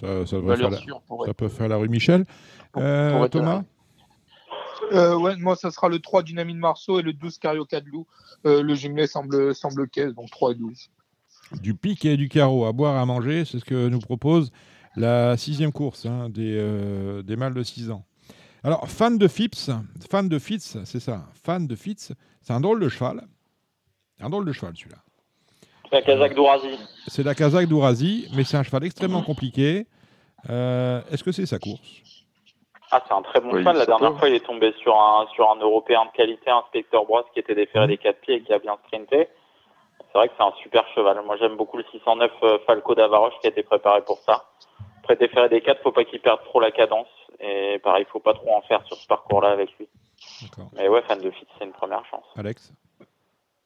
Ça- 0.00 0.26
Ça, 0.26 0.36
faire 0.36 0.42
valeur 0.42 0.74
sûre 0.74 1.00
pour 1.02 1.24
ça 1.24 1.30
être- 1.30 1.36
peut 1.36 1.48
faire 1.48 1.68
la 1.68 1.76
rue 1.76 1.88
Michel. 1.88 2.24
Euh, 2.76 3.12
pour 3.12 3.24
être 3.24 3.32
Thomas 3.32 3.62
Euh, 4.92 5.16
ouais, 5.16 5.36
moi, 5.36 5.56
ça 5.56 5.70
sera 5.70 5.88
le 5.88 5.98
3 5.98 6.22
Dynamite 6.22 6.56
Marceau 6.58 6.98
et 6.98 7.02
le 7.02 7.12
12 7.12 7.38
Carioca 7.38 7.80
de 7.80 7.88
Loup. 7.88 8.06
Euh, 8.44 8.62
le 8.62 8.74
jumelé 8.74 9.06
semble, 9.06 9.54
semble 9.54 9.88
caisse, 9.88 10.12
donc 10.14 10.30
3 10.30 10.52
et 10.52 10.54
12. 10.56 10.90
du 11.60 11.74
pic 11.74 12.04
et 12.06 12.16
du 12.16 12.28
carreau 12.28 12.64
à 12.64 12.72
boire, 12.72 12.96
à 12.96 13.04
manger, 13.06 13.44
c'est 13.44 13.58
ce 13.60 13.64
que 13.64 13.88
nous 13.88 13.98
propose 14.00 14.50
la 14.96 15.36
sixième 15.36 15.72
course 15.72 16.06
hein, 16.06 16.28
des, 16.30 16.56
euh, 16.58 17.22
des 17.22 17.36
mâles 17.36 17.54
de 17.54 17.62
6 17.62 17.90
ans. 17.90 18.04
Alors, 18.62 18.88
fan 18.88 19.18
de 19.18 19.28
Phipps, 19.28 19.70
fan 20.10 20.28
de 20.28 20.38
Fitz, 20.38 20.78
c'est 20.84 21.00
ça, 21.00 21.26
fan 21.34 21.66
de 21.66 21.76
Fitz, 21.76 22.12
c'est 22.42 22.52
un 22.52 22.60
drôle 22.60 22.80
de 22.80 22.88
cheval. 22.88 23.26
Un 24.20 24.30
drôle 24.30 24.46
de 24.46 24.52
cheval, 24.52 24.74
celui-là. 24.76 25.03
La 25.94 26.02
Kazakh 26.02 26.34
d'Ourazi. 26.34 26.76
C'est 27.06 27.22
la 27.22 27.36
Kazakh 27.36 27.68
d'Ourazi, 27.68 28.28
mais 28.34 28.42
c'est 28.42 28.56
un 28.56 28.64
cheval 28.64 28.82
extrêmement 28.82 29.22
compliqué. 29.22 29.86
Euh, 30.50 31.00
Est-ce 31.12 31.22
que 31.22 31.30
c'est 31.30 31.46
sa 31.46 31.60
course? 31.60 31.80
Ah, 32.90 33.00
c'est 33.06 33.14
un 33.14 33.22
très 33.22 33.40
bon 33.40 33.52
Oui, 33.52 33.60
cheval. 33.60 33.76
La 33.76 33.86
dernière 33.86 34.10
peut. 34.12 34.18
fois, 34.18 34.28
il 34.28 34.34
est 34.34 34.44
tombé 34.44 34.74
sur 34.82 34.96
un, 34.96 35.28
sur 35.36 35.48
un 35.48 35.54
Européen 35.56 36.04
de 36.06 36.10
qualité, 36.10 36.50
un 36.50 36.64
Spectre 36.68 37.04
Brosse 37.06 37.26
qui 37.32 37.38
était 37.38 37.54
déféré 37.54 37.86
des 37.86 37.96
quatre 37.96 38.20
pieds 38.22 38.34
et 38.34 38.42
qui 38.42 38.52
a 38.52 38.58
bien 38.58 38.76
sprinté. 38.86 39.28
C'est 40.00 40.18
vrai 40.18 40.26
que 40.28 40.34
c'est 40.36 40.42
un 40.44 40.52
super 40.64 40.84
cheval. 40.96 41.22
Moi, 41.24 41.36
j'aime 41.36 41.56
beaucoup 41.56 41.76
le 41.76 41.84
609 41.92 42.30
euh, 42.42 42.58
Falco 42.66 42.96
d'Avaroche 42.96 43.34
qui 43.40 43.46
a 43.46 43.50
été 43.50 43.62
préparé 43.62 44.02
pour 44.02 44.18
ça. 44.26 44.46
Après 45.04 45.14
déféré 45.14 45.48
des 45.48 45.60
quatre, 45.60 45.80
faut 45.82 45.92
pas 45.92 46.04
qu'il 46.04 46.20
perde 46.20 46.40
trop 46.44 46.58
la 46.58 46.72
cadence. 46.72 47.06
Et 47.38 47.78
pareil, 47.84 48.04
faut 48.10 48.18
pas 48.20 48.34
trop 48.34 48.52
en 48.52 48.62
faire 48.62 48.84
sur 48.86 48.96
ce 48.96 49.06
parcours-là 49.06 49.50
avec 49.50 49.70
lui. 49.78 49.88
Mais 50.74 50.88
ouais, 50.88 51.02
fan 51.02 51.20
de 51.20 51.30
fit, 51.30 51.46
c'est 51.56 51.64
une 51.64 51.72
première 51.72 52.04
chance. 52.06 52.24
Alex? 52.36 52.72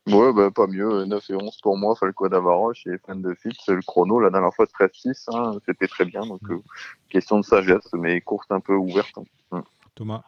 Ouais, 0.08 0.32
bah, 0.32 0.50
pas 0.50 0.66
mieux. 0.66 1.04
9 1.04 1.30
et 1.30 1.34
11 1.34 1.58
pour 1.62 1.76
moi, 1.76 1.94
Falco 1.96 2.28
d'Avaroche 2.28 2.86
et 2.86 2.98
fan 2.98 3.20
de 3.22 3.34
fit. 3.34 3.56
Le 3.68 3.82
chrono, 3.82 4.20
la 4.20 4.30
dernière 4.30 4.54
fois, 4.54 4.66
13-6, 4.66 5.26
hein, 5.32 5.58
c'était 5.66 5.86
très 5.86 6.04
bien. 6.04 6.24
Donc, 6.26 6.40
euh, 6.50 6.62
question 7.10 7.38
de 7.38 7.44
sagesse, 7.44 7.88
mais 7.92 8.20
course 8.20 8.46
un 8.50 8.60
peu 8.60 8.74
ouverte. 8.74 9.18
hein. 9.52 9.62
Thomas 9.94 10.22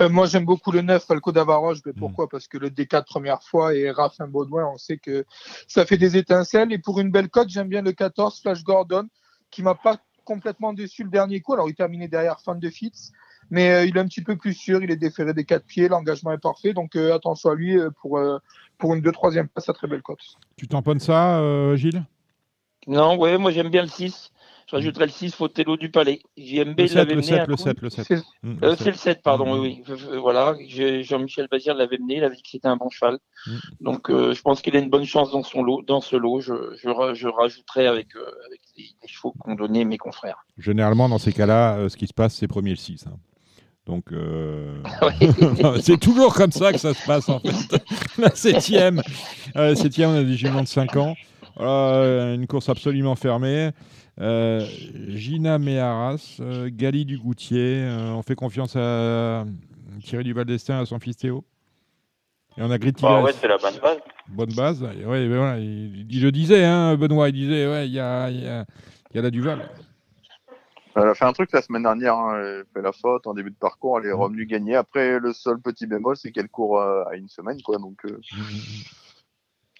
Euh, 0.00 0.08
moi, 0.08 0.26
j'aime 0.26 0.44
beaucoup 0.44 0.70
le 0.72 0.82
9 0.82 1.04
Falco 1.04 1.32
d'Avaroche. 1.32 1.78
Mais 1.84 1.92
Mm. 1.92 1.98
pourquoi? 1.98 2.28
Parce 2.28 2.46
que 2.46 2.58
le 2.58 2.70
D4 2.70 3.04
première 3.04 3.42
fois 3.42 3.74
et 3.74 3.90
Raphaël 3.90 4.30
Baudouin, 4.30 4.66
on 4.72 4.78
sait 4.78 4.98
que 4.98 5.24
ça 5.66 5.84
fait 5.84 5.98
des 5.98 6.16
étincelles. 6.16 6.72
Et 6.72 6.78
pour 6.78 7.00
une 7.00 7.10
belle 7.10 7.28
cote, 7.28 7.48
j'aime 7.48 7.68
bien 7.68 7.82
le 7.82 7.92
14 7.92 8.40
Flash 8.40 8.62
Gordon, 8.62 9.08
qui 9.50 9.62
m'a 9.62 9.74
pas 9.74 9.98
complètement 10.24 10.72
déçu 10.72 11.02
le 11.04 11.10
dernier 11.10 11.40
coup. 11.40 11.54
Alors, 11.54 11.68
il 11.68 11.74
terminait 11.74 12.08
derrière 12.08 12.40
Fan 12.40 12.58
de 12.58 12.70
Fitz. 12.70 13.12
Mais 13.50 13.70
euh, 13.72 13.84
il 13.86 13.96
est 13.96 14.00
un 14.00 14.06
petit 14.06 14.22
peu 14.22 14.36
plus 14.36 14.54
sûr, 14.54 14.82
il 14.82 14.90
est 14.90 14.96
déféré 14.96 15.32
des 15.34 15.44
quatre 15.44 15.64
pieds, 15.64 15.88
l'engagement 15.88 16.32
est 16.32 16.38
parfait, 16.38 16.72
donc 16.74 16.96
euh, 16.96 17.14
attention 17.14 17.50
à 17.50 17.54
lui 17.54 17.78
euh, 17.78 17.90
pour, 18.02 18.18
euh, 18.18 18.38
pour 18.78 18.94
une 18.94 19.00
2-3e 19.02 19.48
place 19.48 19.68
à 19.68 19.72
très 19.72 19.86
belle 19.88 20.02
cote. 20.02 20.20
Tu 20.56 20.68
tamponnes 20.68 21.00
ça, 21.00 21.38
euh, 21.40 21.76
Gilles? 21.76 22.04
Non, 22.86 23.16
ouais, 23.18 23.36
moi 23.38 23.50
j'aime 23.50 23.68
bien 23.70 23.82
le 23.82 23.88
6. 23.88 24.30
Je 24.70 24.76
rajouterais 24.76 25.06
le 25.06 25.10
6, 25.12 25.34
Fotello 25.34 25.78
du 25.78 25.90
Palais. 25.90 26.20
JMB 26.36 26.78
Le 26.78 26.86
7, 26.88 26.96
l'avait 26.96 27.10
le 27.14 27.20
mené. 27.22 27.26
7, 27.28 27.40
un 27.40 27.44
le 27.46 27.56
coup. 27.56 27.62
7, 27.62 27.80
le 27.80 27.88
7. 27.90 28.04
C'est- 28.06 28.16
Mm, 28.42 28.50
Euh, 28.62 28.70
le 28.70 28.76
c'est 28.76 28.84
7. 28.84 28.86
le 28.88 28.98
7, 28.98 29.22
pardon, 29.22 29.56
Mm. 29.56 29.60
oui, 29.60 29.82
Voilà, 30.20 30.54
Jean-Michel 31.02 31.48
Bazir 31.50 31.74
l'avait 31.74 31.96
mené, 31.98 32.16
il 32.18 32.24
avait 32.24 32.36
dit 32.36 32.42
que 32.42 32.50
c'était 32.50 32.68
un 32.68 32.76
bon 32.76 32.90
cheval. 32.90 33.18
Mm. 33.46 33.50
Donc 33.80 34.10
je 34.10 34.40
pense 34.42 34.60
qu'il 34.60 34.76
a 34.76 34.78
une 34.78 34.90
bonne 34.90 35.06
chance 35.06 35.30
dans 35.32 35.42
son 35.42 35.62
lot, 35.62 35.82
dans 35.86 36.02
ce 36.02 36.16
lot. 36.16 36.40
Je, 36.40 36.52
je, 36.76 36.88
ra- 36.90 37.14
je 37.14 37.28
rajouterai 37.28 37.86
avec, 37.86 38.08
avec 38.14 38.60
les, 38.76 38.84
les 39.02 39.08
chevaux 39.08 39.32
qu'ont 39.38 39.54
donné 39.54 39.86
mes 39.86 39.96
confrères. 39.98 40.44
Généralement, 40.58 41.08
dans 41.08 41.18
ces 41.18 41.32
cas-là, 41.32 41.88
ce 41.88 41.96
qui 41.96 42.06
se 42.06 42.14
passe, 42.14 42.34
c'est 42.34 42.46
premier 42.48 42.70
le 42.70 42.76
6. 42.76 43.06
hein. 43.06 43.16
Donc, 43.88 44.12
euh, 44.12 44.74
c'est 45.80 45.98
toujours 45.98 46.34
comme 46.34 46.52
ça 46.52 46.72
que 46.72 46.78
ça 46.78 46.92
se 46.94 47.04
passe, 47.06 47.28
en 47.28 47.40
fait. 47.40 47.82
La 48.18 48.30
septième, 48.34 49.02
euh, 49.56 49.74
septième, 49.74 50.10
on 50.10 50.18
a 50.18 50.22
des 50.24 50.36
juments 50.36 50.62
de 50.62 50.68
5 50.68 50.94
ans. 50.96 51.16
Euh, 51.58 52.34
une 52.34 52.46
course 52.46 52.68
absolument 52.68 53.16
fermée. 53.16 53.70
Euh, 54.20 54.66
Gina 55.08 55.58
Méharas, 55.58 56.36
euh, 56.40 56.68
Gali 56.72 57.04
du 57.04 57.18
Goutier. 57.18 57.78
euh, 57.82 58.12
on 58.12 58.22
fait 58.22 58.34
confiance 58.34 58.76
à 58.76 59.44
Thierry 60.04 60.24
Duval 60.24 60.44
d'Estaing, 60.44 60.80
à 60.80 60.86
son 60.86 60.98
fils 60.98 61.16
Théo. 61.16 61.44
Et 62.58 62.62
on 62.62 62.70
a 62.70 62.78
Grit 62.78 62.92
Bah 63.00 63.22
ouais, 63.22 63.32
c'est 63.40 63.48
la 63.48 63.56
bonne 63.56 63.78
base. 63.80 63.98
Bonne 64.28 64.52
base. 64.54 64.82
Ouais, 64.82 65.28
voilà, 65.28 65.58
il, 65.58 66.06
il 66.10 66.22
le 66.22 66.30
disait, 66.32 66.64
hein, 66.64 66.96
Benoît, 66.96 67.28
il 67.28 67.34
disait, 67.34 67.66
ouais, 67.68 67.86
il 67.86 67.94
y 67.94 68.00
a, 68.00 68.28
il 68.30 68.42
y, 68.42 68.46
a, 68.48 68.64
il 69.12 69.16
y 69.16 69.18
a 69.18 69.22
la 69.22 69.30
Duval. 69.30 69.70
Elle 71.00 71.08
a 71.08 71.14
fait 71.14 71.24
un 71.24 71.32
truc 71.32 71.52
la 71.52 71.62
semaine 71.62 71.84
dernière, 71.84 72.14
hein, 72.16 72.36
elle 72.42 72.64
fait 72.74 72.82
la 72.82 72.92
faute 72.92 73.26
en 73.26 73.34
début 73.34 73.50
de 73.50 73.56
parcours, 73.56 73.98
elle 74.00 74.06
est 74.06 74.12
Mm. 74.12 74.20
revenue 74.20 74.46
gagner. 74.46 74.74
Après, 74.76 75.18
le 75.20 75.32
seul 75.32 75.60
petit 75.60 75.86
bémol, 75.86 76.16
c'est 76.16 76.32
qu'elle 76.32 76.48
court 76.48 76.80
euh, 76.80 77.04
à 77.04 77.16
une 77.16 77.28
semaine, 77.28 77.60
quoi. 77.62 77.78
Donc, 77.78 78.04
euh, 78.06 78.18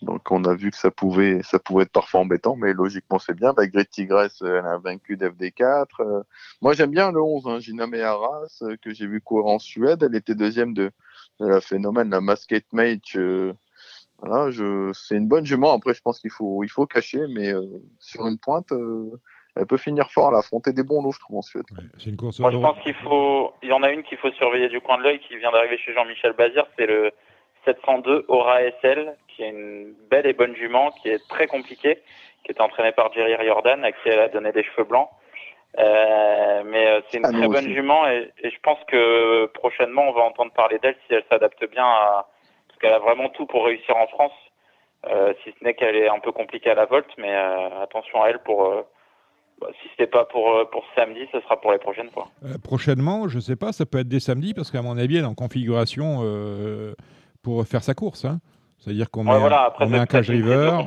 donc 0.02 0.30
on 0.30 0.44
a 0.44 0.54
vu 0.54 0.70
que 0.70 0.76
ça 0.76 0.92
pouvait, 0.92 1.42
ça 1.42 1.58
pouvait 1.58 1.82
être 1.82 1.90
parfois 1.92 2.20
embêtant, 2.20 2.54
mais 2.54 2.72
logiquement 2.72 3.18
c'est 3.18 3.34
bien. 3.34 3.52
Bah, 3.52 3.66
Great 3.66 3.90
Tigress, 3.90 4.42
euh, 4.42 4.60
elle 4.60 4.66
a 4.66 4.78
vaincu 4.78 5.16
d'FD4. 5.16 5.86
Euh, 6.00 6.22
moi 6.62 6.72
j'aime 6.74 6.92
bien 6.92 7.10
le 7.10 7.20
11, 7.20 7.48
hein, 7.48 7.58
Gina 7.58 7.88
Meharas, 7.88 8.58
euh, 8.62 8.76
que 8.80 8.94
j'ai 8.94 9.08
vu 9.08 9.20
courir 9.20 9.46
en 9.46 9.58
Suède. 9.58 10.04
Elle 10.04 10.14
était 10.14 10.36
deuxième 10.36 10.72
de, 10.72 10.92
de 11.40 11.46
la 11.48 11.60
phénomène, 11.60 12.10
la 12.10 12.20
Masked 12.20 12.62
Mage. 12.72 13.16
euh, 13.16 13.52
voilà, 14.20 14.50
je, 14.50 14.92
c'est 14.94 15.16
une 15.16 15.28
bonne 15.28 15.44
jument. 15.46 15.72
Après, 15.74 15.94
je 15.94 16.00
pense 16.02 16.20
qu'il 16.20 16.30
faut, 16.30 16.62
il 16.64 16.68
faut 16.68 16.86
cacher, 16.86 17.26
mais 17.34 17.52
euh, 17.52 17.62
sur 18.00 18.26
une 18.26 18.38
pointe, 18.38 18.70
euh, 18.72 19.10
elle 19.58 19.66
peut 19.66 19.76
finir 19.76 20.10
fort. 20.10 20.28
Elle 20.30 20.36
a 20.36 20.38
affronté 20.38 20.72
des 20.72 20.82
bons 20.82 21.02
lots, 21.02 21.12
je 21.12 21.18
trouve, 21.20 21.38
en 21.38 21.42
Suède. 21.42 21.64
Ouais, 21.72 21.84
c'est 21.98 22.10
une 22.10 22.16
course 22.16 22.38
Moi, 22.40 22.50
je 22.50 22.58
pense 22.58 22.78
qu'il 22.80 22.94
faut. 22.94 23.52
Il 23.62 23.68
y 23.68 23.72
en 23.72 23.82
a 23.82 23.90
une 23.90 24.02
qu'il 24.02 24.18
faut 24.18 24.30
surveiller 24.32 24.68
du 24.68 24.80
coin 24.80 24.98
de 24.98 25.02
l'œil 25.02 25.20
qui 25.20 25.36
vient 25.36 25.50
d'arriver 25.52 25.78
chez 25.78 25.92
Jean-Michel 25.92 26.32
Bazir, 26.32 26.64
c'est 26.78 26.86
le 26.86 27.12
702 27.64 28.24
Aura 28.28 28.60
SL, 28.80 29.14
qui 29.28 29.42
est 29.42 29.50
une 29.50 29.94
belle 30.10 30.26
et 30.26 30.32
bonne 30.32 30.54
jument, 30.56 30.90
qui 31.02 31.08
est 31.08 31.26
très 31.28 31.46
compliquée, 31.46 31.98
qui 32.44 32.52
est 32.52 32.60
entraînée 32.60 32.92
par 32.92 33.12
Jerry 33.12 33.34
Riordan, 33.34 33.84
à 33.84 33.92
qui 33.92 34.08
elle 34.08 34.20
a 34.20 34.28
donné 34.28 34.52
des 34.52 34.62
cheveux 34.62 34.84
blancs. 34.84 35.08
Euh, 35.78 36.62
mais 36.64 36.86
euh, 36.86 37.00
c'est 37.10 37.18
une 37.18 37.26
Ah, 37.26 37.30
très 37.32 37.46
bonne 37.46 37.56
aussi. 37.56 37.74
jument 37.74 38.06
et, 38.08 38.32
et 38.42 38.50
je 38.50 38.58
pense 38.62 38.78
que 38.88 39.46
prochainement 39.52 40.08
on 40.08 40.12
va 40.12 40.22
entendre 40.22 40.50
parler 40.52 40.78
d'elle 40.78 40.96
si 41.06 41.12
elle 41.14 41.24
s'adapte 41.30 41.62
bien 41.70 41.84
à 41.84 42.26
parce 42.68 42.78
qu'elle 42.80 42.94
a 42.94 42.98
vraiment 42.98 43.28
tout 43.28 43.44
pour 43.46 43.66
réussir 43.66 43.94
en 43.96 44.06
France. 44.06 44.32
Euh, 45.06 45.32
si 45.44 45.50
ce 45.56 45.62
n'est 45.64 45.74
qu'elle 45.74 45.94
est 45.94 46.08
un 46.08 46.18
peu 46.20 46.32
compliquée 46.32 46.70
à 46.70 46.74
la 46.74 46.86
volte, 46.86 47.10
mais 47.18 47.32
euh, 47.34 47.82
attention 47.82 48.22
à 48.22 48.30
elle 48.30 48.38
pour 48.40 48.64
euh, 48.64 48.82
bah, 49.60 49.68
si 49.82 49.88
c'était 49.90 50.06
pas 50.06 50.24
pour 50.24 50.48
euh, 50.54 50.64
pour 50.70 50.84
samedi, 50.94 51.20
ce 51.32 51.40
sera 51.40 51.60
pour 51.60 51.72
les 51.72 51.78
prochaines 51.78 52.10
fois. 52.10 52.28
Euh, 52.44 52.58
prochainement, 52.62 53.28
je 53.28 53.38
sais 53.40 53.56
pas, 53.56 53.72
ça 53.72 53.86
peut 53.86 53.98
être 53.98 54.08
dès 54.08 54.20
samedi, 54.20 54.54
parce 54.54 54.70
qu'à 54.70 54.82
mon 54.82 54.96
avis, 54.98 55.16
elle 55.16 55.24
est 55.24 55.26
en 55.26 55.34
configuration 55.34 56.20
euh, 56.22 56.94
pour 57.42 57.66
faire 57.66 57.82
sa 57.82 57.94
course. 57.94 58.24
hein. 58.24 58.40
C'est-à-dire 58.78 59.10
qu'on 59.10 59.24
met, 59.24 59.32
Ouais, 59.32 59.38
voilà, 59.40 59.62
après, 59.64 59.84
on 59.86 59.88
met 59.88 59.96
c'est 59.96 60.02
un 60.02 60.06
cage 60.06 60.30
river, 60.30 60.78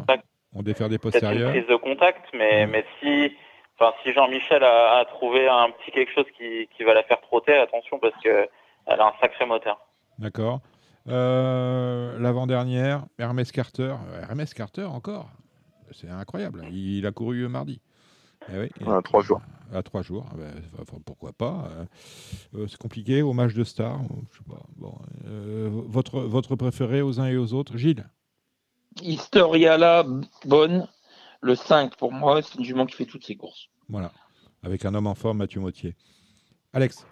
on 0.53 0.61
défère 0.61 0.88
des 0.89 0.97
postérieurs. 0.97 1.51
prise 1.51 1.67
de 1.67 1.76
contact, 1.76 2.24
mais, 2.34 2.65
mais 2.67 2.86
si, 2.99 3.32
si 4.03 4.13
Jean-Michel 4.13 4.63
a, 4.63 4.99
a 4.99 5.05
trouvé 5.05 5.47
un 5.47 5.69
petit 5.72 5.91
quelque 5.91 6.11
chose 6.13 6.26
qui, 6.38 6.67
qui 6.76 6.84
va 6.84 6.93
la 6.93 7.03
faire 7.03 7.19
trotter, 7.22 7.53
attention 7.57 7.99
parce 7.99 8.15
que 8.24 8.47
elle 8.88 8.99
a 8.99 9.07
un 9.07 9.13
sacré 9.22 9.45
moteur. 9.45 9.80
D'accord. 10.19 10.61
Euh, 11.07 12.17
L'avant-dernière, 12.19 13.03
Hermès 13.19 13.51
Carter. 13.51 13.95
Hermès 14.30 14.53
Carter 14.53 14.86
encore 14.86 15.30
C'est 15.91 16.09
incroyable. 16.09 16.63
Il 16.72 17.05
a 17.05 17.11
couru 17.11 17.47
mardi. 17.47 17.82
Eh 18.50 18.58
oui, 18.60 18.70
Voilà, 18.82 19.02
trois 19.02 19.22
jours. 19.22 19.42
À 19.74 19.84
trois 19.84 20.02
jours. 20.02 20.26
Ah 20.32 20.36
ben, 20.38 20.54
enfin, 20.82 20.98
pourquoi 21.06 21.32
pas 21.32 21.70
euh, 21.70 21.86
euh, 22.56 22.68
C'est 22.68 22.78
compliqué. 22.78 23.22
Hommage 23.22 23.54
de 23.54 23.64
star. 23.64 24.02
Je 24.32 24.38
sais 24.38 24.44
pas. 24.50 24.62
Bon, 24.76 24.98
euh, 25.28 25.70
votre, 25.72 26.20
votre 26.22 26.56
préféré 26.56 27.02
aux 27.02 27.20
uns 27.20 27.28
et 27.28 27.38
aux 27.38 27.54
autres 27.54 27.78
Gilles? 27.78 28.06
Historiala, 29.02 30.06
bonne. 30.46 30.88
Le 31.42 31.56
5, 31.56 31.96
pour 31.96 32.12
moi, 32.12 32.42
c'est 32.42 32.56
une 32.60 32.66
jument 32.66 32.86
qui 32.86 32.96
fait 32.96 33.06
toutes 33.06 33.26
ses 33.26 33.36
courses. 33.36 33.70
Voilà. 33.89 34.12
Avec 34.62 34.86
un 34.86 34.94
homme 34.94 35.08
en 35.08 35.16
forme, 35.16 35.38
Mathieu 35.38 35.60
Mottier. 35.62 35.96
Alex? 36.74 37.06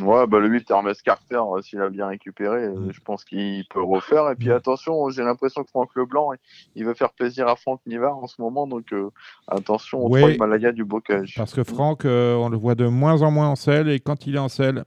Ouais, 0.00 0.26
bah 0.26 0.38
le 0.38 0.48
8, 0.48 0.70
Hermès 0.70 1.02
Carter, 1.02 1.36
euh, 1.36 1.60
s'il 1.60 1.78
a 1.82 1.90
bien 1.90 2.06
récupéré, 2.06 2.64
euh, 2.64 2.70
Mm. 2.74 2.92
je 2.92 3.00
pense 3.02 3.24
qu'il 3.26 3.66
peut 3.68 3.82
refaire. 3.82 4.30
Et 4.30 4.36
puis 4.36 4.48
Mm. 4.48 4.52
attention, 4.52 5.10
j'ai 5.10 5.22
l'impression 5.22 5.62
que 5.62 5.68
Franck 5.68 5.90
Leblanc, 5.94 6.30
il- 6.74 6.84
veut 6.86 6.94
faire 6.94 7.12
plaisir 7.12 7.46
à 7.46 7.56
Franck 7.56 7.80
Nivard 7.86 8.16
en 8.16 8.26
ce 8.26 8.40
moment, 8.40 8.66
donc 8.66 8.90
euh, 8.94 9.10
attention 9.48 9.98
au 10.04 10.08
Ouais. 10.08 10.20
trois 10.20 10.30
Himalaya 10.32 10.72
du 10.72 10.84
bocage. 10.84 11.34
Parce 11.36 11.52
que 11.52 11.62
Franck, 11.62 12.06
euh, 12.06 12.34
on 12.36 12.48
le 12.48 12.56
voit 12.56 12.74
de 12.74 12.86
moins 12.86 13.20
en 13.22 13.30
moins 13.30 13.48
en 13.50 13.56
selle. 13.56 13.90
Et 13.90 14.00
quand 14.00 14.26
il 14.26 14.36
est 14.36 14.38
en 14.38 14.48
selle, 14.48 14.82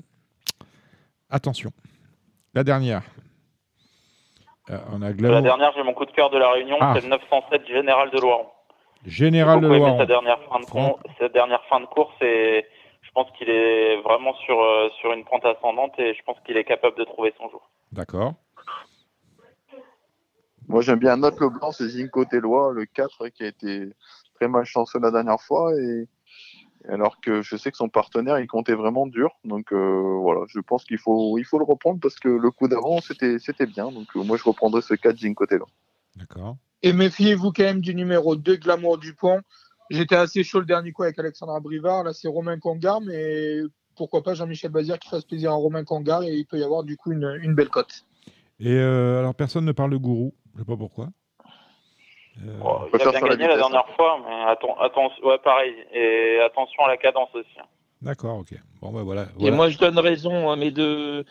attention. 1.29 1.69
La 2.55 2.63
dernière. 2.63 3.03
Euh, 4.71 4.79
on 4.91 5.01
a 5.03 5.11
La 5.11 5.41
dernière, 5.41 5.71
j'ai 5.75 5.83
mon 5.83 5.93
coup 5.93 6.05
de 6.05 6.11
cœur 6.11 6.31
de 6.31 6.37
la 6.39 6.49
Réunion, 6.51 6.77
Ah. 6.79 6.93
c'est 6.95 7.03
le 7.03 7.09
907 7.09 7.67
Général 7.67 8.09
de 8.09 8.19
Loiron. 8.19 8.47
Général 9.05 9.61
de 9.61 9.67
Loiron. 9.67 9.99
sa 9.99 10.05
dernière 10.07 10.39
fin 10.49 10.59
de 10.59 10.65
Franck. 10.65 10.93
con- 11.03 11.09
sa 11.19 11.29
dernière 11.29 11.63
fin 11.69 11.79
de 11.79 11.85
course 11.85 12.15
et 12.21 12.65
pense 13.15 13.31
qu'il 13.37 13.49
est 13.49 14.01
vraiment 14.01 14.35
sur 14.45 14.61
euh, 14.61 14.89
sur 14.99 15.13
une 15.13 15.23
pente 15.23 15.45
ascendante 15.45 15.97
et 15.97 16.13
je 16.13 16.23
pense 16.23 16.37
qu'il 16.45 16.57
est 16.57 16.65
capable 16.65 16.97
de 16.97 17.05
trouver 17.05 17.33
son 17.37 17.49
jour. 17.49 17.67
D'accord. 17.91 18.33
Moi, 20.67 20.81
j'aime 20.81 20.99
bien 20.99 21.15
Note 21.17 21.39
Leblanc, 21.39 21.71
c'est 21.71 21.87
Zinco 21.87 22.25
Tellois, 22.25 22.73
le 22.73 22.85
4, 22.85 23.29
qui 23.29 23.43
a 23.43 23.47
été 23.47 23.89
très 24.33 24.47
malchanceux 24.47 24.99
la 24.99 25.11
dernière 25.11 25.39
fois. 25.39 25.73
Et 25.79 26.07
alors 26.89 27.21
que 27.21 27.41
je 27.41 27.55
sais 27.55 27.71
que 27.71 27.77
son 27.77 27.89
partenaire, 27.89 28.39
il 28.39 28.47
comptait 28.47 28.73
vraiment 28.73 29.07
dur. 29.07 29.31
Donc 29.43 29.71
euh, 29.71 30.17
voilà, 30.21 30.41
je 30.47 30.59
pense 30.59 30.83
qu'il 30.83 30.97
faut, 30.97 31.37
il 31.37 31.45
faut 31.45 31.59
le 31.59 31.65
reprendre 31.65 31.99
parce 32.01 32.19
que 32.19 32.29
le 32.29 32.51
coup 32.51 32.67
d'avant, 32.67 32.99
c'était 32.99 33.39
c'était 33.39 33.67
bien. 33.67 33.91
Donc 33.91 34.07
euh, 34.15 34.23
moi, 34.23 34.37
je 34.37 34.43
reprendrai 34.43 34.81
ce 34.81 34.95
4 34.95 35.17
Zinco 35.19 35.45
Tellois. 35.45 35.69
D'accord. 36.15 36.57
Et 36.81 36.93
méfiez-vous 36.93 37.51
quand 37.51 37.63
même 37.63 37.81
du 37.81 37.95
numéro 37.95 38.35
2, 38.35 38.57
Glamour 38.57 38.97
Dupont. 38.97 39.41
J'étais 39.89 40.15
assez 40.15 40.43
chaud 40.43 40.59
le 40.59 40.65
dernier 40.65 40.91
coup 40.91 41.03
avec 41.03 41.17
Alexandra 41.19 41.59
Brivard. 41.59 42.03
Là, 42.03 42.13
c'est 42.13 42.27
Romain 42.27 42.59
Congar, 42.59 43.01
mais 43.01 43.59
pourquoi 43.95 44.23
pas 44.23 44.33
Jean-Michel 44.33 44.71
Bazir 44.71 44.99
qui 44.99 45.09
fasse 45.09 45.25
plaisir 45.25 45.51
à 45.51 45.55
Romain 45.55 45.83
Congar 45.83 46.23
et 46.23 46.33
il 46.33 46.45
peut 46.45 46.57
y 46.57 46.63
avoir 46.63 46.83
du 46.83 46.97
coup 46.97 47.11
une, 47.11 47.39
une 47.41 47.55
belle 47.55 47.69
cote. 47.69 48.05
Et 48.59 48.73
euh, 48.73 49.19
alors, 49.19 49.35
personne 49.35 49.65
ne 49.65 49.71
parle 49.71 49.91
de 49.91 49.97
gourou. 49.97 50.33
Je 50.53 50.59
sais 50.59 50.65
pas 50.65 50.77
pourquoi. 50.77 51.09
Euh, 52.43 52.59
peut 52.91 52.97
il 52.99 53.07
a 53.07 53.11
faire 53.11 53.11
bien 53.11 53.21
la 53.21 53.29
gagné 53.29 53.47
la 53.47 53.57
dernière 53.57 53.87
fois, 53.95 54.19
mais 54.25 54.51
attends, 54.51 54.77
attention, 54.79 55.25
ouais, 55.25 55.37
pareil. 55.43 55.73
Et 55.93 56.39
attention 56.45 56.83
à 56.83 56.89
la 56.89 56.97
cadence 56.97 57.29
aussi. 57.33 57.57
D'accord, 58.01 58.39
ok. 58.39 58.53
Bon, 58.81 58.91
ben 58.91 59.03
voilà. 59.03 59.27
Et 59.39 59.51
moi, 59.51 59.69
je 59.69 59.77
donne 59.77 59.97
raison 59.97 60.51
à 60.51 60.55
mes 60.55 60.71
deux, 60.71 61.25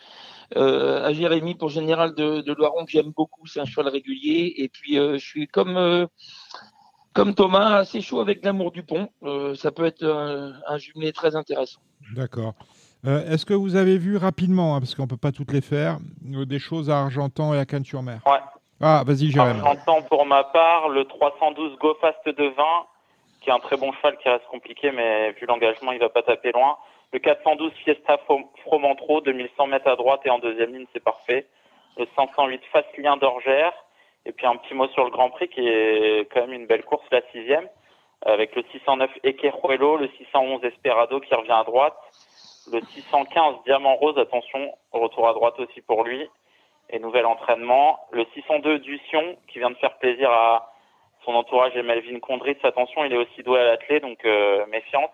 euh, 0.55 1.03
à 1.03 1.13
Jérémy 1.13 1.55
pour 1.55 1.69
Général 1.69 2.15
de, 2.15 2.41
de 2.41 2.53
Loiron, 2.53 2.85
que 2.85 2.91
j'aime 2.91 3.11
beaucoup. 3.15 3.45
C'est 3.45 3.59
un 3.59 3.65
cheval 3.65 3.87
régulier. 3.87 4.55
Et 4.57 4.69
puis, 4.69 4.97
euh, 4.97 5.17
je 5.17 5.25
suis 5.25 5.47
comme, 5.47 5.77
euh, 5.77 6.07
comme 7.15 7.33
Thomas, 7.33 7.77
assez 7.77 8.01
chaud 8.01 8.19
avec 8.19 8.43
l'amour 8.45 8.71
du 8.71 8.83
pont. 8.83 9.09
Euh, 9.23 9.55
ça 9.55 9.71
peut 9.71 9.85
être 9.85 10.03
un, 10.05 10.53
un 10.67 10.77
jumelé 10.77 11.11
très 11.13 11.35
intéressant. 11.35 11.79
D'accord. 12.15 12.53
Euh, 13.07 13.25
Est-ce 13.31 13.45
que 13.45 13.53
vous 13.53 13.75
avez 13.75 13.97
vu 13.97 14.17
rapidement, 14.17 14.75
hein, 14.75 14.79
parce 14.79 14.93
qu'on 14.95 15.03
ne 15.03 15.07
peut 15.07 15.17
pas 15.17 15.31
toutes 15.31 15.51
les 15.53 15.61
faire, 15.61 15.97
euh, 16.33 16.45
des 16.45 16.59
choses 16.59 16.89
à 16.89 16.99
Argentan 16.99 17.53
et 17.53 17.59
à 17.59 17.65
Cannes-sur-Mer 17.65 18.19
Ouais. 18.25 18.39
Ah, 18.81 19.03
vas-y, 19.05 19.31
Jérém. 19.31 19.57
J'entends 19.63 20.01
pour 20.01 20.25
ma 20.25 20.43
part 20.43 20.89
le 20.89 21.05
312 21.05 21.77
Go 21.79 21.95
Fast 22.01 22.19
de 22.25 22.43
20, 22.43 22.63
qui 23.41 23.49
est 23.49 23.53
un 23.53 23.59
très 23.59 23.77
bon 23.77 23.91
cheval 23.93 24.17
qui 24.21 24.27
reste 24.27 24.45
compliqué, 24.51 24.91
mais 24.91 25.31
vu 25.33 25.45
l'engagement, 25.47 25.91
il 25.93 25.99
va 25.99 26.09
pas 26.09 26.23
taper 26.23 26.51
loin. 26.51 26.75
Le 27.13 27.19
412 27.19 27.71
Fiesta 27.83 28.17
Fro- 28.27 28.49
Fromantro, 28.65 29.21
2100 29.21 29.67
mètres 29.67 29.87
à 29.87 29.95
droite 29.95 30.21
et 30.25 30.29
en 30.29 30.39
deuxième 30.39 30.73
ligne, 30.73 30.85
c'est 30.91 31.03
parfait. 31.03 31.47
Le 31.97 32.05
508 32.17 32.59
Fastlien 32.73 33.15
d'Orgère. 33.17 33.71
Et 34.25 34.31
puis 34.31 34.45
un 34.45 34.55
petit 34.57 34.73
mot 34.73 34.87
sur 34.89 35.03
le 35.03 35.11
Grand 35.11 35.29
Prix, 35.29 35.49
qui 35.49 35.67
est 35.67 36.27
quand 36.31 36.41
même 36.41 36.53
une 36.53 36.65
belle 36.65 36.83
course, 36.83 37.05
la 37.11 37.21
sixième, 37.31 37.67
avec 38.25 38.55
le 38.55 38.63
609 38.71 39.11
Equeruelo, 39.23 39.97
le 39.97 40.09
611 40.17 40.63
Esperado 40.63 41.19
qui 41.19 41.33
revient 41.35 41.51
à 41.51 41.63
droite, 41.63 41.97
le 42.71 42.81
615 42.81 43.55
Diamant 43.65 43.95
Rose, 43.95 44.17
attention, 44.17 44.73
retour 44.91 45.27
à 45.27 45.33
droite 45.33 45.59
aussi 45.59 45.81
pour 45.81 46.03
lui 46.03 46.27
et 46.89 46.99
nouvel 46.99 47.25
entraînement. 47.25 47.99
Le 48.11 48.25
602 48.33 48.79
Dution, 48.79 49.37
qui 49.47 49.59
vient 49.59 49.69
de 49.69 49.75
faire 49.75 49.97
plaisir 49.97 50.29
à 50.29 50.71
son 51.23 51.31
entourage 51.31 51.75
et 51.75 51.83
Melvin 51.83 52.19
Condritz. 52.19 52.59
Attention, 52.63 53.03
il 53.05 53.13
est 53.13 53.17
aussi 53.17 53.43
doué 53.43 53.59
à 53.59 53.65
l'athlé, 53.65 53.99
donc 53.99 54.23
euh, 54.25 54.65
méfiance. 54.67 55.09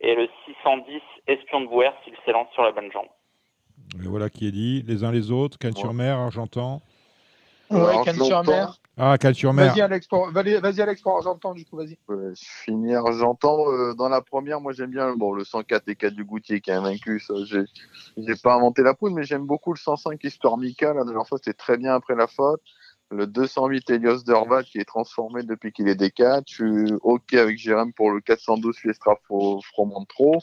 Et 0.00 0.14
le 0.14 0.28
610 0.46 1.00
Espion 1.26 1.60
de 1.62 1.66
Bouer, 1.66 1.90
s'il 2.04 2.14
s'élance 2.24 2.48
sur 2.52 2.62
la 2.62 2.72
bonne 2.72 2.90
jambe. 2.90 3.08
Voilà 3.98 4.30
qui 4.30 4.46
est 4.46 4.52
dit. 4.52 4.82
Les 4.86 5.04
uns 5.04 5.12
les 5.12 5.30
autres, 5.30 5.58
Cannes-sur-Mer, 5.58 6.16
Argentan. 6.16 6.80
Ouais. 7.70 7.94
Ah. 8.46 8.74
Vas-y, 9.68 9.80
Alex, 9.80 10.06
pour, 10.08 10.30
vas-y, 10.30 10.54
vas-y, 10.60 10.80
Alex, 10.82 11.00
pour 11.02 11.16
Argentan, 11.16 11.54
du 11.54 11.64
coup, 11.64 11.76
vas-y. 11.76 11.96
Euh, 12.10 12.32
je 12.34 12.44
finis 12.64 12.94
Argentan. 12.94 13.70
euh, 13.72 13.94
dans 13.94 14.08
la 14.08 14.20
première, 14.20 14.60
moi 14.60 14.72
j'aime 14.72 14.90
bien 14.90 15.14
bon, 15.16 15.32
le 15.32 15.44
104 15.44 15.88
et 15.88 15.94
4 15.96 16.14
du 16.14 16.24
Goutier 16.24 16.60
qui 16.60 16.70
est 16.70 16.74
invaincu. 16.74 17.20
Ça, 17.20 17.34
j'ai, 17.44 17.62
j'ai 18.16 18.34
pas 18.36 18.54
inventé 18.56 18.82
la 18.82 18.92
poudre, 18.94 19.14
mais 19.16 19.22
j'aime 19.22 19.46
beaucoup 19.46 19.72
le 19.72 19.78
105 19.78 20.22
Histoire 20.24 20.58
Mika. 20.58 20.92
La 20.92 21.04
dernière 21.04 21.26
fois, 21.26 21.38
c'était 21.38 21.56
très 21.56 21.76
bien 21.78 21.94
après 21.94 22.14
la 22.14 22.26
faute. 22.26 22.60
Le 23.12 23.26
208 23.26 23.88
Elios 23.90 24.22
Derval 24.22 24.64
qui 24.64 24.78
est 24.78 24.84
transformé 24.84 25.42
depuis 25.42 25.72
qu'il 25.72 25.88
est 25.88 26.00
D4. 26.00 26.42
Je 26.46 26.54
suis 26.54 26.94
OK 27.02 27.32
avec 27.34 27.58
Jérém 27.58 27.92
pour 27.92 28.10
le 28.12 28.20
412 28.20 28.76
Fiestra 28.76 29.14
Fro- 29.28 29.60
Fromentro. 29.64 30.38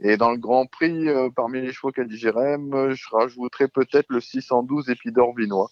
Et 0.00 0.16
dans 0.16 0.30
le 0.32 0.36
Grand 0.38 0.66
Prix, 0.66 1.08
euh, 1.08 1.30
parmi 1.34 1.60
les 1.62 1.72
chevaux 1.72 1.92
qu'a 1.92 2.04
dit 2.04 2.18
Jérém, 2.18 2.74
euh, 2.74 2.94
je 2.94 3.04
rajouterais 3.10 3.68
peut-être 3.68 4.06
le 4.10 4.20
612 4.20 4.90
Épidore 4.90 5.34
Vinois, 5.36 5.70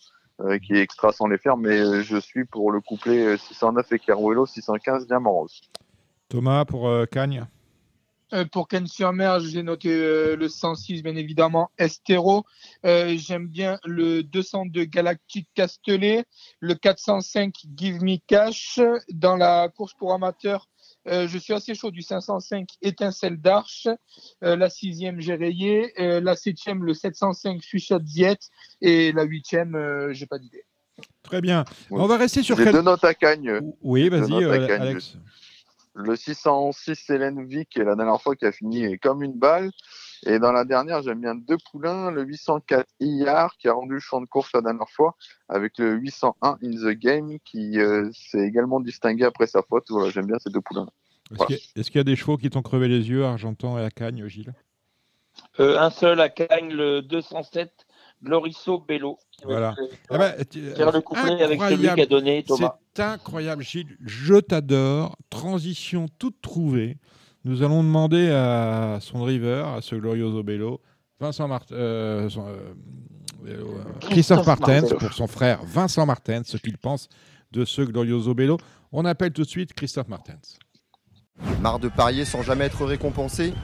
qui 0.63 0.75
est 0.75 0.83
extra 0.83 1.13
sans 1.13 1.27
les 1.27 1.39
faire, 1.39 1.57
mais 1.57 1.79
euh, 1.81 2.03
je 2.03 2.17
suis 2.19 2.45
pour 2.45 2.73
le 2.73 2.81
couplet 2.81 3.25
euh, 3.25 3.37
609 3.37 3.93
Equeruelo, 3.93 4.47
615 4.47 5.07
Diamant 5.07 5.33
Rose. 5.33 5.61
Thomas 6.29 6.65
pour 6.65 6.89
euh, 6.89 7.07
Cagne. 7.07 7.47
Euh, 8.33 8.47
pour 8.47 8.67
Ken-sur-Mer, 8.67 9.41
j'ai 9.41 9.63
noté 9.63 9.91
euh, 9.91 10.37
le 10.37 10.49
106, 10.49 11.03
bien 11.03 11.17
évidemment, 11.17 11.71
Estero. 11.77 12.45
Euh, 12.87 13.15
J'aime 13.19 13.47
bien 13.47 13.79
le 13.85 14.23
202 14.23 14.85
Galactic 14.85 15.49
Castellet, 15.55 16.25
le 16.61 16.75
405 16.75 17.55
Give 17.77 18.03
Me 18.03 18.17
Cash. 18.27 18.81
Dans 19.13 19.37
la 19.37 19.69
course 19.69 19.93
pour 19.95 20.15
amateurs, 20.15 20.69
euh, 21.09 21.27
je 21.27 21.39
suis 21.39 21.53
assez 21.53 21.75
chaud 21.75 21.91
du 21.91 22.03
505 22.03 22.69
Étincelle 22.81 23.41
d'Arche. 23.41 23.89
Euh, 24.45 24.57
la 24.57 24.71
sixième, 24.71 25.21
j'ai 25.21 25.35
rayé. 25.35 25.93
Euh, 26.01 26.21
la 26.21 26.37
septième, 26.37 26.85
le 26.85 26.95
705 26.95 27.63
Fuchsia 27.63 27.99
Ziet. 28.05 28.39
Et 28.81 29.13
la 29.13 29.25
huitième, 29.25 29.75
euh, 29.75 30.13
j'ai 30.13 30.27
pas 30.27 30.39
d'idée. 30.39 30.65
Très 31.23 31.41
bien. 31.41 31.65
Oui. 31.91 32.01
On 32.01 32.07
va 32.07 32.17
rester 32.17 32.43
sur 32.43 32.57
J'ai 32.57 32.65
quel... 32.65 32.75
deux 32.75 32.83
notes 32.83 33.05
à 33.05 33.15
Cagne. 33.15 33.61
Oui, 33.81 34.09
vas-y, 34.09 34.45
euh. 34.45 34.81
Alex. 34.81 35.17
Le 35.95 36.17
606 36.17 37.11
Hélène 37.11 37.47
Vic, 37.47 37.77
la 37.77 37.97
dernière 37.97 38.21
fois 38.21 38.35
qui 38.35 38.47
a 38.47 38.53
fini 38.53 38.99
comme 38.99 39.23
une 39.23 39.39
balle. 39.39 39.71
Et 40.25 40.39
dans 40.39 40.53
la 40.53 40.65
dernière, 40.65 41.03
j'aime 41.03 41.21
bien 41.21 41.35
deux 41.35 41.57
poulains. 41.71 42.11
Le 42.11 42.23
804 42.23 42.87
Iyar 43.01 43.57
qui 43.59 43.69
a 43.69 43.73
rendu 43.73 43.95
le 43.95 44.01
champ 44.01 44.21
de 44.21 44.27
course 44.27 44.51
la 44.55 44.61
dernière 44.61 44.89
fois 44.89 45.17
avec 45.49 45.79
le 45.79 45.95
801 45.95 46.59
In 46.63 46.71
the 46.71 46.91
Game 46.97 47.39
qui 47.45 47.79
euh, 47.81 48.09
s'est 48.13 48.47
également 48.47 48.79
distingué 48.81 49.25
après 49.25 49.47
sa 49.49 49.63
faute. 49.63 49.87
Voilà, 49.91 50.11
j'aime 50.11 50.27
bien 50.27 50.39
ces 50.39 50.51
deux 50.51 50.61
poulains. 50.61 50.87
Est-ce 51.31 51.37
Voilà. 51.39 51.47
qu'il 51.47 51.57
y, 51.57 51.59
a- 51.59 51.81
est-ce 51.81 51.91
qu'il 51.91 51.99
y 51.99 52.01
a 52.01 52.05
des 52.05 52.15
chevaux 52.17 52.37
qui 52.37 52.51
t'ont 52.51 52.63
crevé 52.63 52.87
les 52.89 53.09
yeux, 53.09 53.25
Argentan 53.25 53.79
et 53.79 53.85
à 53.85 53.91
Cagne, 53.91 54.27
Gilles? 54.29 54.53
Euh, 55.61 55.79
un 55.81 55.91
seul 55.91 56.21
à 56.21 56.29
Cagnes, 56.29 56.73
le 56.73 57.01
207 57.03 57.73
Glorisso 58.23 58.79
Bello. 58.79 59.19
qui 59.33 59.45
Voilà. 59.45 59.75
faire- 60.09 60.37
tu- 60.49 60.61
faire 60.71 60.93
le 60.93 61.01
couplet 61.01 61.43
avec 61.43 61.61
celui 61.61 61.89
incroyable. 61.89 61.97
qu'a 61.97 62.07
donné 62.07 62.45
Thomas. 62.45 62.79
C'est 62.95 63.03
incroyable, 63.03 63.63
Gilles. 63.65 63.97
Je 64.05 64.35
t'adore. 64.37 65.17
Transition 65.31 66.07
toute 66.21 66.41
trouvée. 66.43 66.99
Nous 67.45 67.63
allons 67.63 67.83
demander 67.83 68.31
à 68.31 68.99
son 69.01 69.19
driver, 69.19 69.67
à 69.67 69.83
ce 69.83 69.97
Glorioso 69.97 70.43
Bello, 70.45 70.81
Vincent 71.19 71.49
Martin, 71.49 71.75
euh, 71.75 72.29
son, 72.29 72.47
euh, 72.47 72.73
euh, 73.47 73.85
Christophe 74.01 74.11
Christophe 74.11 74.47
Martens, 74.47 74.83
Martens. 74.83 74.99
pour 74.99 75.13
son 75.13 75.27
frère 75.27 75.61
Vincent 75.65 76.07
Martens, 76.07 76.45
ce 76.45 76.57
qu'il 76.57 76.79
pense 76.79 77.09
de 77.51 77.65
ce 77.65 77.83
Glorioso 77.83 78.35
Bello. 78.35 78.59
On 78.93 79.05
appelle 79.05 79.33
tout 79.33 79.43
de 79.43 79.49
suite 79.49 79.73
Christophe 79.73 80.09
Martens. 80.09 80.59
Marre 81.61 81.81
de 81.81 81.89
parier 81.89 82.25
sans 82.25 82.43
jamais 82.43 82.67
être 82.67 82.85
récompensé? 82.85 83.55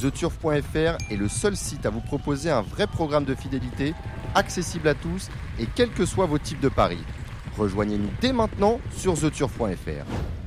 TheTurf.fr 0.00 0.98
est 1.10 1.16
le 1.16 1.28
seul 1.28 1.56
site 1.56 1.86
à 1.86 1.90
vous 1.90 2.00
proposer 2.00 2.50
un 2.50 2.62
vrai 2.62 2.86
programme 2.86 3.24
de 3.24 3.34
fidélité, 3.34 3.94
accessible 4.34 4.88
à 4.88 4.94
tous 4.94 5.28
et 5.58 5.66
quels 5.74 5.90
que 5.90 6.06
soient 6.06 6.26
vos 6.26 6.38
types 6.38 6.60
de 6.60 6.68
paris. 6.68 7.02
Rejoignez-nous 7.56 8.10
dès 8.20 8.32
maintenant 8.32 8.80
sur 8.96 9.14
TheTurf.fr. 9.18 10.43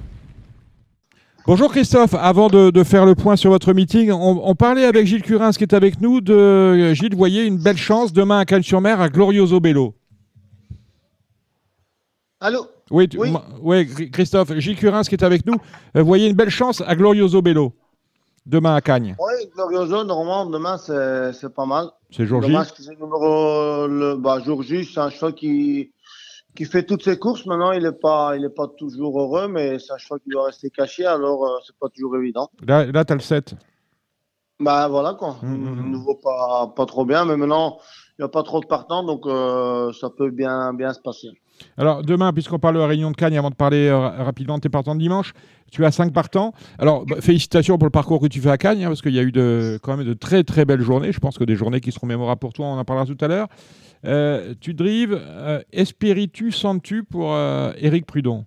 Bonjour 1.48 1.72
Christophe, 1.72 2.14
avant 2.14 2.50
de, 2.50 2.72
de 2.72 2.84
faire 2.84 3.06
le 3.06 3.16
point 3.16 3.38
sur 3.38 3.52
votre 3.52 3.72
meeting, 3.74 4.12
on, 4.12 4.42
on 4.44 4.54
parlait 4.56 4.84
avec 4.84 5.08
Gilles 5.08 5.22
Curins 5.24 5.52
qui 5.52 5.64
est 5.64 5.74
avec 5.74 6.02
nous 6.02 6.20
de 6.20 6.94
Gilles, 6.94 7.16
voyez 7.16 7.46
une 7.46 7.58
belle 7.58 7.78
chance 7.78 8.12
demain 8.12 8.40
à 8.40 8.46
Cannes-sur-Mer 8.46 9.00
à 9.00 9.08
Glorioso 9.08 9.62
Bello. 9.62 9.96
Allô? 12.42 12.66
Oui, 12.92 13.08
tu- 13.08 13.18
Oui. 13.18 13.30
Gr- 13.86 14.10
Christophe, 14.12 14.54
Gilles 14.60 14.76
Curins 14.76 15.04
qui 15.04 15.16
est 15.16 15.24
avec 15.24 15.46
nous, 15.46 15.56
euh, 15.96 16.04
voyez 16.04 16.28
une 16.28 16.36
belle 16.36 16.50
chance 16.50 16.84
à 16.86 16.96
Glorioso 16.96 17.42
Bello 17.42 17.74
demain 18.46 18.76
à 18.76 18.82
Cagnes. 18.82 19.16
Oui, 19.18 19.50
Glorioso, 19.56 20.04
normalement, 20.04 20.46
demain, 20.48 20.78
c'est 20.78 21.54
pas 21.54 21.66
mal. 21.66 21.88
C'est 22.12 22.26
jour 22.26 22.42
J. 22.42 22.48
Dommage 22.50 22.74
que 22.74 22.82
c'est 22.84 22.92
le 22.92 22.98
numéro. 22.98 23.88
Le, 23.88 24.16
bah, 24.18 24.40
jour 24.46 24.64
J, 24.64 24.84
c'est 24.86 25.00
un 25.00 25.10
cheval 25.10 25.34
qui, 25.34 25.92
qui 26.58 26.66
fait 26.66 26.84
toutes 26.84 27.04
ses 27.04 27.18
courses. 27.18 27.46
Maintenant, 27.46 27.72
il 27.72 27.84
n'est 27.84 27.92
pas, 27.92 28.36
il 28.36 28.44
est 28.44 28.50
pas 28.54 28.68
toujours 28.78 29.22
heureux, 29.22 29.48
mais 29.48 29.80
c'est 29.80 29.94
un 29.94 29.98
cheval 29.98 30.20
qui 30.20 30.30
doit 30.30 30.46
rester 30.48 30.70
caché, 30.70 31.06
alors 31.06 31.46
euh, 31.46 31.58
c'est 31.66 31.76
pas 31.80 31.88
toujours 31.88 32.18
évident. 32.18 32.50
Là, 32.68 32.86
là 32.86 33.06
tu 33.06 33.14
as 33.14 33.16
le 33.16 33.22
7. 33.22 33.56
Bah 34.60 34.88
voilà 34.88 35.14
quoi. 35.14 35.38
Le 35.44 35.84
nouveau 35.84 36.16
pas, 36.16 36.74
pas 36.76 36.86
trop 36.88 37.06
bien, 37.06 37.26
mais 37.26 37.38
maintenant, 37.38 37.78
il 38.18 38.24
n'y 38.24 38.26
a 38.26 38.30
pas 38.30 38.42
trop 38.42 38.60
de 38.60 38.66
partants, 38.66 39.04
donc 39.04 39.28
euh, 39.28 39.94
ça 39.94 40.10
peut 40.10 40.32
bien, 40.32 40.74
bien 40.74 40.94
se 40.94 41.00
passer. 41.00 41.28
Alors 41.78 42.02
demain, 42.04 42.34
puisqu'on 42.34 42.58
parle 42.60 42.76
de 42.76 42.80
la 42.80 42.88
réunion 42.88 43.12
de 43.12 43.16
Cagnes, 43.16 43.38
avant 43.38 43.52
de 43.52 43.56
parler 43.56 43.88
euh, 43.88 43.98
ra- 44.00 44.24
rapidement 44.24 44.56
de 44.56 44.62
tes 44.62 44.70
partants 44.70 44.96
de 44.96 45.00
dimanche, 45.00 45.34
tu 45.72 45.86
as 45.86 45.92
5 45.92 46.12
partants. 46.12 46.54
Alors 46.80 47.06
bah, 47.06 47.18
félicitations 47.20 47.78
pour 47.78 47.86
le 47.86 47.92
parcours 47.92 48.20
que 48.20 48.26
tu 48.28 48.42
fais 48.42 48.50
à 48.50 48.58
Cagnes, 48.58 48.84
hein, 48.84 48.88
parce 48.88 49.04
qu'il 49.04 49.14
y 49.14 49.20
a 49.20 49.24
eu 49.24 49.32
de, 49.32 49.80
quand 49.84 49.96
même 49.96 50.06
de 50.08 50.14
très 50.14 50.44
très 50.44 50.66
belles 50.66 50.82
journées. 50.82 51.12
Je 51.12 51.20
pense 51.20 51.38
que 51.38 51.44
des 51.44 51.56
journées 51.56 51.80
qui 51.82 51.92
seront 51.92 52.08
mémorables 52.08 52.40
pour 52.40 52.54
toi, 52.54 52.66
on 52.66 52.80
en 52.80 52.86
parlera 52.86 53.06
tout 53.06 53.18
à 53.24 53.28
l'heure. 53.28 53.48
Euh, 54.06 54.54
tu 54.60 54.74
drives 54.74 55.20
euh, 55.20 55.62
Espiritu 55.72 56.52
Santu 56.52 57.04
pour 57.04 57.34
euh, 57.34 57.72
Éric 57.78 58.06
Prudon. 58.06 58.46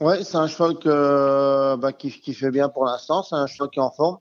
Ouais, 0.00 0.22
c'est 0.24 0.36
un 0.36 0.46
cheval 0.46 0.78
que, 0.78 1.76
bah, 1.76 1.92
qui, 1.92 2.10
qui 2.10 2.34
fait 2.34 2.50
bien 2.50 2.68
pour 2.68 2.84
l'instant. 2.84 3.22
C'est 3.22 3.36
un 3.36 3.46
cheval 3.46 3.70
qui 3.70 3.78
est 3.78 3.82
en 3.82 3.90
forme. 3.90 4.18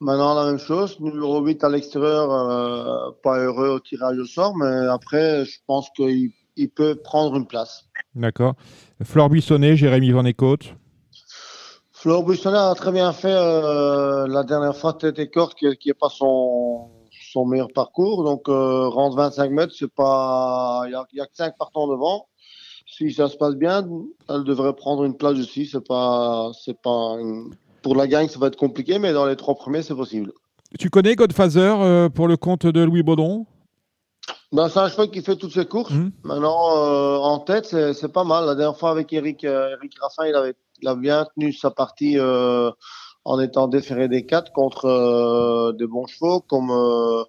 Maintenant, 0.00 0.34
la 0.34 0.46
même 0.46 0.58
chose. 0.58 1.00
Numéro 1.00 1.40
8 1.40 1.64
à 1.64 1.68
l'extérieur, 1.68 2.30
euh, 2.30 3.10
pas 3.22 3.38
heureux 3.38 3.68
au 3.68 3.80
tirage 3.80 4.18
au 4.18 4.26
sort, 4.26 4.54
mais 4.56 4.86
après, 4.88 5.44
je 5.44 5.58
pense 5.66 5.88
qu'il 5.96 6.32
il 6.56 6.70
peut 6.70 6.96
prendre 6.96 7.36
une 7.36 7.46
place. 7.46 7.84
D'accord. 8.14 8.54
Flore 9.02 9.28
Buissonnet, 9.28 9.76
Jérémy 9.76 10.10
Van 10.10 10.24
Ecote. 10.24 10.74
Flore 11.92 12.24
Buissonnet 12.24 12.58
a 12.58 12.74
très 12.74 12.92
bien 12.92 13.12
fait 13.12 13.32
euh, 13.32 14.26
la 14.26 14.42
dernière 14.42 14.76
fois 14.76 14.94
tête 14.94 15.18
et 15.18 15.30
corde, 15.30 15.54
qui 15.54 15.66
n'est 15.66 15.94
pas 15.94 16.08
son, 16.08 16.90
son 17.36 17.44
meilleur 17.44 17.68
parcours. 17.74 18.24
Donc, 18.24 18.48
euh, 18.48 18.88
rendre 18.88 19.14
25 19.16 19.50
mètres, 19.50 19.74
c'est 19.78 19.92
pas. 19.92 20.84
Il 20.86 20.92
y 20.92 21.20
a 21.20 21.26
que 21.26 21.34
5 21.34 21.54
partants 21.58 21.86
devant. 21.86 22.28
Si 22.86 23.12
ça 23.12 23.28
se 23.28 23.36
passe 23.36 23.56
bien, 23.56 23.86
elle 24.30 24.44
devrait 24.44 24.74
prendre 24.74 25.04
une 25.04 25.16
place 25.16 25.38
aussi. 25.38 25.66
C'est 25.66 25.86
pas, 25.86 26.50
c'est 26.64 26.80
pas 26.80 27.16
une- 27.20 27.50
Pour 27.82 27.94
la 27.94 28.06
gagne, 28.06 28.28
ça 28.28 28.38
va 28.38 28.46
être 28.46 28.56
compliqué, 28.56 28.98
mais 28.98 29.12
dans 29.12 29.26
les 29.26 29.36
trois 29.36 29.54
premiers, 29.54 29.82
c'est 29.82 29.94
possible. 29.94 30.32
Tu 30.78 30.88
connais 30.88 31.14
Godfather 31.14 31.74
euh, 31.80 32.08
pour 32.08 32.26
le 32.26 32.36
compte 32.36 32.64
de 32.66 32.80
Louis 32.82 33.02
Baudron 33.02 33.46
Ben, 34.52 34.68
c'est 34.68 34.78
un 34.78 34.88
cheval 34.88 35.10
qui 35.10 35.20
fait 35.22 35.36
toutes 35.36 35.52
ses 35.52 35.66
courses. 35.66 35.90
Mhm. 35.92 36.10
Maintenant, 36.24 36.76
euh, 36.78 37.18
en 37.18 37.38
tête, 37.40 37.66
c'est 37.66 37.92
c'est 37.92 38.12
pas 38.12 38.24
mal. 38.24 38.46
La 38.46 38.54
dernière 38.54 38.78
fois 38.78 38.90
avec 38.90 39.12
Eric, 39.12 39.44
euh, 39.44 39.76
Eric 39.76 39.92
Raffin, 40.00 40.26
il, 40.26 40.34
avait, 40.34 40.54
il 40.80 40.88
a 40.88 40.94
bien 40.96 41.26
tenu 41.34 41.52
sa 41.52 41.70
partie 41.70 42.18
euh, 42.18 42.70
en 43.26 43.40
étant 43.40 43.66
déféré 43.66 44.08
des 44.08 44.24
quatre 44.24 44.52
contre 44.52 44.84
euh, 44.86 45.72
des 45.72 45.88
bons 45.88 46.06
chevaux, 46.06 46.40
comme 46.40 46.70
euh, 46.70 47.24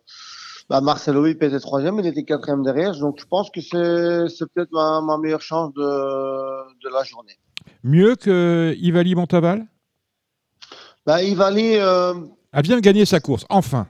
bah, 0.70 0.80
Marcelo 0.80 1.26
Huip 1.26 1.42
était 1.42 1.60
troisième, 1.60 1.98
il 2.00 2.06
était 2.06 2.24
quatrième 2.24 2.64
derrière. 2.64 2.94
Donc, 3.00 3.20
je 3.20 3.26
pense 3.26 3.50
que 3.50 3.62
c'est 3.62 4.30
c'est 4.30 4.46
peut-être 4.52 4.72
ma, 4.72 5.02
ma 5.02 5.18
meilleure 5.18 5.42
chance 5.42 5.74
de, 5.74 5.90
de 6.84 6.90
la 6.94 7.04
journée. 7.04 7.38
Mieux 7.84 8.16
que 8.16 8.76
Ivali 8.78 9.16
Montaval 9.16 9.66
Bah, 11.06 11.24
Ivali, 11.24 11.78
euh, 11.78 12.14
vient 12.54 12.76
de 12.76 12.82
gagner 12.82 13.06
sa 13.06 13.20
course, 13.20 13.46
enfin. 13.50 13.88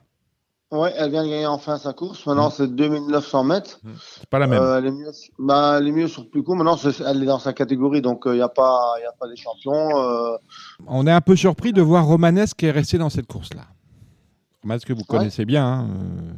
Ouais, 0.71 0.93
elle 0.97 1.11
vient 1.11 1.23
de 1.23 1.29
gagner 1.29 1.45
enfin 1.45 1.77
sa 1.77 1.93
course. 1.93 2.25
Maintenant, 2.25 2.49
c'est 2.49 2.67
2900 2.67 3.43
mètres. 3.43 3.79
C'est 4.15 4.29
pas 4.29 4.39
la 4.39 4.47
même. 4.47 4.61
Euh, 4.61 4.81
est 4.83 4.91
mieux, 4.91 5.11
bah, 5.39 5.77
elle 5.79 5.87
est 5.87 5.91
mieux 5.91 6.07
sur 6.07 6.29
plus 6.29 6.43
court. 6.43 6.55
Maintenant, 6.55 6.77
elle 7.05 7.23
est 7.23 7.25
dans 7.25 7.39
sa 7.39 7.53
catégorie, 7.53 8.01
donc 8.01 8.23
il 8.25 8.33
n'y 8.33 8.41
a, 8.41 8.49
pas- 8.49 8.93
y 9.01 9.05
a 9.05 9.11
pas 9.19 9.27
des 9.27 9.35
champions. 9.35 9.97
euh. 9.97 10.37
On 10.87 11.05
est 11.07 11.11
un 11.11 11.21
peu 11.21 11.35
surpris 11.35 11.73
de 11.73 11.81
voir 11.81 12.05
Romanesque 12.05 12.57
qui 12.57 12.65
est 12.65 12.71
resté 12.71 12.97
dans 12.97 13.09
cette 13.09 13.27
course-là. 13.27 13.63
Romanesque 14.63 14.87
que 14.87 14.93
vous 14.93 14.99
Ouais. 15.01 15.05
connaissez 15.19 15.45
bien 15.45 15.65
hein, 15.65 15.87
euh, 15.89 16.31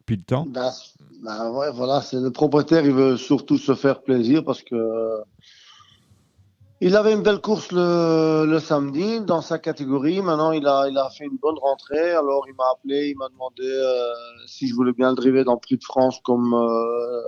depuis 0.00 0.16
le 0.16 0.22
temps. 0.22 0.46
Bah, 0.48 0.70
bah 1.22 1.50
ouais, 1.50 1.70
voilà, 1.72 2.00
c'est 2.00 2.18
le 2.18 2.30
propriétaire, 2.30 2.84
il 2.84 2.92
veut 2.92 3.16
surtout 3.16 3.58
se 3.58 3.74
faire 3.74 4.02
plaisir 4.02 4.42
parce 4.44 4.62
que 4.62 4.74
euh, 4.74 5.18
il 6.82 6.96
avait 6.96 7.12
une 7.12 7.22
belle 7.22 7.40
course 7.40 7.72
le, 7.72 8.58
samedi 8.58 9.20
dans 9.20 9.42
sa 9.42 9.58
catégorie. 9.58 10.22
Maintenant, 10.22 10.52
il 10.52 10.66
a, 10.66 11.10
fait 11.10 11.26
une 11.26 11.36
bonne 11.36 11.58
rentrée. 11.58 12.12
Alors, 12.12 12.46
il 12.48 12.54
m'a 12.54 12.64
appelé, 12.72 13.10
il 13.10 13.18
m'a 13.18 13.28
demandé 13.28 13.62
euh, 13.62 14.12
si 14.46 14.66
je 14.66 14.74
voulais 14.74 14.92
bien 14.92 15.10
le 15.10 15.16
driver 15.16 15.44
dans 15.44 15.54
le 15.54 15.60
Prix 15.60 15.76
de 15.76 15.84
France 15.84 16.20
comme 16.24 16.54
euh, 16.54 17.20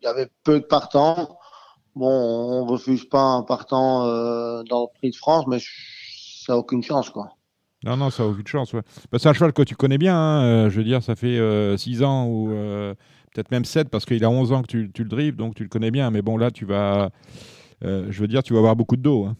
il 0.00 0.04
y 0.04 0.06
avait 0.06 0.28
peu 0.44 0.60
de 0.60 0.64
partants. 0.64 1.38
Bon, 1.96 2.08
on 2.08 2.66
refuse 2.66 3.08
pas 3.08 3.22
un 3.22 3.42
partant 3.42 4.06
euh, 4.06 4.62
dans 4.64 4.82
le 4.82 4.98
Prix 4.98 5.10
de 5.10 5.16
France, 5.16 5.46
mais 5.48 5.58
ça 5.58 6.52
n'a 6.52 6.58
aucune 6.58 6.82
chance, 6.82 7.10
quoi. 7.10 7.30
Non, 7.84 7.96
non, 7.96 8.10
ça 8.10 8.22
n'a 8.22 8.28
aucune 8.28 8.46
chance. 8.46 8.72
ouais. 8.74 8.82
Bah, 9.10 9.18
c'est 9.18 9.28
un 9.28 9.32
cheval 9.32 9.52
que 9.52 9.62
tu 9.62 9.74
connais 9.74 9.98
bien. 9.98 10.16
hein, 10.16 10.68
je 10.68 10.76
veux 10.76 10.84
dire, 10.84 11.02
ça 11.02 11.16
fait 11.16 11.76
6 11.76 12.04
ans 12.04 12.26
ou 12.28 12.48
peut-être 13.34 13.50
même 13.50 13.64
7 13.64 13.88
parce 13.88 14.04
qu'il 14.04 14.24
a 14.24 14.30
11 14.30 14.52
ans 14.52 14.62
que 14.62 14.68
tu, 14.68 14.90
le 14.96 15.08
drives, 15.08 15.34
donc 15.34 15.56
tu 15.56 15.64
le 15.64 15.68
connais 15.68 15.90
bien. 15.90 16.10
Mais 16.10 16.22
bon, 16.22 16.36
là, 16.36 16.50
tu 16.50 16.64
vas, 16.64 17.10
je 17.82 18.20
veux 18.20 18.28
dire, 18.28 18.42
tu 18.42 18.52
vas 18.52 18.58
avoir 18.60 18.76
beaucoup 18.76 18.96
de 18.96 19.02
dos. 19.02 19.24
hein. 19.26 19.36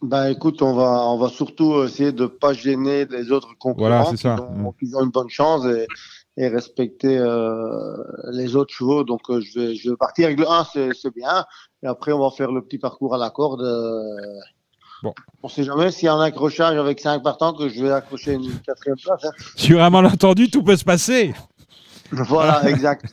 Ben 0.00 0.28
écoute, 0.28 0.62
on 0.62 0.74
va, 0.74 1.02
on 1.08 1.18
va 1.18 1.28
surtout 1.28 1.82
essayer 1.82 2.12
de 2.12 2.26
pas 2.26 2.52
gêner 2.52 3.04
les 3.06 3.32
autres 3.32 3.48
concurrents 3.58 3.88
Voilà, 3.88 4.04
c'est 4.04 4.16
qui, 4.16 4.22
ça. 4.22 4.36
ont, 4.40 4.72
qui 4.72 4.94
ont 4.94 5.02
une 5.04 5.10
bonne 5.10 5.28
chance 5.28 5.64
et, 5.66 5.88
et 6.36 6.46
respecter 6.46 7.18
euh, 7.18 7.96
les 8.32 8.54
autres 8.54 8.72
chevaux. 8.72 9.02
Donc 9.02 9.22
euh, 9.28 9.40
je, 9.40 9.58
vais, 9.58 9.74
je 9.74 9.90
vais 9.90 9.96
partir 9.96 10.26
avec 10.26 10.38
le 10.38 10.48
1, 10.48 10.66
c'est 10.72 10.90
c'est 10.94 11.12
bien. 11.12 11.44
Et 11.82 11.88
après, 11.88 12.12
on 12.12 12.20
va 12.20 12.30
faire 12.30 12.52
le 12.52 12.62
petit 12.62 12.78
parcours 12.78 13.12
à 13.16 13.18
la 13.18 13.30
corde. 13.30 13.62
euh. 13.62 14.38
Bon. 15.02 15.12
On 15.42 15.48
sait 15.48 15.64
jamais 15.64 15.90
s'il 15.90 16.06
y 16.06 16.08
a 16.08 16.14
un 16.14 16.20
accrochage 16.20 16.76
avec 16.76 17.00
5 17.00 17.20
partants 17.24 17.52
que 17.52 17.68
je 17.68 17.82
vais 17.82 17.90
accrocher 17.90 18.34
une 18.34 18.52
quatrième 18.60 18.96
place. 19.02 19.24
hein. 19.24 19.30
Sur 19.56 19.82
un 19.82 19.90
malentendu, 19.90 20.48
tout 20.48 20.62
peut 20.62 20.76
se 20.76 20.84
passer. 20.84 21.34
Voilà, 22.10 22.62
exact. 22.70 23.04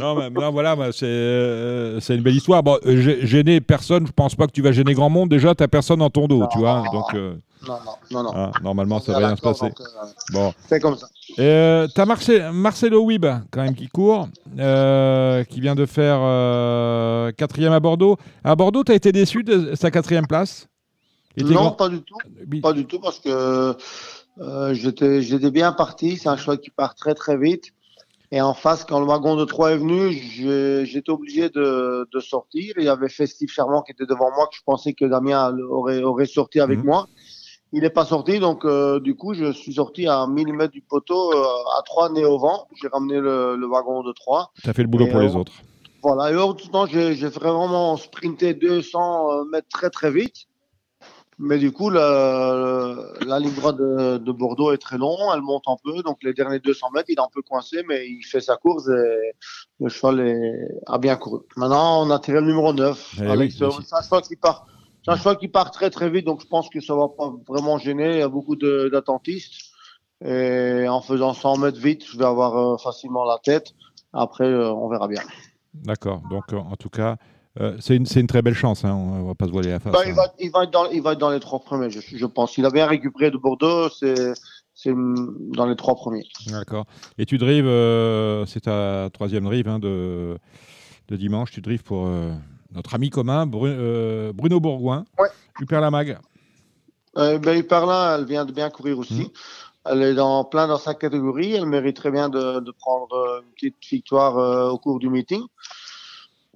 non, 0.00 0.14
mais, 0.16 0.30
non, 0.30 0.50
voilà, 0.50 0.74
c'est 0.92 1.04
euh, 1.06 2.00
c'est 2.00 2.14
une 2.16 2.22
belle 2.22 2.36
histoire. 2.36 2.62
Bon, 2.62 2.78
euh, 2.86 2.96
gê- 3.02 3.24
gêner 3.26 3.60
personne, 3.60 4.06
je 4.06 4.12
pense 4.12 4.34
pas 4.34 4.46
que 4.46 4.52
tu 4.52 4.62
vas 4.62 4.72
gêner 4.72 4.94
grand 4.94 5.10
monde. 5.10 5.28
Déjà, 5.28 5.54
tu 5.54 5.66
personne 5.68 5.98
dans 5.98 6.10
ton 6.10 6.26
dos, 6.26 6.46
tu 6.50 6.58
vois. 6.58 6.82
Donc, 6.92 7.14
euh, 7.14 7.34
Non, 7.66 7.74
non, 7.84 7.92
non, 8.10 8.22
non. 8.22 8.30
ah, 8.34 8.52
normalement, 8.62 9.00
ça 9.00 9.12
va 9.12 9.18
à 9.18 9.20
bien 9.28 9.36
se 9.36 9.42
passer. 9.42 9.66
donc, 9.66 9.80
euh, 9.80 10.06
Bon. 10.32 10.54
C'est 10.68 10.80
comme 10.80 10.96
ça. 10.96 11.08
Euh, 11.38 11.86
T'as 11.94 12.04
Marce- 12.06 12.30
Marcelo 12.52 13.02
Wib, 13.04 13.26
quand 13.50 13.62
même, 13.62 13.74
qui 13.74 13.88
court, 13.88 14.28
euh, 14.58 15.44
qui 15.44 15.60
vient 15.60 15.74
de 15.74 15.84
faire 15.86 16.18
euh, 16.20 17.32
quatrième 17.32 17.72
à 17.72 17.80
Bordeaux. 17.80 18.16
À 18.44 18.54
Bordeaux, 18.56 18.84
tu 18.84 18.92
as 18.92 18.94
été 18.94 19.12
déçu 19.12 19.42
de 19.42 19.74
sa 19.74 19.90
quatrième 19.90 20.26
place? 20.26 20.68
Non, 21.38 21.48
grand- 21.52 21.70
pas 21.72 21.88
du 21.90 22.00
tout. 22.00 22.16
Pas 22.62 22.72
du 22.72 22.86
tout 22.86 22.98
parce 22.98 23.18
que 23.18 23.76
euh, 24.40 24.72
j'étais 24.74 25.20
j'étais 25.20 25.50
bien 25.50 25.72
parti. 25.72 26.16
C'est 26.16 26.28
un 26.30 26.36
choix 26.38 26.56
qui 26.56 26.70
part 26.70 26.94
très 26.94 27.14
très 27.14 27.36
vite. 27.36 27.72
Et 28.32 28.40
en 28.40 28.54
face, 28.54 28.84
quand 28.84 28.98
le 28.98 29.06
wagon 29.06 29.36
de 29.36 29.44
3 29.44 29.72
est 29.72 29.76
venu, 29.76 30.12
j'étais 30.84 31.10
obligé 31.10 31.48
de, 31.48 32.08
de 32.12 32.20
sortir. 32.20 32.74
Il 32.76 32.84
y 32.84 32.88
avait 32.88 33.08
Festif 33.08 33.52
Charmant 33.52 33.82
qui 33.82 33.92
était 33.92 34.06
devant 34.06 34.30
moi, 34.34 34.46
que 34.50 34.56
je 34.56 34.62
pensais 34.64 34.94
que 34.94 35.04
Damien 35.04 35.56
aurait, 35.70 36.02
aurait 36.02 36.26
sorti 36.26 36.60
avec 36.60 36.82
moi. 36.82 37.06
Il 37.72 37.82
n'est 37.82 37.90
pas 37.90 38.04
sorti, 38.04 38.38
donc 38.38 38.64
euh, 38.64 39.00
du 39.00 39.16
coup, 39.16 39.34
je 39.34 39.52
suis 39.52 39.74
sorti 39.74 40.06
à 40.06 40.26
1000 40.26 40.52
mètres 40.54 40.72
du 40.72 40.82
poteau, 40.82 41.32
euh, 41.32 41.44
à 41.78 41.82
3 41.84 42.10
nez 42.10 42.24
au 42.24 42.38
vent. 42.38 42.66
J'ai 42.80 42.88
ramené 42.88 43.20
le, 43.20 43.56
le 43.56 43.66
wagon 43.66 44.02
de 44.02 44.12
3. 44.12 44.52
T'as 44.62 44.72
fait 44.72 44.82
le 44.82 44.88
boulot 44.88 45.06
Et, 45.06 45.10
pour 45.10 45.20
les 45.20 45.34
euh, 45.34 45.38
autres. 45.38 45.52
Voilà, 46.02 46.32
et 46.32 46.36
hors 46.36 46.56
tout 46.56 46.68
temps, 46.68 46.86
j'ai 46.86 47.14
j'ai 47.14 47.28
vraiment 47.28 47.96
sprinté 47.96 48.54
200 48.54 49.46
mètres 49.46 49.68
très 49.68 49.90
très 49.90 50.10
vite. 50.10 50.46
Mais 51.38 51.58
du 51.58 51.70
coup, 51.70 51.90
la, 51.90 52.96
la 53.26 53.38
ligne 53.38 53.52
droite 53.54 53.76
de, 53.76 54.16
de 54.16 54.32
Bordeaux 54.32 54.72
est 54.72 54.78
très 54.78 54.96
longue, 54.96 55.18
elle 55.34 55.42
monte 55.42 55.64
un 55.66 55.76
peu. 55.84 56.02
Donc 56.02 56.18
les 56.22 56.32
derniers 56.32 56.60
200 56.60 56.88
mètres, 56.94 57.10
il 57.10 57.18
est 57.18 57.20
un 57.20 57.28
peu 57.32 57.42
coincé, 57.42 57.84
mais 57.86 58.06
il 58.08 58.22
fait 58.22 58.40
sa 58.40 58.56
course 58.56 58.88
et 58.88 59.32
le 59.80 59.88
cheval 59.90 60.20
est- 60.20 60.68
a 60.86 60.96
bien 60.98 61.16
couru. 61.16 61.40
Maintenant, 61.56 62.06
on 62.06 62.10
a 62.10 62.18
tiré 62.18 62.40
le 62.40 62.46
numéro 62.46 62.72
9. 62.72 63.14
Eh 63.22 63.36
oui, 63.36 63.50
c'est 63.52 63.64
un 63.64 64.02
cheval 64.02 64.22
qui 64.22 64.36
part. 64.36 64.66
C'est 65.04 65.10
un 65.12 65.16
cheval 65.16 65.36
qui 65.36 65.48
part 65.48 65.70
très 65.70 65.90
très 65.90 66.08
vite, 66.08 66.24
donc 66.24 66.40
je 66.40 66.46
pense 66.46 66.68
que 66.70 66.80
ça 66.80 66.94
va 66.94 67.08
pas 67.08 67.32
vraiment 67.46 67.76
gêner. 67.78 68.12
Il 68.14 68.18
y 68.18 68.22
a 68.22 68.28
beaucoup 68.28 68.56
d'attentistes. 68.56 69.52
Et 70.24 70.88
en 70.88 71.02
faisant 71.02 71.34
100 71.34 71.58
mètres 71.58 71.78
vite, 71.78 72.02
je 72.10 72.16
vais 72.18 72.24
avoir 72.24 72.56
euh, 72.56 72.76
facilement 72.78 73.24
la 73.26 73.36
tête. 73.38 73.74
Après, 74.14 74.44
euh, 74.46 74.72
on 74.72 74.88
verra 74.88 75.06
bien. 75.08 75.20
D'accord. 75.74 76.22
Donc, 76.30 76.54
euh, 76.54 76.56
en 76.56 76.76
tout 76.76 76.88
cas, 76.88 77.18
euh, 77.60 77.76
c'est 77.80 77.96
une, 77.96 78.26
très 78.26 78.42
belle 78.42 78.54
chance. 78.54 78.84
Hein. 78.84 78.94
On 78.94 79.24
va 79.24 79.34
pas 79.34 79.46
se 79.46 79.50
voiler 79.50 79.70
la 79.70 79.80
face. 79.80 79.92
Bah, 79.92 80.00
hein. 80.02 80.08
il, 80.08 80.14
va, 80.14 80.34
il, 80.38 80.50
va 80.50 80.64
être 80.64 80.70
dans, 80.70 80.90
il 80.90 81.02
va 81.02 81.12
être 81.12 81.18
dans 81.18 81.30
les 81.30 81.40
trois 81.40 81.60
premiers, 81.60 81.90
je, 81.90 82.00
je 82.00 82.26
pense. 82.26 82.58
Il 82.58 82.66
a 82.66 82.70
bien 82.70 82.86
récupéré 82.86 83.30
de 83.30 83.38
Bordeaux, 83.38 83.88
c'est 83.88 84.34
dans 84.84 85.66
les 85.66 85.76
trois 85.76 85.94
premiers. 85.94 86.24
D'accord. 86.48 86.84
Et 87.18 87.26
tu 87.26 87.38
drives, 87.38 87.66
euh, 87.66 88.44
c'est 88.46 88.60
ta 88.60 89.08
troisième 89.12 89.44
drive 89.44 89.68
hein, 89.68 89.78
de, 89.78 90.38
de 91.08 91.16
dimanche. 91.16 91.50
Tu 91.50 91.60
drives 91.60 91.82
pour 91.82 92.06
euh, 92.06 92.32
notre 92.74 92.94
ami 92.94 93.10
commun, 93.10 93.46
Bru- 93.46 94.32
Bruno 94.34 94.60
Bourgoin. 94.60 95.04
Ouais. 95.18 95.28
Super 95.58 95.80
la 95.80 95.90
mag. 95.90 96.18
Euh, 97.16 97.38
ben, 97.38 97.64
elle 97.64 98.24
vient 98.26 98.44
de 98.44 98.52
bien 98.52 98.68
courir 98.68 98.98
aussi. 98.98 99.14
Mhm. 99.22 99.28
Elle 99.88 100.02
est 100.02 100.14
dans, 100.14 100.44
plein 100.44 100.66
dans 100.66 100.78
sa 100.78 100.94
catégorie. 100.94 101.54
Elle 101.54 101.66
mérite 101.66 101.96
très 101.96 102.10
bien 102.10 102.28
de, 102.28 102.60
de 102.60 102.70
prendre 102.72 103.42
une 103.42 103.52
petite 103.54 103.76
victoire 103.90 104.72
au 104.72 104.78
cours 104.78 104.98
du 104.98 105.08
meeting. 105.08 105.42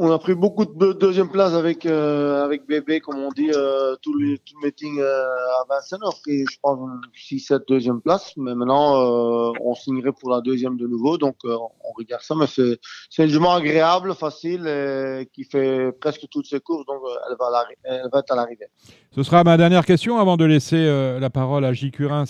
On 0.03 0.11
a 0.11 0.19
pris 0.19 0.35
beaucoup 0.35 0.65
de 0.65 0.95
deuxième 0.95 1.29
place 1.29 1.53
avec, 1.53 1.85
euh, 1.85 2.43
avec 2.43 2.67
Bébé, 2.67 3.01
comme 3.01 3.19
on 3.19 3.29
dit, 3.29 3.51
euh, 3.55 3.97
tout, 4.01 4.15
le, 4.15 4.39
tout 4.39 4.55
le 4.63 4.67
meeting 4.69 4.99
euh, 4.99 5.27
à 5.61 5.65
Vincennes. 5.69 5.99
On 6.03 6.09
a 6.09 6.13
pris, 6.23 6.45
je 6.51 6.57
pense, 6.63 6.79
6-7 7.15 7.69
deuxième 7.69 8.01
place. 8.01 8.33
Mais 8.39 8.55
maintenant, 8.55 8.95
euh, 8.97 9.53
on 9.61 9.75
signerait 9.75 10.13
pour 10.19 10.31
la 10.31 10.41
deuxième 10.41 10.79
de 10.79 10.87
nouveau. 10.87 11.19
Donc, 11.19 11.37
euh, 11.45 11.55
on 11.55 11.93
regarde 11.99 12.23
ça. 12.23 12.35
Mais 12.35 12.47
c'est 12.47 12.81
c'est 13.11 13.25
une 13.25 13.29
jument 13.29 13.53
agréable, 13.53 14.15
facile, 14.15 14.67
et 14.67 15.29
qui 15.35 15.45
fait 15.45 15.93
presque 16.01 16.27
toutes 16.31 16.47
ses 16.47 16.61
courses. 16.61 16.87
Donc, 16.87 17.03
euh, 17.05 17.15
elle 17.29 17.37
va, 17.39 17.65
elle 17.85 18.09
va 18.11 18.21
être 18.21 18.33
à 18.33 18.37
l'arrivée. 18.37 18.69
Ce 19.15 19.23
sera 19.23 19.45
ma 19.45 19.59
dernière 19.59 19.85
question 19.85 20.17
avant 20.19 20.39
de 20.39 20.47
laisser 20.47 20.77
euh, 20.79 21.21
la 21.21 21.29
parole 21.29 21.67
à 21.67 21.75
J. 21.75 21.91
Curins, 21.91 22.25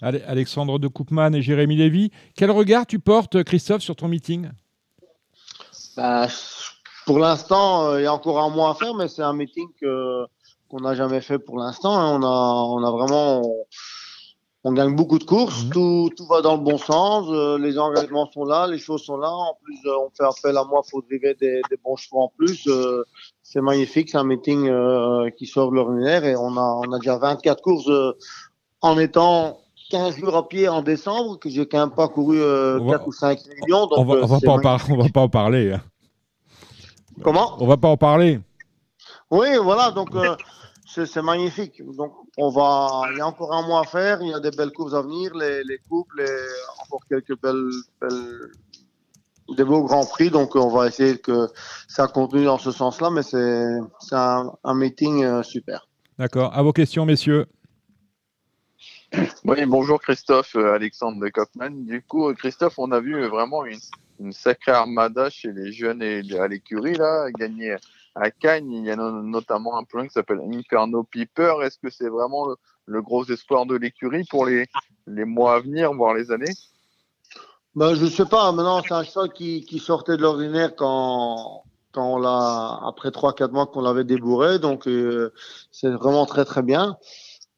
Ale- 0.00 0.24
Alexandre 0.26 0.80
de 0.80 0.88
Koopman 0.88 1.34
et 1.34 1.40
Jérémy 1.42 1.76
Lévy. 1.76 2.10
Quel 2.34 2.50
regard 2.50 2.84
tu 2.84 2.98
portes, 2.98 3.44
Christophe, 3.44 3.82
sur 3.82 3.94
ton 3.94 4.08
meeting? 4.08 4.48
Bah, 5.96 6.26
pour 7.06 7.18
l'instant, 7.18 7.84
euh, 7.86 8.00
il 8.00 8.04
y 8.04 8.06
a 8.06 8.12
encore 8.14 8.40
un 8.40 8.50
mois 8.50 8.70
à 8.70 8.74
faire, 8.74 8.94
mais 8.94 9.08
c'est 9.08 9.22
un 9.22 9.32
meeting 9.32 9.68
que- 9.80 10.24
qu'on 10.70 10.80
n'a 10.80 10.94
jamais 10.94 11.20
fait 11.20 11.38
pour 11.38 11.58
l'instant. 11.58 11.94
hein. 11.94 12.18
On, 12.18 12.22
a, 12.22 12.64
on 12.68 12.82
a 12.84 12.90
vraiment. 12.90 13.42
On, 13.42 13.64
on 14.64 14.72
gagne 14.72 14.94
beaucoup 14.94 15.18
de 15.18 15.24
courses, 15.24 15.68
tout, 15.70 16.08
tout 16.16 16.24
va 16.26 16.40
dans 16.40 16.52
le 16.54 16.62
bon 16.62 16.78
sens, 16.78 17.26
euh, 17.30 17.58
les 17.58 17.80
engagements 17.80 18.30
sont 18.30 18.44
là, 18.44 18.68
les 18.68 18.78
choses 18.78 19.02
sont 19.02 19.16
là. 19.16 19.28
En 19.28 19.58
plus, 19.60 19.76
euh, 19.86 19.96
on 20.06 20.10
fait 20.16 20.22
appel 20.22 20.56
à 20.56 20.62
moi 20.62 20.82
pour 20.88 21.02
driver 21.02 21.34
des, 21.40 21.60
des 21.68 21.76
bons 21.84 21.96
chevaux 21.96 22.20
en 22.20 22.32
plus. 22.36 22.68
euh, 22.68 23.02
c'est 23.42 23.60
magnifique, 23.60 24.10
c'est 24.10 24.18
un 24.18 24.24
meeting 24.24 24.68
euh, 24.68 25.30
qui 25.36 25.46
sort 25.46 25.70
de 25.72 25.74
l'ordinaire 25.76 26.24
et 26.24 26.36
on 26.36 26.56
a, 26.56 26.80
on 26.86 26.92
a 26.92 26.98
déjà 27.00 27.18
24 27.18 27.60
courses 27.60 27.88
euh, 27.88 28.12
en 28.82 28.96
étant 29.00 29.58
15 29.90 30.16
jours 30.16 30.36
à 30.36 30.48
pied 30.48 30.68
en 30.68 30.80
décembre, 30.80 31.40
que 31.40 31.48
j'ai 31.50 31.66
quand 31.66 31.80
même 31.80 31.90
pas 31.96 32.06
couru 32.06 32.40
euh, 32.40 32.78
On 32.80 32.84
va- 32.84 32.92
4 32.98 33.08
ou 33.08 33.12
5 33.12 33.40
réunions. 33.40 33.86
Donc, 33.88 33.98
On 33.98 34.04
va, 34.04 34.14
on 34.22 34.26
va 34.26 34.38
pas 34.40 34.52
en 34.52 34.58
par- 34.60 34.86
on 34.90 34.96
va 35.02 35.08
pas 35.08 35.20
en 35.22 35.28
parler. 35.28 35.72
hein. 35.72 35.80
Comment 37.22 37.56
On 37.62 37.66
va 37.66 37.76
pas 37.76 37.88
en 37.88 37.96
parler. 37.96 38.40
Oui, 39.30 39.48
voilà, 39.62 39.90
donc 39.90 40.14
euh, 40.14 40.36
c'est 40.84 41.22
magnifique. 41.22 41.82
Donc 41.96 42.12
on 42.36 42.50
va, 42.50 43.02
il 43.12 43.18
y 43.18 43.20
a 43.20 43.26
encore 43.26 43.52
un 43.54 43.66
mois 43.66 43.80
à 43.80 43.84
faire, 43.84 44.20
il 44.22 44.28
y 44.28 44.34
a 44.34 44.40
des 44.40 44.50
belles 44.50 44.72
courses 44.72 44.94
à 44.94 45.02
venir, 45.02 45.34
les, 45.34 45.62
les 45.64 45.78
couples, 45.88 46.20
et 46.20 46.82
encore 46.84 47.00
quelques 47.08 47.40
belles, 47.40 47.70
belles- 48.00 48.50
des 49.56 49.64
beaux 49.64 49.82
grands 49.84 50.04
prix. 50.06 50.30
Donc 50.30 50.54
on 50.56 50.68
va 50.68 50.86
essayer 50.86 51.18
que 51.18 51.48
ça 51.88 52.06
continue 52.08 52.44
dans 52.44 52.58
ce 52.58 52.70
sens-là, 52.70 53.10
mais 53.10 53.22
c'est 53.22 53.64
c'est 54.00 54.14
un, 54.16 54.52
un 54.64 54.74
meeting 54.74 55.24
euh, 55.24 55.42
super. 55.42 55.88
D'accord. 56.18 56.54
À 56.54 56.62
vos 56.62 56.72
questions, 56.72 57.04
messieurs. 57.06 57.46
Oui, 59.44 59.66
bonjour 59.66 60.00
Christophe, 60.00 60.56
euh, 60.56 60.74
Alexandre 60.74 61.20
de 61.20 61.28
Kopman. 61.28 61.84
Du 61.84 62.02
coup, 62.02 62.32
Christophe, 62.34 62.78
on 62.78 62.90
a 62.92 63.00
vu 63.00 63.26
vraiment 63.28 63.64
une, 63.66 63.78
une 64.22 64.32
sacrée 64.32 64.72
armada 64.72 65.30
chez 65.30 65.52
les 65.52 65.72
jeunes 65.72 66.02
et 66.02 66.22
à 66.38 66.48
l'écurie, 66.48 66.94
là, 66.94 67.30
gagner 67.32 67.76
à 68.14 68.30
Cannes. 68.30 68.70
Il 68.70 68.84
y 68.84 68.90
a 68.90 68.96
no- 68.96 69.22
notamment 69.22 69.76
un 69.76 69.84
plan 69.84 70.04
qui 70.04 70.10
s'appelle 70.10 70.40
Inferno 70.52 71.02
Piper. 71.02 71.54
Est-ce 71.62 71.78
que 71.78 71.90
c'est 71.90 72.08
vraiment 72.08 72.46
le, 72.86 73.02
gros 73.02 73.24
espoir 73.24 73.66
de 73.66 73.76
l'écurie 73.76 74.24
pour 74.30 74.46
les, 74.46 74.66
les 75.06 75.24
mois 75.24 75.56
à 75.56 75.60
venir, 75.60 75.92
voire 75.92 76.14
les 76.14 76.30
années? 76.30 76.54
Ben, 77.74 77.94
je 77.94 78.06
sais 78.06 78.26
pas, 78.26 78.52
maintenant 78.52 78.82
c'est 78.86 78.92
un 78.92 79.02
cheval 79.02 79.32
qui, 79.32 79.64
qui 79.64 79.78
sortait 79.78 80.18
de 80.18 80.22
l'ordinaire 80.22 80.76
quand, 80.76 81.64
quand 81.92 82.16
on 82.16 82.18
l'a, 82.18 82.80
après 82.86 83.08
3-4 83.08 83.50
mois 83.50 83.66
qu'on 83.66 83.80
l'avait 83.80 84.04
débourré, 84.04 84.58
donc 84.58 84.86
euh, 84.86 85.32
c'est 85.70 85.88
vraiment 85.88 86.26
très 86.26 86.44
très 86.44 86.62
bien. 86.62 86.98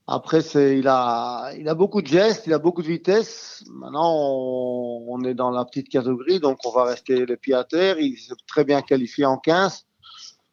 Après, 0.07 0.43
c'est, 0.43 0.79
il 0.79 0.87
a, 0.87 1.53
il 1.59 1.67
a 1.67 1.75
beaucoup 1.75 2.03
de 2.03 2.07
gestes, 2.07 2.47
il 2.47 2.53
a 2.53 2.59
beaucoup 2.59 2.83
de 2.83 2.89
vitesse. 2.89 3.65
Maintenant, 3.73 4.13
on, 4.15 5.25
est 5.25 5.33
dans 5.33 5.51
la 5.51 5.65
petite 5.65 5.89
catégorie, 5.89 6.41
donc 6.41 6.59
on 6.67 6.71
va 6.71 6.85
rester 6.85 7.25
les 7.25 7.39
pieds 7.39 7.55
à 7.55 7.65
terre. 7.65 7.99
Il 7.99 8.19
s'est 8.19 8.35
très 8.47 8.65
bien 8.65 8.83
qualifié 8.83 9.25
en 9.25 9.39
15. 9.39 9.87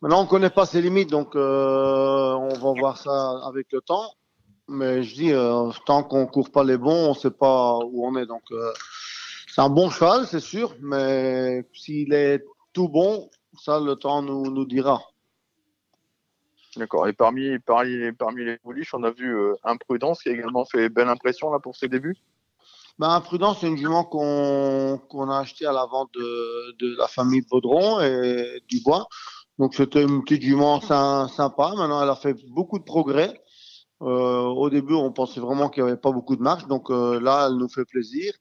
Maintenant, 0.02 0.24
on 0.24 0.26
connaît 0.26 0.50
pas 0.50 0.66
ses 0.66 0.82
limites, 0.82 1.10
donc 1.10 1.36
euh, 1.36 2.34
on 2.34 2.54
va 2.54 2.80
voir 2.80 2.98
ça 2.98 3.42
avec 3.46 3.68
le 3.74 3.82
temps. 3.82 4.14
Mais 4.70 5.04
je 5.04 5.16
dis, 5.16 5.34
euh, 5.34 5.70
tant 5.86 6.04
qu'on 6.04 6.28
court 6.28 6.50
pas 6.50 6.64
les 6.64 6.78
bons, 6.78 7.10
on 7.10 7.14
sait 7.14 7.30
pas 7.30 7.78
où 7.80 8.08
on 8.08 8.16
est. 8.16 8.26
Donc, 8.26 8.44
euh, 8.52 8.72
c'est 9.54 9.62
un 9.62 9.70
bon 9.70 9.90
cheval, 9.90 10.28
c'est 10.28 10.40
sûr, 10.40 10.74
mais 10.82 11.68
s'il 11.74 12.14
est 12.14 12.42
tout 12.72 12.88
bon, 12.88 13.30
ça, 13.62 13.82
le 13.82 13.96
temps 13.98 14.22
nous, 14.22 14.50
nous 14.50 14.66
dira. 14.66 15.02
D'accord. 16.78 17.08
Et 17.08 17.14
parmi, 17.14 17.60
parmi, 17.60 18.46
les 18.46 18.58
pouliches, 18.58 18.94
on 18.94 19.04
a 19.04 19.12
vu 19.12 19.36
euh, 19.36 19.54
Imprudence 19.64 20.24
qui 20.24 20.30
a 20.30 20.32
également 20.32 20.64
fait 20.64 20.88
belle 20.90 21.10
impression 21.10 21.52
là 21.52 21.60
pour 21.60 21.76
ses 21.76 21.90
débuts? 21.90 22.16
Ben, 22.98 23.10
Imprudence, 23.10 23.60
c'est 23.60 23.68
une 23.68 23.78
jument 23.78 24.06
qu'on 24.06 25.00
qu'on 25.10 25.30
a 25.30 25.40
acheté 25.40 25.66
à 25.66 25.74
la 25.74 25.86
vente 25.86 26.12
de, 26.14 26.98
la 26.98 27.08
famille 27.08 27.42
Baudron 27.50 28.00
et 28.00 28.62
Dubois. 28.70 29.08
Donc, 29.60 29.76
c'était 29.76 30.04
une 30.04 30.24
petite 30.24 30.44
jument 30.44 30.80
sy- 30.80 31.34
sympa. 31.36 31.74
Maintenant, 31.76 32.02
elle 32.02 32.10
a 32.10 32.16
fait 32.16 32.36
beaucoup 32.50 32.80
de 32.80 32.84
progrès. 32.84 33.42
Euh, 34.02 34.44
au 34.44 34.70
début, 34.70 34.94
on 34.94 35.12
pensait 35.12 35.42
vraiment 35.42 35.70
qu'il 35.70 35.84
n'y 35.84 35.90
avait 35.90 36.00
pas 36.00 36.12
beaucoup 36.12 36.36
de 36.36 36.42
marche. 36.42 36.68
Donc 36.68 36.90
euh, 36.90 37.20
là, 37.20 37.48
elle 37.48 37.58
nous 37.58 37.70
fait 37.70 37.86
plaisir. 37.86 38.34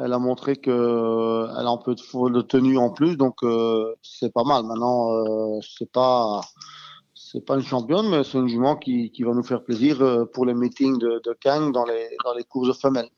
Elle 0.00 0.12
a 0.12 0.18
montré 0.18 0.56
qu'elle 0.56 0.72
a 0.72 1.68
un 1.68 1.76
peu 1.78 1.94
de, 1.94 2.40
tenue 2.42 2.78
en 2.78 2.90
plus, 2.90 3.16
donc 3.16 3.36
c'est 4.00 4.32
pas 4.32 4.44
mal. 4.44 4.62
Maintenant, 4.64 5.60
c'est 5.60 5.90
pas 5.90 6.40
c'est 7.30 7.44
pas 7.44 7.56
une 7.56 7.62
championne, 7.62 8.08
mais 8.08 8.24
c'est 8.24 8.38
une 8.38 8.48
jument 8.48 8.76
qui, 8.76 9.10
qui, 9.10 9.22
va 9.22 9.32
nous 9.34 9.42
faire 9.42 9.62
plaisir 9.62 10.26
pour 10.32 10.46
les 10.46 10.54
meetings 10.54 10.98
de, 10.98 11.20
de 11.22 11.36
Kang 11.42 11.72
dans 11.72 11.84
les, 11.84 12.08
dans 12.24 12.34
les 12.34 12.44
courses 12.44 12.68
de 12.68 12.72
femelles. 12.72 13.10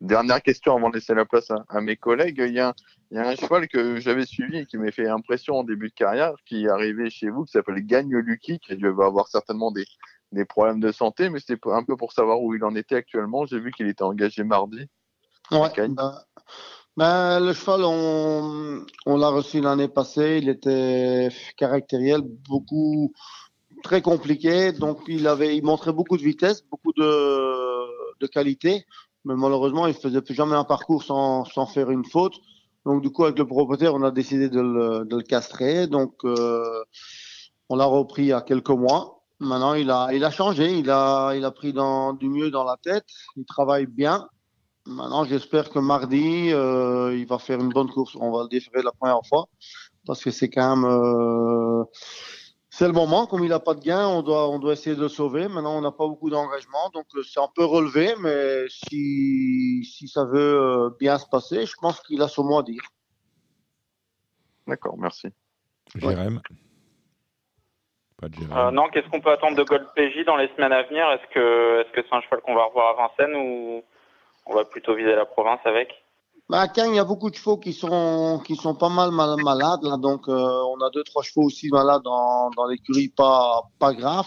Dernière 0.00 0.42
question 0.42 0.76
avant 0.76 0.90
de 0.90 0.94
laisser 0.94 1.14
la 1.14 1.24
place 1.24 1.50
à, 1.68 1.80
mes 1.80 1.96
collègues. 1.96 2.42
Il 2.46 2.54
y, 2.54 2.60
a, 2.60 2.74
il 3.10 3.16
y, 3.16 3.20
a, 3.20 3.28
un 3.28 3.34
cheval 3.34 3.66
que 3.68 3.96
j'avais 3.96 4.26
suivi 4.26 4.58
et 4.58 4.66
qui 4.66 4.76
m'a 4.76 4.92
fait 4.92 5.08
impression 5.08 5.56
en 5.56 5.64
début 5.64 5.88
de 5.88 5.94
carrière, 5.94 6.34
qui 6.46 6.64
est 6.64 6.68
arrivé 6.68 7.10
chez 7.10 7.30
vous, 7.30 7.44
qui 7.44 7.52
s'appelle 7.52 7.84
Gagne 7.84 8.14
Lucky, 8.16 8.58
qui 8.60 8.76
va 8.76 9.06
avoir 9.06 9.28
certainement 9.28 9.72
des, 9.72 9.86
des 10.32 10.44
problèmes 10.44 10.80
de 10.80 10.92
santé, 10.92 11.30
mais 11.30 11.40
c'était 11.40 11.58
un 11.66 11.82
peu 11.82 11.96
pour 11.96 12.12
savoir 12.12 12.40
où 12.42 12.54
il 12.54 12.62
en 12.64 12.74
était 12.76 12.96
actuellement. 12.96 13.46
J'ai 13.46 13.58
vu 13.58 13.72
qu'il 13.72 13.88
était 13.88 14.02
engagé 14.02 14.44
mardi. 14.44 14.86
Ouais, 15.50 15.68
ben, 15.76 16.14
ben, 16.96 17.40
le 17.40 17.52
cheval, 17.52 17.82
on, 17.84 18.84
on 19.06 19.16
l'a 19.16 19.28
reçu 19.28 19.60
l'année 19.60 19.88
passée. 19.88 20.38
Il 20.42 20.48
était 20.48 21.28
caractériel, 21.56 22.22
beaucoup 22.48 23.12
très 23.82 24.02
compliqué. 24.02 24.72
Donc, 24.72 25.00
il 25.08 25.26
avait, 25.26 25.56
il 25.56 25.64
montrait 25.64 25.92
beaucoup 25.92 26.16
de 26.16 26.22
vitesse, 26.22 26.62
beaucoup 26.70 26.92
de, 26.92 28.18
de 28.20 28.26
qualité 28.26 28.86
mais 29.24 29.34
malheureusement, 29.36 29.86
il 29.86 29.94
faisait 29.94 30.20
plus 30.20 30.34
jamais 30.34 30.54
un 30.54 30.64
parcours 30.64 31.02
sans, 31.02 31.44
sans 31.44 31.66
faire 31.66 31.90
une 31.90 32.04
faute. 32.04 32.34
Donc, 32.84 33.02
du 33.02 33.10
coup, 33.10 33.24
avec 33.24 33.38
le 33.38 33.46
propriétaire, 33.46 33.94
on 33.94 34.02
a 34.02 34.10
décidé 34.10 34.48
de 34.50 34.60
le, 34.60 35.04
de 35.06 35.16
le 35.16 35.22
castrer. 35.22 35.86
Donc, 35.86 36.12
euh, 36.24 36.84
on 37.70 37.76
l'a 37.76 37.86
repris 37.86 38.22
il 38.22 38.28
y 38.28 38.32
a 38.32 38.42
quelques 38.42 38.68
mois. 38.70 39.22
Maintenant, 39.40 39.74
il 39.74 39.90
a, 39.90 40.08
il 40.12 40.22
a 40.24 40.30
changé. 40.30 40.78
Il 40.78 40.90
a, 40.90 41.32
il 41.34 41.44
a 41.44 41.50
pris 41.50 41.72
dans, 41.72 42.12
du 42.12 42.28
mieux 42.28 42.50
dans 42.50 42.64
la 42.64 42.76
tête. 42.76 43.06
Il 43.36 43.46
travaille 43.46 43.86
bien. 43.86 44.28
Maintenant, 44.86 45.24
j'espère 45.24 45.70
que 45.70 45.78
mardi, 45.78 46.52
euh, 46.52 47.16
il 47.16 47.26
va 47.26 47.38
faire 47.38 47.58
une 47.58 47.70
bonne 47.70 47.90
course. 47.90 48.16
On 48.20 48.30
va 48.30 48.42
le 48.42 48.48
déférer 48.48 48.82
la 48.82 48.92
première 48.92 49.24
fois 49.26 49.46
parce 50.06 50.22
que 50.22 50.30
c'est 50.30 50.50
quand 50.50 50.76
même. 50.76 50.84
Euh, 50.84 51.84
c'est 52.68 52.86
le 52.86 52.92
moment. 52.92 53.26
Comme 53.26 53.44
il 53.44 53.50
n'a 53.50 53.60
pas 53.60 53.74
de 53.74 53.80
gain, 53.80 54.06
on 54.08 54.22
doit, 54.22 54.50
on 54.50 54.58
doit 54.58 54.72
essayer 54.72 54.96
de 54.96 55.00
le 55.00 55.08
sauver. 55.08 55.48
Maintenant, 55.48 55.78
on 55.78 55.80
n'a 55.80 55.92
pas 55.92 56.06
beaucoup 56.06 56.28
d'engagement, 56.28 56.90
donc 56.92 57.06
euh, 57.14 57.22
c'est 57.22 57.40
un 57.40 57.48
peu 57.54 57.64
relevé, 57.64 58.14
mais 58.20 58.64
si, 58.68 59.84
si 59.84 60.08
ça 60.08 60.24
veut 60.24 60.60
euh, 60.60 60.90
bien 60.98 61.16
se 61.18 61.26
passer, 61.28 61.66
je 61.66 61.74
pense 61.80 62.00
qu'il 62.00 62.20
a 62.20 62.28
son 62.28 62.44
mot 62.44 62.58
à 62.58 62.62
dire. 62.62 62.82
D'accord, 64.66 64.98
merci. 64.98 65.28
Jérém? 65.94 66.40
Pas 68.20 68.28
de 68.28 68.36
euh, 68.52 68.70
Non, 68.70 68.88
qu'est-ce 68.88 69.08
qu'on 69.08 69.20
peut 69.20 69.30
attendre 69.30 69.56
de 69.56 69.62
Gold 69.62 69.86
PJ 69.94 70.24
dans 70.26 70.36
les 70.36 70.48
semaines 70.48 70.72
à 70.72 70.82
venir? 70.82 71.08
Est-ce 71.10 71.32
que 71.32 71.80
est-ce 71.80 71.92
que 71.92 72.02
c'est 72.02 72.14
un 72.14 72.20
cheval 72.22 72.40
qu'on 72.40 72.54
va 72.54 72.64
revoir 72.64 72.98
à 72.98 73.08
Vincennes 73.08 73.36
ou 73.36 73.84
on 74.46 74.54
va 74.54 74.64
plutôt 74.64 74.94
viser 74.94 75.14
la 75.14 75.26
province 75.26 75.60
avec 75.64 75.94
bah, 76.50 76.60
à 76.60 76.68
Cannes, 76.68 76.90
il 76.90 76.96
y 76.96 76.98
a 76.98 77.04
beaucoup 77.04 77.30
de 77.30 77.36
chevaux 77.36 77.56
qui 77.56 77.72
sont 77.72 78.38
qui 78.44 78.54
sont 78.54 78.74
pas 78.74 78.90
mal, 78.90 79.10
mal 79.10 79.36
malades 79.42 79.82
là, 79.82 79.96
donc 79.96 80.28
euh, 80.28 80.32
on 80.32 80.78
a 80.84 80.90
deux 80.90 81.02
trois 81.02 81.22
chevaux 81.22 81.44
aussi 81.44 81.70
malades 81.70 82.02
dans 82.02 82.50
dans 82.50 82.66
l'écurie, 82.66 83.08
pas 83.08 83.62
pas 83.78 83.94
grave. 83.94 84.26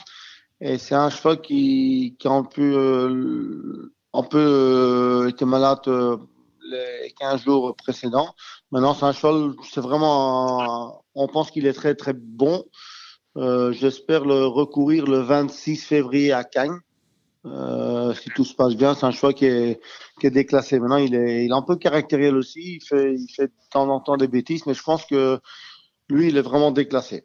Et 0.60 0.78
c'est 0.80 0.96
un 0.96 1.10
cheval 1.10 1.42
qui 1.42 2.16
qui 2.20 2.28
a 2.28 2.32
un 2.32 2.44
peu 2.44 2.64
euh, 2.64 3.94
un 4.14 4.24
peu 4.24 4.40
euh, 4.40 5.30
été 5.30 5.46
malade 5.46 5.80
euh, 5.88 6.18
les 6.70 7.14
15 7.20 7.44
jours 7.44 7.76
précédents. 7.76 8.34
Maintenant, 8.72 8.96
c'est 8.96 9.06
un 9.06 9.14
cheval, 9.14 9.54
c'est 9.64 9.82
vraiment, 9.82 11.04
on 11.16 11.28
pense 11.28 11.52
qu'il 11.52 11.68
est 11.68 11.74
très 11.74 11.96
très 11.96 12.14
bon. 12.14 12.66
J'espère 13.36 14.26
le 14.26 14.48
recourir 14.48 15.06
le 15.06 15.20
26 15.20 15.86
février 15.86 16.34
à 16.34 16.44
Cannes. 16.44 16.80
Euh, 17.48 18.14
si 18.14 18.30
tout 18.30 18.44
se 18.44 18.54
passe 18.54 18.76
bien, 18.76 18.94
c'est 18.94 19.06
un 19.06 19.12
choix 19.12 19.34
qui 19.34 19.46
est, 19.46 19.82
qui 20.20 20.28
est 20.28 20.32
déclassé. 20.32 20.80
Maintenant, 20.80 20.98
il 20.98 21.16
est, 21.16 21.46
il 21.46 21.52
est 21.52 21.56
un 21.56 21.62
peu 21.62 21.76
caractériel 21.76 22.36
aussi. 22.36 22.76
Il 22.76 22.82
fait, 22.82 23.16
il 23.16 23.28
fait 23.34 23.48
de 23.48 23.54
temps 23.72 23.90
en 23.90 24.00
temps 24.00 24.18
des 24.18 24.28
bêtises, 24.28 24.66
mais 24.66 24.74
je 24.74 24.84
pense 24.84 25.06
que 25.06 25.40
lui, 26.10 26.30
il 26.30 26.38
est 26.38 26.42
vraiment 26.42 26.72
déclassé. 26.72 27.24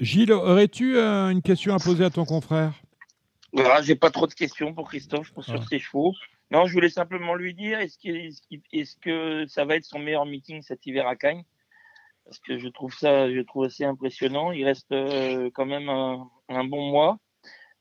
Gilles, 0.00 0.32
aurais-tu 0.32 0.96
euh, 0.96 1.28
une 1.28 1.42
question 1.42 1.74
à 1.74 1.78
poser 1.78 2.04
à 2.04 2.10
ton 2.10 2.24
confrère? 2.24 2.72
Voilà, 3.52 3.82
J'ai 3.82 3.94
pas 3.94 4.10
trop 4.10 4.26
de 4.26 4.34
questions 4.34 4.74
pour 4.74 4.88
Christophe 4.88 5.32
sur 5.40 5.60
ah. 5.60 5.66
ses 5.68 5.78
chevaux. 5.78 6.12
Non, 6.50 6.66
je 6.66 6.72
voulais 6.72 6.90
simplement 6.90 7.34
lui 7.34 7.54
dire 7.54 7.78
est-ce 7.78 7.98
que, 7.98 8.08
est 8.72 9.00
que 9.00 9.46
ça 9.46 9.64
va 9.64 9.76
être 9.76 9.84
son 9.84 9.98
meilleur 9.98 10.26
meeting 10.26 10.60
cet 10.62 10.84
hiver 10.86 11.06
à 11.06 11.16
Cagnes? 11.16 11.44
Parce 12.24 12.38
que 12.40 12.58
je 12.58 12.68
trouve 12.68 12.94
ça, 12.94 13.30
je 13.32 13.40
trouve 13.40 13.64
assez 13.64 13.84
impressionnant. 13.84 14.52
Il 14.52 14.64
reste 14.64 14.92
euh, 14.92 15.50
quand 15.54 15.66
même 15.66 15.88
un, 15.88 16.28
un 16.48 16.64
bon 16.64 16.90
mois. 16.90 17.18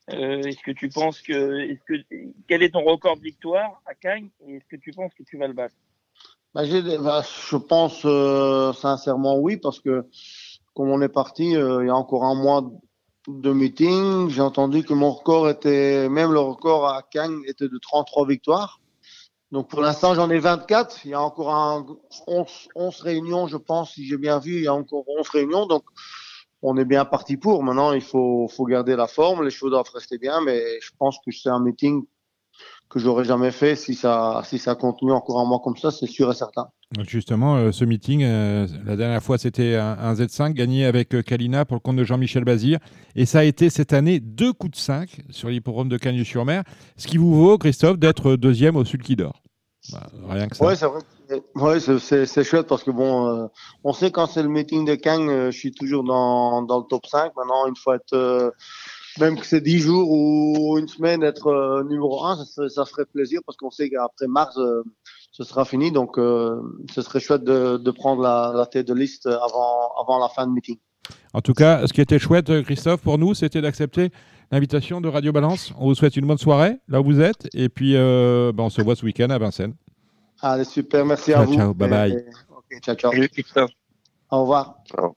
Euh, 0.10 0.42
est-ce 0.42 0.62
que 0.64 0.72
tu 0.72 0.90
penses 0.90 1.22
que, 1.22 1.60
est 1.60 1.80
que, 1.88 1.94
quel 2.48 2.64
est 2.64 2.72
ton 2.72 2.84
record 2.84 3.18
de 3.18 3.22
victoire 3.22 3.82
à 3.86 3.94
Cagnes 3.94 4.30
et 4.46 4.56
est-ce 4.56 4.66
que 4.66 4.76
tu 4.76 4.92
penses 4.92 5.14
que 5.14 5.24
tu 5.24 5.38
vas 5.38 5.48
le 5.48 5.54
battre? 5.54 5.76
Bah, 6.54 6.64
bah, 7.00 7.24
Je 7.50 7.56
pense 7.56 8.02
euh, 8.06 8.74
sincèrement 8.74 9.38
oui, 9.38 9.58
parce 9.58 9.80
que 9.80 10.06
comme 10.74 10.90
on 10.90 11.02
est 11.02 11.10
parti, 11.10 11.56
euh, 11.56 11.84
il 11.84 11.88
y 11.88 11.90
a 11.90 11.96
encore 11.96 12.26
un 12.26 12.36
mois 12.36 12.70
de 13.28 13.54
meeting, 13.54 14.30
j'ai 14.30 14.42
entendu 14.42 14.84
que 14.84 14.94
mon 14.94 15.12
record 15.12 15.50
était, 15.50 16.10
même 16.10 16.32
le 16.34 16.40
record 16.40 16.88
à 16.88 17.04
Cagnes 17.04 17.42
était 17.46 17.70
de 17.70 17.78
33 17.78 18.28
victoires. 18.28 18.80
Donc 19.52 19.70
pour 19.70 19.82
l'instant, 19.82 20.16
j'en 20.16 20.30
ai 20.30 20.40
24. 20.40 21.06
Il 21.06 21.12
y 21.12 21.14
a 21.14 21.22
encore 21.22 21.54
un 21.54 21.86
11, 22.28 22.48
11 22.76 23.02
réunions, 23.02 23.48
je 23.48 23.58
pense, 23.58 23.94
si 23.94 24.06
j'ai 24.06 24.18
bien 24.18 24.40
vu, 24.40 24.56
il 24.56 24.64
y 24.64 24.68
a 24.68 24.74
encore 24.74 25.04
11 25.08 25.28
réunions. 25.30 25.66
Donc 25.68 25.84
on 26.62 26.78
est 26.78 26.86
bien 26.86 27.06
parti 27.06 27.38
pour. 27.38 27.64
Maintenant, 27.64 27.94
il 27.94 28.02
faut, 28.02 28.48
faut 28.48 28.66
garder 28.66 28.96
la 28.96 29.08
forme. 29.08 29.44
Les 29.44 29.52
chevaux 29.52 29.70
doivent 29.70 29.90
rester 29.94 30.18
bien, 30.18 30.42
mais 30.42 30.62
je 30.82 30.92
pense 30.98 31.18
que 31.26 31.32
c'est 31.32 31.50
un 31.50 31.60
meeting 31.60 32.04
que 32.92 33.00
j'aurais 33.00 33.24
jamais 33.24 33.52
fait 33.52 33.76
si 33.76 33.96
ça, 33.96 34.42
si 34.44 34.60
ça 34.60 34.76
continue 34.76 35.14
encore 35.14 35.40
un 35.40 35.46
mois 35.46 35.62
comme 35.64 35.78
ça, 35.78 35.92
c'est 35.92 36.08
sûr 36.08 36.30
et 36.30 36.36
certain. 36.36 36.68
Justement, 37.08 37.56
euh, 37.56 37.72
ce 37.72 37.86
meeting, 37.86 38.22
euh, 38.24 38.68
la 38.86 38.98
dernière 38.98 39.24
fois, 39.24 39.38
c'était 39.38 39.76
un, 39.76 40.14
Z5 40.14 40.52
gagné 40.52 40.86
avec 40.86 41.16
euh, 41.16 41.22
Kalina 41.22 41.64
pour 41.64 41.76
le 41.76 41.80
compte 41.80 41.96
de 41.96 42.04
Jean-Michel 42.04 42.44
Bazir. 42.44 42.80
Et 43.16 43.26
ça 43.26 43.40
a 43.40 43.44
été 43.44 43.70
cette 43.70 43.94
année 43.94 44.20
deux 44.20 44.52
coups 44.52 44.74
de 44.74 44.78
5 44.78 45.22
sur 45.30 45.48
l'hippodrome 45.48 45.88
de 45.88 45.98
Cagnes-sur-Mer, 45.98 46.64
ce 46.98 47.08
qui 47.08 47.18
vous 47.18 47.34
vaut, 47.34 47.58
Christophe, 47.58 47.98
d'être 47.98 48.36
deuxième 48.36 48.76
au 48.76 48.84
Sulky 48.84 49.16
d'Or. 49.16 49.42
Bah, 49.94 50.10
rien 50.28 50.48
que 50.48 50.58
ça. 50.58 50.66
Ouais, 50.66 50.76
c'est 50.76 50.86
vrai. 50.86 51.00
Ouais, 51.56 51.80
c'est 51.80 52.44
chouette 52.44 52.68
parce 52.68 52.84
que 52.84 52.92
bon, 52.92 53.28
euh, 53.28 53.48
on 53.84 53.94
sait 53.94 54.12
quand 54.12 54.28
c'est 54.28 54.44
le 54.44 54.50
meeting 54.50 54.86
de 54.86 54.96
Kang, 54.96 55.30
euh, 55.30 55.52
je 55.52 55.58
suis 55.58 55.72
toujours 55.72 56.04
dans, 56.04 56.62
dans 56.64 56.80
le 56.80 56.86
top 56.86 57.06
5. 57.06 57.34
Maintenant, 57.36 57.68
une 57.68 57.76
fois 57.76 57.96
être, 57.96 58.14
euh, 58.14 58.52
même 59.20 59.40
que 59.40 59.46
c'est 59.46 59.62
10 59.62 59.80
jours 59.80 60.10
ou 60.12 60.78
une 60.78 60.88
semaine, 60.88 61.24
être 61.24 61.84
numéro 61.88 62.26
1, 62.26 62.46
ça, 62.70 62.86
ferait 62.86 63.06
plaisir 63.06 63.42
parce 63.46 63.58
qu'on 63.58 63.72
sait 63.72 63.90
qu'après 63.90 64.28
mars, 64.28 64.60
ce 65.32 65.44
sera 65.44 65.66
fini. 65.66 65.92
Donc, 65.92 66.16
ce 66.18 67.02
serait 67.02 67.20
chouette 67.20 67.44
de, 67.44 67.92
prendre 67.92 68.22
la, 68.22 68.54
la, 68.56 68.66
tête 68.66 68.88
de 68.88 68.94
liste 68.94 69.28
avant, 69.28 69.92
avant 70.02 70.20
la 70.20 70.30
fin 70.30 70.48
de 70.48 70.52
meeting. 70.52 70.78
En 71.34 71.42
tout 71.42 71.54
cas, 71.54 71.86
ce 71.88 71.94
qui 71.94 72.02
était 72.02 72.20
chouette, 72.20 72.62
Christophe, 72.64 73.02
pour 73.02 73.18
nous, 73.18 73.34
c'était 73.34 73.62
d'accepter 73.62 74.12
l'invitation 74.52 75.02
de 75.02 75.10
Radio 75.10 75.32
Balance. 75.34 75.74
On 75.78 75.88
vous 75.88 75.96
souhaite 75.96 76.16
une 76.16 76.26
bonne 76.26 76.38
soirée 76.38 76.80
là 76.88 77.02
où 77.02 77.04
vous 77.04 77.20
êtes. 77.20 77.50
Et 77.54 77.68
puis, 77.68 77.94
ben, 77.94 78.54
on 78.60 78.70
se 78.70 78.82
voit 78.82 78.96
ce 78.96 79.06
week-end 79.06 79.30
à 79.30 79.38
Vincennes. 79.38 79.76
Allez, 80.42 80.66
super, 80.66 81.06
merci 81.06 81.34
à 81.34 81.44
vous. 81.44 81.54
Ciao, 81.54 81.74
bye 81.74 81.90
bye. 81.90 82.26
ok, 82.50 82.80
ciao, 82.82 82.96
ciao. 82.96 83.12
Au 84.32 84.42
revoir. 84.42 84.76
Ciao. 84.86 85.16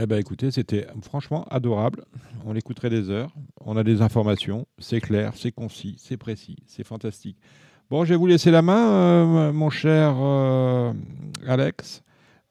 Eh 0.00 0.06
ben 0.06 0.18
écoutez, 0.18 0.50
c'était 0.50 0.88
franchement 1.02 1.44
adorable. 1.50 2.04
On 2.44 2.52
l'écouterait 2.52 2.90
des 2.90 3.10
heures. 3.10 3.30
On 3.60 3.76
a 3.76 3.84
des 3.84 4.02
informations. 4.02 4.66
C'est 4.78 5.00
clair, 5.00 5.32
c'est 5.36 5.52
concis, 5.52 5.94
c'est 5.98 6.16
précis, 6.16 6.56
c'est 6.66 6.84
fantastique. 6.84 7.38
Bon, 7.90 8.04
je 8.04 8.10
vais 8.10 8.16
vous 8.16 8.26
laisser 8.26 8.50
la 8.50 8.62
main, 8.62 8.90
euh, 8.90 9.52
mon 9.52 9.70
cher 9.70 10.14
euh, 10.18 10.92
Alex. 11.46 12.02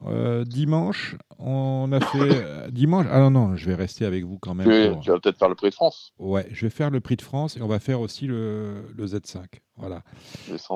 Euh, 0.08 0.44
dimanche, 0.44 1.16
on 1.40 1.90
a 1.92 2.00
fait. 2.00 2.44
Euh, 2.44 2.70
dimanche. 2.70 3.06
Ah 3.12 3.20
non, 3.20 3.32
non, 3.32 3.56
je 3.56 3.66
vais 3.68 3.76
rester 3.76 4.06
avec 4.06 4.24
vous 4.24 4.38
quand 4.40 4.54
même. 4.54 4.68
Tu 5.02 5.10
vas 5.10 5.20
peut-être 5.20 5.38
faire 5.38 5.50
le 5.50 5.56
prix 5.56 5.70
de 5.70 5.76
France. 5.76 6.14
Ouais, 6.20 6.48
je 6.52 6.66
vais 6.66 6.70
faire 6.70 6.90
le 6.90 7.00
prix 7.00 7.16
de 7.16 7.22
France 7.22 7.58
et 7.58 7.62
on 7.62 7.68
va 7.68 7.80
faire 7.80 8.00
aussi 8.02 8.28
le, 8.28 8.86
le 8.96 9.06
Z5. 9.06 9.44
Voilà. 9.78 10.04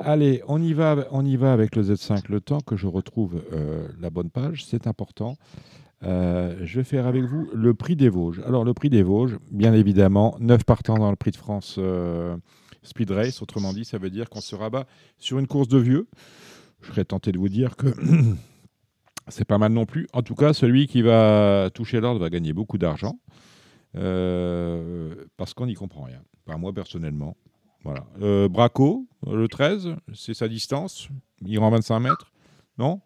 Allez, 0.04 0.42
on 0.46 0.60
y, 0.62 0.72
va, 0.72 1.06
on 1.10 1.24
y 1.24 1.36
va 1.36 1.52
avec 1.52 1.74
le 1.76 1.82
Z5. 1.82 2.24
Le 2.28 2.40
temps 2.40 2.60
que 2.60 2.76
je 2.76 2.86
retrouve 2.86 3.42
euh, 3.52 3.88
la 4.00 4.10
bonne 4.10 4.30
page, 4.30 4.64
c'est 4.64 4.86
important. 4.86 5.36
je 6.02 6.74
vais 6.76 6.84
faire 6.84 7.06
avec 7.06 7.24
vous 7.24 7.48
le 7.52 7.74
prix 7.74 7.96
des 7.96 8.08
Vosges. 8.08 8.40
Alors, 8.46 8.64
le 8.64 8.74
prix 8.74 8.90
des 8.90 9.02
Vosges, 9.02 9.38
bien 9.50 9.72
évidemment, 9.74 10.36
9 10.40 10.64
partants 10.64 10.98
dans 10.98 11.10
le 11.10 11.16
prix 11.16 11.32
de 11.32 11.36
France 11.36 11.78
Speed 12.82 13.10
Race. 13.10 13.42
Autrement 13.42 13.72
dit, 13.72 13.84
ça 13.84 13.98
veut 13.98 14.10
dire 14.10 14.28
qu'on 14.28 14.40
se 14.40 14.54
rabat 14.54 14.86
sur 15.18 15.38
une 15.38 15.46
course 15.46 15.68
de 15.68 15.78
vieux. 15.78 16.08
Je 16.82 16.88
serais 16.92 17.04
tenté 17.04 17.32
de 17.32 17.38
vous 17.38 17.48
dire 17.48 17.76
que 17.76 17.88
c'est 19.30 19.44
pas 19.44 19.58
mal 19.58 19.72
non 19.72 19.86
plus. 19.86 20.06
En 20.12 20.22
tout 20.22 20.34
cas, 20.34 20.52
celui 20.52 20.86
qui 20.86 21.02
va 21.02 21.70
toucher 21.74 22.00
l'ordre 22.00 22.20
va 22.20 22.30
gagner 22.30 22.52
beaucoup 22.52 22.78
d'argent 22.78 23.18
euh, 23.96 25.14
parce 25.36 25.54
qu'on 25.54 25.66
n'y 25.66 25.74
comprend 25.74 26.02
rien. 26.02 26.22
Enfin, 26.46 26.58
moi, 26.58 26.72
personnellement. 26.72 27.36
Voilà. 27.84 28.06
Euh, 28.20 28.48
Braco, 28.48 29.06
le 29.26 29.46
13, 29.48 29.96
c'est 30.14 30.34
sa 30.34 30.48
distance. 30.48 31.08
Il 31.44 31.58
rend 31.58 31.70
25 31.70 32.00
mètres. 32.00 32.32
Non? 32.76 33.00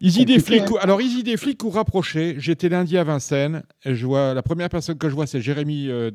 Easy 0.00 0.24
des 0.24 0.38
flics. 0.38 0.64
Alors, 0.80 1.00
Easy 1.00 1.22
des 1.22 1.36
flics 1.36 1.62
ou 1.62 1.70
rapproché. 1.70 2.36
J'étais 2.38 2.68
lundi 2.68 2.96
à 2.96 3.04
Vincennes. 3.04 3.62
Et 3.84 3.94
je 3.94 4.06
vois, 4.06 4.34
la 4.34 4.42
première 4.42 4.68
personne 4.68 4.96
que 4.96 5.08
je 5.08 5.14
vois, 5.14 5.26
c'est 5.26 5.40
Jérémy, 5.40 5.88
euh, 5.88 6.10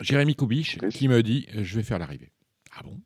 Jérémy 0.00 0.34
Koubiche 0.34 0.78
qui 0.90 1.08
me 1.08 1.22
dit 1.22 1.46
Je 1.54 1.76
vais 1.76 1.84
faire 1.84 1.98
l'arrivée. 1.98 2.32
Ah 2.76 2.82
bon? 2.82 3.00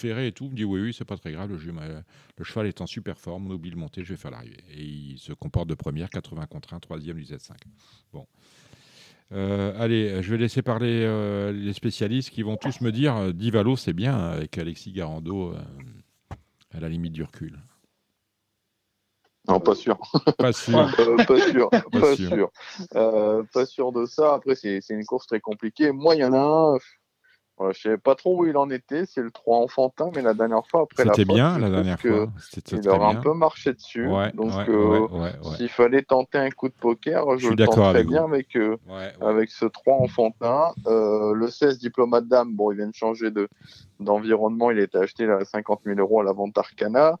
Ferré 0.00 0.28
et 0.28 0.32
tout 0.32 0.48
me 0.48 0.54
dit 0.54 0.64
Oui, 0.64 0.80
oui, 0.80 0.94
c'est 0.96 1.04
pas 1.04 1.16
très 1.16 1.32
grave. 1.32 1.50
Le, 1.50 1.58
jeu- 1.58 1.72
le 2.36 2.44
cheval 2.44 2.66
est 2.66 2.80
en 2.80 2.86
super 2.86 3.18
forme, 3.18 3.44
mobile 3.48 3.76
monté, 3.76 4.02
je 4.02 4.12
vais 4.14 4.16
faire 4.16 4.30
l'arrivée. 4.30 4.64
Et 4.72 4.82
il 4.82 5.18
se 5.18 5.32
comporte 5.32 5.68
de 5.68 5.74
première, 5.74 6.08
80 6.10 6.46
contre 6.46 6.74
1, 6.74 6.80
troisième 6.80 7.16
du 7.18 7.24
Z5. 7.24 7.52
Bon. 8.12 8.26
Euh, 9.32 9.72
allez, 9.78 10.22
je 10.22 10.30
vais 10.32 10.38
laisser 10.38 10.62
parler 10.62 11.02
euh, 11.04 11.52
les 11.52 11.72
spécialistes 11.72 12.30
qui 12.30 12.42
vont 12.42 12.56
tous 12.56 12.80
me 12.80 12.90
dire 12.90 13.14
euh, 13.16 13.32
Divalo, 13.32 13.76
c'est 13.76 13.92
bien 13.92 14.16
avec 14.18 14.58
Alexis 14.58 14.90
Garando 14.90 15.52
euh, 15.54 15.60
à 16.72 16.80
la 16.80 16.88
limite 16.88 17.12
du 17.12 17.22
recul. 17.22 17.60
Non, 19.48 19.60
pas 19.60 19.74
sûr. 19.74 19.98
Pas 20.38 20.52
sûr. 20.54 20.78
Euh, 20.98 21.16
pas 21.24 21.40
sûr. 21.40 21.70
Pas 21.70 21.80
pas 21.82 22.16
sûr. 22.16 22.28
sûr. 22.28 22.50
Euh, 22.96 23.42
pas 23.52 23.66
sûr 23.66 23.92
de 23.92 24.04
ça. 24.04 24.34
Après, 24.34 24.54
c'est 24.54 24.80
une 24.90 25.04
course 25.06 25.26
très 25.26 25.40
compliquée. 25.40 25.92
Moi, 25.92 26.16
il 26.16 26.20
y 26.20 26.24
en 26.24 26.32
a 26.32 26.38
un. 26.74 26.78
Voilà, 27.60 27.74
je 27.74 27.80
sais 27.82 27.98
pas 27.98 28.14
trop 28.14 28.40
où 28.40 28.46
il 28.46 28.56
en 28.56 28.70
était. 28.70 29.04
C'est 29.04 29.20
le 29.20 29.30
3 29.30 29.58
enfantin, 29.58 30.10
mais 30.16 30.22
la 30.22 30.32
dernière 30.32 30.66
fois, 30.66 30.82
après 30.82 31.04
la 31.04 31.12
C'était 31.12 31.30
bien 31.30 31.56
je 31.56 31.60
la 31.60 31.68
dernière 31.68 32.00
fois. 32.00 32.28
Il 32.72 32.88
aura 32.88 33.10
un 33.10 33.16
peu 33.16 33.34
marché 33.34 33.74
dessus. 33.74 34.08
Ouais, 34.08 34.32
donc, 34.32 34.54
ouais, 34.54 34.64
euh, 34.70 35.06
ouais, 35.08 35.32
s'il 35.56 35.68
fallait 35.68 36.02
tenter 36.02 36.38
un 36.38 36.48
coup 36.48 36.68
de 36.68 36.74
poker, 36.74 37.38
je, 37.38 37.48
suis 37.48 37.54
le 37.54 37.66
tenterais 37.66 38.04
bien 38.04 38.22
vous. 38.22 38.32
avec, 38.32 38.56
euh, 38.56 38.78
avec 39.20 39.50
ce 39.50 39.66
3 39.66 39.96
enfantin. 39.96 40.72
Euh, 40.86 41.34
le 41.34 41.48
16 41.48 41.78
diplomate 41.78 42.26
dame, 42.26 42.54
bon, 42.54 42.72
il 42.72 42.78
vient 42.78 42.88
de 42.88 42.94
changer 42.94 43.30
de, 43.30 43.46
d'environnement. 43.98 44.70
Il 44.70 44.78
a 44.78 44.82
été 44.84 44.96
acheté 44.96 45.30
à 45.30 45.44
50 45.44 45.82
000 45.84 46.00
euros 46.00 46.20
à 46.20 46.24
la 46.24 46.32
vente 46.32 46.54
d'Arcana. 46.54 47.18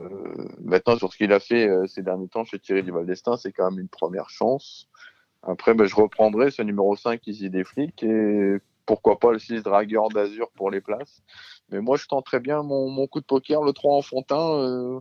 Euh, 0.00 0.48
maintenant, 0.60 0.96
sur 0.96 1.12
ce 1.12 1.18
qu'il 1.18 1.32
a 1.32 1.40
fait 1.40 1.68
euh, 1.68 1.86
ces 1.86 2.02
derniers 2.02 2.28
temps 2.28 2.44
chez 2.44 2.58
Thierry 2.58 2.82
Duval 2.82 3.06
d'Estaing, 3.06 3.36
c'est 3.36 3.52
quand 3.52 3.70
même 3.70 3.80
une 3.80 3.88
première 3.88 4.30
chance. 4.30 4.88
Après, 5.42 5.74
ben, 5.74 5.86
je 5.86 5.94
reprendrai 5.94 6.50
ce 6.50 6.62
numéro 6.62 6.96
5, 6.96 7.26
Easy 7.26 7.50
des 7.50 7.64
flics, 7.64 8.02
et 8.02 8.56
pourquoi 8.86 9.18
pas 9.18 9.32
le 9.32 9.38
6 9.38 9.62
dragueur 9.62 10.08
d'Azur 10.08 10.50
pour 10.56 10.70
les 10.70 10.80
places. 10.80 11.22
Mais 11.70 11.80
moi, 11.80 11.96
je 11.96 12.06
tente 12.06 12.24
très 12.26 12.40
bien 12.40 12.62
mon, 12.62 12.88
mon 12.90 13.06
coup 13.06 13.20
de 13.20 13.24
poker, 13.26 13.62
le 13.62 13.72
3 13.72 13.94
enfantin. 13.96 14.58
euh, 14.58 15.00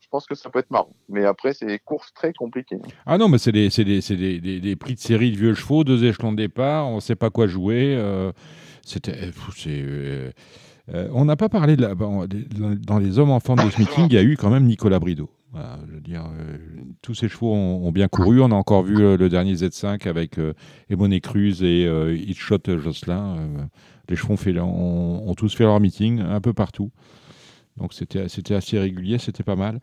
je 0.00 0.06
pense 0.10 0.26
que 0.26 0.34
ça 0.34 0.48
peut 0.48 0.60
être 0.60 0.70
marrant. 0.70 0.94
Mais 1.08 1.24
après, 1.24 1.52
c'est 1.52 1.66
des 1.66 1.78
courses 1.78 2.12
très 2.14 2.32
compliquées. 2.32 2.78
Ah 3.04 3.18
non, 3.18 3.28
mais 3.28 3.36
c'est 3.38 3.52
des, 3.52 3.68
c'est 3.68 3.84
des, 3.84 4.00
c'est 4.00 4.16
des, 4.16 4.40
des- 4.40 4.60
des 4.60 4.76
prix 4.76 4.94
de 4.94 5.00
série 5.00 5.30
de 5.32 5.36
vieux 5.36 5.54
chevaux, 5.54 5.84
deux 5.84 6.04
échelons 6.04 6.32
de 6.32 6.36
départ, 6.38 6.88
on 6.88 6.96
ne 6.96 7.00
sait 7.00 7.16
pas 7.16 7.30
quoi 7.30 7.46
jouer. 7.46 7.94
euh, 7.96 8.32
c'était, 8.86 9.30
euh, 9.66 10.30
on 11.12 11.26
n'a 11.26 11.36
pas 11.36 11.48
parlé 11.50 11.76
de 11.76 11.82
la, 11.82 11.94
dans 11.94 12.98
les 12.98 13.18
hommes 13.18 13.30
enfants 13.30 13.54
de 13.56 13.68
ce 13.68 13.78
meeting, 13.78 14.06
il 14.08 14.14
y 14.14 14.18
a 14.18 14.22
eu 14.22 14.36
quand 14.38 14.48
même 14.50 14.64
Nicolas 14.64 14.98
Brideau. 14.98 15.28
Voilà, 15.52 15.78
je 15.88 15.94
veux 15.94 16.00
dire, 16.00 16.24
euh, 16.26 16.58
tous 17.00 17.14
ces 17.14 17.28
chevaux 17.28 17.54
ont, 17.54 17.86
ont 17.86 17.92
bien 17.92 18.08
couru. 18.08 18.40
On 18.42 18.50
a 18.50 18.54
encore 18.54 18.82
vu 18.82 19.02
euh, 19.02 19.16
le 19.16 19.28
dernier 19.28 19.54
Z5 19.54 20.06
avec 20.06 20.38
euh, 20.38 20.52
Cruz 21.22 21.62
et 21.62 21.86
euh, 21.86 22.14
Hitchshot 22.14 22.58
Jocelyn. 22.66 23.68
les 24.08 24.16
chevaux 24.16 24.34
ont, 24.34 24.36
fait, 24.36 24.58
ont, 24.58 25.28
ont 25.28 25.34
tous 25.34 25.54
fait 25.54 25.64
leur 25.64 25.80
meeting 25.80 26.20
un 26.20 26.40
peu 26.40 26.52
partout. 26.52 26.90
Donc 27.78 27.94
c'était, 27.94 28.54
assez 28.54 28.78
régulier, 28.78 29.18
c'était 29.18 29.44
pas 29.44 29.56
mal. 29.56 29.80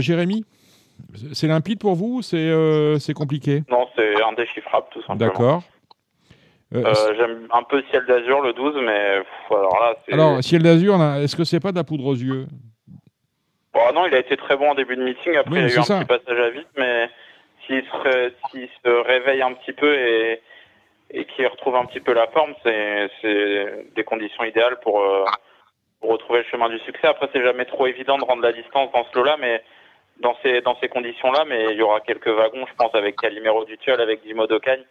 Jérémy 0.00 0.44
c'est 1.32 1.48
limpide 1.48 1.80
pour 1.80 1.94
vous 1.94 2.18
ou 2.18 2.22
c'est 2.22 3.14
compliqué? 3.14 3.64
Non, 3.68 3.86
c'est 3.96 4.22
indéchiffrable, 4.22 4.86
tout 4.92 5.00
simplement. 5.02 5.30
D'accord. 5.32 5.62
Euh, 6.74 6.94
J'aime 7.18 7.48
un 7.50 7.62
peu 7.64 7.82
Ciel 7.90 8.04
d'Azur, 8.06 8.40
le 8.40 8.54
12, 8.54 8.76
mais 8.82 9.18
pff, 9.18 9.58
alors 9.58 9.78
là, 9.78 9.94
c'est. 10.06 10.14
alors, 10.14 10.42
ciel 10.42 10.62
d'azur, 10.62 11.02
est-ce 11.02 11.36
que 11.36 11.44
c'est 11.44 11.60
pas 11.60 11.70
de 11.70 11.76
la 11.76 11.84
poudre 11.84 12.06
aux 12.06 12.14
yeux? 12.14 12.46
Bon, 13.74 13.92
non, 13.94 14.06
il 14.06 14.14
a 14.14 14.18
été 14.18 14.36
très 14.36 14.56
bon 14.56 14.70
en 14.70 14.74
début 14.74 14.96
de 14.96 15.02
meeting. 15.02 15.36
Après, 15.36 15.52
Oui, 15.52 15.58
il 15.60 15.68
y 15.68 15.72
a 15.72 15.76
eu 15.76 15.78
un 15.78 15.82
ça. 15.82 15.98
petit 15.98 16.06
passage 16.06 16.38
à 16.38 16.50
vide, 16.50 16.66
mais 16.76 17.08
s'il 17.66 17.82
se, 17.84 18.32
se 18.84 18.88
réveille 18.88 19.40
un 19.42 19.52
petit 19.54 19.72
peu 19.72 19.94
et, 19.94 20.42
et 21.10 21.24
qu'il 21.24 21.46
retrouve 21.46 21.76
un 21.76 21.86
petit 21.86 22.00
peu 22.00 22.12
la 22.12 22.26
forme, 22.28 22.54
c'est 22.64 23.08
des 23.94 24.04
conditions 24.04 24.44
idéales 24.44 24.78
pour, 24.80 25.00
euh, 25.00 25.24
pour 26.00 26.10
retrouver 26.10 26.40
le 26.40 26.44
chemin 26.46 26.68
du 26.68 26.78
succès. 26.80 27.06
Après, 27.06 27.28
c'est 27.32 27.42
jamais 27.42 27.64
trop 27.64 27.86
évident 27.86 28.18
de 28.18 28.24
rendre 28.24 28.42
la 28.42 28.52
distance 28.52 28.90
dans 28.92 29.04
ce 29.10 29.16
lot-là, 29.16 29.36
mais 29.38 29.62
dans 30.20 30.36
ces, 30.42 30.60
dans 30.60 30.76
ces 30.80 30.88
conditions-là, 30.88 31.44
mais 31.46 31.72
il 31.72 31.76
y 31.78 31.82
aura 31.82 32.00
quelques 32.00 32.28
wagons, 32.28 32.66
je 32.66 32.74
pense, 32.74 32.94
avec 32.94 33.16
Calimero 33.16 33.64
du 33.64 33.78
Tuel, 33.78 34.00
avec 34.00 34.22
Dimo 34.22 34.46
d'Ocagne. 34.46 34.82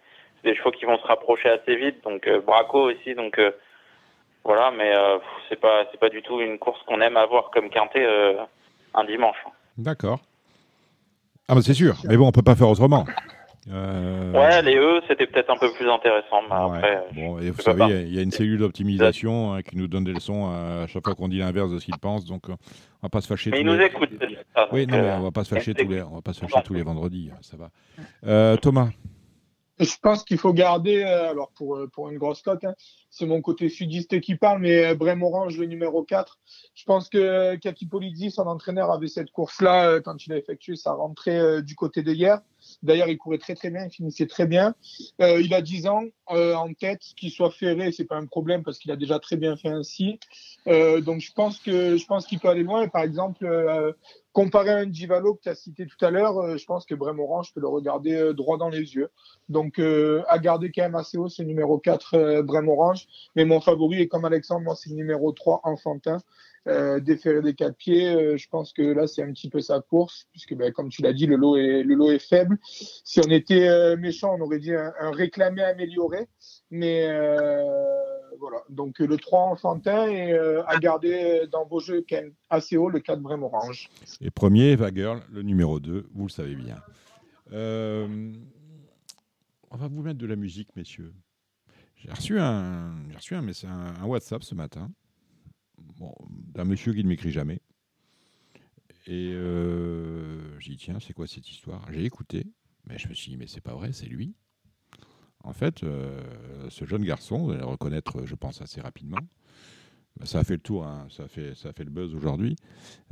C'est 0.44 0.50
des 0.50 0.56
chevaux 0.58 0.72
qui 0.72 0.86
vont 0.86 0.98
se 0.98 1.06
rapprocher 1.06 1.50
assez 1.50 1.76
vite, 1.76 2.04
donc 2.04 2.28
euh, 2.28 2.40
Braco 2.42 2.90
aussi, 2.90 3.14
donc 3.14 3.38
euh, 3.38 3.52
voilà, 4.44 4.72
mais 4.72 4.92
euh, 4.96 5.20
c'est 5.48 5.60
pas, 5.60 5.86
c'est 5.92 6.00
pas 6.00 6.10
du 6.10 6.24
tout 6.24 6.42
une 6.42 6.58
course 6.58 6.82
qu'on 6.88 7.00
aime 7.02 7.16
avoir 7.18 7.52
comme 7.52 7.70
quintet 7.70 8.04
euh, 8.04 8.34
un 8.94 9.06
dimanche. 9.06 9.38
D'accord. 9.78 10.20
Ah, 11.48 11.56
bah 11.56 11.62
c'est 11.62 11.74
sûr. 11.74 11.96
Mais 12.08 12.18
bon, 12.18 12.28
on 12.28 12.32
peut 12.32 12.42
pas 12.42 12.56
faire 12.56 12.70
autrement. 12.70 13.06
Euh, 13.70 14.32
Ouais, 14.34 14.62
les 14.64 14.76
E, 14.76 15.02
c'était 15.08 15.28
peut-être 15.28 15.50
un 15.52 15.58
peu 15.58 15.72
plus 15.74 15.88
intéressant. 15.90 16.42
Mais 16.50 16.56
ouais. 16.56 16.78
après, 16.78 17.04
Bon, 17.14 17.40
et 17.40 17.52
vous 17.52 17.62
savez, 17.62 17.84
il 17.84 17.90
y 17.90 17.94
a- 17.94 18.02
il 18.02 18.16
y, 18.16 18.20
a 18.20 18.22
une 18.24 18.32
cellule 18.32 18.58
d'optimisation 18.60 19.54
hein, 19.54 19.62
qui 19.62 19.78
nous 19.78 19.88
donne 19.88 20.04
des 20.04 20.14
leçons 20.14 20.48
à, 20.50 20.84
à 20.84 20.88
chaque 20.88 21.04
fois 21.06 21.14
qu'on 21.14 21.28
dit 21.28 21.38
l'inverse 21.38 21.70
de 21.72 21.78
ce 21.78 21.86
qu'il 21.86 21.98
pense. 22.00 22.26
Donc, 22.26 22.50
euh, 22.50 22.54
on 22.54 23.06
va 23.08 23.10
pas 23.10 23.22
se 23.22 23.28
fâcher. 23.28 23.52
Mais 23.52 23.58
tous 23.58 23.62
il 23.62 23.68
nous 23.68 23.78
les- 23.78 23.86
écoute, 23.86 24.10
c'est 24.20 24.28
ça, 24.56 24.68
Oui, 24.72 24.88
non, 24.88 24.98
mais 24.98 25.04
euh, 25.10 25.18
on 25.18 25.22
va 25.22 25.32
pas 25.32 25.44
se 25.44 25.54
fâcher 25.54 25.74
tous 25.76 25.88
les, 25.88 26.02
on 26.02 26.16
va 26.16 26.22
pas 26.22 26.34
se 26.34 26.40
fâcher 26.40 26.64
tous 26.64 26.74
les 26.74 26.82
vendredis. 26.84 27.30
Ça 27.42 27.56
va. 27.58 27.70
Euh, 28.26 28.56
Thomas. 28.58 28.90
Je 29.82 29.98
pense 30.00 30.24
qu'il 30.24 30.38
faut 30.38 30.54
garder, 30.54 31.02
euh, 31.02 31.32
alors 31.32 31.50
pour, 31.56 31.76
euh, 31.76 31.88
pour 31.88 32.08
une 32.12 32.20
grosse 32.20 32.44
cote, 32.44 32.64
hein, 32.64 32.76
c'est 33.10 33.26
mon 33.26 33.42
côté 33.42 33.68
sudiste 33.68 34.22
qui 34.22 34.36
parle, 34.36 34.62
mais 34.62 34.86
euh, 34.86 34.96
Brem 34.96 35.24
Orange, 35.24 35.58
le 35.58 35.66
numéro 35.66 36.04
4, 36.04 36.40
je 36.76 36.84
pense 36.86 37.10
que 37.10 37.56
Kaki 37.56 37.88
Polizzi, 37.88 38.30
son 38.30 38.44
entraîneur, 38.44 38.92
avait 38.92 39.08
cette 39.08 39.32
course-là 39.32 40.00
quand 40.02 40.28
il 40.28 40.34
a 40.34 40.38
effectué 40.38 40.76
sa 40.76 40.94
rentrée 40.94 41.64
du 41.64 41.74
côté 41.74 42.04
de 42.04 42.14
hier. 42.14 42.42
D'ailleurs, 42.84 43.08
il 43.08 43.18
courait 43.18 43.40
très 43.40 43.56
très 43.56 43.72
bien, 43.72 43.86
il 43.86 43.90
finissait 43.90 44.28
très 44.28 44.46
bien. 44.46 44.76
Il 45.20 45.54
a 45.54 45.62
10 45.62 45.88
ans 45.88 46.04
en 46.28 46.74
tête, 46.74 47.02
qu'il 47.18 47.32
soit 47.32 47.50
ferré, 47.50 47.92
c'est 47.92 48.06
pas 48.06 48.18
un 48.18 48.28
problème 48.28 48.64
parce 48.64 48.78
qu'il 48.78 48.92
a 48.92 48.96
déjà 48.96 49.20
très 49.20 49.36
bien 49.36 49.56
fait 49.58 49.70
ainsi. 49.70 50.20
Donc 50.68 51.22
je 51.22 51.32
pense 51.34 51.60
je 51.66 52.06
pense 52.06 52.28
qu'il 52.28 52.40
peut 52.40 52.50
aller 52.50 52.64
loin. 52.64 52.88
Par 52.88 53.02
exemple, 53.02 53.46
comparé 54.34 54.70
à 54.70 54.78
un 54.78 54.92
Givalo 54.92 55.36
que 55.36 55.42
tu 55.42 55.50
as 55.50 55.56
cité 55.56 55.86
tout 55.86 56.04
à 56.06 56.12
l'heure, 56.12 56.38
euh, 56.38 56.58
je 56.58 56.66
pense 56.66 56.86
que 56.86 56.96
Brem 56.96 57.20
Orange 57.20 57.50
je 57.50 57.54
peux 57.54 57.60
le 57.60 57.68
regarder 57.68 58.16
euh, 58.16 58.34
droit 58.34 58.58
dans 58.58 58.70
les 58.70 58.96
yeux. 58.96 59.10
Donc 59.50 59.80
euh, 59.80 60.24
à 60.28 60.40
garder 60.40 60.72
quand 60.72 60.84
même 60.84 60.96
assez 60.96 61.18
haut, 61.18 61.30
c'est 61.30 61.44
numéro 61.44 61.78
4 61.78 62.14
euh, 62.14 62.44
Brem 62.44 62.70
Orange. 62.70 63.08
Mais 63.36 63.46
mon 63.46 63.60
favori 63.62 64.02
est 64.02 64.08
comme 64.08 64.26
Alexandre, 64.26 64.62
moi 64.62 64.76
c'est 64.76 64.90
le 64.90 64.96
numéro 64.96 65.32
3 65.32 65.62
Enfantin. 65.64 66.20
Euh, 66.68 67.00
déféré 67.00 67.42
des 67.42 67.56
quatre 67.56 67.76
pieds, 67.76 68.14
euh, 68.14 68.38
je 68.38 68.48
pense 68.48 68.72
que 68.72 68.84
là 68.84 69.08
c'est 69.08 69.24
un 69.24 69.32
petit 69.32 69.50
peu 69.50 69.62
sa 69.62 69.82
course, 69.82 70.28
puisque 70.32 70.54
ben, 70.54 70.72
comme 70.72 70.90
tu 70.90 71.02
l'as 71.02 71.12
dit, 71.12 71.26
le 71.26 71.36
lot 71.36 71.58
est 71.58 71.82
le 71.82 71.96
lot 71.96 72.12
est 72.12 72.20
faible. 72.20 72.60
Si 72.62 73.20
on 73.20 73.30
était 73.32 73.98
méchant, 73.98 74.36
on 74.38 74.42
aurait 74.42 74.60
dit 74.60 74.74
un, 74.74 74.94
un 75.00 75.12
réclamé 75.12 75.64
amélioré, 75.64 76.28
mais 76.70 77.08
voilà. 78.40 78.64
Donc 78.70 79.00
le 79.00 79.18
3 79.18 79.40
Enfantin 79.42 80.08
et 80.08 80.34
euh, 80.34 80.64
à 80.66 80.78
garder 80.78 81.48
dans 81.52 81.66
vos 81.66 81.80
jeux 81.80 82.06
assez 82.50 82.78
haut 82.78 82.90
le 82.90 83.00
4 83.00 83.20
Brem 83.20 83.44
Orange. 83.44 83.90
Et 84.22 84.32
premier, 84.32 84.72
Eva 84.72 84.94
Girl, 84.94 85.22
le 85.32 85.42
numéro 85.42 85.80
2, 85.80 86.08
vous 86.14 86.24
le 86.24 86.30
savez 86.30 86.56
bien. 86.56 86.78
Euh, 87.52 88.34
on 89.70 89.78
va 89.78 89.88
vous 89.88 90.02
mettre 90.02 90.20
de 90.20 90.26
la 90.26 90.36
musique, 90.36 90.76
messieurs. 90.76 91.14
J'ai 91.96 92.10
reçu 92.10 92.40
un, 92.40 92.96
j'ai 93.10 93.16
reçu 93.16 93.36
un, 93.36 93.42
message, 93.42 93.70
un, 93.70 94.06
WhatsApp 94.06 94.44
ce 94.44 94.56
matin 94.56 94.92
d'un 96.54 96.66
monsieur 96.66 96.94
qui 96.94 97.04
ne 97.04 97.10
m'écrit 97.10 97.32
jamais. 97.32 97.62
Et 99.08 99.32
euh, 99.34 100.60
j'ai 100.60 100.72
dit, 100.72 100.78
tiens, 100.78 101.00
c'est 101.00 101.14
quoi 101.14 101.28
cette 101.28 101.50
histoire? 101.50 101.86
J'ai 101.92 102.06
écouté, 102.06 102.48
mais 102.86 102.98
je 102.98 103.08
me 103.08 103.14
suis 103.14 103.32
dit, 103.32 103.38
mais 103.38 103.48
c'est 103.48 103.62
pas 103.62 103.74
vrai, 103.74 103.92
c'est 103.94 104.08
lui. 104.08 104.36
En 105.44 105.54
fait, 105.54 105.84
euh, 105.84 106.22
ce 106.70 106.86
jeune 106.86 107.04
garçon, 107.04 107.46
vous 107.46 107.52
allez 107.52 107.62
le 107.62 107.66
reconnaître, 107.66 108.26
je 108.26 108.36
pense, 108.36 108.62
assez 108.62 108.80
rapidement. 108.82 109.18
Ça 110.24 110.40
a 110.40 110.44
fait 110.44 110.54
le 110.56 110.60
tour, 110.60 110.86
hein, 110.86 111.08
ça, 111.10 111.24
a 111.24 111.28
fait, 111.28 111.56
ça 111.56 111.72
fait 111.74 111.84
le 111.86 111.90
buzz 111.90 112.14
aujourd'hui. 112.14 112.56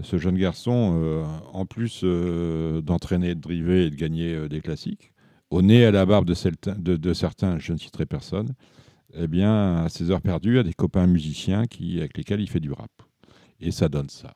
Ce 0.04 0.18
jeune 0.18 0.38
garçon, 0.38 1.00
euh, 1.02 1.24
en 1.54 1.66
plus 1.66 2.02
euh, 2.04 2.82
d'entraîner, 2.82 3.34
de 3.36 3.40
driver 3.40 3.88
et 3.88 3.90
de 3.90 3.96
gagner 3.96 4.50
des 4.50 4.60
classiques, 4.62 5.14
au 5.50 5.62
nez 5.62 5.86
à 5.86 5.92
la 5.92 6.06
barbe 6.06 6.26
de, 6.26 6.34
certains- 6.36 7.58
je 7.58 7.74
ne 7.74 7.78
citerai 7.78 8.06
personne, 8.06 8.54
eh 9.16 9.28
bien, 9.28 9.78
à 9.84 9.90
ses 9.90 10.12
heures 10.12 10.22
perdues, 10.22 10.60
a 10.60 10.64
des 10.64 10.74
copains 10.74 11.08
musiciens 11.08 11.66
qui, 11.66 11.98
avec 12.00 12.16
lesquels 12.18 12.42
il 12.42 12.50
fait 12.50 12.60
du 12.60 12.72
rap. 12.72 12.92
Et 13.60 13.72
ça 13.72 13.90
donne 13.90 14.10
ça. 14.10 14.34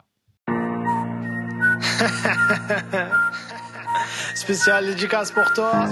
Spécial 4.36 4.88
dédicace 4.88 5.32
pour 5.32 5.54
toi. 5.54 5.86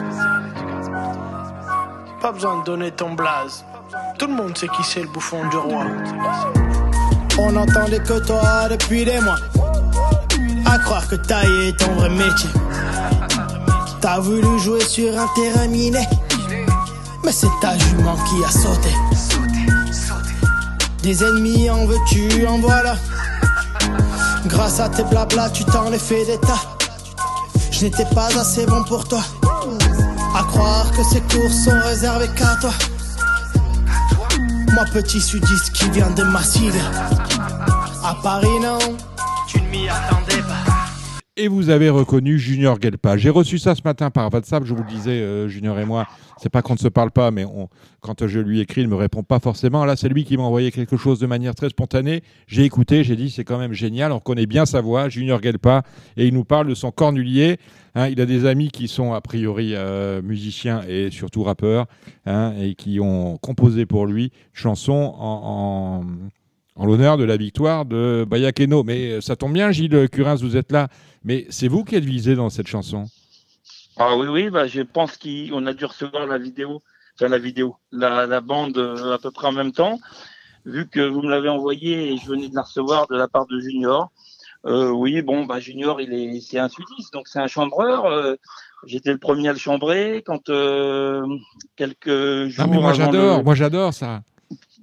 Pas 2.21 2.31
besoin 2.31 2.59
de 2.59 2.63
donner 2.63 2.91
ton 2.91 3.13
blaze. 3.13 3.65
Tout 4.19 4.27
le 4.27 4.33
monde 4.33 4.55
sait 4.55 4.67
qui 4.67 4.83
c'est 4.83 5.01
le 5.01 5.07
bouffon 5.07 5.47
du 5.49 5.57
roi. 5.57 5.85
On 7.39 7.51
n'entendait 7.51 7.99
que 7.99 8.23
toi 8.25 8.69
depuis 8.69 9.05
des 9.05 9.19
mois. 9.21 9.39
À 10.65 10.77
croire 10.77 11.07
que 11.07 11.15
tailler 11.15 11.69
est 11.69 11.79
ton 11.79 11.91
vrai 11.95 12.09
métier. 12.09 12.49
T'as 14.01 14.19
voulu 14.19 14.59
jouer 14.59 14.81
sur 14.81 15.17
un 15.17 15.27
terrain 15.33 15.67
miné. 15.67 16.07
Mais 17.23 17.31
c'est 17.31 17.47
ta 17.59 17.75
jument 17.77 18.15
qui 18.29 18.43
a 18.45 18.51
sauté. 18.51 18.93
Des 21.01 21.23
ennemis 21.23 21.71
en 21.71 21.87
veux-tu, 21.87 22.45
en 22.45 22.59
voilà. 22.59 22.97
Grâce 24.45 24.79
à 24.79 24.89
tes 24.89 25.03
blabla, 25.05 25.49
tu 25.49 25.65
t'en 25.65 25.91
es 25.91 25.97
fait 25.97 26.25
des 26.25 26.37
tas. 26.37 26.61
Je 27.71 27.85
n'étais 27.85 28.05
pas 28.13 28.27
assez 28.27 28.67
bon 28.67 28.83
pour 28.83 29.07
toi 29.07 29.21
croire 30.51 30.91
que 30.91 31.03
ces 31.03 31.21
cours 31.21 31.51
sont 31.51 31.79
réservés 31.83 32.29
qu'à 32.35 32.55
toi. 32.59 32.73
Moi, 34.73 34.85
petit 34.93 35.21
sudiste 35.21 35.71
qui 35.71 35.89
vient 35.89 36.11
de 36.11 36.23
Massilia. 36.23 36.83
À 38.03 38.15
Paris, 38.21 38.59
non, 38.61 38.79
tu 39.47 39.61
ne 39.61 39.67
m'y 39.69 39.89
attendais 39.89 40.41
pas. 40.41 40.70
Et 41.37 41.47
vous 41.47 41.69
avez 41.69 41.89
reconnu 41.89 42.37
Junior 42.37 42.77
Gelpa. 42.81 43.15
J'ai 43.15 43.29
reçu 43.29 43.57
ça 43.57 43.73
ce 43.73 43.81
matin 43.85 44.09
par 44.11 44.31
WhatsApp, 44.33 44.65
je 44.65 44.73
vous 44.73 44.83
le 44.83 44.89
disais, 44.89 45.11
euh, 45.21 45.47
Junior 45.47 45.79
et 45.79 45.85
moi. 45.85 46.05
C'est 46.41 46.49
pas 46.49 46.61
qu'on 46.61 46.73
ne 46.73 46.77
se 46.79 46.89
parle 46.89 47.09
pas, 47.09 47.31
mais 47.31 47.45
quand 48.01 48.27
je 48.27 48.39
lui 48.41 48.59
écris, 48.59 48.81
il 48.81 48.87
ne 48.87 48.89
me 48.91 48.97
répond 48.97 49.23
pas 49.23 49.39
forcément. 49.39 49.85
Là, 49.85 49.95
c'est 49.95 50.09
lui 50.09 50.25
qui 50.25 50.35
m'a 50.35 50.43
envoyé 50.43 50.71
quelque 50.71 50.97
chose 50.97 51.19
de 51.19 51.27
manière 51.27 51.55
très 51.55 51.69
spontanée. 51.69 52.21
J'ai 52.47 52.63
écouté, 52.65 53.05
j'ai 53.05 53.15
dit, 53.15 53.29
c'est 53.29 53.45
quand 53.45 53.57
même 53.57 53.71
génial. 53.71 54.11
On 54.11 54.19
connaît 54.19 54.45
bien 54.45 54.65
sa 54.65 54.81
voix, 54.81 55.07
Junior 55.07 55.41
Gelpa, 55.41 55.83
et 56.17 56.27
il 56.27 56.33
nous 56.33 56.43
parle 56.43 56.67
de 56.67 56.75
son 56.75 56.91
cornulier. 56.91 57.59
Hein, 57.95 58.09
il 58.09 58.19
a 58.19 58.25
des 58.25 58.45
amis 58.45 58.67
qui 58.69 58.89
sont 58.89 59.13
a 59.13 59.21
priori 59.21 59.71
euh, 59.73 60.21
musiciens 60.21 60.81
et 60.85 61.11
surtout 61.11 61.43
rappeurs, 61.43 61.85
hein, 62.25 62.53
et 62.59 62.75
qui 62.75 62.99
ont 62.99 63.37
composé 63.37 63.85
pour 63.85 64.05
lui 64.05 64.25
une 64.25 64.29
chanson 64.53 65.13
en, 65.17 66.01
en- 66.01 66.05
en 66.81 66.85
l'honneur 66.87 67.17
de 67.17 67.23
la 67.23 67.37
victoire 67.37 67.85
de 67.85 68.25
Bayakeno. 68.27 68.83
Mais 68.83 69.11
euh, 69.11 69.21
ça 69.21 69.35
tombe 69.35 69.53
bien, 69.53 69.71
Gilles 69.71 70.09
Curins, 70.09 70.37
vous 70.41 70.57
êtes 70.57 70.71
là. 70.71 70.87
Mais 71.23 71.45
c'est 71.49 71.67
vous 71.67 71.83
qui 71.83 71.95
êtes 71.95 72.03
visé 72.03 72.33
dans 72.35 72.49
cette 72.49 72.65
chanson. 72.67 73.05
Ah 73.97 74.15
oui, 74.17 74.27
oui, 74.27 74.49
bah, 74.49 74.65
je 74.67 74.81
pense 74.81 75.15
qu'on 75.17 75.65
a 75.67 75.73
dû 75.73 75.85
recevoir 75.85 76.25
la 76.25 76.39
vidéo, 76.39 76.81
enfin 77.15 77.27
la 77.29 77.37
vidéo, 77.37 77.75
la, 77.91 78.25
la 78.25 78.41
bande 78.41 78.77
euh, 78.79 79.13
à 79.13 79.19
peu 79.19 79.29
près 79.29 79.47
en 79.47 79.51
même 79.51 79.73
temps, 79.73 79.99
vu 80.65 80.87
que 80.87 81.01
vous 81.01 81.21
me 81.21 81.29
l'avez 81.29 81.49
envoyé 81.49 82.11
et 82.13 82.17
je 82.17 82.25
venais 82.27 82.49
de 82.49 82.55
la 82.55 82.63
recevoir 82.63 83.05
de 83.07 83.15
la 83.15 83.27
part 83.27 83.45
de 83.45 83.59
Junior. 83.59 84.09
Euh, 84.65 84.89
oui, 84.89 85.21
bon, 85.21 85.45
bah, 85.45 85.59
Junior, 85.59 86.01
il 86.01 86.13
est, 86.13 86.39
c'est 86.39 86.57
un 86.57 86.69
sudiste, 86.69 87.13
donc 87.13 87.27
c'est 87.27 87.39
un 87.39 87.47
chambreur. 87.47 88.05
euh, 88.05 88.35
J'étais 88.87 89.11
le 89.11 89.19
premier 89.19 89.49
à 89.49 89.53
le 89.53 89.59
chambrer 89.59 90.23
quand 90.25 90.49
euh, 90.49 91.21
quelques 91.75 92.47
jours 92.47 92.65
Ah, 92.65 92.67
mais 92.67 92.79
moi 92.79 92.93
j'adore, 92.93 93.37
le- 93.37 93.43
moi 93.43 93.53
j'adore 93.53 93.93
ça. 93.93 94.21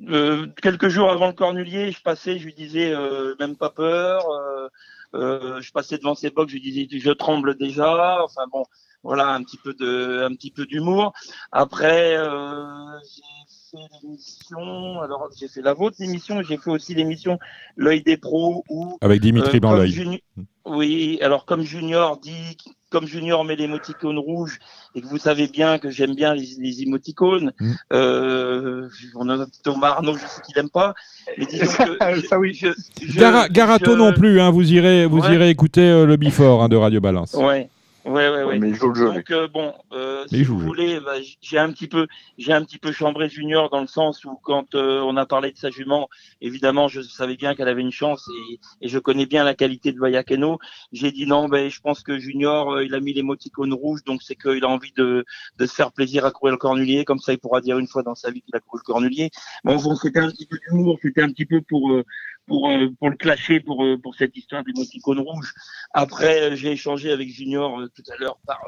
Euh, 0.08 0.46
quelques 0.62 0.88
jours 0.88 1.10
avant 1.10 1.26
le 1.28 1.32
cornulier, 1.32 1.90
je 1.92 2.00
passais, 2.02 2.38
je 2.38 2.44
lui 2.44 2.54
disais 2.54 2.92
euh, 2.92 3.34
même 3.40 3.56
pas 3.56 3.70
peur. 3.70 4.28
euh, 4.30 4.68
euh, 5.14 5.60
je 5.62 5.72
passais 5.72 5.96
devant 5.98 6.14
ses 6.14 6.30
box, 6.30 6.50
je 6.52 6.58
lui 6.58 6.62
disais 6.62 6.86
je 6.90 7.10
tremble 7.10 7.56
déjà. 7.56 8.22
Enfin 8.22 8.42
bon, 8.52 8.64
voilà 9.02 9.28
un 9.28 9.42
petit 9.42 9.56
peu 9.56 9.72
de, 9.74 10.22
un 10.24 10.34
petit 10.34 10.50
peu 10.50 10.66
d'humour. 10.66 11.12
Après, 11.50 12.14
euh, 12.16 12.98
j'ai 13.14 13.22
fait 13.70 13.84
l'émission. 14.02 15.00
Alors 15.00 15.28
j'ai 15.38 15.48
fait 15.48 15.62
la 15.62 15.72
vôtre 15.72 15.96
l'émission, 16.00 16.42
j'ai 16.42 16.58
fait 16.58 16.70
aussi 16.70 16.94
l'émission 16.94 17.38
L'œil 17.76 18.02
des 18.02 18.16
pros 18.18 18.64
où 18.68 18.98
Avec 19.00 19.20
Dimitri 19.22 19.60
Blanc-L'œil. 19.60 19.90
Juni- 19.90 20.22
Oui, 20.66 21.18
alors 21.22 21.46
comme 21.46 21.62
Junior 21.62 22.18
dit, 22.18 22.56
comme 22.90 23.06
Junior 23.06 23.44
met 23.44 23.56
l'émoticône 23.56 24.18
rouge 24.18 24.58
et 24.94 25.00
que 25.02 25.06
vous 25.06 25.18
savez 25.18 25.46
bien 25.48 25.78
que 25.78 25.90
j'aime 25.90 26.14
bien 26.14 26.34
les, 26.34 26.48
les 26.58 26.82
émoticônes, 26.82 27.52
Mm. 27.60 27.72
euh, 27.92 28.88
on 29.14 29.28
a 29.28 29.46
Thomas 29.62 29.88
Arnaud, 29.88 30.14
je 30.14 30.26
sais 30.26 30.40
qu'il 30.42 30.58
aime 30.58 30.70
pas, 30.70 30.94
mais 31.36 31.46
disons 31.46 31.66
que 31.66 32.20
ça 32.28 32.38
oui. 32.38 32.54
je, 32.54 32.68
je- 33.02 33.18
Gara- 33.18 33.48
Garato 33.48 33.92
je- 33.92 33.96
non 33.98 34.12
plus, 34.12 34.40
hein, 34.40 34.50
vous 34.50 34.72
irez, 34.72 35.06
vous 35.06 35.20
Ouais. 35.20 35.34
irez 35.34 35.50
écouter 35.50 35.82
euh, 35.82 36.06
le 36.06 36.16
Before 36.16 36.62
hein, 36.62 36.68
de 36.68 36.76
Radio 36.76 37.00
Balance. 37.00 37.34
Ouais. 37.34 37.68
Ouais, 38.08 38.30
ouais, 38.30 38.42
ouais. 38.44 38.58
Mais 38.58 38.70
il 38.70 38.74
joue 38.74 38.88
le 38.88 38.94
jeu, 38.94 39.12
Donc 39.12 39.30
euh, 39.30 39.48
bon, 39.48 39.74
euh, 39.92 40.24
si 40.28 40.42
vous 40.42 40.58
voulez, 40.58 40.98
bah, 40.98 41.16
j'ai 41.42 41.58
un 41.58 41.70
petit 41.70 41.88
peu, 41.88 42.06
j'ai 42.38 42.54
un 42.54 42.64
petit 42.64 42.78
peu 42.78 42.90
chambré 42.90 43.28
Junior 43.28 43.68
dans 43.68 43.82
le 43.82 43.86
sens 43.86 44.24
où 44.24 44.34
quand 44.42 44.74
euh, 44.74 45.00
on 45.00 45.18
a 45.18 45.26
parlé 45.26 45.52
de 45.52 45.58
sa 45.58 45.68
jument, 45.68 46.08
évidemment, 46.40 46.88
je 46.88 47.02
savais 47.02 47.36
bien 47.36 47.54
qu'elle 47.54 47.68
avait 47.68 47.82
une 47.82 47.92
chance 47.92 48.26
et, 48.50 48.60
et 48.80 48.88
je 48.88 48.98
connais 48.98 49.26
bien 49.26 49.44
la 49.44 49.54
qualité 49.54 49.92
de 49.92 49.98
Bayakeno. 50.00 50.58
J'ai 50.90 51.12
dit 51.12 51.26
non, 51.26 51.48
ben 51.48 51.68
je 51.68 51.80
pense 51.80 52.02
que 52.02 52.18
Junior, 52.18 52.72
euh, 52.72 52.84
il 52.84 52.94
a 52.94 53.00
mis 53.00 53.12
l'émoticône 53.12 53.74
rouge, 53.74 54.02
donc 54.04 54.22
c'est 54.22 54.36
qu'il 54.36 54.64
a 54.64 54.68
envie 54.68 54.92
de, 54.96 55.26
de 55.58 55.66
se 55.66 55.74
faire 55.74 55.92
plaisir 55.92 56.24
à 56.24 56.30
courir 56.30 56.52
le 56.52 56.58
cornulier, 56.58 57.04
comme 57.04 57.18
ça 57.18 57.34
il 57.34 57.38
pourra 57.38 57.60
dire 57.60 57.78
une 57.78 57.88
fois 57.88 58.02
dans 58.02 58.14
sa 58.14 58.30
vie 58.30 58.40
qu'il 58.40 58.56
a 58.56 58.60
couru 58.60 58.80
le 58.82 58.86
cornulier. 58.90 59.30
Bon, 59.64 59.76
bon 59.76 59.96
c'était 59.96 60.20
un 60.20 60.30
petit 60.30 60.46
peu 60.46 60.56
d'humour, 60.66 60.98
c'était 61.02 61.22
un 61.22 61.28
petit 61.28 61.46
peu 61.46 61.60
pour 61.60 61.92
euh, 61.92 62.04
pour 62.48 62.68
euh, 62.70 62.88
pour 62.98 63.10
le 63.10 63.16
clasher 63.16 63.60
pour 63.60 63.84
euh, 63.84 63.96
pour 63.96 64.14
cette 64.16 64.36
histoire 64.36 64.64
d'émoticône 64.64 65.20
rouge. 65.20 65.54
Après, 65.92 66.42
euh, 66.42 66.56
j'ai 66.56 66.72
échangé 66.72 67.12
avec 67.12 67.28
Junior 67.28 67.82
tout 67.94 68.02
à 68.10 68.16
l'heure 68.16 68.38
par 68.46 68.60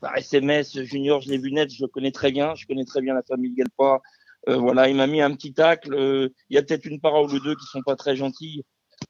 par 0.00 0.16
SMS. 0.18 0.82
Junior, 0.82 1.22
je 1.22 1.30
l'ai 1.30 1.38
vu 1.38 1.52
net, 1.52 1.72
je 1.72 1.82
le 1.82 1.88
connais 1.88 2.10
très 2.10 2.32
bien, 2.32 2.54
je 2.54 2.66
connais 2.66 2.84
très 2.84 3.00
bien 3.00 3.14
la 3.14 3.22
famille 3.22 3.54
Gelpa. 3.56 4.00
Euh, 4.48 4.56
voilà, 4.56 4.88
il 4.88 4.96
m'a 4.96 5.06
mis 5.06 5.22
un 5.22 5.34
petit 5.34 5.54
tacle. 5.54 5.94
Il 6.50 6.54
y 6.54 6.58
a 6.58 6.62
peut-être 6.62 6.84
une 6.84 7.00
parole 7.00 7.30
ou 7.32 7.40
deux 7.40 7.54
qui 7.54 7.66
sont 7.66 7.82
pas 7.82 7.96
très 7.96 8.16
gentilles, 8.16 8.64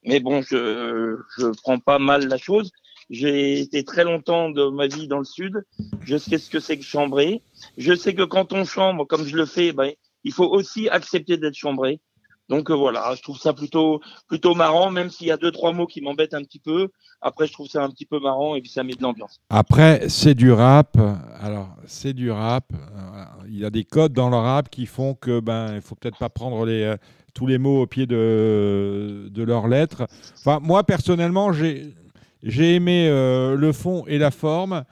mais 0.04 0.20
bon, 0.20 0.42
je 0.42 1.16
je 1.38 1.46
prends 1.62 1.78
pas 1.78 1.98
mal 1.98 2.28
la 2.28 2.36
chose. 2.36 2.70
J'ai 3.08 3.58
été 3.58 3.84
très 3.84 4.04
longtemps 4.04 4.50
de 4.50 4.68
ma 4.68 4.86
vie 4.86 5.08
dans 5.08 5.18
le 5.18 5.24
sud. 5.24 5.64
Je 6.02 6.16
sais 6.16 6.38
ce 6.38 6.48
que 6.48 6.60
c'est 6.60 6.78
que 6.78 6.84
chambrer. 6.84 7.42
Je 7.76 7.92
sais 7.92 8.14
que 8.14 8.22
quand 8.22 8.52
on 8.52 8.64
chambre, 8.64 9.04
comme 9.04 9.26
je 9.26 9.36
le 9.36 9.46
fais, 9.46 9.72
ben, 9.72 9.92
il 10.22 10.32
faut 10.32 10.46
aussi 10.46 10.88
accepter 10.88 11.36
d'être 11.36 11.54
chambré. 11.54 12.00
Donc 12.50 12.68
euh, 12.68 12.74
voilà, 12.74 13.14
je 13.16 13.22
trouve 13.22 13.38
ça 13.38 13.52
plutôt 13.52 14.00
plutôt 14.28 14.54
marrant, 14.56 14.90
même 14.90 15.08
s'il 15.08 15.28
y 15.28 15.30
a 15.30 15.36
deux 15.36 15.52
trois 15.52 15.72
mots 15.72 15.86
qui 15.86 16.00
m'embêtent 16.02 16.34
un 16.34 16.42
petit 16.42 16.58
peu. 16.58 16.88
Après, 17.22 17.46
je 17.46 17.52
trouve 17.52 17.68
ça 17.68 17.82
un 17.82 17.88
petit 17.90 18.06
peu 18.06 18.18
marrant 18.18 18.56
et 18.56 18.60
puis 18.60 18.70
ça 18.70 18.82
met 18.82 18.94
de 18.94 19.02
l'ambiance. 19.02 19.40
Après, 19.50 20.08
c'est 20.08 20.34
du 20.34 20.50
rap. 20.50 20.98
Alors, 21.38 21.68
c'est 21.86 22.12
du 22.12 22.30
rap. 22.30 22.64
Euh, 22.72 23.24
Il 23.46 23.58
y 23.58 23.64
a 23.64 23.70
des 23.70 23.84
codes 23.84 24.12
dans 24.12 24.30
le 24.30 24.36
rap 24.36 24.68
qui 24.68 24.86
font 24.86 25.14
que 25.14 25.38
ben, 25.38 25.76
il 25.76 25.80
faut 25.80 25.94
peut-être 25.94 26.18
pas 26.18 26.28
prendre 26.28 26.66
les, 26.66 26.82
euh, 26.82 26.96
tous 27.34 27.46
les 27.46 27.58
mots 27.58 27.82
au 27.82 27.86
pied 27.86 28.06
de, 28.06 29.28
de 29.30 29.42
leurs 29.44 29.68
lettres. 29.68 30.08
Enfin, 30.38 30.58
moi 30.60 30.82
personnellement, 30.82 31.52
j'ai 31.52 31.94
j'ai 32.42 32.74
aimé 32.74 33.06
le 33.06 33.70
fond 33.72 34.04
et 34.06 34.18
la 34.18 34.30
forme. 34.30 34.84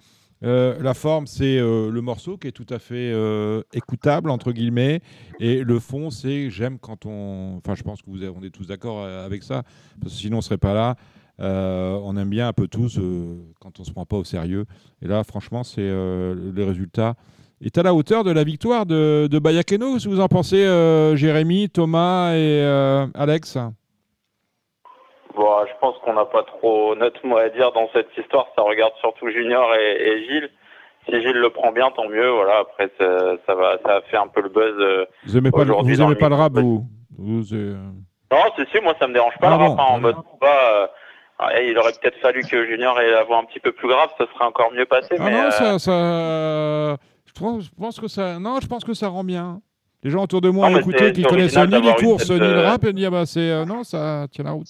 Euh, 0.45 0.81
la 0.81 0.95
forme, 0.95 1.27
c'est 1.27 1.59
euh, 1.59 1.91
le 1.91 2.01
morceau 2.01 2.37
qui 2.37 2.47
est 2.49 2.53
tout 2.53 2.67
à 2.71 2.79
fait 2.79 3.11
euh, 3.13 3.63
écoutable 3.73 4.31
entre 4.31 4.53
guillemets, 4.53 5.01
et 5.41 5.65
le 5.65 5.79
fond, 5.81 6.11
c'est 6.11 6.51
j'aime 6.51 6.79
quand 6.79 7.07
on. 7.07 7.57
Enfin, 7.59 7.75
je 7.75 7.83
pense 7.83 8.03
que 8.03 8.11
vous, 8.11 8.25
on 8.25 8.43
est 8.43 8.51
tous 8.51 8.67
d'accord 8.67 9.05
avec 9.05 9.43
ça, 9.43 9.63
parce 10.01 10.15
que 10.15 10.21
sinon 10.21 10.39
on 10.39 10.41
serait 10.41 10.59
pas 10.59 10.75
là. 10.75 10.97
On 11.41 12.17
aime 12.17 12.31
bien 12.31 12.49
un 12.49 12.53
peu 12.53 12.69
tous 12.69 13.01
quand 13.61 13.79
on 13.81 13.85
se 13.85 13.93
prend 13.93 14.07
pas 14.07 14.17
au 14.17 14.25
sérieux. 14.25 14.65
Et 15.03 15.09
là, 15.09 15.23
franchement, 15.25 15.65
c'est 15.65 15.89
le 15.89 16.65
résultat 16.65 17.15
est 17.61 17.77
à 17.77 17.83
la 17.83 17.93
hauteur 17.93 18.23
de 18.23 18.31
la 18.31 18.45
victoire 18.45 18.87
de, 18.87 19.29
de 19.29 19.39
Bayakeno. 19.41 19.99
Que 19.99 20.09
vous 20.09 20.21
en 20.21 20.29
pensez, 20.29 20.65
Jérémy, 21.17 21.69
Thomas 21.69 22.35
et 22.35 22.63
Alex? 23.15 23.57
Je 25.67 25.73
pense 25.81 25.97
qu'on 26.05 26.15
n'a 26.15 26.25
pas 26.25 26.43
trop 26.43 26.95
notre 26.97 27.25
mot 27.27 27.37
à 27.39 27.49
dire 27.49 27.73
dans 27.73 27.89
cette 27.93 28.09
histoire. 28.17 28.47
Ça 28.57 28.63
regarde 28.63 28.93
surtout 29.01 29.29
Junior 29.31 29.75
et, 29.75 30.09
et 30.09 30.25
Gilles. 30.27 30.51
Si 31.09 31.21
Gilles 31.23 31.33
le 31.39 31.51
prend 31.51 31.73
bien, 31.73 31.91
tant 31.91 32.09
mieux. 32.09 32.31
Voilà. 32.31 32.59
Après, 32.59 32.91
ça, 32.99 33.37
ça 33.47 33.55
va, 33.55 33.79
ça 33.85 33.97
a 33.97 34.01
fait 34.03 34.17
un 34.17 34.29
peu 34.29 34.43
le 34.43 34.49
buzz. 34.51 34.75
euh, 34.79 35.07
Vous 35.27 35.37
aimez 35.37 35.51
pas, 35.51 35.65
vous 35.65 36.01
aimez 36.03 36.15
pas 36.17 36.29
le 36.29 36.35
rap, 36.35 36.53
milieu. 36.53 36.63
vous, 36.65 36.87
Vous, 37.19 37.55
euh, 37.55 37.77
Non, 38.31 38.39
c'est 38.57 38.69
sûr. 38.69 38.83
Moi, 38.83 38.95
ça 39.01 39.07
me 39.07 39.15
dérange 39.15 39.35
pas 39.41 39.49
Ah 39.49 39.57
le 39.57 39.57
rap. 39.57 39.69
bon, 39.69 39.83
hein, 39.83 39.87
en 39.89 39.95
ah 39.97 39.99
mode 40.01 40.17
combat. 40.17 40.71
euh, 40.75 40.87
ouais, 41.47 41.69
il 41.71 41.79
aurait 41.79 41.93
peut-être 42.01 42.19
fallu 42.21 42.43
que 42.43 42.67
Junior 42.67 42.99
ait 43.01 43.11
la 43.11 43.25
voix 43.25 43.39
un 43.39 43.45
petit 43.45 43.61
peu 43.61 43.73
plus 43.73 43.89
grave. 43.89 44.11
Ça 44.19 44.27
serait 44.35 44.45
encore 44.45 44.71
mieux 44.73 44.87
passé. 44.87 45.15
Ah 45.19 45.23
mais 45.25 45.31
non, 45.31 45.45
euh, 45.45 45.51
ça, 45.51 45.79
ça- 45.79 46.97
je, 47.27 47.71
pense 47.79 48.01
que 48.01 48.09
ça, 48.09 48.39
non, 48.39 48.59
je 48.61 48.67
pense 48.67 48.85
que 48.85 48.93
ça 48.95 49.09
rend 49.09 49.25
bien. 49.25 49.61
Les 50.05 50.11
gens 50.11 50.23
autour 50.25 50.41
de 50.41 50.49
moi 50.51 50.69
c'est- 50.73 51.13
qui 51.13 51.23
connaissent 51.23 51.57
ni 51.57 51.81
les 51.81 51.95
courses 51.95 52.31
ni 52.31 52.39
le 52.39 52.61
rap, 52.61 52.85
et 52.85 52.93
disent 52.93 53.07
ah 53.07 53.11
bah 53.11 53.27
c'est 53.27 53.65
non, 53.65 53.83
ça 53.83 54.27
tient 54.31 54.45
la 54.45 54.53
route. 54.53 54.69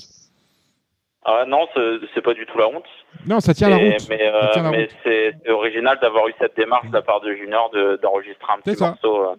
Ah, 1.30 1.44
non, 1.46 1.66
c'est 2.14 2.22
pas 2.22 2.34
du 2.34 2.46
tout 2.46 2.56
la 2.58 2.68
honte. 2.68 2.84
Non, 3.26 3.40
ça 3.40 3.52
tient 3.54 3.68
la 3.68 3.76
route. 3.76 4.08
Mais, 4.08 4.20
euh, 4.32 4.70
mais 4.70 4.88
c'est 5.04 5.50
original 5.50 5.98
d'avoir 6.00 6.26
eu 6.28 6.34
cette 6.40 6.56
démarche 6.56 6.88
de 6.88 6.94
la 6.94 7.02
part 7.02 7.20
de 7.20 7.32
Junior 7.34 7.70
de- 7.70 7.98
d'enregistrer 8.02 8.52
un 8.56 8.60
petit 8.60 8.76
ça. 8.76 8.88
morceau 8.90 9.22
euh, 9.30 9.34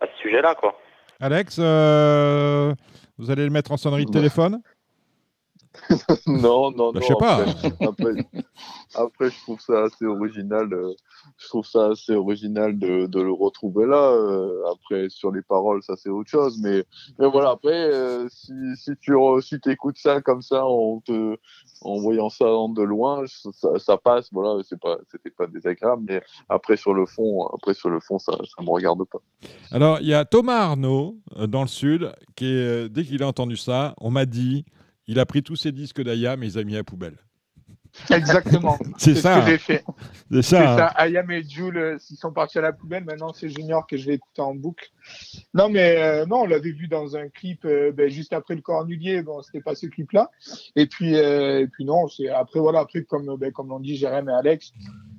à 0.00 0.06
ce 0.06 0.22
sujet-là, 0.22 0.54
quoi. 0.54 0.78
Alex, 1.20 1.58
euh, 1.60 2.72
vous 3.18 3.30
allez 3.30 3.44
le 3.44 3.50
mettre 3.50 3.72
en 3.72 3.76
sonnerie 3.76 4.04
de 4.06 4.10
téléphone 4.10 4.60
non, 6.26 6.70
non, 6.70 6.92
Bah, 6.92 7.00
non. 7.00 7.00
je 7.00 7.06
sais 7.06 7.14
pas. 7.16 7.42
Après, 7.42 7.72
après, 7.86 8.14
après, 8.94 9.30
je 9.30 9.40
trouve 9.42 9.60
ça 9.60 9.84
assez 9.84 10.06
original. 10.06 10.72
euh, 10.72 10.92
je 11.38 11.48
trouve 11.48 11.66
ça 11.66 11.86
assez 11.92 12.14
original 12.14 12.78
de, 12.78 13.06
de 13.06 13.20
le 13.20 13.32
retrouver 13.32 13.86
là. 13.86 14.10
euh, 14.12 14.60
après, 14.72 15.08
sur 15.08 15.32
les 15.32 15.42
paroles, 15.42 15.82
ça 15.82 15.94
c'est 15.96 16.10
autre 16.10 16.30
chose. 16.30 16.58
Mais, 16.62 16.84
mais 17.18 17.28
voilà, 17.28 17.50
après, 17.50 17.72
euh, 17.92 18.28
si, 18.28 18.52
si 18.76 18.92
tu 19.00 19.14
si 19.42 19.56
écoutes 19.66 19.98
ça 19.98 20.20
comme 20.20 20.42
ça, 20.42 20.64
en, 20.64 21.00
te, 21.00 21.36
en 21.82 21.98
voyant 22.00 22.28
ça 22.30 22.44
de 22.44 22.82
loin, 22.82 23.24
ça, 23.26 23.78
ça 23.78 23.96
passe. 23.96 24.28
Voilà, 24.32 24.62
c'est 24.68 24.80
pas, 24.80 24.98
c'était 25.10 25.30
pas 25.30 25.46
désagréable. 25.46 26.04
Mais 26.08 26.22
après, 26.48 26.76
sur 26.76 26.94
le 26.94 27.06
fond, 27.06 27.46
après, 27.48 27.74
sur 27.74 27.90
le 27.90 28.00
fond, 28.00 28.18
ça, 28.18 28.32
ça 28.32 28.62
me 28.62 28.70
regarde 28.70 29.02
pas. 29.04 29.18
Alors, 29.70 29.98
il 30.00 30.06
y 30.08 30.14
a 30.14 30.24
Thomas 30.24 30.58
Arnaud, 30.60 31.16
dans 31.48 31.62
le 31.62 31.68
Sud, 31.68 32.12
qui, 32.36 32.54
dès 32.90 33.04
qu'il 33.04 33.22
a 33.22 33.26
entendu 33.28 33.56
ça, 33.56 33.94
on 34.00 34.10
m'a 34.10 34.26
dit 34.26 34.64
il 35.06 35.18
a 35.18 35.26
pris 35.26 35.42
tous 35.42 35.56
ses 35.56 35.72
disques 35.72 36.02
d'Ayam 36.02 36.42
et 36.42 36.46
il 36.46 36.50
les 36.50 36.58
a 36.58 36.64
mis 36.64 36.74
à 36.74 36.78
la 36.78 36.84
poubelle. 36.84 37.16
Exactement. 38.10 38.76
C'est 38.98 39.14
ce 39.14 39.20
ça, 39.20 39.40
que 39.40 39.46
j'ai 39.46 39.54
hein. 39.54 39.58
fait. 39.58 39.84
C'est 40.30 40.42
ça. 40.42 40.76
ça. 40.76 40.86
hein. 40.88 40.92
Ayam 40.96 41.30
et 41.30 41.44
Jules, 41.44 41.76
euh, 41.76 41.98
s'ils 41.98 42.16
sont 42.16 42.32
partis 42.32 42.58
à 42.58 42.62
la 42.62 42.72
poubelle, 42.72 43.04
maintenant 43.04 43.32
c'est 43.32 43.48
Junior 43.48 43.86
que 43.86 43.96
je 43.96 44.06
vais 44.06 44.14
écouter 44.14 44.42
en 44.42 44.54
boucle. 44.54 44.90
Non, 45.54 45.68
mais 45.68 45.96
euh, 45.98 46.26
non, 46.26 46.38
on 46.40 46.46
l'avait 46.46 46.72
vu 46.72 46.88
dans 46.88 47.16
un 47.16 47.28
clip 47.28 47.64
euh, 47.64 47.92
ben, 47.92 48.10
juste 48.10 48.32
après 48.32 48.56
le 48.56 48.62
Cornulier. 48.62 49.22
Bon, 49.22 49.42
c'était 49.42 49.60
pas 49.60 49.76
ce 49.76 49.86
clip-là. 49.86 50.30
Et 50.74 50.86
puis, 50.86 51.14
euh, 51.14 51.60
et 51.60 51.66
puis 51.68 51.84
non, 51.84 52.08
c'est 52.08 52.28
après 52.28 52.58
voilà, 52.58 52.80
après 52.80 53.04
comme 53.04 53.36
ben, 53.36 53.52
comme 53.52 53.68
l'ont 53.68 53.78
dit 53.80 53.96
Jérém 53.96 54.28
et 54.28 54.32
Alex, 54.32 54.72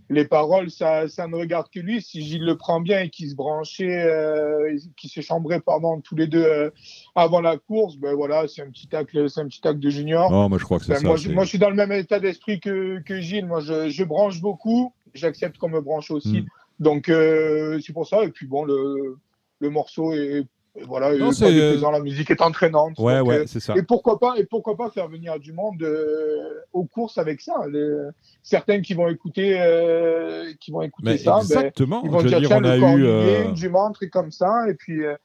les 0.09 0.25
paroles, 0.25 0.69
ça, 0.69 1.07
ça 1.07 1.27
ne 1.27 1.35
regarde 1.35 1.67
que 1.69 1.79
lui. 1.79 2.01
Si 2.01 2.21
Gilles 2.21 2.45
le 2.45 2.57
prend 2.57 2.79
bien 2.79 3.01
et 3.01 3.09
qu'il 3.09 3.29
se 3.29 3.35
branchait, 3.35 4.03
euh, 4.05 4.77
qu'il 4.97 5.09
se 5.09 5.21
chambrait 5.21 5.59
pardon, 5.59 5.99
tous 6.01 6.15
les 6.15 6.27
deux 6.27 6.43
euh, 6.43 6.69
avant 7.15 7.41
la 7.41 7.57
course, 7.57 7.97
ben 7.97 8.13
voilà, 8.13 8.47
c'est 8.47 8.61
un 8.61 8.69
petit 8.69 8.87
tacle, 8.87 9.29
c'est 9.29 9.41
un 9.41 9.47
petit 9.47 9.61
tacle 9.61 9.79
de 9.79 9.89
junior. 9.89 10.29
Non, 10.31 10.47
moi 10.49 10.59
je 10.59 10.63
crois 10.63 10.77
que 10.79 10.85
c'est 10.85 10.93
Ben, 10.93 10.99
ça. 10.99 11.07
moi, 11.07 11.17
je, 11.17 11.29
moi, 11.31 11.43
je 11.43 11.49
suis 11.49 11.59
dans 11.59 11.69
le 11.69 11.75
même 11.75 11.91
état 11.91 12.19
d'esprit 12.19 12.59
que, 12.59 12.99
que 13.01 13.19
Gilles. 13.19 13.47
Moi, 13.47 13.61
je, 13.61 13.89
je 13.89 14.03
branche 14.03 14.41
beaucoup. 14.41 14.93
J'accepte 15.13 15.57
qu'on 15.57 15.69
me 15.69 15.81
branche 15.81 16.11
aussi. 16.11 16.41
Mm. 16.41 16.45
Donc, 16.79 17.09
euh, 17.09 17.79
c'est 17.83 17.93
pour 17.93 18.07
ça. 18.07 18.23
Et 18.23 18.29
puis, 18.29 18.45
bon, 18.47 18.63
le, 18.63 19.17
le 19.59 19.69
morceau 19.69 20.13
est. 20.13 20.45
Voilà, 20.83 21.15
Non, 21.15 21.31
est 21.31 21.39
pas 21.39 21.47
euh, 21.47 21.91
la 21.91 21.99
musique 22.01 22.31
est 22.31 22.41
entraînante. 22.41 22.99
Ouais, 22.99 23.19
Donc, 23.19 23.27
ouais, 23.29 23.37
euh, 23.39 23.43
c'est 23.47 23.61
ça. 23.61 23.75
Et 23.77 23.83
pourquoi 23.83 24.19
pas, 24.19 24.33
et 24.37 24.43
pourquoi 24.45 24.75
pas 24.75 24.89
faire 24.89 25.07
venir 25.07 25.39
du 25.39 25.53
monde 25.53 25.81
euh, 25.81 26.61
aux 26.73 26.83
courses 26.85 27.17
avec 27.17 27.39
ça 27.41 27.53
Les- 27.71 28.09
Certains 28.43 28.81
qui 28.81 28.93
vont 28.93 29.07
écouter, 29.07 29.57
euh, 29.59 30.51
qui 30.59 30.71
vont 30.71 30.81
écouter 30.81 31.11
Mais 31.11 31.17
ça, 31.17 31.35
ben, 31.35 31.41
exactement. 31.41 32.01
ils 32.03 32.11
vont 32.11 32.21
dire, 32.23 32.39
dire, 32.39 32.49
tiens, 32.49 32.57
on 32.57 32.61
le 32.61 32.69
a 32.69 32.77
eu, 32.77 33.05
euh, 33.05 33.55
jument, 33.55 33.87
un 33.87 33.91
truc 33.91 34.11
comme 34.11 34.31
ça, 34.31 34.69
et 34.69 34.73
puis, 34.73 35.05
euh, 35.05 35.15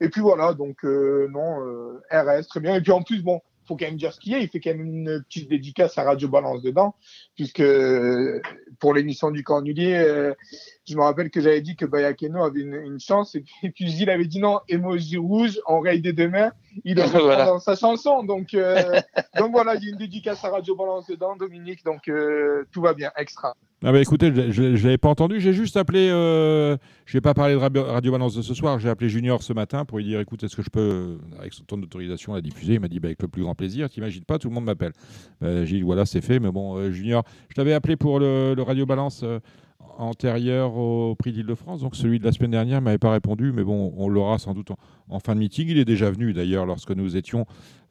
et 0.00 0.08
puis 0.08 0.20
voilà. 0.20 0.54
Donc 0.54 0.84
euh, 0.84 1.28
non, 1.32 1.60
euh, 1.64 2.02
RS, 2.10 2.48
très 2.48 2.60
bien. 2.60 2.74
Et 2.74 2.80
puis 2.80 2.92
en 2.92 3.02
plus, 3.02 3.22
bon, 3.22 3.40
faut 3.66 3.76
quand 3.76 3.86
même 3.86 3.96
dire 3.96 4.12
ce 4.12 4.20
qu'il 4.20 4.32
y 4.32 4.34
a. 4.34 4.38
Il 4.38 4.48
fait 4.48 4.60
quand 4.60 4.70
même 4.70 4.84
une 4.84 5.24
petite 5.28 5.48
dédicace 5.48 5.98
à 5.98 6.04
Radio 6.04 6.28
Balance 6.28 6.62
dedans, 6.62 6.94
puisque 7.34 7.60
euh, 7.60 8.40
pour 8.78 8.94
l'émission 8.94 9.30
du 9.30 9.42
Cornulier, 9.42 9.96
euh, 9.96 10.34
je 10.88 10.96
me 10.96 11.02
rappelle 11.02 11.30
que 11.30 11.40
j'avais 11.40 11.60
dit 11.60 11.76
que 11.76 11.84
Bayakeno 11.84 12.42
avait 12.44 12.60
une, 12.60 12.74
une 12.74 13.00
chance, 13.00 13.34
et 13.34 13.40
puis, 13.40 13.54
et 13.62 13.70
puis 13.70 13.88
Gilles 13.88 14.10
avait 14.10 14.26
dit 14.26 14.40
non, 14.40 14.60
emoji 14.68 15.16
rouge, 15.16 15.60
oreille 15.66 16.00
des 16.00 16.12
deux 16.12 16.28
mains, 16.28 16.52
il 16.84 17.00
Voilà. 17.12 17.46
dans 17.46 17.58
sa 17.58 17.76
chanson. 17.76 18.22
Donc, 18.22 18.54
euh, 18.54 19.00
donc 19.38 19.52
voilà, 19.52 19.74
il 19.74 19.84
y 19.84 19.86
a 19.88 19.90
une 19.90 19.98
dédicace 19.98 20.44
à 20.44 20.50
Radio 20.50 20.76
Balance 20.76 21.06
dedans, 21.06 21.36
Dominique, 21.36 21.84
donc 21.84 22.10
tout 22.70 22.80
va 22.80 22.94
bien, 22.94 23.10
extra. 23.16 23.54
Ah 23.84 23.92
bah 23.92 24.00
écoutez, 24.00 24.32
je 24.52 24.62
ne 24.62 24.76
l'avais 24.78 24.96
pas 24.96 25.10
entendu. 25.10 25.38
J'ai 25.38 25.52
juste 25.52 25.76
appelé. 25.76 26.08
Euh, 26.10 26.78
je 27.04 27.14
n'ai 27.14 27.20
pas 27.20 27.34
parlé 27.34 27.52
de 27.54 27.78
Radio, 27.78 28.10
Balance 28.10 28.34
de 28.34 28.40
ce 28.40 28.54
soir. 28.54 28.78
J'ai 28.78 28.88
appelé 28.88 29.10
Junior 29.10 29.42
ce 29.42 29.52
matin 29.52 29.84
pour 29.84 29.98
lui 29.98 30.04
dire 30.04 30.18
écoute, 30.18 30.42
est-ce 30.42 30.56
que 30.56 30.62
je 30.62 30.70
peux, 30.70 30.80
euh, 30.80 31.18
avec 31.38 31.52
ton 31.66 31.82
autorisation, 31.82 32.32
la 32.32 32.40
diffuser? 32.40 32.74
Il 32.74 32.80
m'a 32.80 32.88
dit 32.88 33.00
bah, 33.00 33.08
avec 33.08 33.20
le 33.20 33.28
plus 33.28 33.42
grand 33.42 33.54
plaisir. 33.54 33.90
T'imagines 33.90 34.24
pas, 34.24 34.38
tout 34.38 34.48
le 34.48 34.54
monde 34.54 34.64
m'appelle. 34.64 34.92
Bah, 35.42 35.66
J'ai 35.66 35.76
dit 35.76 35.82
voilà, 35.82 36.06
c'est 36.06 36.22
fait. 36.22 36.40
Mais 36.40 36.50
bon, 36.50 36.76
euh, 36.76 36.90
Junior, 36.90 37.22
je 37.50 37.54
t'avais 37.54 37.74
appelé 37.74 37.96
pour 37.96 38.18
le, 38.18 38.54
Radio 38.58 38.86
Balance 38.86 39.20
euh, 39.24 39.40
antérieur 39.98 40.74
au 40.78 41.14
prix 41.14 41.32
d'Île-de-France. 41.32 41.82
Donc 41.82 41.96
celui 41.96 42.18
de 42.18 42.24
la 42.24 42.32
semaine 42.32 42.52
dernière 42.52 42.80
m'avait 42.80 42.96
pas 42.96 43.10
répondu. 43.10 43.52
Mais 43.52 43.62
bon, 43.62 43.92
on 43.98 44.08
l'aura 44.08 44.38
sans 44.38 44.54
doute 44.54 44.70
en, 45.10 45.18
fin 45.20 45.34
de 45.34 45.40
meeting. 45.40 45.68
Il 45.68 45.76
est 45.76 45.84
déjà 45.84 46.10
venu 46.10 46.32
d'ailleurs 46.32 46.64
lorsque 46.64 46.92
nous 46.92 47.18
étions 47.18 47.44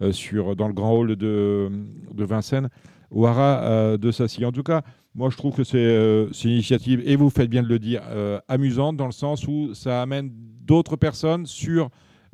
sur, 0.10 0.56
dans 0.56 0.68
le 0.68 0.74
grand 0.74 0.98
hall 0.98 1.16
de, 1.16 1.70
de 2.12 2.26
Vincennes 2.26 2.70
au 3.12 3.26
Haras 3.26 3.64
euh, 3.64 3.98
de 3.98 4.12
Sassy. 4.12 4.46
En 4.46 4.52
tout 4.52 4.64
cas, 4.64 4.84
moi 5.16 5.30
je 5.30 5.38
trouve 5.38 5.56
que 5.56 5.64
c'est 5.64 5.78
euh, 5.78 6.32
c'est 6.34 6.50
une 6.50 6.56
initiative, 6.56 7.02
et 7.06 7.16
vous 7.16 7.30
faites 7.30 7.50
bien 7.50 7.64
de 7.64 7.70
le 7.70 7.80
dire, 7.80 8.02
euh, 8.10 8.40
amusante 8.48 8.98
dans 8.98 9.06
le 9.06 9.14
sens 9.14 9.48
où 9.48 9.74
ça 9.74 10.02
amène 10.02 10.30
d'autres 10.62 10.98
personnes 10.98 11.46
sur, 11.46 11.90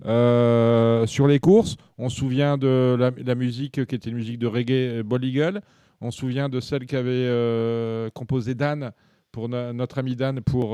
euh, 0.05 1.05
sur 1.05 1.27
les 1.27 1.39
courses. 1.39 1.77
On 1.99 2.09
se 2.09 2.17
souvient 2.17 2.57
de 2.57 2.97
la, 2.97 3.35
musique 3.35 3.85
qui 3.85 3.95
était 3.95 4.09
une 4.09 4.15
musique 4.15 4.39
de 4.39 4.47
reggae 4.47 5.03
Ball 5.03 5.23
Eagle. 5.23 5.61
On 6.01 6.09
se 6.09 6.17
souvient 6.19 6.49
de 6.49 6.59
celle 6.59 6.87
qu'avait 6.87 8.09
composée 8.15 8.55
Dan 8.55 8.91
pour 9.31 9.47
no- 9.47 9.71
notre 9.73 9.99
ami 9.99 10.15
Dan 10.15 10.41
pour 10.41 10.69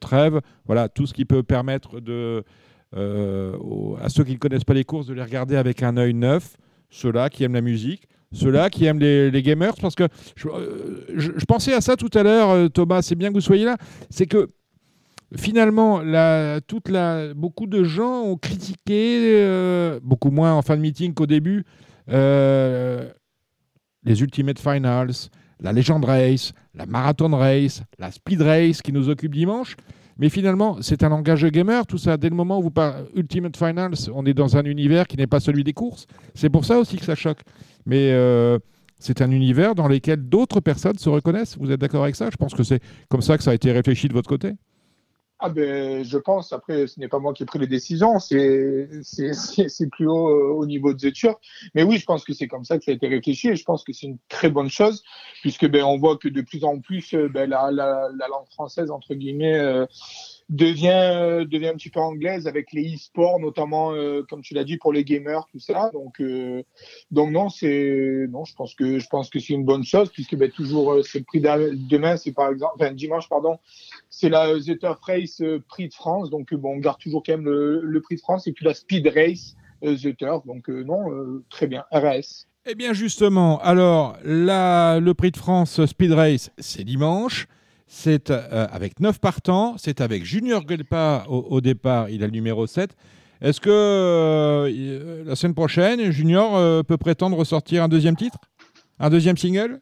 Trèves. 0.00 0.40
Voilà, 0.64 0.88
tout 0.88 1.06
ce 1.06 1.12
qui 1.12 1.26
peut 1.26 1.42
permettre 1.42 2.00
de, 2.00 2.42
à 2.94 4.08
ceux 4.08 4.24
qui 4.24 4.32
ne 4.32 4.38
connaissent 4.38 4.64
pas 4.64 4.72
les 4.72 4.84
courses 4.84 5.06
de 5.06 5.14
les 5.14 5.22
regarder 5.22 5.56
avec 5.56 5.82
un 5.82 5.98
œil 5.98 6.14
neuf, 6.14 6.56
ceux-là 6.88 7.28
qui 7.28 7.44
aiment 7.44 7.54
la 7.54 7.60
musique, 7.60 8.08
ceux-là 8.34 8.68
qui 8.68 8.84
aiment 8.84 8.98
les, 8.98 9.42
gamers, 9.42 9.74
parce 9.80 9.94
que 9.94 10.08
je, 10.36 10.48
euh, 10.48 11.04
je- 11.14 11.44
pensais 11.46 11.72
à 11.72 11.80
ça 11.80 11.96
tout 11.96 12.10
à 12.14 12.22
l'heure, 12.22 12.50
euh, 12.50 12.68
Thomas, 12.68 13.02
c'est 13.02 13.14
bien 13.14 13.30
que 13.30 13.34
vous 13.34 13.40
soyez 13.40 13.64
là, 13.64 13.76
c'est 14.10 14.26
que 14.26 14.48
finalement, 15.36 16.00
toute 16.66 16.88
la, 16.88 17.34
beaucoup 17.34 17.66
de 17.66 17.84
gens 17.84 18.22
ont 18.22 18.36
critiqué, 18.36 19.42
euh, 19.42 20.00
beaucoup 20.02 20.30
moins 20.30 20.52
en 20.52 20.62
fin 20.62 20.76
de 20.76 20.82
meeting 20.82 21.14
qu'au 21.14 21.26
début, 21.26 21.64
les 22.08 24.22
Ultimate 24.22 24.58
Finals, 24.58 25.30
la 25.60 25.72
Legend 25.72 26.04
Race, 26.04 26.52
la 26.74 26.86
Marathon 26.86 27.36
Race, 27.36 27.82
la 27.98 28.10
Speed 28.10 28.42
Race 28.42 28.82
qui 28.82 28.92
nous 28.92 29.08
occupe 29.08 29.34
dimanche. 29.34 29.76
Mais 30.16 30.28
finalement, 30.28 30.78
c'est 30.80 31.02
un 31.02 31.08
langage 31.08 31.44
gamer, 31.46 31.86
tout 31.86 31.98
ça. 31.98 32.16
Dès 32.16 32.28
le 32.28 32.36
moment 32.36 32.60
où 32.60 32.62
vous 32.62 32.70
parlez 32.70 33.02
Ultimate 33.16 33.56
Finals, 33.56 33.94
on 34.14 34.24
est 34.26 34.34
dans 34.34 34.56
un 34.56 34.64
univers 34.64 35.08
qui 35.08 35.16
n'est 35.16 35.26
pas 35.26 35.40
celui 35.40 35.64
des 35.64 35.72
courses. 35.72 36.06
C'est 36.34 36.50
pour 36.50 36.64
ça 36.64 36.78
aussi 36.78 36.96
que 36.96 37.04
ça 37.04 37.16
choque. 37.16 37.40
Mais 37.86 38.12
euh, 38.12 38.58
c'est 38.98 39.20
un 39.22 39.30
univers 39.30 39.74
dans 39.74 39.88
lequel 39.88 40.28
d'autres 40.28 40.60
personnes 40.60 40.98
se 40.98 41.08
reconnaissent. 41.08 41.56
Vous 41.58 41.70
êtes 41.70 41.80
d'accord 41.80 42.04
avec 42.04 42.16
ça? 42.16 42.30
Je 42.30 42.36
pense 42.36 42.54
que 42.54 42.62
c'est 42.62 42.80
comme 43.08 43.22
ça 43.22 43.36
que 43.36 43.44
ça 43.44 43.50
a 43.50 43.54
été 43.54 43.72
réfléchi 43.72 44.08
de 44.08 44.14
votre 44.14 44.28
côté. 44.28 44.52
Ah 45.40 45.50
ben, 45.50 46.02
je 46.04 46.16
pense, 46.16 46.52
après, 46.54 46.86
ce 46.86 46.98
n'est 46.98 47.08
pas 47.08 47.18
moi 47.18 47.34
qui 47.34 47.42
ai 47.42 47.46
pris 47.46 47.58
les 47.58 47.66
décisions, 47.66 48.18
c'est 48.18 48.88
plus 49.92 50.06
haut 50.06 50.28
euh, 50.30 50.54
au 50.54 50.64
niveau 50.64 50.94
de 50.94 51.10
The. 51.10 51.36
Mais 51.74 51.82
oui, 51.82 51.98
je 51.98 52.06
pense 52.06 52.24
que 52.24 52.32
c'est 52.32 52.46
comme 52.46 52.64
ça 52.64 52.78
que 52.78 52.84
ça 52.84 52.92
a 52.92 52.94
été 52.94 53.08
réfléchi 53.08 53.48
et 53.48 53.56
je 53.56 53.64
pense 53.64 53.84
que 53.84 53.92
c'est 53.92 54.06
une 54.06 54.16
très 54.28 54.48
bonne 54.48 54.70
chose, 54.70 55.02
puisque 55.42 55.68
ben, 55.68 55.82
on 55.82 55.98
voit 55.98 56.16
que 56.16 56.28
de 56.28 56.40
plus 56.40 56.64
en 56.64 56.78
plus, 56.78 57.12
euh, 57.12 57.28
ben, 57.28 57.50
la, 57.50 57.70
la, 57.72 58.08
la 58.16 58.28
langue 58.28 58.48
française, 58.52 58.90
entre 58.90 59.12
guillemets, 59.14 59.58
devient, 60.50 60.88
euh, 60.92 61.44
devient 61.44 61.68
un 61.68 61.74
petit 61.74 61.90
peu 61.90 62.00
anglaise 62.00 62.46
avec 62.46 62.72
les 62.72 62.94
e-sports, 62.94 63.40
notamment, 63.40 63.92
euh, 63.92 64.22
comme 64.28 64.42
tu 64.42 64.54
l'as 64.54 64.64
dit, 64.64 64.76
pour 64.76 64.92
les 64.92 65.04
gamers, 65.04 65.46
tout 65.50 65.58
ça. 65.58 65.90
Donc, 65.92 66.20
euh, 66.20 66.62
donc 67.10 67.30
non, 67.30 67.48
c'est 67.48 68.26
non, 68.30 68.44
je 68.44 68.54
pense 68.54 68.74
que 68.74 68.98
je 68.98 69.08
pense 69.08 69.30
que 69.30 69.38
c'est 69.38 69.54
une 69.54 69.64
bonne 69.64 69.84
chose, 69.84 70.10
puisque 70.10 70.36
ben, 70.36 70.50
toujours, 70.50 71.04
c'est 71.04 71.20
le 71.20 71.24
prix 71.24 71.40
d'a- 71.40 71.58
demain, 71.58 72.16
c'est 72.16 72.32
par 72.32 72.50
exemple, 72.50 72.74
enfin 72.76 72.92
dimanche, 72.92 73.28
pardon, 73.28 73.58
c'est 74.10 74.28
la 74.28 74.48
Turf 74.80 75.00
Race 75.02 75.42
Prix 75.68 75.88
de 75.88 75.94
France. 75.94 76.30
Donc, 76.30 76.52
bon, 76.54 76.74
on 76.74 76.78
garde 76.78 77.00
toujours 77.00 77.22
quand 77.24 77.32
même 77.32 77.44
le, 77.46 78.00
Prix 78.00 78.16
de 78.16 78.20
France. 78.20 78.46
Et 78.46 78.52
puis 78.52 78.64
la 78.64 78.74
Speed 78.74 79.06
Race 79.08 79.56
The 79.82 80.16
Turf. 80.16 80.46
Donc, 80.46 80.68
non, 80.68 81.42
très 81.48 81.66
bien. 81.66 81.84
RS. 81.90 82.46
Eh 82.66 82.74
bien 82.74 82.94
justement, 82.94 83.58
alors 83.60 84.16
là, 84.24 84.98
le 84.98 85.12
prix 85.12 85.30
de 85.30 85.36
France 85.36 85.84
Speed 85.84 86.12
Race, 86.12 86.50
c'est 86.58 86.82
dimanche. 86.84 87.46
C'est 87.86 88.30
euh, 88.30 88.66
avec 88.70 89.00
9 89.00 89.18
partants. 89.20 89.76
C'est 89.78 90.00
avec 90.00 90.24
Junior 90.24 90.62
Gelpa 90.66 91.24
au, 91.28 91.38
au 91.50 91.60
départ. 91.60 92.08
Il 92.08 92.22
a 92.22 92.26
le 92.26 92.32
numéro 92.32 92.66
7. 92.66 92.96
Est-ce 93.40 93.60
que 93.60 93.68
euh, 93.70 95.24
la 95.24 95.36
semaine 95.36 95.54
prochaine, 95.54 96.10
Junior 96.10 96.56
euh, 96.56 96.82
peut 96.82 96.96
prétendre 96.96 97.36
ressortir 97.36 97.82
un 97.82 97.88
deuxième 97.88 98.16
titre? 98.16 98.38
Un 98.98 99.10
deuxième 99.10 99.36
single? 99.36 99.80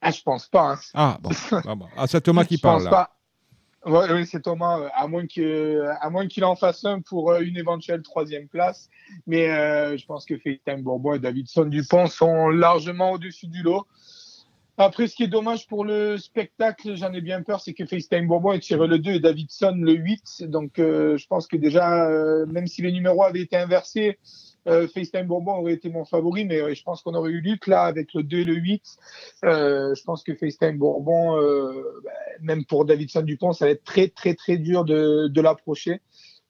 Ah, 0.00 0.10
je 0.10 0.22
pense 0.22 0.48
pas. 0.48 0.72
hein. 0.72 0.78
Ah, 0.94 1.18
bon. 1.20 1.30
Ah, 1.66 1.74
bon. 1.74 1.86
Ah, 1.96 2.06
c'est 2.06 2.20
Thomas 2.20 2.44
qui 2.48 2.56
Je 2.56 2.62
parle 2.62 2.76
pense 2.82 2.84
là. 2.84 2.90
pas. 2.90 3.14
Ouais, 3.86 4.12
oui, 4.12 4.26
c'est 4.26 4.40
Thomas. 4.42 4.78
euh, 4.80 4.88
À 4.96 5.06
moins 5.06 6.26
qu'il 6.26 6.44
en 6.44 6.56
fasse 6.56 6.84
un 6.84 7.00
pour 7.00 7.30
euh, 7.30 7.40
une 7.40 7.56
éventuelle 7.56 8.02
troisième 8.02 8.48
place. 8.48 8.88
Mais 9.26 9.48
euh, 9.50 9.96
je 9.96 10.04
pense 10.06 10.24
que 10.24 10.36
FaceTime 10.38 10.82
Bourbon 10.82 11.14
et 11.14 11.18
Davidson 11.18 11.66
Dupont 11.66 12.06
sont 12.06 12.48
largement 12.48 13.12
au-dessus 13.12 13.46
du 13.46 13.62
lot. 13.62 13.86
Après, 14.80 15.08
ce 15.08 15.16
qui 15.16 15.24
est 15.24 15.28
dommage 15.28 15.66
pour 15.66 15.84
le 15.84 16.18
spectacle, 16.18 16.94
j'en 16.94 17.12
ai 17.12 17.20
bien 17.20 17.42
peur, 17.42 17.60
c'est 17.60 17.74
que 17.74 17.84
FaceTime 17.84 18.28
Bourbon 18.28 18.52
est 18.52 18.60
tiré 18.60 18.86
le 18.86 19.00
2 19.00 19.10
et 19.14 19.18
Davidson 19.18 19.74
le 19.76 19.92
8. 19.92 20.44
Donc, 20.44 20.78
euh, 20.78 21.16
je 21.16 21.26
pense 21.26 21.48
que 21.48 21.56
déjà, 21.56 22.08
euh, 22.08 22.46
même 22.46 22.68
si 22.68 22.82
les 22.82 22.92
numéros 22.92 23.24
avaient 23.24 23.40
été 23.40 23.56
inversés, 23.56 24.18
euh, 24.68 24.86
FaceTime 24.86 25.26
Bourbon 25.26 25.56
aurait 25.56 25.72
été 25.72 25.90
mon 25.90 26.04
favori, 26.04 26.44
mais 26.44 26.60
euh, 26.60 26.74
je 26.74 26.82
pense 26.84 27.02
qu'on 27.02 27.14
aurait 27.14 27.32
eu 27.32 27.40
lutte 27.40 27.66
là 27.66 27.82
avec 27.82 28.14
le 28.14 28.22
2 28.22 28.38
et 28.38 28.44
le 28.44 28.54
8. 28.54 28.82
Euh, 29.44 29.96
je 29.96 30.04
pense 30.04 30.22
que 30.22 30.32
FaceTime 30.32 30.78
Bourbon, 30.78 31.36
euh, 31.36 31.82
bah, 32.04 32.10
même 32.40 32.64
pour 32.64 32.84
Davidson 32.84 33.22
Dupont, 33.22 33.52
ça 33.52 33.64
va 33.64 33.72
être 33.72 33.82
très, 33.82 34.06
très, 34.06 34.34
très 34.34 34.58
dur 34.58 34.84
de, 34.84 35.26
de 35.26 35.40
l'approcher. 35.40 36.02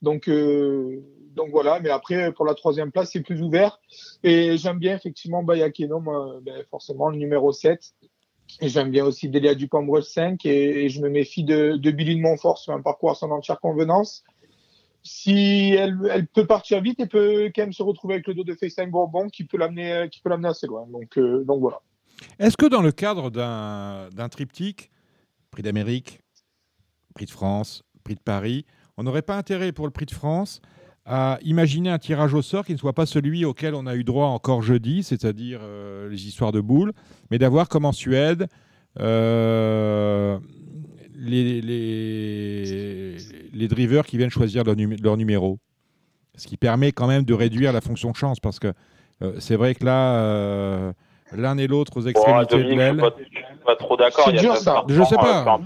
Donc, 0.02 0.28
donc 0.28 1.50
voilà, 1.50 1.80
mais 1.80 1.90
après, 1.90 2.30
pour 2.32 2.44
la 2.44 2.54
troisième 2.54 2.92
place, 2.92 3.10
c'est 3.12 3.20
plus 3.22 3.42
ouvert. 3.42 3.80
Et 4.22 4.56
j'aime 4.58 4.78
bien 4.78 4.94
effectivement 4.94 5.42
Bayakeno, 5.42 5.98
moi, 5.98 6.38
ben, 6.42 6.62
forcément 6.70 7.08
le 7.08 7.16
numéro 7.16 7.52
7. 7.52 7.94
Et 8.60 8.68
j'aime 8.68 8.90
bien 8.90 9.04
aussi 9.04 9.28
Delia 9.28 9.54
Dupont 9.54 9.86
5 10.00 10.44
et, 10.46 10.84
et 10.84 10.88
je 10.88 11.00
me 11.00 11.08
méfie 11.08 11.44
de, 11.44 11.76
Billy 11.76 12.16
de 12.16 12.20
Montfort 12.20 12.58
sur 12.58 12.72
un 12.72 12.82
parcours 12.82 13.10
à 13.10 13.14
son 13.14 13.30
entière 13.30 13.60
convenance. 13.60 14.24
Si 15.02 15.74
elle, 15.78 16.26
peut 16.34 16.46
partir 16.46 16.82
vite, 16.82 16.98
elle 17.00 17.08
peut 17.08 17.50
quand 17.54 17.62
même 17.62 17.72
se 17.72 17.82
retrouver 17.82 18.14
avec 18.14 18.26
le 18.26 18.34
dos 18.34 18.44
de 18.44 18.54
FaceTime 18.54 18.90
Bourbon 18.90 19.28
qui 19.28 19.44
peut 19.44 19.56
l'amener, 19.56 20.08
qui 20.10 20.20
peut 20.20 20.28
l'amener 20.28 20.48
assez 20.48 20.66
loin. 20.66 20.86
Donc, 20.90 21.16
euh, 21.18 21.44
voilà. 21.46 21.80
Est-ce 22.38 22.56
que 22.56 22.66
dans 22.66 22.82
le 22.82 22.92
cadre 22.92 23.30
d'un 23.30 24.28
triptyque, 24.28 24.90
prix 25.50 25.62
d'Amérique, 25.62 26.20
prix 27.14 27.26
de 27.26 27.30
France, 27.30 27.84
prix 28.04 28.16
de 28.16 28.20
Paris, 28.20 28.66
on 28.96 29.04
n'aurait 29.04 29.22
pas 29.22 29.36
intérêt 29.36 29.72
pour 29.72 29.86
le 29.86 29.92
prix 29.92 30.06
de 30.06 30.10
France 30.10 30.60
à 31.10 31.38
imaginer 31.42 31.88
un 31.88 31.98
tirage 31.98 32.34
au 32.34 32.42
sort 32.42 32.66
qui 32.66 32.72
ne 32.72 32.76
soit 32.78 32.92
pas 32.92 33.06
celui 33.06 33.46
auquel 33.46 33.74
on 33.74 33.86
a 33.86 33.94
eu 33.94 34.04
droit 34.04 34.26
encore 34.26 34.60
jeudi, 34.60 35.02
c'est-à-dire 35.02 35.60
euh, 35.62 36.08
les 36.10 36.26
histoires 36.28 36.52
de 36.52 36.60
boules, 36.60 36.92
mais 37.30 37.38
d'avoir 37.38 37.68
comme 37.70 37.86
en 37.86 37.92
Suède 37.92 38.46
euh, 39.00 40.38
les, 41.16 41.60
les, 41.62 43.16
les 43.52 43.68
drivers 43.68 44.04
qui 44.04 44.18
viennent 44.18 44.30
choisir 44.30 44.64
leur, 44.64 44.76
numé- 44.76 45.00
leur 45.02 45.16
numéro. 45.16 45.58
Ce 46.36 46.46
qui 46.46 46.56
permet 46.56 46.92
quand 46.92 47.06
même 47.06 47.24
de 47.24 47.34
réduire 47.34 47.72
la 47.72 47.80
fonction 47.80 48.12
chance, 48.14 48.38
parce 48.38 48.58
que 48.60 48.72
euh, 49.22 49.32
c'est 49.40 49.56
vrai 49.56 49.74
que 49.74 49.84
là, 49.84 50.14
euh, 50.14 50.92
l'un 51.32 51.58
et 51.58 51.66
l'autre 51.66 51.96
aux 51.98 52.02
Bon, 52.02 52.08
extrémités 52.08 52.56
de 52.56 52.62
Dominique, 52.62 52.78
je 52.78 52.84
l'aile. 52.84 52.92
suis 52.92 53.00
pas, 53.00 53.16
je 53.18 53.24
suis 53.24 53.64
pas 53.64 53.76
trop 53.76 53.96
d'accord. 53.96 54.30
Je 54.30 55.02
sais 55.02 55.14
euh, 55.16 55.16
pas. 55.16 55.60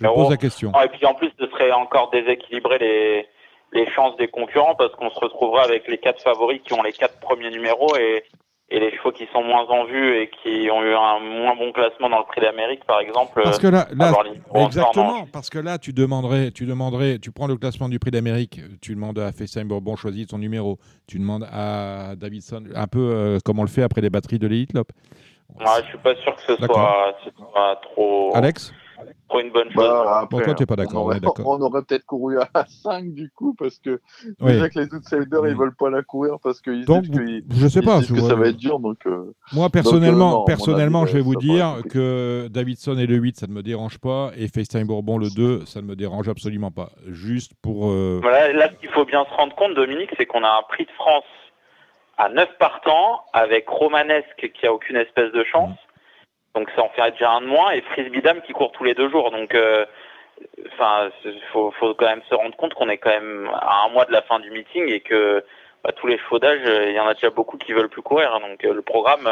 Je 0.00 0.06
pose 0.08 0.30
la 0.30 0.36
question. 0.36 0.72
Non, 0.72 0.82
et 0.82 0.88
puis 0.88 1.06
en 1.06 1.14
plus, 1.14 1.30
ce 1.38 1.46
serait 1.46 1.70
encore 1.70 2.10
déséquilibrer 2.10 2.78
les, 2.78 3.26
les 3.72 3.88
chances 3.90 4.16
des 4.16 4.28
concurrents 4.28 4.74
parce 4.74 4.94
qu'on 4.94 5.10
se 5.10 5.18
retrouvera 5.18 5.64
avec 5.64 5.88
les 5.88 5.98
quatre 5.98 6.22
favoris 6.22 6.60
qui 6.64 6.72
ont 6.72 6.82
les 6.82 6.92
quatre 6.92 7.18
premiers 7.20 7.50
numéros 7.50 7.96
et, 7.96 8.24
et 8.68 8.80
les 8.80 8.96
chevaux 8.96 9.12
qui 9.12 9.28
sont 9.32 9.42
moins 9.42 9.66
en 9.66 9.84
vue 9.84 10.16
et 10.16 10.30
qui 10.42 10.68
ont 10.70 10.82
eu 10.82 10.92
un 10.94 11.20
moins 11.20 11.54
bon 11.54 11.72
classement 11.72 12.08
dans 12.08 12.18
le 12.18 12.24
prix 12.24 12.40
d'Amérique, 12.40 12.84
par 12.84 13.00
exemple. 13.00 13.40
Parce 13.42 13.58
euh, 13.58 13.62
que 13.62 13.66
là, 13.68 13.86
encore 13.92 14.66
exactement, 14.66 15.26
parce 15.32 15.50
que 15.50 15.58
là, 15.58 15.78
tu 15.78 15.92
demanderais, 15.92 16.50
tu 16.50 16.66
demanderais, 16.66 17.18
tu 17.18 17.30
prends 17.30 17.46
le 17.46 17.56
classement 17.56 17.88
du 17.88 17.98
prix 17.98 18.10
d'Amérique, 18.10 18.60
tu 18.80 18.94
demandes 18.94 19.18
à 19.18 19.30
FaceTime 19.32 19.68
Bourbon 19.68 19.96
choisis 19.96 20.26
ton 20.26 20.38
numéro, 20.38 20.78
tu 21.06 21.18
demandes 21.18 21.46
à 21.52 22.16
Davidson, 22.16 22.64
un 22.74 22.86
peu 22.86 22.98
euh, 22.98 23.38
comme 23.44 23.58
on 23.58 23.64
le 23.64 23.68
fait 23.68 23.82
après 23.82 24.00
les 24.00 24.10
batteries 24.10 24.38
de 24.38 24.46
l'Elite 24.46 24.72
Lop. 24.72 24.88
Ouais, 25.60 25.64
je 25.84 25.88
suis 25.88 25.98
pas 25.98 26.14
sûr 26.16 26.34
que 26.34 26.42
ce 26.42 26.56
soit, 26.56 27.14
ce 27.24 27.30
soit 27.30 27.80
trop, 27.82 28.34
Alex? 28.34 28.72
Trop 29.28 29.40
une 29.40 29.50
bonne 29.50 29.66
chose. 29.70 29.74
Bah, 29.76 30.26
Bon, 30.30 30.36
après, 30.38 30.44
toi, 30.44 30.54
t'es 30.54 30.66
pas 30.66 30.74
on 30.74 30.76
d'accord, 30.76 31.02
on 31.02 31.06
aurait-. 31.06 31.20
On 31.44 31.82
peut-être 31.82 32.04
couru 32.06 32.38
à 32.38 32.48
5 32.68 33.12
du 33.12 33.30
coup, 33.30 33.54
parce 33.58 33.78
que 33.78 34.00
Oui. 34.40 34.52
déjà 34.52 34.68
que 34.70 34.78
les 34.80 34.94
outsiders, 34.94 35.46
ils 35.46 35.54
Mm. 35.54 35.58
veulent 35.58 35.74
pas 35.74 35.90
la 35.90 36.02
courir 36.02 36.36
parce 36.42 36.60
qu'ils 36.60 36.84
Donc, 36.84 37.04
disent, 37.04 37.42
je 37.50 37.68
sais 37.68 37.80
ils 37.80 37.84
pas, 37.84 37.98
disent 37.98 38.06
tu 38.08 38.14
que 38.14 38.20
vois. 38.20 38.28
ça 38.28 38.34
va 38.34 38.48
être 38.48 38.56
dur. 38.56 38.78
Donc, 38.78 38.98
euh, 39.06 39.34
Moi, 39.52 39.64
donc, 39.66 39.72
personnellement, 39.72 40.28
euh, 40.28 40.32
non, 40.38 40.44
personnellement 40.44 41.02
avis, 41.02 41.12
je 41.12 41.16
vais 41.16 41.22
vous 41.22 41.36
dire 41.36 41.76
que 41.90 42.48
Davidson 42.48 42.96
et 42.98 43.06
le 43.06 43.16
8, 43.16 43.36
ça 43.38 43.46
ne 43.46 43.52
me 43.52 43.62
dérange 43.62 43.98
pas, 43.98 44.30
et 44.36 44.48
FaceTime 44.48 44.86
Bourbon 44.86 45.18
le 45.18 45.30
2, 45.30 45.64
ça 45.66 45.80
ne 45.82 45.86
me 45.86 45.96
dérange 45.96 46.28
absolument 46.28 46.70
pas. 46.70 46.90
Juste 47.06 47.52
pour. 47.62 47.90
euh, 47.90 48.20
Voilà, 48.22 48.52
là, 48.52 48.68
ce 48.70 48.74
qu'il 48.80 48.90
faut 48.90 49.04
bien 49.04 49.24
se 49.24 49.34
rendre 49.34 49.54
compte, 49.56 49.74
Dominique, 49.74 50.10
c'est 50.16 50.26
qu'on 50.26 50.44
a 50.44 50.48
un 50.48 50.62
prix 50.68 50.84
de 50.84 50.90
France 50.92 51.24
à 52.18 52.28
9 52.30 52.48
partants 52.58 53.20
avec 53.32 53.68
Romanesque 53.68 54.50
qui 54.58 54.66
a 54.66 54.72
aucune 54.72 54.96
espèce 54.96 55.32
de 55.32 55.44
chance. 55.44 55.76
Donc 56.56 56.70
ça 56.74 56.82
en 56.82 56.88
fait 56.88 57.10
déjà 57.12 57.32
un 57.32 57.42
de 57.42 57.46
moins 57.46 57.70
et 57.72 57.82
Frisbee 57.82 58.22
Dame 58.22 58.40
qui 58.40 58.54
court 58.54 58.72
tous 58.72 58.82
les 58.82 58.94
deux 58.94 59.10
jours. 59.10 59.30
Donc 59.30 59.54
euh, 59.54 59.84
enfin, 60.72 61.10
il 61.26 61.42
faut, 61.52 61.70
faut 61.78 61.94
quand 61.94 62.06
même 62.06 62.22
se 62.30 62.34
rendre 62.34 62.56
compte 62.56 62.72
qu'on 62.72 62.88
est 62.88 62.96
quand 62.96 63.10
même 63.10 63.48
à 63.52 63.84
un 63.86 63.92
mois 63.92 64.06
de 64.06 64.12
la 64.12 64.22
fin 64.22 64.40
du 64.40 64.50
meeting 64.50 64.88
et 64.88 65.00
que 65.00 65.44
bah, 65.84 65.92
tous 65.94 66.06
les 66.06 66.18
chevaux 66.18 66.38
d'âge, 66.38 66.60
euh, 66.64 66.88
il 66.88 66.96
y 66.96 66.98
en 66.98 67.06
a 67.06 67.12
déjà 67.12 67.28
beaucoup 67.28 67.58
qui 67.58 67.74
veulent 67.74 67.90
plus 67.90 68.00
courir. 68.00 68.40
Donc 68.40 68.64
euh, 68.64 68.72
le 68.72 68.80
programme 68.80 69.28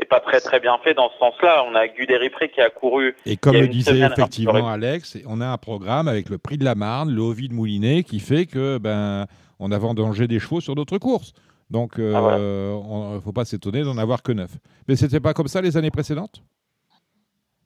est 0.00 0.06
pas 0.06 0.18
très 0.18 0.40
très 0.40 0.58
bien 0.58 0.76
fait 0.82 0.92
dans 0.92 1.08
ce 1.10 1.18
sens-là. 1.18 1.64
On 1.70 1.76
a 1.76 1.86
Guderipré 1.86 2.48
qui 2.48 2.60
a 2.60 2.68
couru 2.68 3.14
Et 3.26 3.36
comme 3.36 3.54
le 3.54 3.68
disait 3.68 3.92
semaine, 3.92 4.12
effectivement 4.12 4.68
Alex, 4.68 5.18
on 5.28 5.40
a 5.40 5.46
un 5.46 5.58
programme 5.58 6.08
avec 6.08 6.28
le 6.28 6.38
prix 6.38 6.58
de 6.58 6.64
la 6.64 6.74
Marne, 6.74 7.14
le 7.14 7.22
Ovid 7.22 7.52
Moulinet, 7.52 8.02
qui 8.02 8.18
fait 8.18 8.46
que 8.46 8.78
ben 8.78 9.26
on 9.60 9.70
a 9.70 9.78
vendangé 9.78 10.26
des 10.26 10.40
chevaux 10.40 10.60
sur 10.60 10.74
d'autres 10.74 10.98
courses. 10.98 11.32
Donc, 11.70 11.98
euh, 11.98 12.12
Ah, 12.14 12.20
voilà. 12.20 12.38
on- 12.38 13.20
faut 13.20 13.32
pas 13.32 13.44
s'étonner 13.44 13.82
d'en 13.82 13.98
avoir 13.98 14.22
que 14.22 14.32
neuf. 14.32 14.56
Mais 14.88 14.96
c'était 14.96 15.20
pas 15.20 15.34
comme 15.34 15.48
ça 15.48 15.60
les 15.60 15.76
années 15.76 15.90
précédentes? 15.90 16.42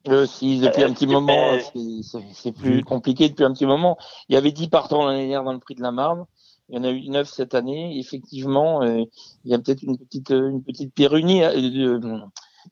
Euh, 0.07 0.25
si, 0.25 0.59
depuis 0.59 0.81
Euh, 0.81 0.87
un 0.87 0.93
petit 0.93 1.05
moment, 1.05 1.53
euh, 1.53 1.59
c'est- 2.03 2.17
c'est 2.33 2.51
plus 2.51 2.77
Oui. 2.77 2.83
compliqué 2.83 3.29
depuis 3.29 3.43
un 3.43 3.53
petit 3.53 3.67
moment. 3.67 3.97
Il 4.29 4.33
y 4.33 4.37
avait 4.37 4.51
10 4.51 4.67
partants 4.67 5.05
l'année 5.05 5.19
dernière 5.27 5.43
dans 5.43 5.53
le 5.53 5.59
prix 5.59 5.75
de 5.75 5.81
la 5.83 5.91
Marne. 5.91 6.25
Il 6.69 6.75
y 6.75 6.79
en 6.79 6.83
a 6.83 6.89
eu 6.89 7.07
9 7.09 7.27
cette 7.29 7.53
année. 7.53 7.99
Effectivement, 7.99 8.81
euh, 8.81 9.03
il 9.45 9.51
y 9.51 9.53
a 9.53 9.59
peut-être 9.59 9.83
une 9.83 9.97
petite, 9.99 10.31
euh, 10.31 10.49
une 10.49 10.63
petite 10.63 10.91
pérunie, 10.95 11.43
euh, 11.43 11.51
euh, 11.53 12.19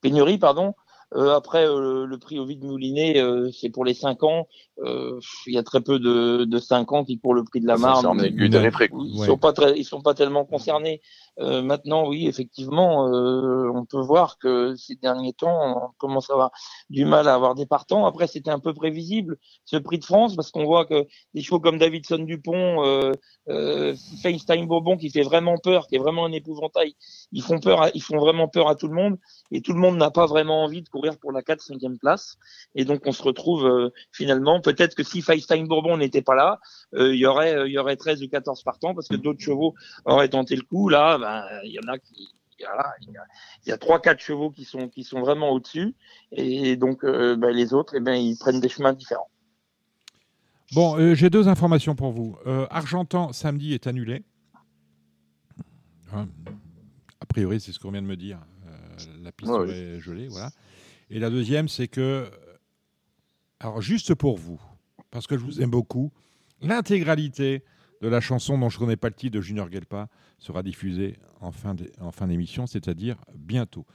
pénurie, 0.01 0.39
pardon. 0.39 0.73
Euh, 1.15 1.35
après, 1.35 1.67
euh, 1.67 2.05
le 2.05 2.17
prix 2.19 2.37
Ovid 2.37 2.63
Moulinet, 2.63 3.19
euh, 3.19 3.49
c'est 3.51 3.69
pour 3.69 3.83
les 3.83 3.95
5 3.95 4.23
ans. 4.23 4.47
Euh, 4.83 5.19
il 5.47 5.53
y 5.53 5.57
a 5.57 5.63
très 5.63 5.81
peu 5.81 5.97
de, 5.99 6.45
de 6.45 6.57
5 6.59 6.91
ans 6.91 7.03
qui 7.03 7.19
courent 7.19 7.33
le 7.33 7.43
prix 7.43 7.59
de 7.61 7.67
la 7.67 7.77
Marne. 7.81 8.05
ils 9.03 9.19
Ouais. 9.19 9.25
sont 9.25 9.37
pas 9.37 9.51
très, 9.53 9.77
ils 9.77 9.83
sont 9.85 10.01
pas 10.01 10.13
tellement 10.13 10.45
concernés. 10.45 11.01
Euh, 11.39 11.61
maintenant, 11.61 12.07
oui, 12.07 12.27
effectivement, 12.27 13.07
euh, 13.07 13.71
on 13.73 13.85
peut 13.85 14.01
voir 14.01 14.37
que 14.37 14.75
ces 14.75 14.95
derniers 14.95 15.33
temps, 15.33 15.87
on 15.87 15.91
commence 15.97 16.29
à 16.29 16.33
avoir 16.33 16.51
du 16.89 17.05
mal 17.05 17.27
à 17.27 17.33
avoir 17.33 17.55
des 17.55 17.65
partants. 17.65 18.05
Après, 18.05 18.27
c'était 18.27 18.51
un 18.51 18.59
peu 18.59 18.73
prévisible 18.73 19.37
ce 19.65 19.77
Prix 19.77 19.99
de 19.99 20.05
France 20.05 20.35
parce 20.35 20.51
qu'on 20.51 20.65
voit 20.65 20.85
que 20.85 21.07
des 21.33 21.41
chevaux 21.41 21.59
comme 21.59 21.77
Davidson 21.77 22.19
Dupont, 22.19 22.85
euh, 22.85 23.11
euh, 23.49 23.95
FaceTime 24.21 24.67
Bourbon 24.67 24.97
qui 24.97 25.09
fait 25.09 25.21
vraiment 25.21 25.57
peur, 25.57 25.87
qui 25.87 25.95
est 25.95 25.99
vraiment 25.99 26.25
un 26.25 26.31
épouvantail, 26.31 26.95
ils 27.31 27.41
font 27.41 27.59
peur, 27.59 27.89
ils 27.93 28.01
font 28.01 28.17
vraiment 28.17 28.47
peur 28.47 28.67
à 28.67 28.75
tout 28.75 28.87
le 28.87 28.95
monde 28.95 29.17
et 29.51 29.61
tout 29.61 29.73
le 29.73 29.79
monde 29.79 29.97
n'a 29.97 30.11
pas 30.11 30.25
vraiment 30.25 30.63
envie 30.63 30.81
de 30.81 30.89
courir 30.89 31.17
pour 31.19 31.31
la 31.31 31.41
4 31.41 31.61
5e 31.61 31.97
place. 31.97 32.37
Et 32.75 32.85
donc, 32.85 33.01
on 33.05 33.11
se 33.11 33.23
retrouve 33.23 33.65
euh, 33.65 33.89
finalement, 34.11 34.61
peut-être 34.61 34.95
que 34.95 35.03
si 35.03 35.21
FaceTime 35.21 35.67
Bourbon 35.67 35.97
n'était 35.97 36.21
pas 36.21 36.35
là, 36.35 36.59
euh, 36.95 37.13
il 37.13 37.19
y 37.19 37.25
aurait, 37.25 37.69
y 37.69 37.77
aurait 37.77 37.95
13 37.95 38.23
ou 38.23 38.27
14 38.27 38.63
partants 38.63 38.93
parce 38.93 39.07
que 39.07 39.15
d'autres 39.15 39.41
chevaux 39.41 39.73
auraient 40.05 40.29
tenté 40.29 40.55
le 40.55 40.63
coup. 40.63 40.89
Là, 40.89 41.17
ben, 41.29 41.61
il 41.63 41.71
y 41.71 41.79
en 41.79 41.87
a 41.91 41.97
qui, 41.97 42.29
voilà, 42.59 42.93
il 43.07 43.69
y 43.69 43.71
a, 43.71 43.77
trois, 43.77 44.01
quatre 44.01 44.19
chevaux 44.19 44.51
qui 44.51 44.65
sont, 44.65 44.89
qui 44.89 45.03
sont 45.03 45.21
vraiment 45.21 45.49
au-dessus. 45.51 45.95
Et 46.31 46.75
donc, 46.75 47.03
euh, 47.03 47.35
ben, 47.35 47.51
les 47.51 47.73
autres, 47.73 47.93
eh 47.95 47.99
ben, 47.99 48.15
ils 48.15 48.37
prennent 48.37 48.59
des 48.59 48.69
chemins 48.69 48.93
différents. 48.93 49.29
Bon, 50.73 50.97
euh, 50.97 51.15
j'ai 51.15 51.29
deux 51.29 51.47
informations 51.47 51.95
pour 51.95 52.11
vous. 52.11 52.37
Euh, 52.45 52.67
Argentan, 52.69 53.33
samedi, 53.33 53.73
est 53.73 53.87
annulé. 53.87 54.23
Hein, 56.13 56.27
a 57.19 57.25
priori, 57.25 57.59
c'est 57.59 57.71
ce 57.71 57.79
qu'on 57.79 57.91
vient 57.91 58.01
de 58.01 58.07
me 58.07 58.17
dire. 58.17 58.39
Euh, 58.67 58.97
la 59.23 59.31
piste 59.31 59.51
Ouais, 59.51 59.59
oui. 59.59 59.67
serait 59.67 59.99
gelée, 59.99 60.27
voilà. 60.27 60.51
Et 61.09 61.19
la 61.19 61.29
deuxième, 61.29 61.67
c'est 61.67 61.87
que, 61.87 62.29
alors 63.59 63.81
juste 63.81 64.13
pour 64.13 64.37
vous, 64.37 64.61
parce 65.11 65.25
que 65.25 65.37
je 65.37 65.43
vous 65.43 65.61
aime 65.61 65.71
beaucoup, 65.71 66.11
l'intégralité 66.61 67.63
de 68.01 68.07
la 68.07 68.21
chanson 68.21 68.57
dont 68.57 68.69
je 68.69 68.77
ne 68.77 68.79
connais 68.79 68.95
pas 68.97 69.09
le 69.09 69.13
titre 69.15 69.35
de 69.35 69.41
Junior 69.41 69.69
Gelpa 69.71 70.07
sera 70.37 70.63
diffusée 70.63 71.17
en 71.41 71.51
fin 71.51 71.73
d'é- 71.73 71.91
en 71.99 72.11
fin 72.11 72.27
d'émission, 72.27 72.65
c'est-à-dire 72.67 73.17
bientôt. 73.35 73.85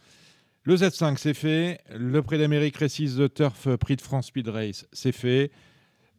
Le 0.63 0.77
Z5, 0.77 1.17
c'est 1.19 1.35
fait. 1.35 1.81
Le 1.95 2.23
Prix 2.23 2.39
d'Amérique 2.39 2.77
Récise 2.77 3.17
de 3.17 3.27
Turf 3.27 3.69
Prix 3.77 3.97
de 3.97 4.01
France 4.01 4.27
Speed 4.27 4.49
Race, 4.49 4.87
c'est 4.93 5.13
fait. 5.13 5.51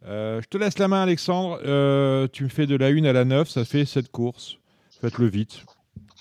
Euh, 0.04 0.40
je 0.40 0.46
te 0.46 0.56
laisse 0.56 0.78
la 0.78 0.86
main, 0.88 1.02
Alexandre. 1.02 1.58
Euh, 1.64 2.28
tu 2.32 2.44
me 2.44 2.48
fais 2.48 2.66
de 2.66 2.76
la 2.76 2.86
1 2.88 3.04
à 3.04 3.12
la 3.12 3.24
9, 3.24 3.48
ça 3.48 3.64
fait 3.64 3.84
cette 3.84 4.10
course. 4.12 4.58
Faites-le 5.00 5.26
vite. 5.26 5.62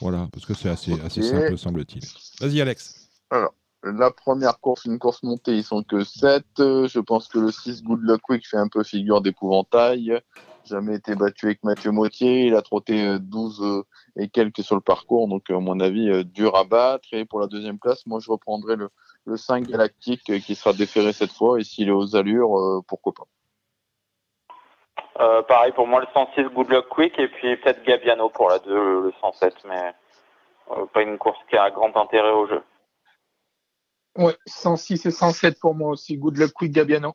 Voilà, 0.02 0.28
parce 0.32 0.46
que 0.46 0.54
c'est 0.54 0.70
assez, 0.70 0.94
assez 1.02 1.22
simple, 1.22 1.58
semble-t-il. 1.58 2.02
Vas-y, 2.42 2.62
Alex. 2.62 3.10
Alors, 3.30 3.54
la 3.84 4.10
première 4.12 4.60
course, 4.60 4.86
une 4.86 4.98
course 4.98 5.22
montée, 5.24 5.56
ils 5.58 5.64
sont 5.64 5.84
que 5.84 6.04
7. 6.04 6.44
Je 6.58 7.00
pense 7.00 7.28
que 7.28 7.38
le 7.40 7.52
6 7.52 7.84
Good 7.84 8.02
Luck 8.02 8.22
Quick 8.24 8.48
fait 8.48 8.58
un 8.58 8.68
peu 8.68 8.84
figure 8.84 9.22
d'épouvantail. 9.22 10.20
Jamais 10.66 10.96
été 10.96 11.16
battu 11.16 11.46
avec 11.46 11.64
Mathieu 11.64 11.92
Mautier. 11.92 12.48
Il 12.48 12.56
a 12.56 12.62
trotté 12.62 13.06
euh, 13.06 13.20
12 13.20 13.62
euh, 13.62 13.84
et 14.18 14.30
quelques 14.30 14.64
sur 14.64 14.76
le 14.76 14.82
parcours. 14.82 15.28
Donc, 15.28 15.50
à 15.50 15.60
mon 15.60 15.80
avis, 15.80 16.10
euh, 16.10 16.24
dur 16.24 16.56
à 16.56 16.64
battre. 16.64 17.08
Et 17.12 17.26
pour 17.26 17.40
la 17.40 17.48
deuxième 17.48 17.80
place, 17.80 18.06
moi, 18.06 18.20
je 18.20 18.32
reprendrai 18.32 18.76
le, 18.76 18.90
le 19.26 19.38
5 19.38 19.68
Galactique 19.68 20.30
euh, 20.30 20.40
qui 20.40 20.56
sera 20.56 20.74
déféré 20.74 21.14
cette 21.14 21.32
fois. 21.32 21.60
Et 21.60 21.64
s'il 21.64 21.88
est 21.88 21.92
aux 21.92 22.16
allures, 22.16 22.58
euh, 22.58 22.82
pourquoi 22.88 23.14
pas. 23.14 23.26
Euh, 25.18 25.42
pareil 25.44 25.72
pour 25.72 25.88
moi 25.88 26.02
le 26.02 26.08
106 26.14 26.54
Good 26.54 26.70
Luck 26.70 26.90
Quick 26.90 27.18
et 27.18 27.30
puis 27.30 27.56
peut-être 27.56 27.86
Gabiano 27.86 28.28
pour 28.28 28.50
la 28.50 28.60
2 28.60 29.02
le 29.02 29.14
107 29.22 29.54
mais 29.66 29.94
euh, 30.72 30.86
pas 30.88 31.04
une 31.04 31.18
course 31.18 31.38
qui 31.50 31.56
a 31.56 31.72
grand 31.72 31.96
intérêt 31.96 32.32
au 32.32 32.48
jeu. 32.48 32.62
Ouais, 34.18 34.36
106 34.46 35.06
et 35.06 35.12
107 35.12 35.60
pour 35.62 35.74
moi 35.74 35.92
aussi. 35.92 36.18
Good 36.18 36.38
luck, 36.38 36.52
quick 36.52 36.74
Gabiano. 36.74 37.14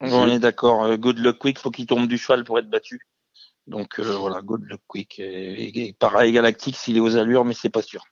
On 0.00 0.28
est 0.28 0.38
d'accord. 0.38 0.84
euh, 0.84 0.96
Good 0.96 1.18
Luck 1.18 1.38
Quick, 1.38 1.58
faut 1.58 1.70
qu'il 1.70 1.86
tombe 1.86 2.06
du 2.06 2.18
cheval 2.18 2.44
pour 2.44 2.58
être 2.58 2.70
battu. 2.70 3.00
Donc, 3.66 3.98
euh, 3.98 4.16
voilà, 4.16 4.42
Good 4.42 4.64
Luck 4.64 4.80
Quick. 4.86 5.18
Et, 5.18 5.88
et 5.88 5.92
pareil, 5.92 6.32
Galactique, 6.32 6.76
s'il 6.76 6.96
est 6.96 7.00
aux 7.00 7.16
allures, 7.16 7.44
mais 7.44 7.54
c'est 7.54 7.70
pas 7.70 7.82
sûr. 7.82 8.04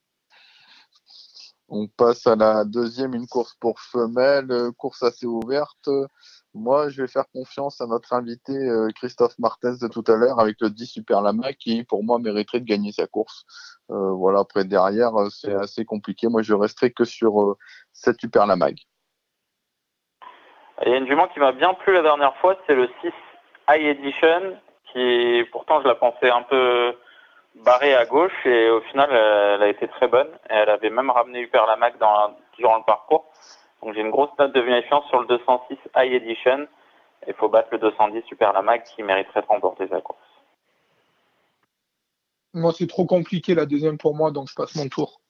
On 1.69 1.87
passe 1.87 2.27
à 2.27 2.37
la 2.37 2.65
deuxième, 2.65 3.15
une 3.15 3.27
course 3.27 3.55
pour 3.59 3.81
femelles, 3.81 4.51
euh, 4.51 4.71
course 4.73 5.03
assez 5.03 5.27
ouverte. 5.27 5.89
Moi, 6.53 6.89
je 6.89 7.03
vais 7.03 7.09
faire 7.09 7.25
confiance 7.33 7.81
à 7.81 7.87
notre 7.87 8.13
invité 8.13 8.53
euh, 8.53 8.89
Christophe 8.95 9.37
Martens 9.39 9.79
de 9.81 9.89
tout 9.89 10.05
à 10.07 10.15
l'heure 10.15 10.39
avec 10.39 10.57
le 10.61 10.71
10 10.71 10.87
Super 10.87 11.21
Lama 11.23 11.53
qui, 11.53 11.83
pour 11.85 12.05
moi, 12.05 12.19
mériterait 12.19 12.61
de 12.61 12.67
gagner 12.67 12.93
sa 12.93 13.07
course. 13.07 13.45
Euh, 13.91 14.13
voilà, 14.13 14.41
après 14.41 14.65
derrière, 14.65 15.17
euh, 15.17 15.31
c'est 15.31 15.55
assez 15.55 15.85
compliqué. 15.85 16.29
Moi, 16.29 16.43
je 16.43 16.55
resterai 16.55 16.93
que 16.93 17.05
sur 17.05 17.43
euh, 17.43 17.57
cette 17.93 18.21
Super 18.21 18.47
Lamag. 18.47 18.79
Il 20.85 20.91
y 20.91 20.95
a 20.95 20.99
une 20.99 21.07
jument 21.07 21.29
qui 21.29 21.41
m'a 21.41 21.53
bien 21.53 21.73
plu 21.75 21.95
la 21.95 22.03
dernière 22.03 22.37
fois, 22.37 22.59
c'est 22.67 22.75
le 22.75 22.89
6 23.01 23.11
High 23.71 23.87
Edition, 23.87 24.59
qui 24.93 25.43
pourtant 25.51 25.81
je 25.81 25.89
la 25.89 25.95
pensais 25.95 26.31
un 26.31 26.43
peu 26.43 26.95
barrée 27.65 27.95
à 27.95 28.05
gauche 28.05 28.35
et 28.45 28.69
au 28.69 28.81
final 28.83 29.09
elle 29.11 29.63
a 29.63 29.69
été 29.69 29.89
très 29.89 30.09
bonne. 30.09 30.29
Et 30.51 30.55
elle 30.55 30.69
avait 30.69 30.91
même 30.91 31.11
ramené 31.11 31.43
Hyper 31.43 31.67
Lamac 31.67 31.99
dans, 31.99 32.37
durant 32.59 32.77
le 32.77 32.85
parcours. 32.85 33.25
Donc 33.83 33.95
j'ai 33.95 34.01
une 34.01 34.11
grosse 34.11 34.31
note 34.39 34.55
de 34.55 34.61
méfiance 34.61 35.07
sur 35.09 35.21
le 35.21 35.27
206 35.27 35.79
High 35.97 36.13
Edition. 36.13 36.67
Il 37.27 37.35
faut 37.35 37.49
battre 37.49 37.69
le 37.73 37.79
210 37.79 38.23
Super 38.27 38.53
Lamac 38.53 38.85
qui 38.85 39.03
mériterait 39.03 39.41
de 39.41 39.47
remporter 39.47 39.89
sa 39.89 40.03
course. 40.03 40.19
Moi, 42.53 42.73
c'est 42.77 42.87
trop 42.87 43.07
compliqué 43.07 43.55
la 43.55 43.67
deuxième 43.67 43.99
pour 43.99 44.15
moi, 44.15 44.31
donc 44.31 44.49
je 44.49 44.55
passe 44.55 44.77
mon 44.77 44.89
tour. 44.89 45.21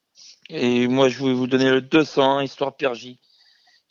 Et 0.51 0.89
moi, 0.89 1.09
je 1.09 1.19
voulais 1.19 1.33
vous 1.33 1.47
donner 1.47 1.71
le 1.71 1.81
200, 1.81 2.41
Histoire 2.41 2.75
J, 2.93 3.19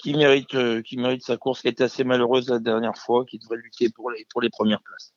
qui 0.04 0.14
mérite, 0.14 0.54
euh, 0.56 0.82
qui 0.82 0.98
mérite 0.98 1.24
sa 1.24 1.38
course, 1.38 1.62
qui 1.62 1.70
été 1.70 1.86
assez 1.86 2.04
malheureuse 2.04 2.50
la 2.50 2.60
dernière 2.60 2.98
fois, 2.98 3.26
qui 3.26 3.40
devrait 3.40 3.58
lutter 3.58 3.90
pour 3.90 4.12
les, 4.12 4.50
premières 4.50 4.82
places. 4.82 5.14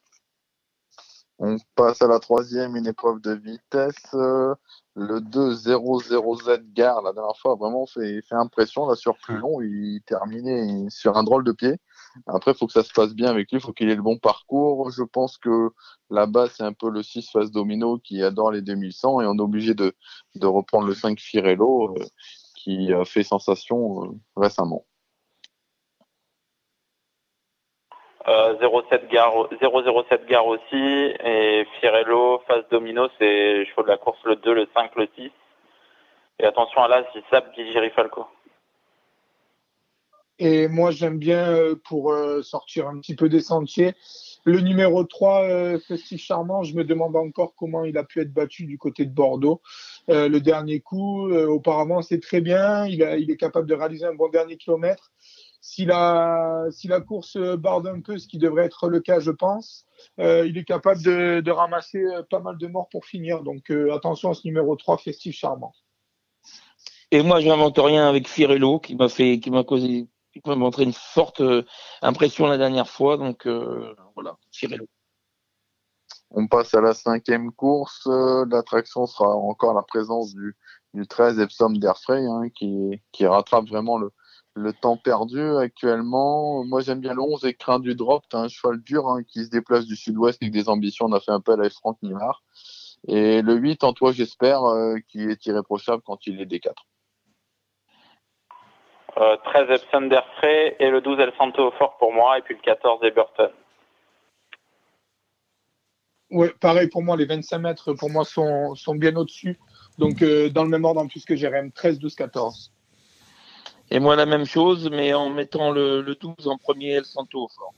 On 1.38 1.56
passe 1.74 2.00
à 2.00 2.06
la 2.06 2.20
troisième, 2.20 2.76
une 2.76 2.86
épreuve 2.86 3.20
de 3.20 3.32
vitesse. 3.32 4.14
Euh, 4.14 4.54
le 4.94 5.20
2-0-0Z 5.20 6.72
Gare, 6.72 7.02
la 7.02 7.12
dernière 7.12 7.36
fois, 7.36 7.56
vraiment 7.56 7.84
fait, 7.84 8.22
fait 8.22 8.36
impression. 8.36 8.86
Là, 8.86 8.94
sur 8.94 9.18
plus 9.18 9.36
long, 9.36 9.60
il 9.60 10.00
terminait 10.06 10.88
sur 10.88 11.18
un 11.18 11.24
drôle 11.24 11.44
de 11.44 11.52
pied. 11.52 11.74
Après, 12.26 12.52
il 12.52 12.56
faut 12.56 12.66
que 12.66 12.72
ça 12.72 12.82
se 12.82 12.92
passe 12.92 13.12
bien 13.12 13.28
avec 13.28 13.50
lui. 13.50 13.58
Il 13.58 13.60
faut 13.60 13.72
qu'il 13.72 13.90
ait 13.90 13.96
le 13.96 14.02
bon 14.02 14.16
parcours. 14.16 14.90
Je 14.90 15.02
pense 15.02 15.36
que 15.36 15.70
là-bas, 16.08 16.48
c'est 16.48 16.62
un 16.62 16.72
peu 16.72 16.88
le 16.88 17.02
6 17.02 17.28
face 17.30 17.50
domino 17.50 17.98
qui 17.98 18.22
adore 18.22 18.52
les 18.52 18.62
2100 18.62 19.20
et 19.20 19.26
on 19.26 19.34
est 19.34 19.40
obligé 19.40 19.74
de, 19.74 19.94
de 20.36 20.46
reprendre 20.46 20.86
le 20.86 20.94
5 20.94 21.18
Firello 21.20 21.94
euh, 21.98 22.04
qui 22.66 22.92
a 22.92 23.04
fait 23.04 23.22
sensation 23.22 24.02
euh, 24.02 24.08
récemment. 24.36 24.84
007 28.26 29.08
gare, 29.08 29.48
007 29.60 30.26
gare 30.26 30.46
aussi. 30.48 30.64
Et 30.74 31.64
Firello, 31.78 32.42
face 32.48 32.64
domino, 32.72 33.08
c'est 33.20 33.64
chevaux 33.66 33.84
de 33.84 33.88
la 33.88 33.98
course 33.98 34.18
le 34.24 34.34
2, 34.34 34.52
le 34.52 34.68
5, 34.74 34.96
le 34.96 35.08
6. 35.14 35.30
Et 36.40 36.44
attention 36.44 36.82
à 36.82 36.88
l'As, 36.88 37.04
il 37.14 37.22
sape 37.30 37.54
Falco. 37.94 38.26
Et 40.40 40.66
moi, 40.66 40.90
j'aime 40.90 41.18
bien, 41.18 41.48
euh, 41.52 41.76
pour 41.88 42.12
euh, 42.12 42.42
sortir 42.42 42.88
un 42.88 42.98
petit 42.98 43.14
peu 43.14 43.28
des 43.28 43.40
sentiers, 43.40 43.94
le 44.46 44.60
numéro 44.60 45.04
3, 45.04 45.42
euh, 45.42 45.78
Festif 45.78 46.22
Charmant, 46.22 46.62
je 46.62 46.74
me 46.74 46.84
demande 46.84 47.14
encore 47.16 47.54
comment 47.54 47.84
il 47.84 47.98
a 47.98 48.04
pu 48.04 48.20
être 48.20 48.32
battu 48.32 48.64
du 48.64 48.78
côté 48.78 49.04
de 49.04 49.12
Bordeaux. 49.12 49.60
le 50.08 50.38
dernier 50.38 50.80
coup, 50.80 51.30
auparavant, 51.30 52.00
c'est 52.00 52.20
très 52.20 52.40
bien. 52.40 52.86
Il, 52.86 53.02
est 53.02 53.36
capable 53.36 53.68
de 53.68 53.74
réaliser 53.74 54.06
un 54.06 54.14
bon 54.14 54.28
dernier 54.28 54.56
kilomètre 54.56 55.12
si 55.66 55.84
la, 55.84 56.70
course 57.06 57.36
barde 57.36 57.88
un 57.88 58.00
peu, 58.00 58.18
ce 58.18 58.28
qui 58.28 58.38
devrait 58.38 58.66
être 58.66 58.88
le 58.88 59.00
cas, 59.00 59.18
je 59.18 59.32
pense, 59.32 59.84
euh, 60.20 60.46
il 60.46 60.56
est 60.58 60.64
capable 60.64 61.02
de, 61.02 61.50
ramasser 61.50 61.98
euh, 61.98 62.22
pas 62.22 62.40
mal 62.40 62.56
de 62.56 62.66
morts 62.68 62.88
pour 62.88 63.04
finir. 63.04 63.42
Donc 63.42 63.70
euh, 63.70 63.92
attention 63.94 64.30
à 64.30 64.34
ce 64.34 64.42
numéro 64.44 64.76
3, 64.76 64.98
Festif 64.98 65.34
Charmant. 65.36 65.72
Et 67.10 67.22
moi, 67.22 67.40
je 67.40 67.48
n'invente 67.48 67.78
rien 67.78 68.08
avec 68.08 68.28
Firello, 68.28 68.78
qui 68.78 68.94
m'a 68.94 69.08
fait, 69.08 69.38
qui 69.40 69.50
m'a 69.50 69.64
causé, 69.64 70.06
qui 70.40 70.48
m'a 70.48 70.56
montré 70.56 70.84
une 70.84 70.92
forte 70.92 71.42
impression 72.02 72.46
la 72.46 72.58
dernière 72.58 72.88
fois. 72.88 73.16
Donc 73.16 73.46
voilà, 74.14 74.36
Firello. 74.52 74.86
On 76.30 76.48
passe 76.48 76.74
à 76.74 76.80
la 76.80 76.94
cinquième 76.94 77.52
course. 77.52 78.06
L'attraction 78.06 79.06
sera 79.06 79.34
encore 79.36 79.74
la 79.74 79.82
présence 79.82 80.34
du, 80.34 80.56
du 80.96 81.06
13 81.06 81.38
Epsom 81.38 81.78
d'Airfray, 81.78 82.26
hein, 82.26 82.48
qui, 82.48 83.26
rattrape 83.26 83.66
vraiment 83.66 83.98
le, 83.98 84.12
temps 84.72 84.96
perdu 84.96 85.56
actuellement. 85.56 86.64
Moi, 86.64 86.80
j'aime 86.80 87.00
bien 87.00 87.14
le 87.14 87.20
11 87.20 87.44
écrin 87.44 87.78
du 87.78 87.94
drop. 87.94 88.24
T'as 88.28 88.40
un 88.40 88.48
cheval 88.48 88.82
dur 88.82 89.08
hein, 89.08 89.22
qui 89.22 89.44
se 89.44 89.50
déplace 89.50 89.84
du 89.84 89.94
sud-ouest 89.94 90.42
avec 90.42 90.52
des 90.52 90.68
ambitions. 90.68 91.06
On 91.06 91.12
a 91.12 91.20
fait 91.20 91.30
un 91.30 91.40
peu 91.40 91.52
avec 91.52 91.72
Franck 91.72 91.98
Nimard. 92.02 92.42
Et 93.06 93.42
le 93.42 93.54
8, 93.54 93.84
en 93.84 93.92
toi, 93.92 94.12
j'espère, 94.12 94.64
euh, 94.64 94.96
qui 95.08 95.20
est 95.20 95.44
irréprochable 95.46 96.02
quand 96.04 96.26
il 96.26 96.40
est 96.40 96.46
D4. 96.46 96.72
Euh, 99.18 99.36
13 99.44 99.70
Epson 99.70 100.02
d'Airfray 100.08 100.76
et 100.78 100.90
le 100.90 101.00
12 101.00 101.18
El 101.20 101.32
Santo 101.38 101.68
au 101.68 101.70
fort 101.72 101.96
pour 101.98 102.12
moi. 102.12 102.38
Et 102.38 102.42
puis 102.42 102.54
le 102.54 102.60
14 102.60 103.02
Eberton. 103.02 103.50
Oui, 106.30 106.48
pareil 106.60 106.88
pour 106.88 107.02
moi. 107.02 107.16
Les 107.16 107.24
25 107.24 107.58
mètres, 107.58 107.92
pour 107.94 108.10
moi, 108.10 108.24
sont, 108.24 108.74
sont 108.74 108.94
bien 108.94 109.16
au-dessus. 109.16 109.58
Donc, 109.98 110.22
euh, 110.22 110.50
dans 110.50 110.64
le 110.64 110.68
même 110.68 110.84
ordre 110.84 111.00
en 111.00 111.06
plus 111.06 111.24
que 111.24 111.36
Jérém, 111.36 111.70
13, 111.72 111.98
12, 111.98 112.14
14. 112.14 112.72
Et 113.90 114.00
moi, 114.00 114.16
la 114.16 114.26
même 114.26 114.44
chose, 114.44 114.90
mais 114.90 115.14
en 115.14 115.30
mettant 115.30 115.70
le, 115.70 116.02
le 116.02 116.14
12 116.16 116.48
en 116.48 116.58
premier 116.58 116.94
El 116.94 117.04
Santo 117.04 117.44
au 117.44 117.48
fort. 117.48 117.74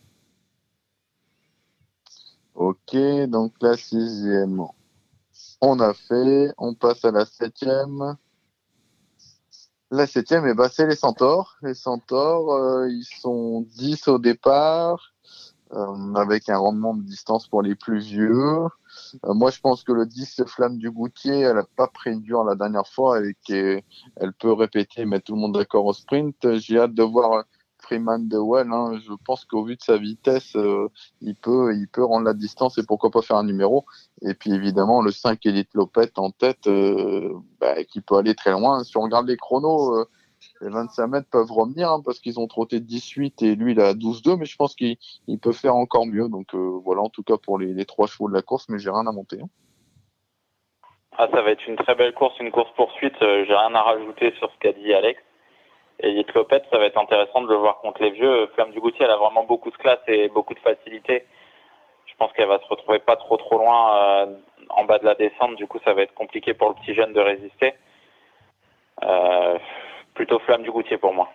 Ok, 2.54 2.96
donc 3.28 3.52
la 3.60 3.76
sixième, 3.76 4.66
on 5.60 5.78
a 5.78 5.94
fait. 5.94 6.52
On 6.58 6.74
passe 6.74 7.04
à 7.04 7.12
la 7.12 7.24
septième. 7.24 8.16
La 9.90 10.06
septième, 10.06 10.46
eh 10.46 10.52
ben, 10.52 10.68
c'est 10.70 10.86
les 10.86 10.96
centaures. 10.96 11.56
Les 11.62 11.72
centaures, 11.72 12.52
euh, 12.52 12.90
ils 12.90 13.06
sont 13.22 13.62
10 13.62 14.08
au 14.08 14.18
départ, 14.18 15.14
euh, 15.72 16.14
avec 16.14 16.50
un 16.50 16.58
rendement 16.58 16.92
de 16.92 17.00
distance 17.02 17.46
pour 17.48 17.62
les 17.62 17.74
plus 17.74 18.00
vieux. 18.00 18.66
Euh, 19.24 19.32
moi, 19.32 19.50
je 19.50 19.60
pense 19.60 19.84
que 19.84 19.92
le 19.92 20.04
10 20.04 20.42
Flamme 20.46 20.76
du 20.76 20.90
Goutier, 20.90 21.40
elle 21.40 21.56
n'a 21.56 21.64
pas 21.76 21.86
pris 21.86 22.18
dur 22.18 22.44
la 22.44 22.54
dernière 22.54 22.86
fois 22.86 23.24
et 23.24 23.34
qu'elle 23.46 23.82
peut 24.38 24.52
répéter, 24.52 25.06
mettre 25.06 25.24
tout 25.24 25.34
le 25.34 25.40
monde 25.40 25.54
d'accord 25.54 25.86
au 25.86 25.94
sprint. 25.94 26.58
J'ai 26.58 26.78
hâte 26.78 26.92
de 26.92 27.02
voir 27.02 27.44
Freeman 27.88 28.28
de 28.28 28.38
Well. 28.38 28.68
Hein. 28.70 28.98
Je 29.04 29.12
pense 29.24 29.44
qu'au 29.44 29.64
vu 29.64 29.76
de 29.76 29.82
sa 29.82 29.96
vitesse, 29.96 30.54
euh, 30.56 30.88
il, 31.20 31.34
peut, 31.34 31.74
il 31.74 31.88
peut 31.88 32.04
rendre 32.04 32.26
la 32.26 32.34
distance 32.34 32.78
et 32.78 32.86
pourquoi 32.86 33.10
pas 33.10 33.22
faire 33.22 33.38
un 33.38 33.44
numéro. 33.44 33.86
Et 34.22 34.34
puis 34.34 34.52
évidemment, 34.52 35.02
le 35.02 35.10
5 35.10 35.44
Elite 35.46 35.74
Lopette 35.74 36.18
en 36.18 36.30
tête, 36.30 36.66
euh, 36.66 37.32
bah, 37.60 37.82
qui 37.84 38.00
peut 38.00 38.16
aller 38.16 38.34
très 38.34 38.52
loin. 38.52 38.84
Si 38.84 38.96
on 38.96 39.02
regarde 39.02 39.26
les 39.26 39.36
chronos, 39.36 40.06
les 40.60 40.68
25 40.68 41.06
mètres 41.06 41.28
peuvent 41.30 41.50
revenir 41.50 41.90
hein, 41.90 42.02
parce 42.04 42.20
qu'ils 42.20 42.38
ont 42.38 42.46
trotté 42.46 42.80
18 42.80 43.42
et 43.42 43.54
lui 43.54 43.72
il 43.72 43.80
a 43.80 43.94
12-2, 43.94 44.36
mais 44.38 44.44
je 44.44 44.56
pense 44.56 44.74
qu'il 44.74 44.96
peut 45.40 45.52
faire 45.52 45.76
encore 45.76 46.06
mieux. 46.06 46.28
Donc 46.28 46.54
euh, 46.54 46.80
voilà, 46.84 47.02
en 47.02 47.08
tout 47.08 47.22
cas 47.22 47.36
pour 47.36 47.58
les, 47.58 47.84
trois 47.84 48.06
chevaux 48.06 48.28
de 48.28 48.34
la 48.34 48.42
course, 48.42 48.68
mais 48.68 48.78
j'ai 48.78 48.90
rien 48.90 49.06
à 49.06 49.12
monter. 49.12 49.40
Hein. 49.40 49.48
Ah, 51.16 51.28
ça 51.32 51.42
va 51.42 51.50
être 51.50 51.66
une 51.66 51.76
très 51.76 51.94
belle 51.94 52.14
course, 52.14 52.38
une 52.38 52.52
course 52.52 52.70
poursuite. 52.76 53.20
Euh, 53.22 53.44
j'ai 53.46 53.54
rien 53.54 53.74
à 53.74 53.82
rajouter 53.82 54.32
sur 54.38 54.50
ce 54.52 54.58
qu'a 54.58 54.72
dit 54.72 54.92
Alex. 54.92 55.20
Et 56.00 56.12
Lite 56.12 56.32
Lopette, 56.34 56.64
ça 56.70 56.78
va 56.78 56.84
être 56.84 56.98
intéressant 56.98 57.42
de 57.42 57.48
le 57.48 57.56
voir 57.56 57.78
contre 57.78 58.02
les 58.02 58.10
vieux. 58.10 58.46
Flamme 58.54 58.70
du 58.70 58.80
Goutier, 58.80 59.04
elle 59.04 59.10
a 59.10 59.16
vraiment 59.16 59.44
beaucoup 59.44 59.70
de 59.70 59.76
classe 59.76 59.98
et 60.06 60.28
beaucoup 60.28 60.54
de 60.54 60.60
facilité. 60.60 61.26
Je 62.06 62.14
pense 62.16 62.32
qu'elle 62.32 62.48
va 62.48 62.60
se 62.60 62.68
retrouver 62.68 63.00
pas 63.00 63.16
trop 63.16 63.36
trop 63.36 63.58
loin 63.58 63.96
euh, 63.96 64.26
en 64.70 64.84
bas 64.84 64.98
de 64.98 65.04
la 65.04 65.16
descente. 65.16 65.56
Du 65.56 65.66
coup, 65.66 65.78
ça 65.84 65.94
va 65.94 66.02
être 66.02 66.14
compliqué 66.14 66.54
pour 66.54 66.68
le 66.68 66.74
petit 66.76 66.94
jeune 66.94 67.12
de 67.12 67.20
résister. 67.20 67.74
Euh, 69.02 69.58
plutôt 70.14 70.38
Flamme 70.40 70.62
du 70.62 70.70
Goutier 70.70 70.98
pour 70.98 71.12
moi. 71.14 71.28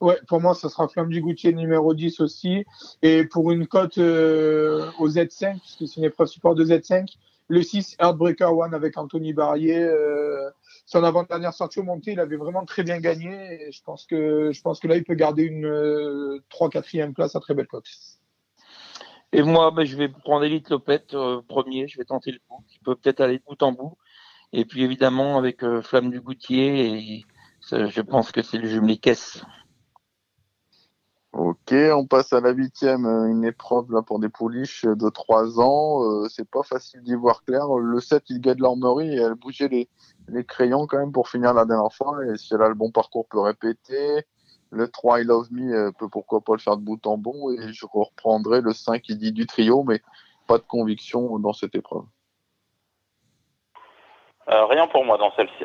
Ouais, 0.00 0.18
pour 0.28 0.42
moi, 0.42 0.54
ce 0.54 0.68
sera 0.68 0.86
Flamme 0.88 1.08
du 1.08 1.22
Goutier 1.22 1.54
numéro 1.54 1.94
10 1.94 2.20
aussi. 2.20 2.66
Et 3.02 3.24
pour 3.24 3.52
une 3.52 3.66
cote 3.66 3.96
euh, 3.96 4.90
au 4.98 5.08
Z5, 5.08 5.60
puisque 5.60 5.88
c'est 5.88 6.00
une 6.00 6.06
épreuve 6.06 6.26
support 6.26 6.54
de 6.54 6.64
Z5, 6.64 7.16
le 7.48 7.62
6 7.62 7.96
Heartbreaker 8.00 8.54
One 8.54 8.74
avec 8.74 8.98
Anthony 8.98 9.32
Barrier. 9.32 9.88
Euh, 10.86 10.98
son 10.98 11.04
avant-dernière 11.04 11.52
sortie 11.52 11.80
au 11.80 11.82
monté, 11.82 12.12
il 12.12 12.20
avait 12.20 12.36
vraiment 12.36 12.64
très 12.64 12.82
bien 12.82 13.00
gagné. 13.00 13.70
Je 13.70 13.82
pense 13.82 14.06
que 14.06 14.86
là, 14.86 14.96
il 14.96 15.04
peut 15.04 15.14
garder 15.14 15.42
une 15.42 15.66
3-4e 16.50 17.10
euh, 17.10 17.12
place 17.12 17.36
à 17.36 17.40
très 17.40 17.54
belle 17.54 17.66
cote. 17.66 17.86
Et 19.32 19.42
moi, 19.42 19.70
ben, 19.70 19.84
je 19.84 19.96
vais 19.96 20.08
prendre 20.08 20.44
Elite 20.44 20.70
Lopette 20.70 21.16
premier. 21.48 21.88
Je 21.88 21.98
vais 21.98 22.04
tenter 22.04 22.30
le 22.30 22.38
coup, 22.48 22.64
qui 22.68 22.78
peut 22.78 22.94
peut-être 22.94 23.20
aller 23.20 23.38
de 23.38 23.44
bout 23.44 23.62
en 23.62 23.72
bout. 23.72 23.96
Et 24.52 24.64
puis 24.64 24.84
évidemment 24.84 25.36
avec 25.36 25.64
euh, 25.64 25.82
Flamme 25.82 26.10
du 26.10 26.20
Goutier, 26.20 27.24
je 27.70 28.00
pense 28.00 28.30
que 28.30 28.42
c'est 28.42 28.58
le 28.58 28.68
jumelé 28.68 28.96
caisse. 28.96 29.42
Ok, 31.38 31.74
on 31.92 32.06
passe 32.06 32.32
à 32.32 32.40
la 32.40 32.50
huitième, 32.50 33.04
euh, 33.04 33.28
une 33.28 33.44
épreuve 33.44 33.92
là 33.92 34.00
pour 34.00 34.18
des 34.20 34.30
pouliches 34.30 34.86
de 34.86 35.10
3 35.10 35.60
ans. 35.60 36.02
Euh, 36.02 36.28
c'est 36.30 36.48
pas 36.48 36.62
facile 36.62 37.02
d'y 37.02 37.14
voir 37.14 37.44
clair. 37.44 37.66
Le 37.76 38.00
7, 38.00 38.24
il 38.30 38.40
gagne 38.40 38.62
l'armerie 38.62 39.14
et 39.14 39.20
elle 39.20 39.34
bougeait 39.34 39.68
les, 39.68 39.86
les, 40.28 40.46
crayons 40.46 40.86
quand 40.86 40.96
même 40.96 41.12
pour 41.12 41.28
finir 41.28 41.52
la 41.52 41.66
dernière 41.66 41.92
fois. 41.92 42.24
Et 42.24 42.38
si 42.38 42.54
elle 42.54 42.62
a 42.62 42.68
le 42.68 42.74
bon 42.74 42.90
parcours, 42.90 43.26
peut 43.28 43.40
répéter. 43.40 44.24
Le 44.70 44.88
3, 44.88 45.20
I 45.20 45.24
Love 45.24 45.48
Me, 45.52 45.92
peut 45.92 46.08
pourquoi 46.08 46.40
pas 46.40 46.54
le 46.54 46.58
faire 46.58 46.78
de 46.78 46.82
bout 46.82 47.06
en 47.06 47.18
bout. 47.18 47.52
Et 47.52 47.70
je 47.70 47.84
reprendrai 47.84 48.62
le 48.62 48.72
5, 48.72 49.06
il 49.10 49.18
dit 49.18 49.32
du 49.32 49.46
trio, 49.46 49.84
mais 49.84 50.00
pas 50.46 50.56
de 50.56 50.64
conviction 50.66 51.38
dans 51.38 51.52
cette 51.52 51.74
épreuve. 51.74 52.04
Euh, 54.48 54.64
rien 54.64 54.86
pour 54.86 55.04
moi 55.04 55.18
dans 55.18 55.32
celle-ci. 55.32 55.64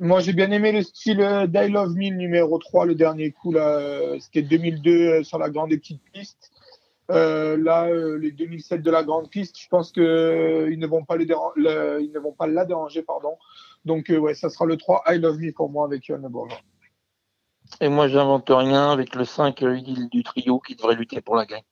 Moi, 0.00 0.20
j'ai 0.20 0.32
bien 0.32 0.50
aimé 0.50 0.72
le 0.72 0.82
style 0.82 1.20
euh, 1.20 1.46
d'I 1.46 1.68
Love 1.68 1.94
Me, 1.94 2.08
numéro 2.08 2.58
3, 2.58 2.86
le 2.86 2.94
dernier 2.94 3.32
coup, 3.32 3.52
là, 3.52 3.68
euh, 3.78 4.18
c'était 4.18 4.42
2002 4.42 5.22
sur 5.22 5.38
la 5.38 5.50
grande 5.50 5.72
et 5.72 5.78
petite 5.78 6.02
piste. 6.12 6.50
là, 7.08 7.88
les 8.18 8.32
2007 8.32 8.82
de 8.82 8.90
la 8.90 9.02
grande 9.02 9.28
piste, 9.28 9.60
je 9.60 9.68
pense 9.68 9.92
qu'ils 9.92 10.02
ne 10.02 10.86
vont 10.86 11.04
pas 11.04 11.16
les 11.16 11.26
ils 11.26 12.12
ne 12.12 12.18
vont 12.18 12.32
pas 12.32 12.46
la 12.46 12.64
déranger, 12.64 13.02
pardon. 13.02 13.36
Donc, 13.84 14.06
ouais, 14.08 14.34
ça 14.34 14.48
sera 14.48 14.64
le 14.64 14.78
3 14.78 15.04
I 15.08 15.18
Love 15.18 15.38
Me 15.38 15.52
pour 15.52 15.68
moi 15.68 15.84
avec 15.84 16.08
Yann 16.08 16.26
Bourgeois. 16.28 16.58
Et 17.80 17.88
moi, 17.88 18.08
j'invente 18.08 18.48
rien 18.48 18.90
avec 18.90 19.14
le 19.14 19.24
5 19.24 19.62
du 19.62 20.22
trio 20.22 20.60
qui 20.60 20.76
devrait 20.76 20.94
lutter 20.94 21.20
pour 21.20 21.36
la 21.36 21.44
gagne. 21.44 21.62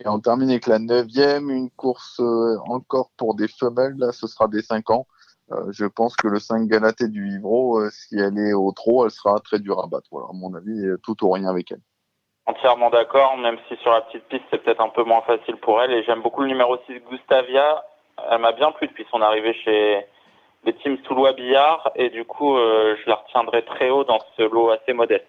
Et 0.00 0.08
on 0.08 0.20
termine 0.20 0.50
avec 0.50 0.66
la 0.66 0.78
neuvième, 0.78 1.50
une 1.50 1.70
course 1.70 2.20
euh, 2.20 2.56
encore 2.66 3.10
pour 3.16 3.34
des 3.34 3.48
femelles. 3.48 3.94
Là, 3.96 4.12
ce 4.12 4.26
sera 4.26 4.46
des 4.46 4.62
5 4.62 4.90
ans. 4.90 5.06
Euh, 5.52 5.72
je 5.72 5.86
pense 5.86 6.14
que 6.16 6.28
le 6.28 6.38
5 6.38 6.66
Galaté 6.68 7.08
du 7.08 7.24
Vivro, 7.24 7.78
euh, 7.78 7.90
si 7.90 8.18
elle 8.18 8.38
est 8.38 8.52
au 8.52 8.70
trot, 8.72 9.04
elle 9.04 9.10
sera 9.10 9.38
très 9.40 9.58
dure 9.58 9.82
à 9.82 9.86
battre. 9.86 10.08
Voilà, 10.10 10.28
à 10.30 10.34
mon 10.34 10.54
avis, 10.54 10.86
tout 11.02 11.24
ou 11.24 11.30
rien 11.30 11.46
avec 11.48 11.72
elle. 11.72 11.80
Entièrement 12.46 12.90
d'accord, 12.90 13.36
même 13.36 13.58
si 13.68 13.76
sur 13.76 13.92
la 13.92 14.02
petite 14.02 14.24
piste, 14.24 14.44
c'est 14.50 14.62
peut-être 14.62 14.80
un 14.80 14.88
peu 14.88 15.04
moins 15.04 15.22
facile 15.22 15.56
pour 15.56 15.82
elle. 15.82 15.92
Et 15.92 16.02
j'aime 16.04 16.22
beaucoup 16.22 16.42
le 16.42 16.48
numéro 16.48 16.76
6, 16.86 17.00
Gustavia. 17.10 17.84
Elle 18.30 18.40
m'a 18.40 18.52
bien 18.52 18.72
plu 18.72 18.88
depuis 18.88 19.06
son 19.10 19.20
arrivée 19.20 19.54
chez 19.64 20.06
les 20.64 20.74
teams 20.76 20.98
Toulois 21.02 21.34
Billard. 21.34 21.90
Et 21.94 22.08
du 22.08 22.24
coup, 22.24 22.56
je 22.56 23.08
la 23.08 23.16
retiendrai 23.16 23.64
très 23.66 23.90
haut 23.90 24.04
dans 24.04 24.18
ce 24.36 24.42
lot 24.42 24.70
assez 24.70 24.94
modeste. 24.94 25.26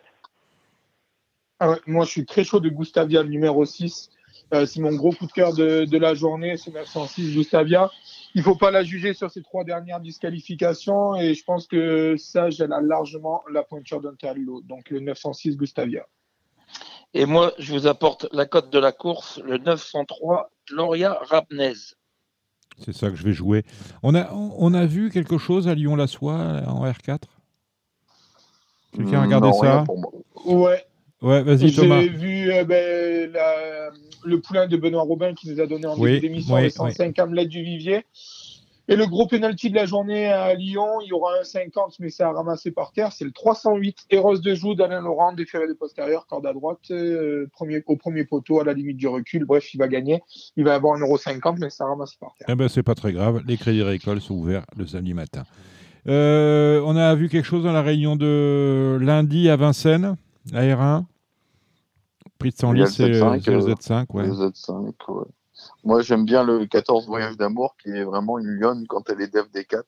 Ah 1.59 1.71
ouais, 1.71 1.77
moi, 1.87 2.05
je 2.05 2.11
suis 2.11 2.25
très 2.25 2.45
chaud 2.45 2.61
de 2.61 2.69
Gustavia, 2.69 3.21
le 3.21 3.27
numéro 3.27 3.65
6. 3.65 4.09
Euh, 4.53 4.65
c'est 4.65 4.79
mon 4.81 4.95
gros 4.95 5.11
coup 5.11 5.27
de 5.27 5.31
cœur 5.31 5.53
de, 5.53 5.85
de 5.85 5.97
la 5.97 6.15
journée, 6.15 6.57
c'est 6.57 6.71
906 6.73 7.35
Gustavia. 7.35 7.91
Il 8.35 8.41
faut 8.41 8.55
pas 8.55 8.71
la 8.71 8.83
juger 8.83 9.13
sur 9.13 9.29
ses 9.29 9.43
trois 9.43 9.63
dernières 9.63 9.99
disqualifications 9.99 11.15
et 11.15 11.33
je 11.35 11.43
pense 11.43 11.67
que 11.67 12.15
Sage, 12.17 12.59
elle 12.61 12.73
a 12.73 12.81
largement 12.81 13.41
la 13.51 13.63
pointure 13.63 14.01
d'Interlo. 14.01 14.61
Donc 14.61 14.89
le 14.89 14.99
906 15.01 15.55
Gustavia. 15.57 16.05
Et 17.13 17.25
moi, 17.25 17.53
je 17.59 17.73
vous 17.73 17.87
apporte 17.87 18.27
la 18.31 18.45
cote 18.45 18.71
de 18.71 18.79
la 18.79 18.91
course, 18.91 19.39
le 19.43 19.57
903 19.57 20.51
Gloria 20.67 21.17
Rapnez. 21.23 21.73
C'est 22.77 22.93
ça 22.93 23.09
que 23.09 23.15
je 23.15 23.23
vais 23.23 23.33
jouer. 23.33 23.65
On 24.03 24.15
a, 24.15 24.31
on 24.33 24.73
a 24.73 24.85
vu 24.85 25.09
quelque 25.09 25.37
chose 25.37 25.67
à 25.67 25.75
Lyon-la-Soie 25.75 26.33
en 26.65 26.85
R4 26.89 27.23
Quelqu'un 28.95 29.19
a 29.19 29.23
regardé 29.25 29.47
Non, 29.49 29.53
ça? 29.61 29.83
Ouais. 30.45 30.85
Ouais, 31.21 31.43
vas-y 31.43 31.73
Thomas. 31.73 32.01
J'ai 32.01 32.09
vu 32.09 32.51
euh, 32.51 32.63
ben, 32.63 33.31
la- 33.33 33.89
le 34.23 34.39
poulain 34.41 34.67
de 34.67 34.77
Benoît 34.77 35.03
Robin 35.03 35.33
qui 35.33 35.49
nous 35.49 35.59
a 35.59 35.67
donné 35.67 35.87
en 35.87 35.97
Oui, 35.97 36.13
début 36.13 36.27
d'émission 36.27 36.55
oui, 36.55 36.63
les 36.63 36.69
105 36.69 37.17
Hamlet 37.19 37.45
du 37.45 37.63
Vivier. 37.63 38.05
Et 38.91 38.95
le 38.95 39.05
gros 39.05 39.27
penalty 39.27 39.69
de 39.69 39.75
la 39.75 39.85
journée 39.85 40.25
à 40.25 40.51
Lyon, 40.55 40.99
il 41.03 41.09
y 41.09 41.13
aura 41.13 41.33
un 41.39 41.43
50, 41.43 41.99
mais 41.99 42.09
c'est 42.09 42.23
à 42.23 42.31
ramasser 42.31 42.71
par 42.71 42.91
terre. 42.91 43.11
C'est 43.11 43.23
le 43.23 43.31
308 43.31 44.07
Eros 44.09 44.39
de 44.39 44.55
Joux 44.55 44.73
d'Alain 44.73 45.01
Laurent, 45.01 45.31
déféré 45.31 45.67
des 45.67 45.75
postérieurs, 45.75 46.25
corde 46.25 46.47
à 46.47 46.53
droite, 46.53 46.79
euh, 46.89 47.47
premier, 47.53 47.83
au 47.85 47.97
premier 47.97 48.23
poteau, 48.23 48.59
à 48.59 48.63
la 48.63 48.73
limite 48.73 48.97
du 48.97 49.07
recul. 49.07 49.45
Bref, 49.45 49.71
il 49.75 49.77
va 49.77 49.87
gagner. 49.87 50.23
Il 50.57 50.63
va 50.63 50.73
avoir 50.73 50.97
1,50€, 50.97 51.57
mais 51.59 51.69
ça 51.69 51.85
ramasse 51.85 52.15
par 52.15 52.33
terre. 52.39 52.47
Eh 52.49 52.55
ben, 52.55 52.67
c'est 52.67 52.81
pas 52.81 52.95
très 52.95 53.13
grave. 53.13 53.43
Les 53.45 53.57
crédits 53.57 53.83
récolte 53.83 54.23
sont 54.23 54.33
ouverts 54.33 54.65
le 54.75 54.87
samedi 54.87 55.13
matin. 55.13 55.43
Euh, 56.07 56.81
on 56.83 56.95
a 56.95 57.13
vu 57.13 57.29
quelque 57.29 57.45
chose 57.45 57.63
dans 57.63 57.73
la 57.73 57.83
réunion 57.83 58.15
de 58.15 58.97
lundi 58.99 59.49
à 59.49 59.55
Vincennes, 59.55 60.15
la 60.51 60.63
R1. 60.63 61.03
Prix 62.39 62.49
de 62.51 62.55
Il 62.73 62.79
y 62.79 62.83
a 62.83 62.85
110, 62.87 62.99
le 63.01 63.13
c'est 63.13 63.19
Z5, 63.19 63.41
c'est 63.43 63.51
le 63.51 63.57
euh, 63.57 63.75
Z5. 63.75 64.05
Ouais. 64.13 64.27
Le 64.27 64.33
Z5, 64.33 64.93
ouais. 65.09 65.25
Moi, 65.83 66.01
j'aime 66.01 66.25
bien 66.25 66.43
le 66.43 66.65
14 66.65 67.07
Voyage 67.07 67.35
d'amour, 67.37 67.75
qui 67.81 67.89
est 67.89 68.03
vraiment 68.03 68.39
une 68.39 68.47
lionne 68.47 68.85
quand 68.87 69.09
elle 69.09 69.21
est 69.21 69.33
dev 69.33 69.45
des 69.53 69.65
4. 69.65 69.83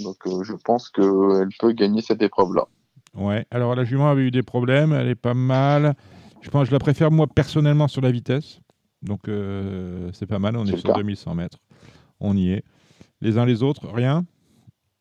Donc, 0.00 0.16
euh, 0.26 0.44
je 0.44 0.52
pense 0.52 0.90
qu'elle 0.90 1.48
peut 1.58 1.72
gagner 1.72 2.02
cette 2.02 2.22
épreuve-là. 2.22 2.66
Ouais. 3.14 3.46
Alors 3.50 3.74
la 3.74 3.84
jument 3.84 4.10
avait 4.10 4.22
eu 4.22 4.30
des 4.30 4.42
problèmes, 4.42 4.92
elle 4.92 5.08
est 5.08 5.14
pas 5.14 5.34
mal. 5.34 5.94
Je 6.40 6.50
pense 6.50 6.62
que 6.62 6.68
je 6.68 6.72
la 6.72 6.78
préfère 6.78 7.10
moi 7.10 7.26
personnellement 7.26 7.88
sur 7.88 8.00
la 8.00 8.10
vitesse. 8.10 8.60
Donc 9.02 9.28
euh, 9.28 10.10
c'est 10.12 10.26
pas 10.26 10.38
mal, 10.38 10.56
on 10.56 10.64
est 10.66 10.76
sur 10.76 10.92
cas. 10.92 10.98
2100 10.98 11.34
mètres. 11.34 11.58
On 12.20 12.36
y 12.36 12.52
est. 12.52 12.64
Les 13.20 13.38
uns 13.38 13.46
les 13.46 13.62
autres, 13.62 13.88
rien? 13.92 14.24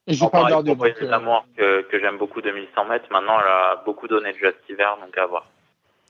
Et 0.07 0.13
j'ai 0.13 0.27
pas 0.29 0.45
regardé. 0.45 0.71
euh, 0.71 1.07
d'amour 1.09 1.45
que, 1.55 1.81
que 1.89 1.99
j'aime 1.99 2.17
beaucoup 2.17 2.41
2100 2.41 2.85
mètres. 2.85 3.05
Maintenant, 3.11 3.33
elle 3.39 3.47
a 3.47 3.83
beaucoup 3.85 4.07
donné 4.07 4.31
déjà 4.33 4.51
cet 4.51 4.69
hiver, 4.69 4.97
donc 5.03 5.15
à 5.17 5.25
voir. 5.25 5.45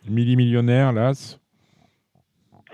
Milli-millionnaire, 0.07 0.93
l'As. 0.93 1.39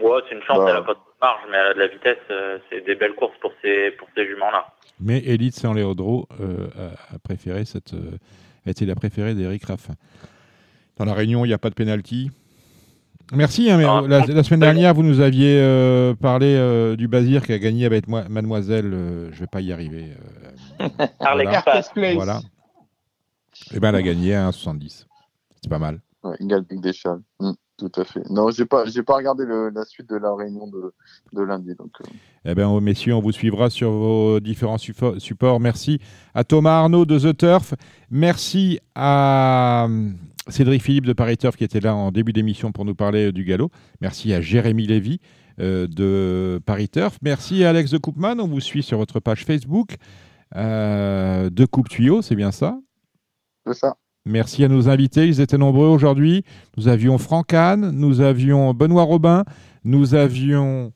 Ouais, 0.01 0.19
c'est 0.29 0.35
une 0.35 0.41
chance, 0.43 0.57
Bah. 0.59 0.67
elle 0.69 0.75
a 0.77 0.81
pas 0.81 0.93
de 0.93 0.99
marge, 1.21 1.41
mais 1.49 1.57
elle 1.57 1.67
a 1.67 1.73
de 1.73 1.79
la 1.79 1.87
vitesse. 1.87 2.17
euh, 2.31 2.57
c'est 2.69 2.85
des 2.85 2.95
belles 2.95 3.13
courses 3.15 3.37
pour 3.41 3.51
ces, 3.61 3.91
pour 3.97 4.07
ces 4.15 4.25
juments-là. 4.27 4.67
Mais 4.99 5.19
Elite 5.25 5.55
Saint 5.55 5.73
Léodro 5.73 6.27
euh, 6.39 6.67
a, 7.11 7.15
a 7.15 7.19
préféré 7.19 7.65
cette, 7.65 7.93
euh, 7.93 8.17
a 8.65 8.69
été 8.69 8.85
la 8.85 8.95
préférée 8.95 9.33
d'Eric 9.33 9.65
Raffin. 9.65 9.93
Dans 10.97 11.05
la 11.05 11.13
réunion, 11.13 11.45
il 11.45 11.47
n'y 11.47 11.53
a 11.53 11.57
pas 11.57 11.69
de 11.69 11.75
penalty. 11.75 12.29
Merci. 13.31 13.71
hein, 13.71 13.77
mais 13.77 13.85
Ah, 13.85 14.01
la, 14.07 14.25
la 14.25 14.43
semaine 14.43 14.59
dernière, 14.59 14.93
vous 14.93 15.01
nous 15.03 15.19
aviez 15.21 15.59
euh, 15.59 16.13
parlé 16.13 16.55
euh, 16.55 16.95
du 16.95 17.07
Bazir 17.07 17.41
qui 17.43 17.53
a 17.53 17.57
gagné 17.59 17.85
avec 17.85 18.07
moi, 18.07 18.25
Mademoiselle. 18.29 18.91
euh, 18.93 19.29
je 19.31 19.39
vais 19.39 19.47
pas 19.47 19.61
y 19.61 19.71
arriver. 19.71 20.09
euh, 20.81 20.87
Voilà. 21.21 21.61
Voilà. 22.15 22.39
Et 23.73 23.79
ben, 23.79 23.89
elle 23.89 23.95
a 23.95 24.01
gagné 24.01 24.35
à 24.35 24.49
1,70. 24.49 25.05
C'est 25.61 25.69
pas 25.69 25.79
mal. 25.79 25.99
Ouais, 26.23 26.37
Galpic 26.41 26.79
des 26.81 26.93
Châles. 26.93 27.21
Mm, 27.39 27.51
tout 27.77 27.91
à 27.95 28.03
fait. 28.05 28.21
Non, 28.29 28.49
j'ai 28.49 28.65
pas, 28.65 28.85
j'ai 28.85 29.03
pas 29.03 29.15
regardé 29.15 29.45
le- 29.45 29.69
la 29.69 29.83
suite 29.83 30.09
de 30.09 30.15
la 30.15 30.33
réunion 30.33 30.67
de, 30.67 30.93
de 31.33 31.41
lundi. 31.41 31.75
Donc, 31.75 31.91
euh, 32.01 32.09
Eh 32.45 32.55
bien, 32.55 32.79
messieurs, 32.79 33.13
on 33.15 33.19
vous 33.21 33.31
suivra 33.33 33.69
sur 33.69 33.91
vos 33.91 34.39
différents 34.39 34.77
supports. 34.77 35.59
Merci 35.59 35.99
à 36.33 36.43
Thomas 36.43 36.77
Arnaud 36.79 37.05
de 37.05 37.19
The 37.19 37.35
Turf. 37.37 37.73
Merci 38.09 38.79
à 38.95 39.83
hum, 39.87 40.15
Cédric 40.47 40.81
Philippe 40.81 41.05
de 41.05 41.13
Paris 41.13 41.37
Turf 41.37 41.55
qui 41.57 41.63
était 41.65 41.79
là 41.81 41.93
en 41.95 42.11
début 42.11 42.31
d'émission 42.33 42.71
pour 42.71 42.85
nous 42.85 42.95
parler 42.95 43.27
euh, 43.27 43.31
du 43.33 43.43
galop. 43.43 43.69
Merci 44.01 44.33
à 44.33 44.39
Jérémy 44.41 44.87
Lévy 44.87 45.19
euh, 45.59 45.87
de 45.87 46.61
Paris 46.65 46.87
Turf. 46.89 47.17
Merci 47.21 47.63
à 47.65 47.69
Alex 47.71 47.91
de 47.91 47.97
Coupman. 47.97 48.39
On 48.39 48.47
vous 48.47 48.61
suit 48.61 48.83
sur 48.83 48.97
votre 48.97 49.19
page 49.19 49.45
Facebook 49.45 49.95
euh, 50.55 51.49
de 51.49 51.65
Coupe 51.65 51.89
Tuyau, 51.89 52.21
c'est 52.21 52.35
bien 52.35 52.51
ça? 52.51 52.79
C'est 53.65 53.73
ça. 53.73 53.95
Merci 54.25 54.63
à 54.63 54.69
nos 54.69 54.87
invités, 54.87 55.27
ils 55.27 55.41
étaient 55.41 55.57
nombreux 55.57 55.87
aujourd'hui. 55.87 56.45
Nous 56.77 56.87
avions 56.87 57.17
Franck 57.17 57.53
Anne, 57.53 57.91
nous 57.91 58.21
avions 58.21 58.73
Benoît 58.73 59.03
Robin, 59.03 59.43
nous 59.83 60.15
avions 60.15 60.93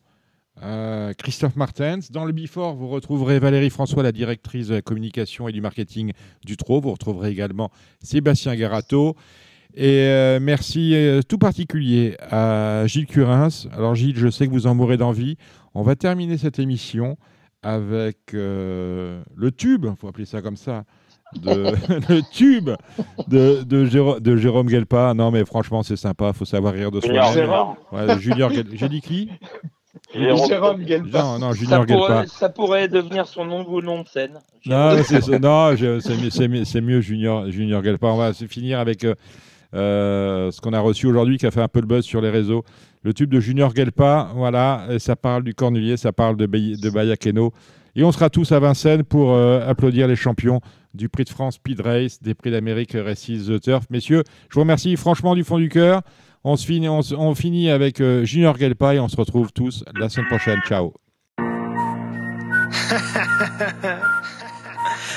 euh, 0.63 1.11
Christophe 1.11 1.57
Martens. 1.57 2.09
Dans 2.09 2.23
le 2.23 2.31
Before, 2.31 2.73
vous 2.73 2.87
retrouverez 2.87 3.39
Valérie 3.39 3.69
François, 3.69 4.01
la 4.01 4.13
directrice 4.13 4.67
de 4.67 4.75
la 4.75 4.81
communication 4.81 5.49
et 5.49 5.51
du 5.51 5.59
marketing 5.59 6.13
du 6.45 6.55
TRO. 6.55 6.79
Vous 6.79 6.93
retrouverez 6.93 7.29
également 7.29 7.69
Sébastien 8.01 8.55
Garato. 8.55 9.17
Et 9.73 10.03
euh, 10.07 10.39
merci 10.41 10.95
euh, 10.95 11.21
tout 11.21 11.37
particulier 11.37 12.15
à 12.31 12.87
Gilles 12.87 13.07
Curins. 13.07 13.49
Alors 13.73 13.93
Gilles, 13.93 14.17
je 14.17 14.29
sais 14.29 14.47
que 14.47 14.53
vous 14.53 14.67
en 14.67 14.73
mourrez 14.73 14.95
d'envie. 14.95 15.35
On 15.73 15.81
va 15.83 15.97
terminer 15.97 16.37
cette 16.37 16.59
émission 16.59 17.17
avec 17.61 18.31
le 18.31 19.49
tube, 19.57 19.85
il 19.89 19.95
faut 19.97 20.07
appeler 20.07 20.25
ça 20.25 20.41
comme 20.41 20.55
ça, 20.55 20.85
de, 21.35 21.51
le 22.13 22.21
tube 22.31 22.69
de, 23.27 23.63
de, 23.63 23.85
Jéro- 23.85 24.19
de 24.19 24.37
Jérôme 24.37 24.67
Guelpa. 24.67 25.13
Non, 25.13 25.31
mais 25.31 25.45
franchement, 25.45 25.83
c'est 25.83 25.95
sympa, 25.97 26.33
faut 26.33 26.45
savoir 26.45 26.73
rire 26.73 26.91
de 26.91 27.01
Junior 27.01 27.25
soi-même. 27.31 27.49
Jérôme. 27.49 27.75
Ouais, 27.91 28.19
Junior 28.19 28.51
Guel- 28.51 28.67
J'ai 28.73 28.89
dit 28.89 29.01
qui? 29.01 29.29
Jérôme. 30.13 30.47
Jérôme 30.47 30.83
Guelpa. 30.83 31.21
Non, 31.23 31.39
non, 31.39 31.51
Ça 31.51 31.57
Junior 31.59 31.85
Guelpa. 31.85 32.05
pourrait, 32.05 32.27
ça 32.27 32.49
pourrait 32.49 32.87
devenir 32.87 33.27
son 33.27 33.45
nouveau 33.45 33.81
nom 33.81 34.03
de 34.03 34.07
scène. 34.07 34.39
Non, 34.65 34.91
c'est 35.03 35.27
mieux- 35.39 36.29
c'est 36.29 36.47
mieux, 36.47 36.65
c'est 36.65 36.81
mieux 36.81 37.01
Junior, 37.01 37.49
Junior 37.49 37.81
Guelpa. 37.81 38.07
On 38.07 38.17
va 38.17 38.33
se 38.33 38.45
finir 38.45 38.79
avec 38.79 39.03
euh, 39.03 39.15
euh, 39.73 40.51
ce 40.51 40.61
qu'on 40.61 40.73
a 40.73 40.79
reçu 40.79 41.07
aujourd'hui 41.07 41.37
qui 41.37 41.45
a 41.45 41.51
fait 41.51 41.61
un 41.61 41.67
peu 41.67 41.79
le 41.81 41.87
buzz 41.87 42.05
sur 42.05 42.21
les 42.21 42.29
réseaux. 42.29 42.63
Le 43.03 43.13
tube 43.13 43.29
de 43.31 43.39
Junior 43.39 43.73
Guelpa, 43.73 44.29
voilà, 44.35 44.85
et 44.89 44.99
ça 44.99 45.15
parle 45.15 45.43
du 45.43 45.53
Cornulier, 45.53 45.97
ça 45.97 46.11
parle 46.11 46.35
de, 46.37 46.45
Bay- 46.45 46.75
de 46.77 46.89
Bayakeno. 46.89 47.51
Et 47.95 48.03
on 48.03 48.11
sera 48.11 48.29
tous 48.29 48.51
à 48.51 48.59
Vincennes 48.59 49.03
pour 49.03 49.31
euh, 49.33 49.67
applaudir 49.67 50.07
les 50.07 50.15
champions 50.15 50.61
du 50.98 51.07
Prix 51.07 51.24
de 51.24 51.30
France 51.30 51.56
Speed 51.56 51.80
Race, 51.80 52.22
des 52.22 52.34
Prix 52.34 52.52
d'Amérique 52.52 52.94
Races 52.94 53.45
The 53.48 53.61
Turf. 53.61 53.86
Messieurs, 53.90 54.24
je 54.49 54.56
vous 54.56 54.61
remercie 54.61 54.98
franchement 54.98 55.36
du 55.36 55.44
fond 55.44 55.57
du 55.57 55.69
cœur. 55.69 56.02
On, 56.44 56.56
se 56.57 56.65
finit, 56.65 56.90
on, 56.90 57.36
finit 57.36 57.69
avec 57.69 58.02
euh, 58.02 58.26
Junior 58.26 58.57
Guelpa 58.57 58.95
et 58.95 58.99
on 58.99 59.07
se 59.07 59.15
retrouve 59.15 59.52
tous 59.53 59.84
la 59.98 60.10
semaine 60.10 60.28
prochaine. 60.28 60.60
Ciao. 60.68 60.94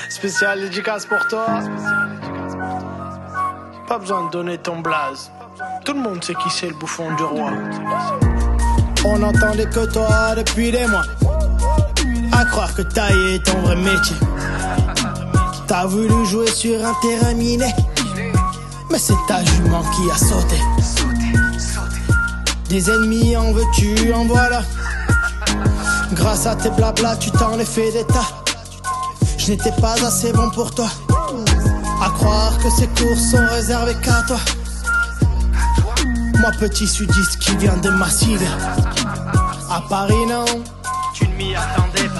Spécial 0.09 0.61
dédicace 0.61 1.05
pour 1.05 1.25
toi. 1.27 1.61
Pas 3.87 3.99
besoin 3.99 4.27
de 4.27 4.31
donner 4.31 4.57
ton 4.57 4.79
blaze. 4.79 5.31
Tout 5.85 5.93
le 5.93 5.99
monde 5.99 6.23
sait 6.23 6.35
qui 6.35 6.49
c'est 6.49 6.69
le 6.69 6.75
bouffon 6.75 7.13
du 7.15 7.23
roi. 7.23 7.51
On 9.05 9.19
n'entendait 9.19 9.65
que 9.65 9.91
toi 9.91 10.35
depuis 10.35 10.71
des 10.71 10.85
mois. 10.87 11.05
À 12.31 12.45
croire 12.45 12.73
que 12.75 12.81
tailler 12.83 13.35
est 13.35 13.45
ton 13.45 13.59
vrai 13.59 13.75
métier. 13.75 14.15
T'as 15.71 15.85
voulu 15.85 16.25
jouer 16.25 16.51
sur 16.51 16.85
un 16.85 16.93
terrain 17.01 17.33
miné. 17.33 17.73
Mais 18.91 18.99
c'est 18.99 19.15
ta 19.25 19.41
jument 19.45 19.81
qui 19.95 20.11
a 20.11 20.17
sauté. 20.17 20.57
Des 22.67 22.89
ennemis 22.89 23.37
en 23.37 23.53
veux-tu, 23.53 24.11
en 24.11 24.25
voilà. 24.25 24.63
Grâce 26.11 26.45
à 26.45 26.57
tes 26.57 26.71
blabla, 26.71 27.15
tu 27.15 27.31
t'en 27.31 27.57
es 27.57 27.63
fait 27.63 27.89
des 27.93 28.03
tas. 28.03 28.27
Je 29.37 29.51
n'étais 29.51 29.71
pas 29.79 29.93
assez 30.05 30.33
bon 30.33 30.49
pour 30.49 30.75
toi. 30.75 30.89
À 32.03 32.09
croire 32.09 32.57
que 32.57 32.69
ces 32.69 32.87
courses 32.87 33.31
sont 33.31 33.47
réservées 33.49 33.95
qu'à 34.03 34.23
toi. 34.27 34.39
Moi, 36.37 36.51
petit 36.59 36.85
sudiste 36.85 37.39
qui 37.39 37.55
vient 37.55 37.77
de 37.77 37.91
Marseille. 37.91 38.37
À 39.69 39.81
Paris, 39.87 40.25
non. 40.27 40.43
Tu 41.13 41.29
ne 41.29 41.35
m'y 41.35 41.55
attendais. 41.55 42.10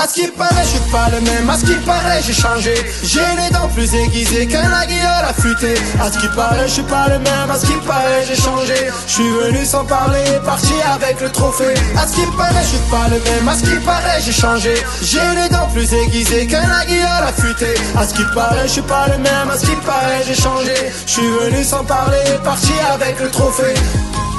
À 0.00 0.08
ce 0.08 0.14
qui 0.14 0.28
paraît, 0.28 0.64
je 0.64 0.68
suis 0.68 0.90
pas 0.90 1.10
le 1.12 1.20
même. 1.20 1.50
À 1.50 1.58
ce 1.58 1.66
qui 1.66 1.74
paraît, 1.84 2.22
j'ai 2.26 2.32
changé. 2.32 2.72
J'ai 3.04 3.20
les 3.36 3.50
dents 3.52 3.68
plus 3.68 3.94
aiguisées 3.94 4.46
qu'un 4.46 4.72
aguilleur 4.72 5.24
affûté. 5.28 5.74
À 6.00 6.10
ce 6.10 6.18
qui 6.18 6.26
paraît, 6.28 6.66
je 6.66 6.72
suis 6.72 6.82
pas 6.84 7.06
le 7.08 7.18
même. 7.18 7.50
À 7.50 7.54
ce 7.54 7.66
qui 7.66 7.76
paraît, 7.86 8.24
j'ai 8.26 8.34
changé. 8.34 8.88
Je 9.06 9.12
suis 9.12 9.28
venu 9.28 9.62
sans 9.62 9.84
parler, 9.84 10.24
parti 10.42 10.72
avec 10.90 11.20
le 11.20 11.28
trophée. 11.30 11.74
À 11.98 12.06
ce 12.06 12.14
qui 12.14 12.24
paraît, 12.34 12.62
je 12.62 12.68
suis 12.68 12.90
pas 12.90 13.08
le 13.10 13.20
même. 13.20 13.46
À 13.46 13.54
ce 13.54 13.62
qui 13.62 13.76
paraît, 13.84 14.22
j'ai 14.24 14.32
changé. 14.32 14.74
J'ai 15.02 15.18
les 15.36 15.50
dents 15.50 15.68
plus 15.74 15.92
aiguisées 15.92 16.46
qu'un 16.46 16.70
aguilleur 16.80 17.22
affûté. 17.28 17.74
À 17.94 18.06
ce 18.06 18.14
qui 18.14 18.24
paraît, 18.34 18.66
je 18.68 18.72
suis 18.72 18.82
pas 18.82 19.06
le 19.08 19.18
même. 19.18 19.50
À 19.52 19.58
ce 19.58 19.66
qui 19.66 19.76
paraît, 19.84 20.22
j'ai 20.26 20.34
changé. 20.34 20.76
Je 21.04 21.12
suis 21.12 21.30
venu 21.42 21.62
sans 21.62 21.84
parler, 21.84 22.24
parti 22.42 22.72
avec 22.90 23.20
le 23.20 23.28
trophée. 23.28 23.74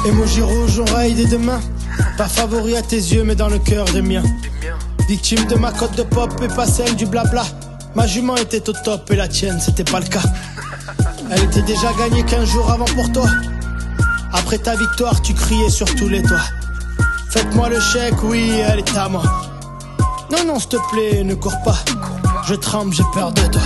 Emoji 0.07 0.41
rouge, 0.41 0.79
oreille 0.79 1.13
des 1.13 1.27
deux 1.27 1.37
mains. 1.37 1.61
Pas 2.17 2.27
favori 2.27 2.75
à 2.75 2.81
tes 2.81 2.95
yeux, 2.95 3.23
mais 3.23 3.35
dans 3.35 3.49
le 3.49 3.59
cœur 3.59 3.85
des 3.85 4.01
miens. 4.01 4.23
Victime 5.11 5.45
de 5.47 5.55
ma 5.55 5.73
cote 5.73 5.97
de 5.97 6.03
pop 6.03 6.31
et 6.41 6.47
pas 6.47 6.65
celle 6.65 6.95
du 6.95 7.05
blabla. 7.05 7.43
Ma 7.95 8.07
jument 8.07 8.37
était 8.37 8.69
au 8.69 8.71
top 8.71 9.11
et 9.11 9.17
la 9.17 9.27
tienne, 9.27 9.59
c'était 9.59 9.83
pas 9.83 9.99
le 9.99 10.05
cas. 10.05 10.23
Elle 11.29 11.43
était 11.43 11.63
déjà 11.63 11.91
gagnée 11.99 12.23
15 12.23 12.47
jours 12.47 12.71
avant 12.71 12.85
pour 12.85 13.11
toi. 13.11 13.25
Après 14.31 14.57
ta 14.57 14.77
victoire, 14.77 15.21
tu 15.21 15.33
criais 15.33 15.69
sur 15.69 15.93
tous 15.95 16.07
les 16.07 16.21
toits. 16.21 16.47
Faites-moi 17.29 17.67
le 17.67 17.81
chèque, 17.81 18.23
oui, 18.23 18.51
elle 18.51 18.79
est 18.79 18.97
à 18.97 19.09
moi. 19.09 19.23
Non, 20.31 20.45
non, 20.45 20.59
s'il 20.59 20.69
te 20.69 20.77
plaît, 20.91 21.25
ne 21.25 21.35
cours 21.35 21.61
pas. 21.65 21.79
Je 22.47 22.55
tremble, 22.55 22.93
j'ai 22.93 23.03
peur 23.13 23.33
de 23.33 23.41
toi. 23.47 23.61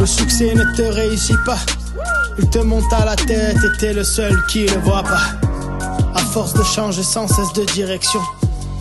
Le 0.00 0.06
succès 0.06 0.56
ne 0.56 0.64
te 0.76 0.82
réussit 0.82 1.38
pas. 1.44 1.58
Il 2.40 2.50
te 2.50 2.58
monte 2.58 2.92
à 2.92 3.04
la 3.04 3.14
tête 3.14 3.58
et 3.62 3.78
t'es 3.78 3.92
le 3.92 4.02
seul 4.02 4.44
qui 4.46 4.66
le 4.66 4.80
voit 4.80 5.04
pas. 5.04 5.22
À 6.16 6.18
force 6.18 6.52
de 6.54 6.64
changer 6.64 7.04
sans 7.04 7.28
cesse 7.28 7.52
de 7.52 7.64
direction. 7.74 8.20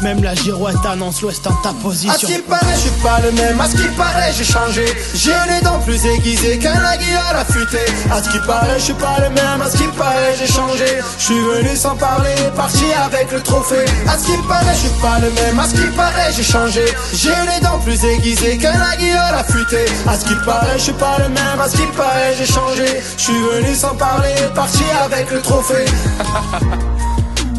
Même 0.01 0.23
la 0.23 0.33
girouette 0.33 0.83
annonce 0.83 1.21
l'ouest 1.21 1.45
en 1.45 1.53
ta 1.61 1.73
position. 1.73 2.11
À 2.11 2.17
ce 2.17 2.25
qui 2.25 2.39
paraît, 2.39 2.73
je 2.73 2.79
suis 2.79 3.01
pas 3.03 3.19
le 3.19 3.31
même. 3.33 3.61
À 3.61 3.67
ce 3.67 3.75
qui 3.75 3.87
paraît, 3.95 4.33
j'ai 4.35 4.43
changé. 4.43 4.85
J'ai 5.13 5.31
les 5.47 5.61
dents 5.61 5.79
plus 5.79 6.03
aiguisées 6.05 6.57
qu'un 6.57 6.73
aiguillard 6.91 7.35
affûté. 7.35 7.77
À 8.09 8.21
ce 8.23 8.29
qui 8.29 8.39
paraît, 8.47 8.79
je 8.79 8.83
suis 8.85 8.93
pas 8.93 9.17
le 9.19 9.29
même. 9.29 9.61
À 9.61 9.69
ce 9.69 9.77
qui 9.77 9.87
paraît, 9.97 10.35
j'ai 10.39 10.51
changé. 10.51 10.85
Je 11.19 11.23
suis 11.23 11.39
venu 11.39 11.75
sans 11.75 11.95
parler, 11.95 12.33
parti 12.55 12.85
avec 13.05 13.31
le 13.31 13.41
trophée. 13.41 13.85
À 14.07 14.17
ce 14.17 14.25
qui 14.25 14.37
paraît, 14.47 14.73
je 14.73 14.87
suis 14.87 15.01
pas 15.01 15.19
le 15.19 15.29
même. 15.29 15.59
À 15.59 15.67
ce 15.67 15.75
qui 15.75 15.87
paraît, 15.95 16.31
j'ai 16.35 16.43
changé. 16.43 16.85
J'ai 17.13 17.29
les 17.29 17.61
dents 17.61 17.79
plus 17.79 18.03
aiguisées 18.03 18.57
qu'un 18.57 18.73
aiguillard 18.93 19.35
affûté. 19.37 19.85
À 20.07 20.17
ce 20.17 20.25
qui 20.25 20.35
paraît, 20.45 20.77
je 20.77 20.83
suis 20.83 20.93
pas 20.93 21.17
le 21.19 21.29
même. 21.29 21.61
À 21.63 21.69
ce 21.69 21.77
qui 21.77 21.85
paraît, 21.95 22.33
j'ai 22.39 22.51
changé. 22.51 22.87
Je 23.17 23.21
suis 23.21 23.33
venu 23.33 23.75
sans 23.75 23.95
parler, 23.95 24.33
parti 24.55 24.83
avec 25.05 25.29
le 25.29 25.41
trophée. 25.41 25.85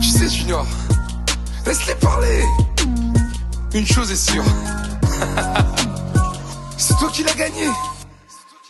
Tu 0.03 0.09
sais, 0.09 0.29
Junior, 0.29 0.67
laisse-les 1.67 1.95
parler. 1.97 2.43
Une 3.75 3.87
chose 3.87 4.11
est 4.11 4.31
sûre. 4.31 4.45
C'est 6.77 6.97
toi 6.99 7.09
qui 7.13 7.23
l'as 7.23 7.35
gagné. 7.35 7.69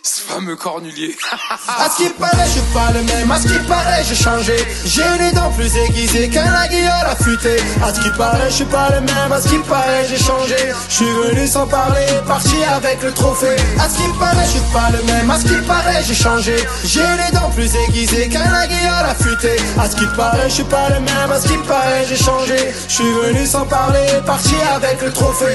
Ce 0.05 0.21
fameux 0.23 0.57
cornulier. 0.57 1.17
À 1.69 1.89
ce 1.89 2.03
qui 2.03 2.09
paraît, 2.11 2.45
je 2.47 2.59
suis 2.59 2.73
pas 2.75 2.91
le 2.93 3.03
même. 3.03 3.31
À 3.31 3.39
ce 3.39 3.47
qui 3.47 3.59
paraît, 3.69 4.03
j'ai 4.03 4.17
changé. 4.17 4.57
J'ai 4.85 5.19
les 5.21 5.31
dents 5.31 5.53
plus 5.53 5.77
aiguisées 5.77 6.29
qu'un 6.29 6.65
aiguillard 6.65 7.07
affûté. 7.09 7.55
À 7.81 7.95
ce 7.95 8.01
qui 8.01 8.11
paraît, 8.19 8.51
je 8.51 8.55
suis 8.55 8.65
pas 8.65 8.89
le 8.91 9.01
même. 9.01 9.31
À 9.31 9.41
ce 9.41 9.49
qui 9.49 9.59
paraît, 9.59 10.05
j'ai 10.09 10.19
changé. 10.19 10.57
Je 10.89 10.95
suis 10.95 11.05
venu 11.05 11.47
sans 11.47 11.69
parler, 11.69 12.05
parti 12.27 12.57
avec 12.65 13.01
le 13.01 13.13
trophée. 13.13 13.55
À 13.79 13.89
ce 13.89 13.99
qui 13.99 14.19
paraît, 14.19 14.45
je 14.45 14.51
suis 14.51 14.73
pas 14.73 14.91
le 14.91 15.05
même. 15.05 15.31
À 15.31 15.39
ce 15.39 15.45
qui 15.45 15.67
paraît, 15.69 16.03
j'ai 16.05 16.15
changé. 16.15 16.57
J'ai 16.85 17.01
les 17.01 17.33
dents 17.33 17.51
plus 17.51 17.71
aiguisées 17.87 18.29
qu'un 18.29 18.61
aiguillard 18.61 19.09
affûté. 19.09 19.55
À 19.79 19.89
ce 19.89 19.95
qui 19.95 20.07
paraît, 20.17 20.49
je 20.49 20.55
suis 20.55 20.65
pas 20.65 20.89
le 20.89 20.99
même. 20.99 21.31
À 21.31 21.41
ce 21.41 21.47
qui 21.47 21.59
paraît, 21.59 22.05
j'ai 22.09 22.17
changé. 22.17 22.57
Je 22.89 22.93
suis 22.93 23.13
venu 23.23 23.47
sans 23.47 23.67
parler, 23.67 24.09
parti 24.27 24.57
avec 24.75 25.01
le 25.01 25.13
trophée. 25.13 25.55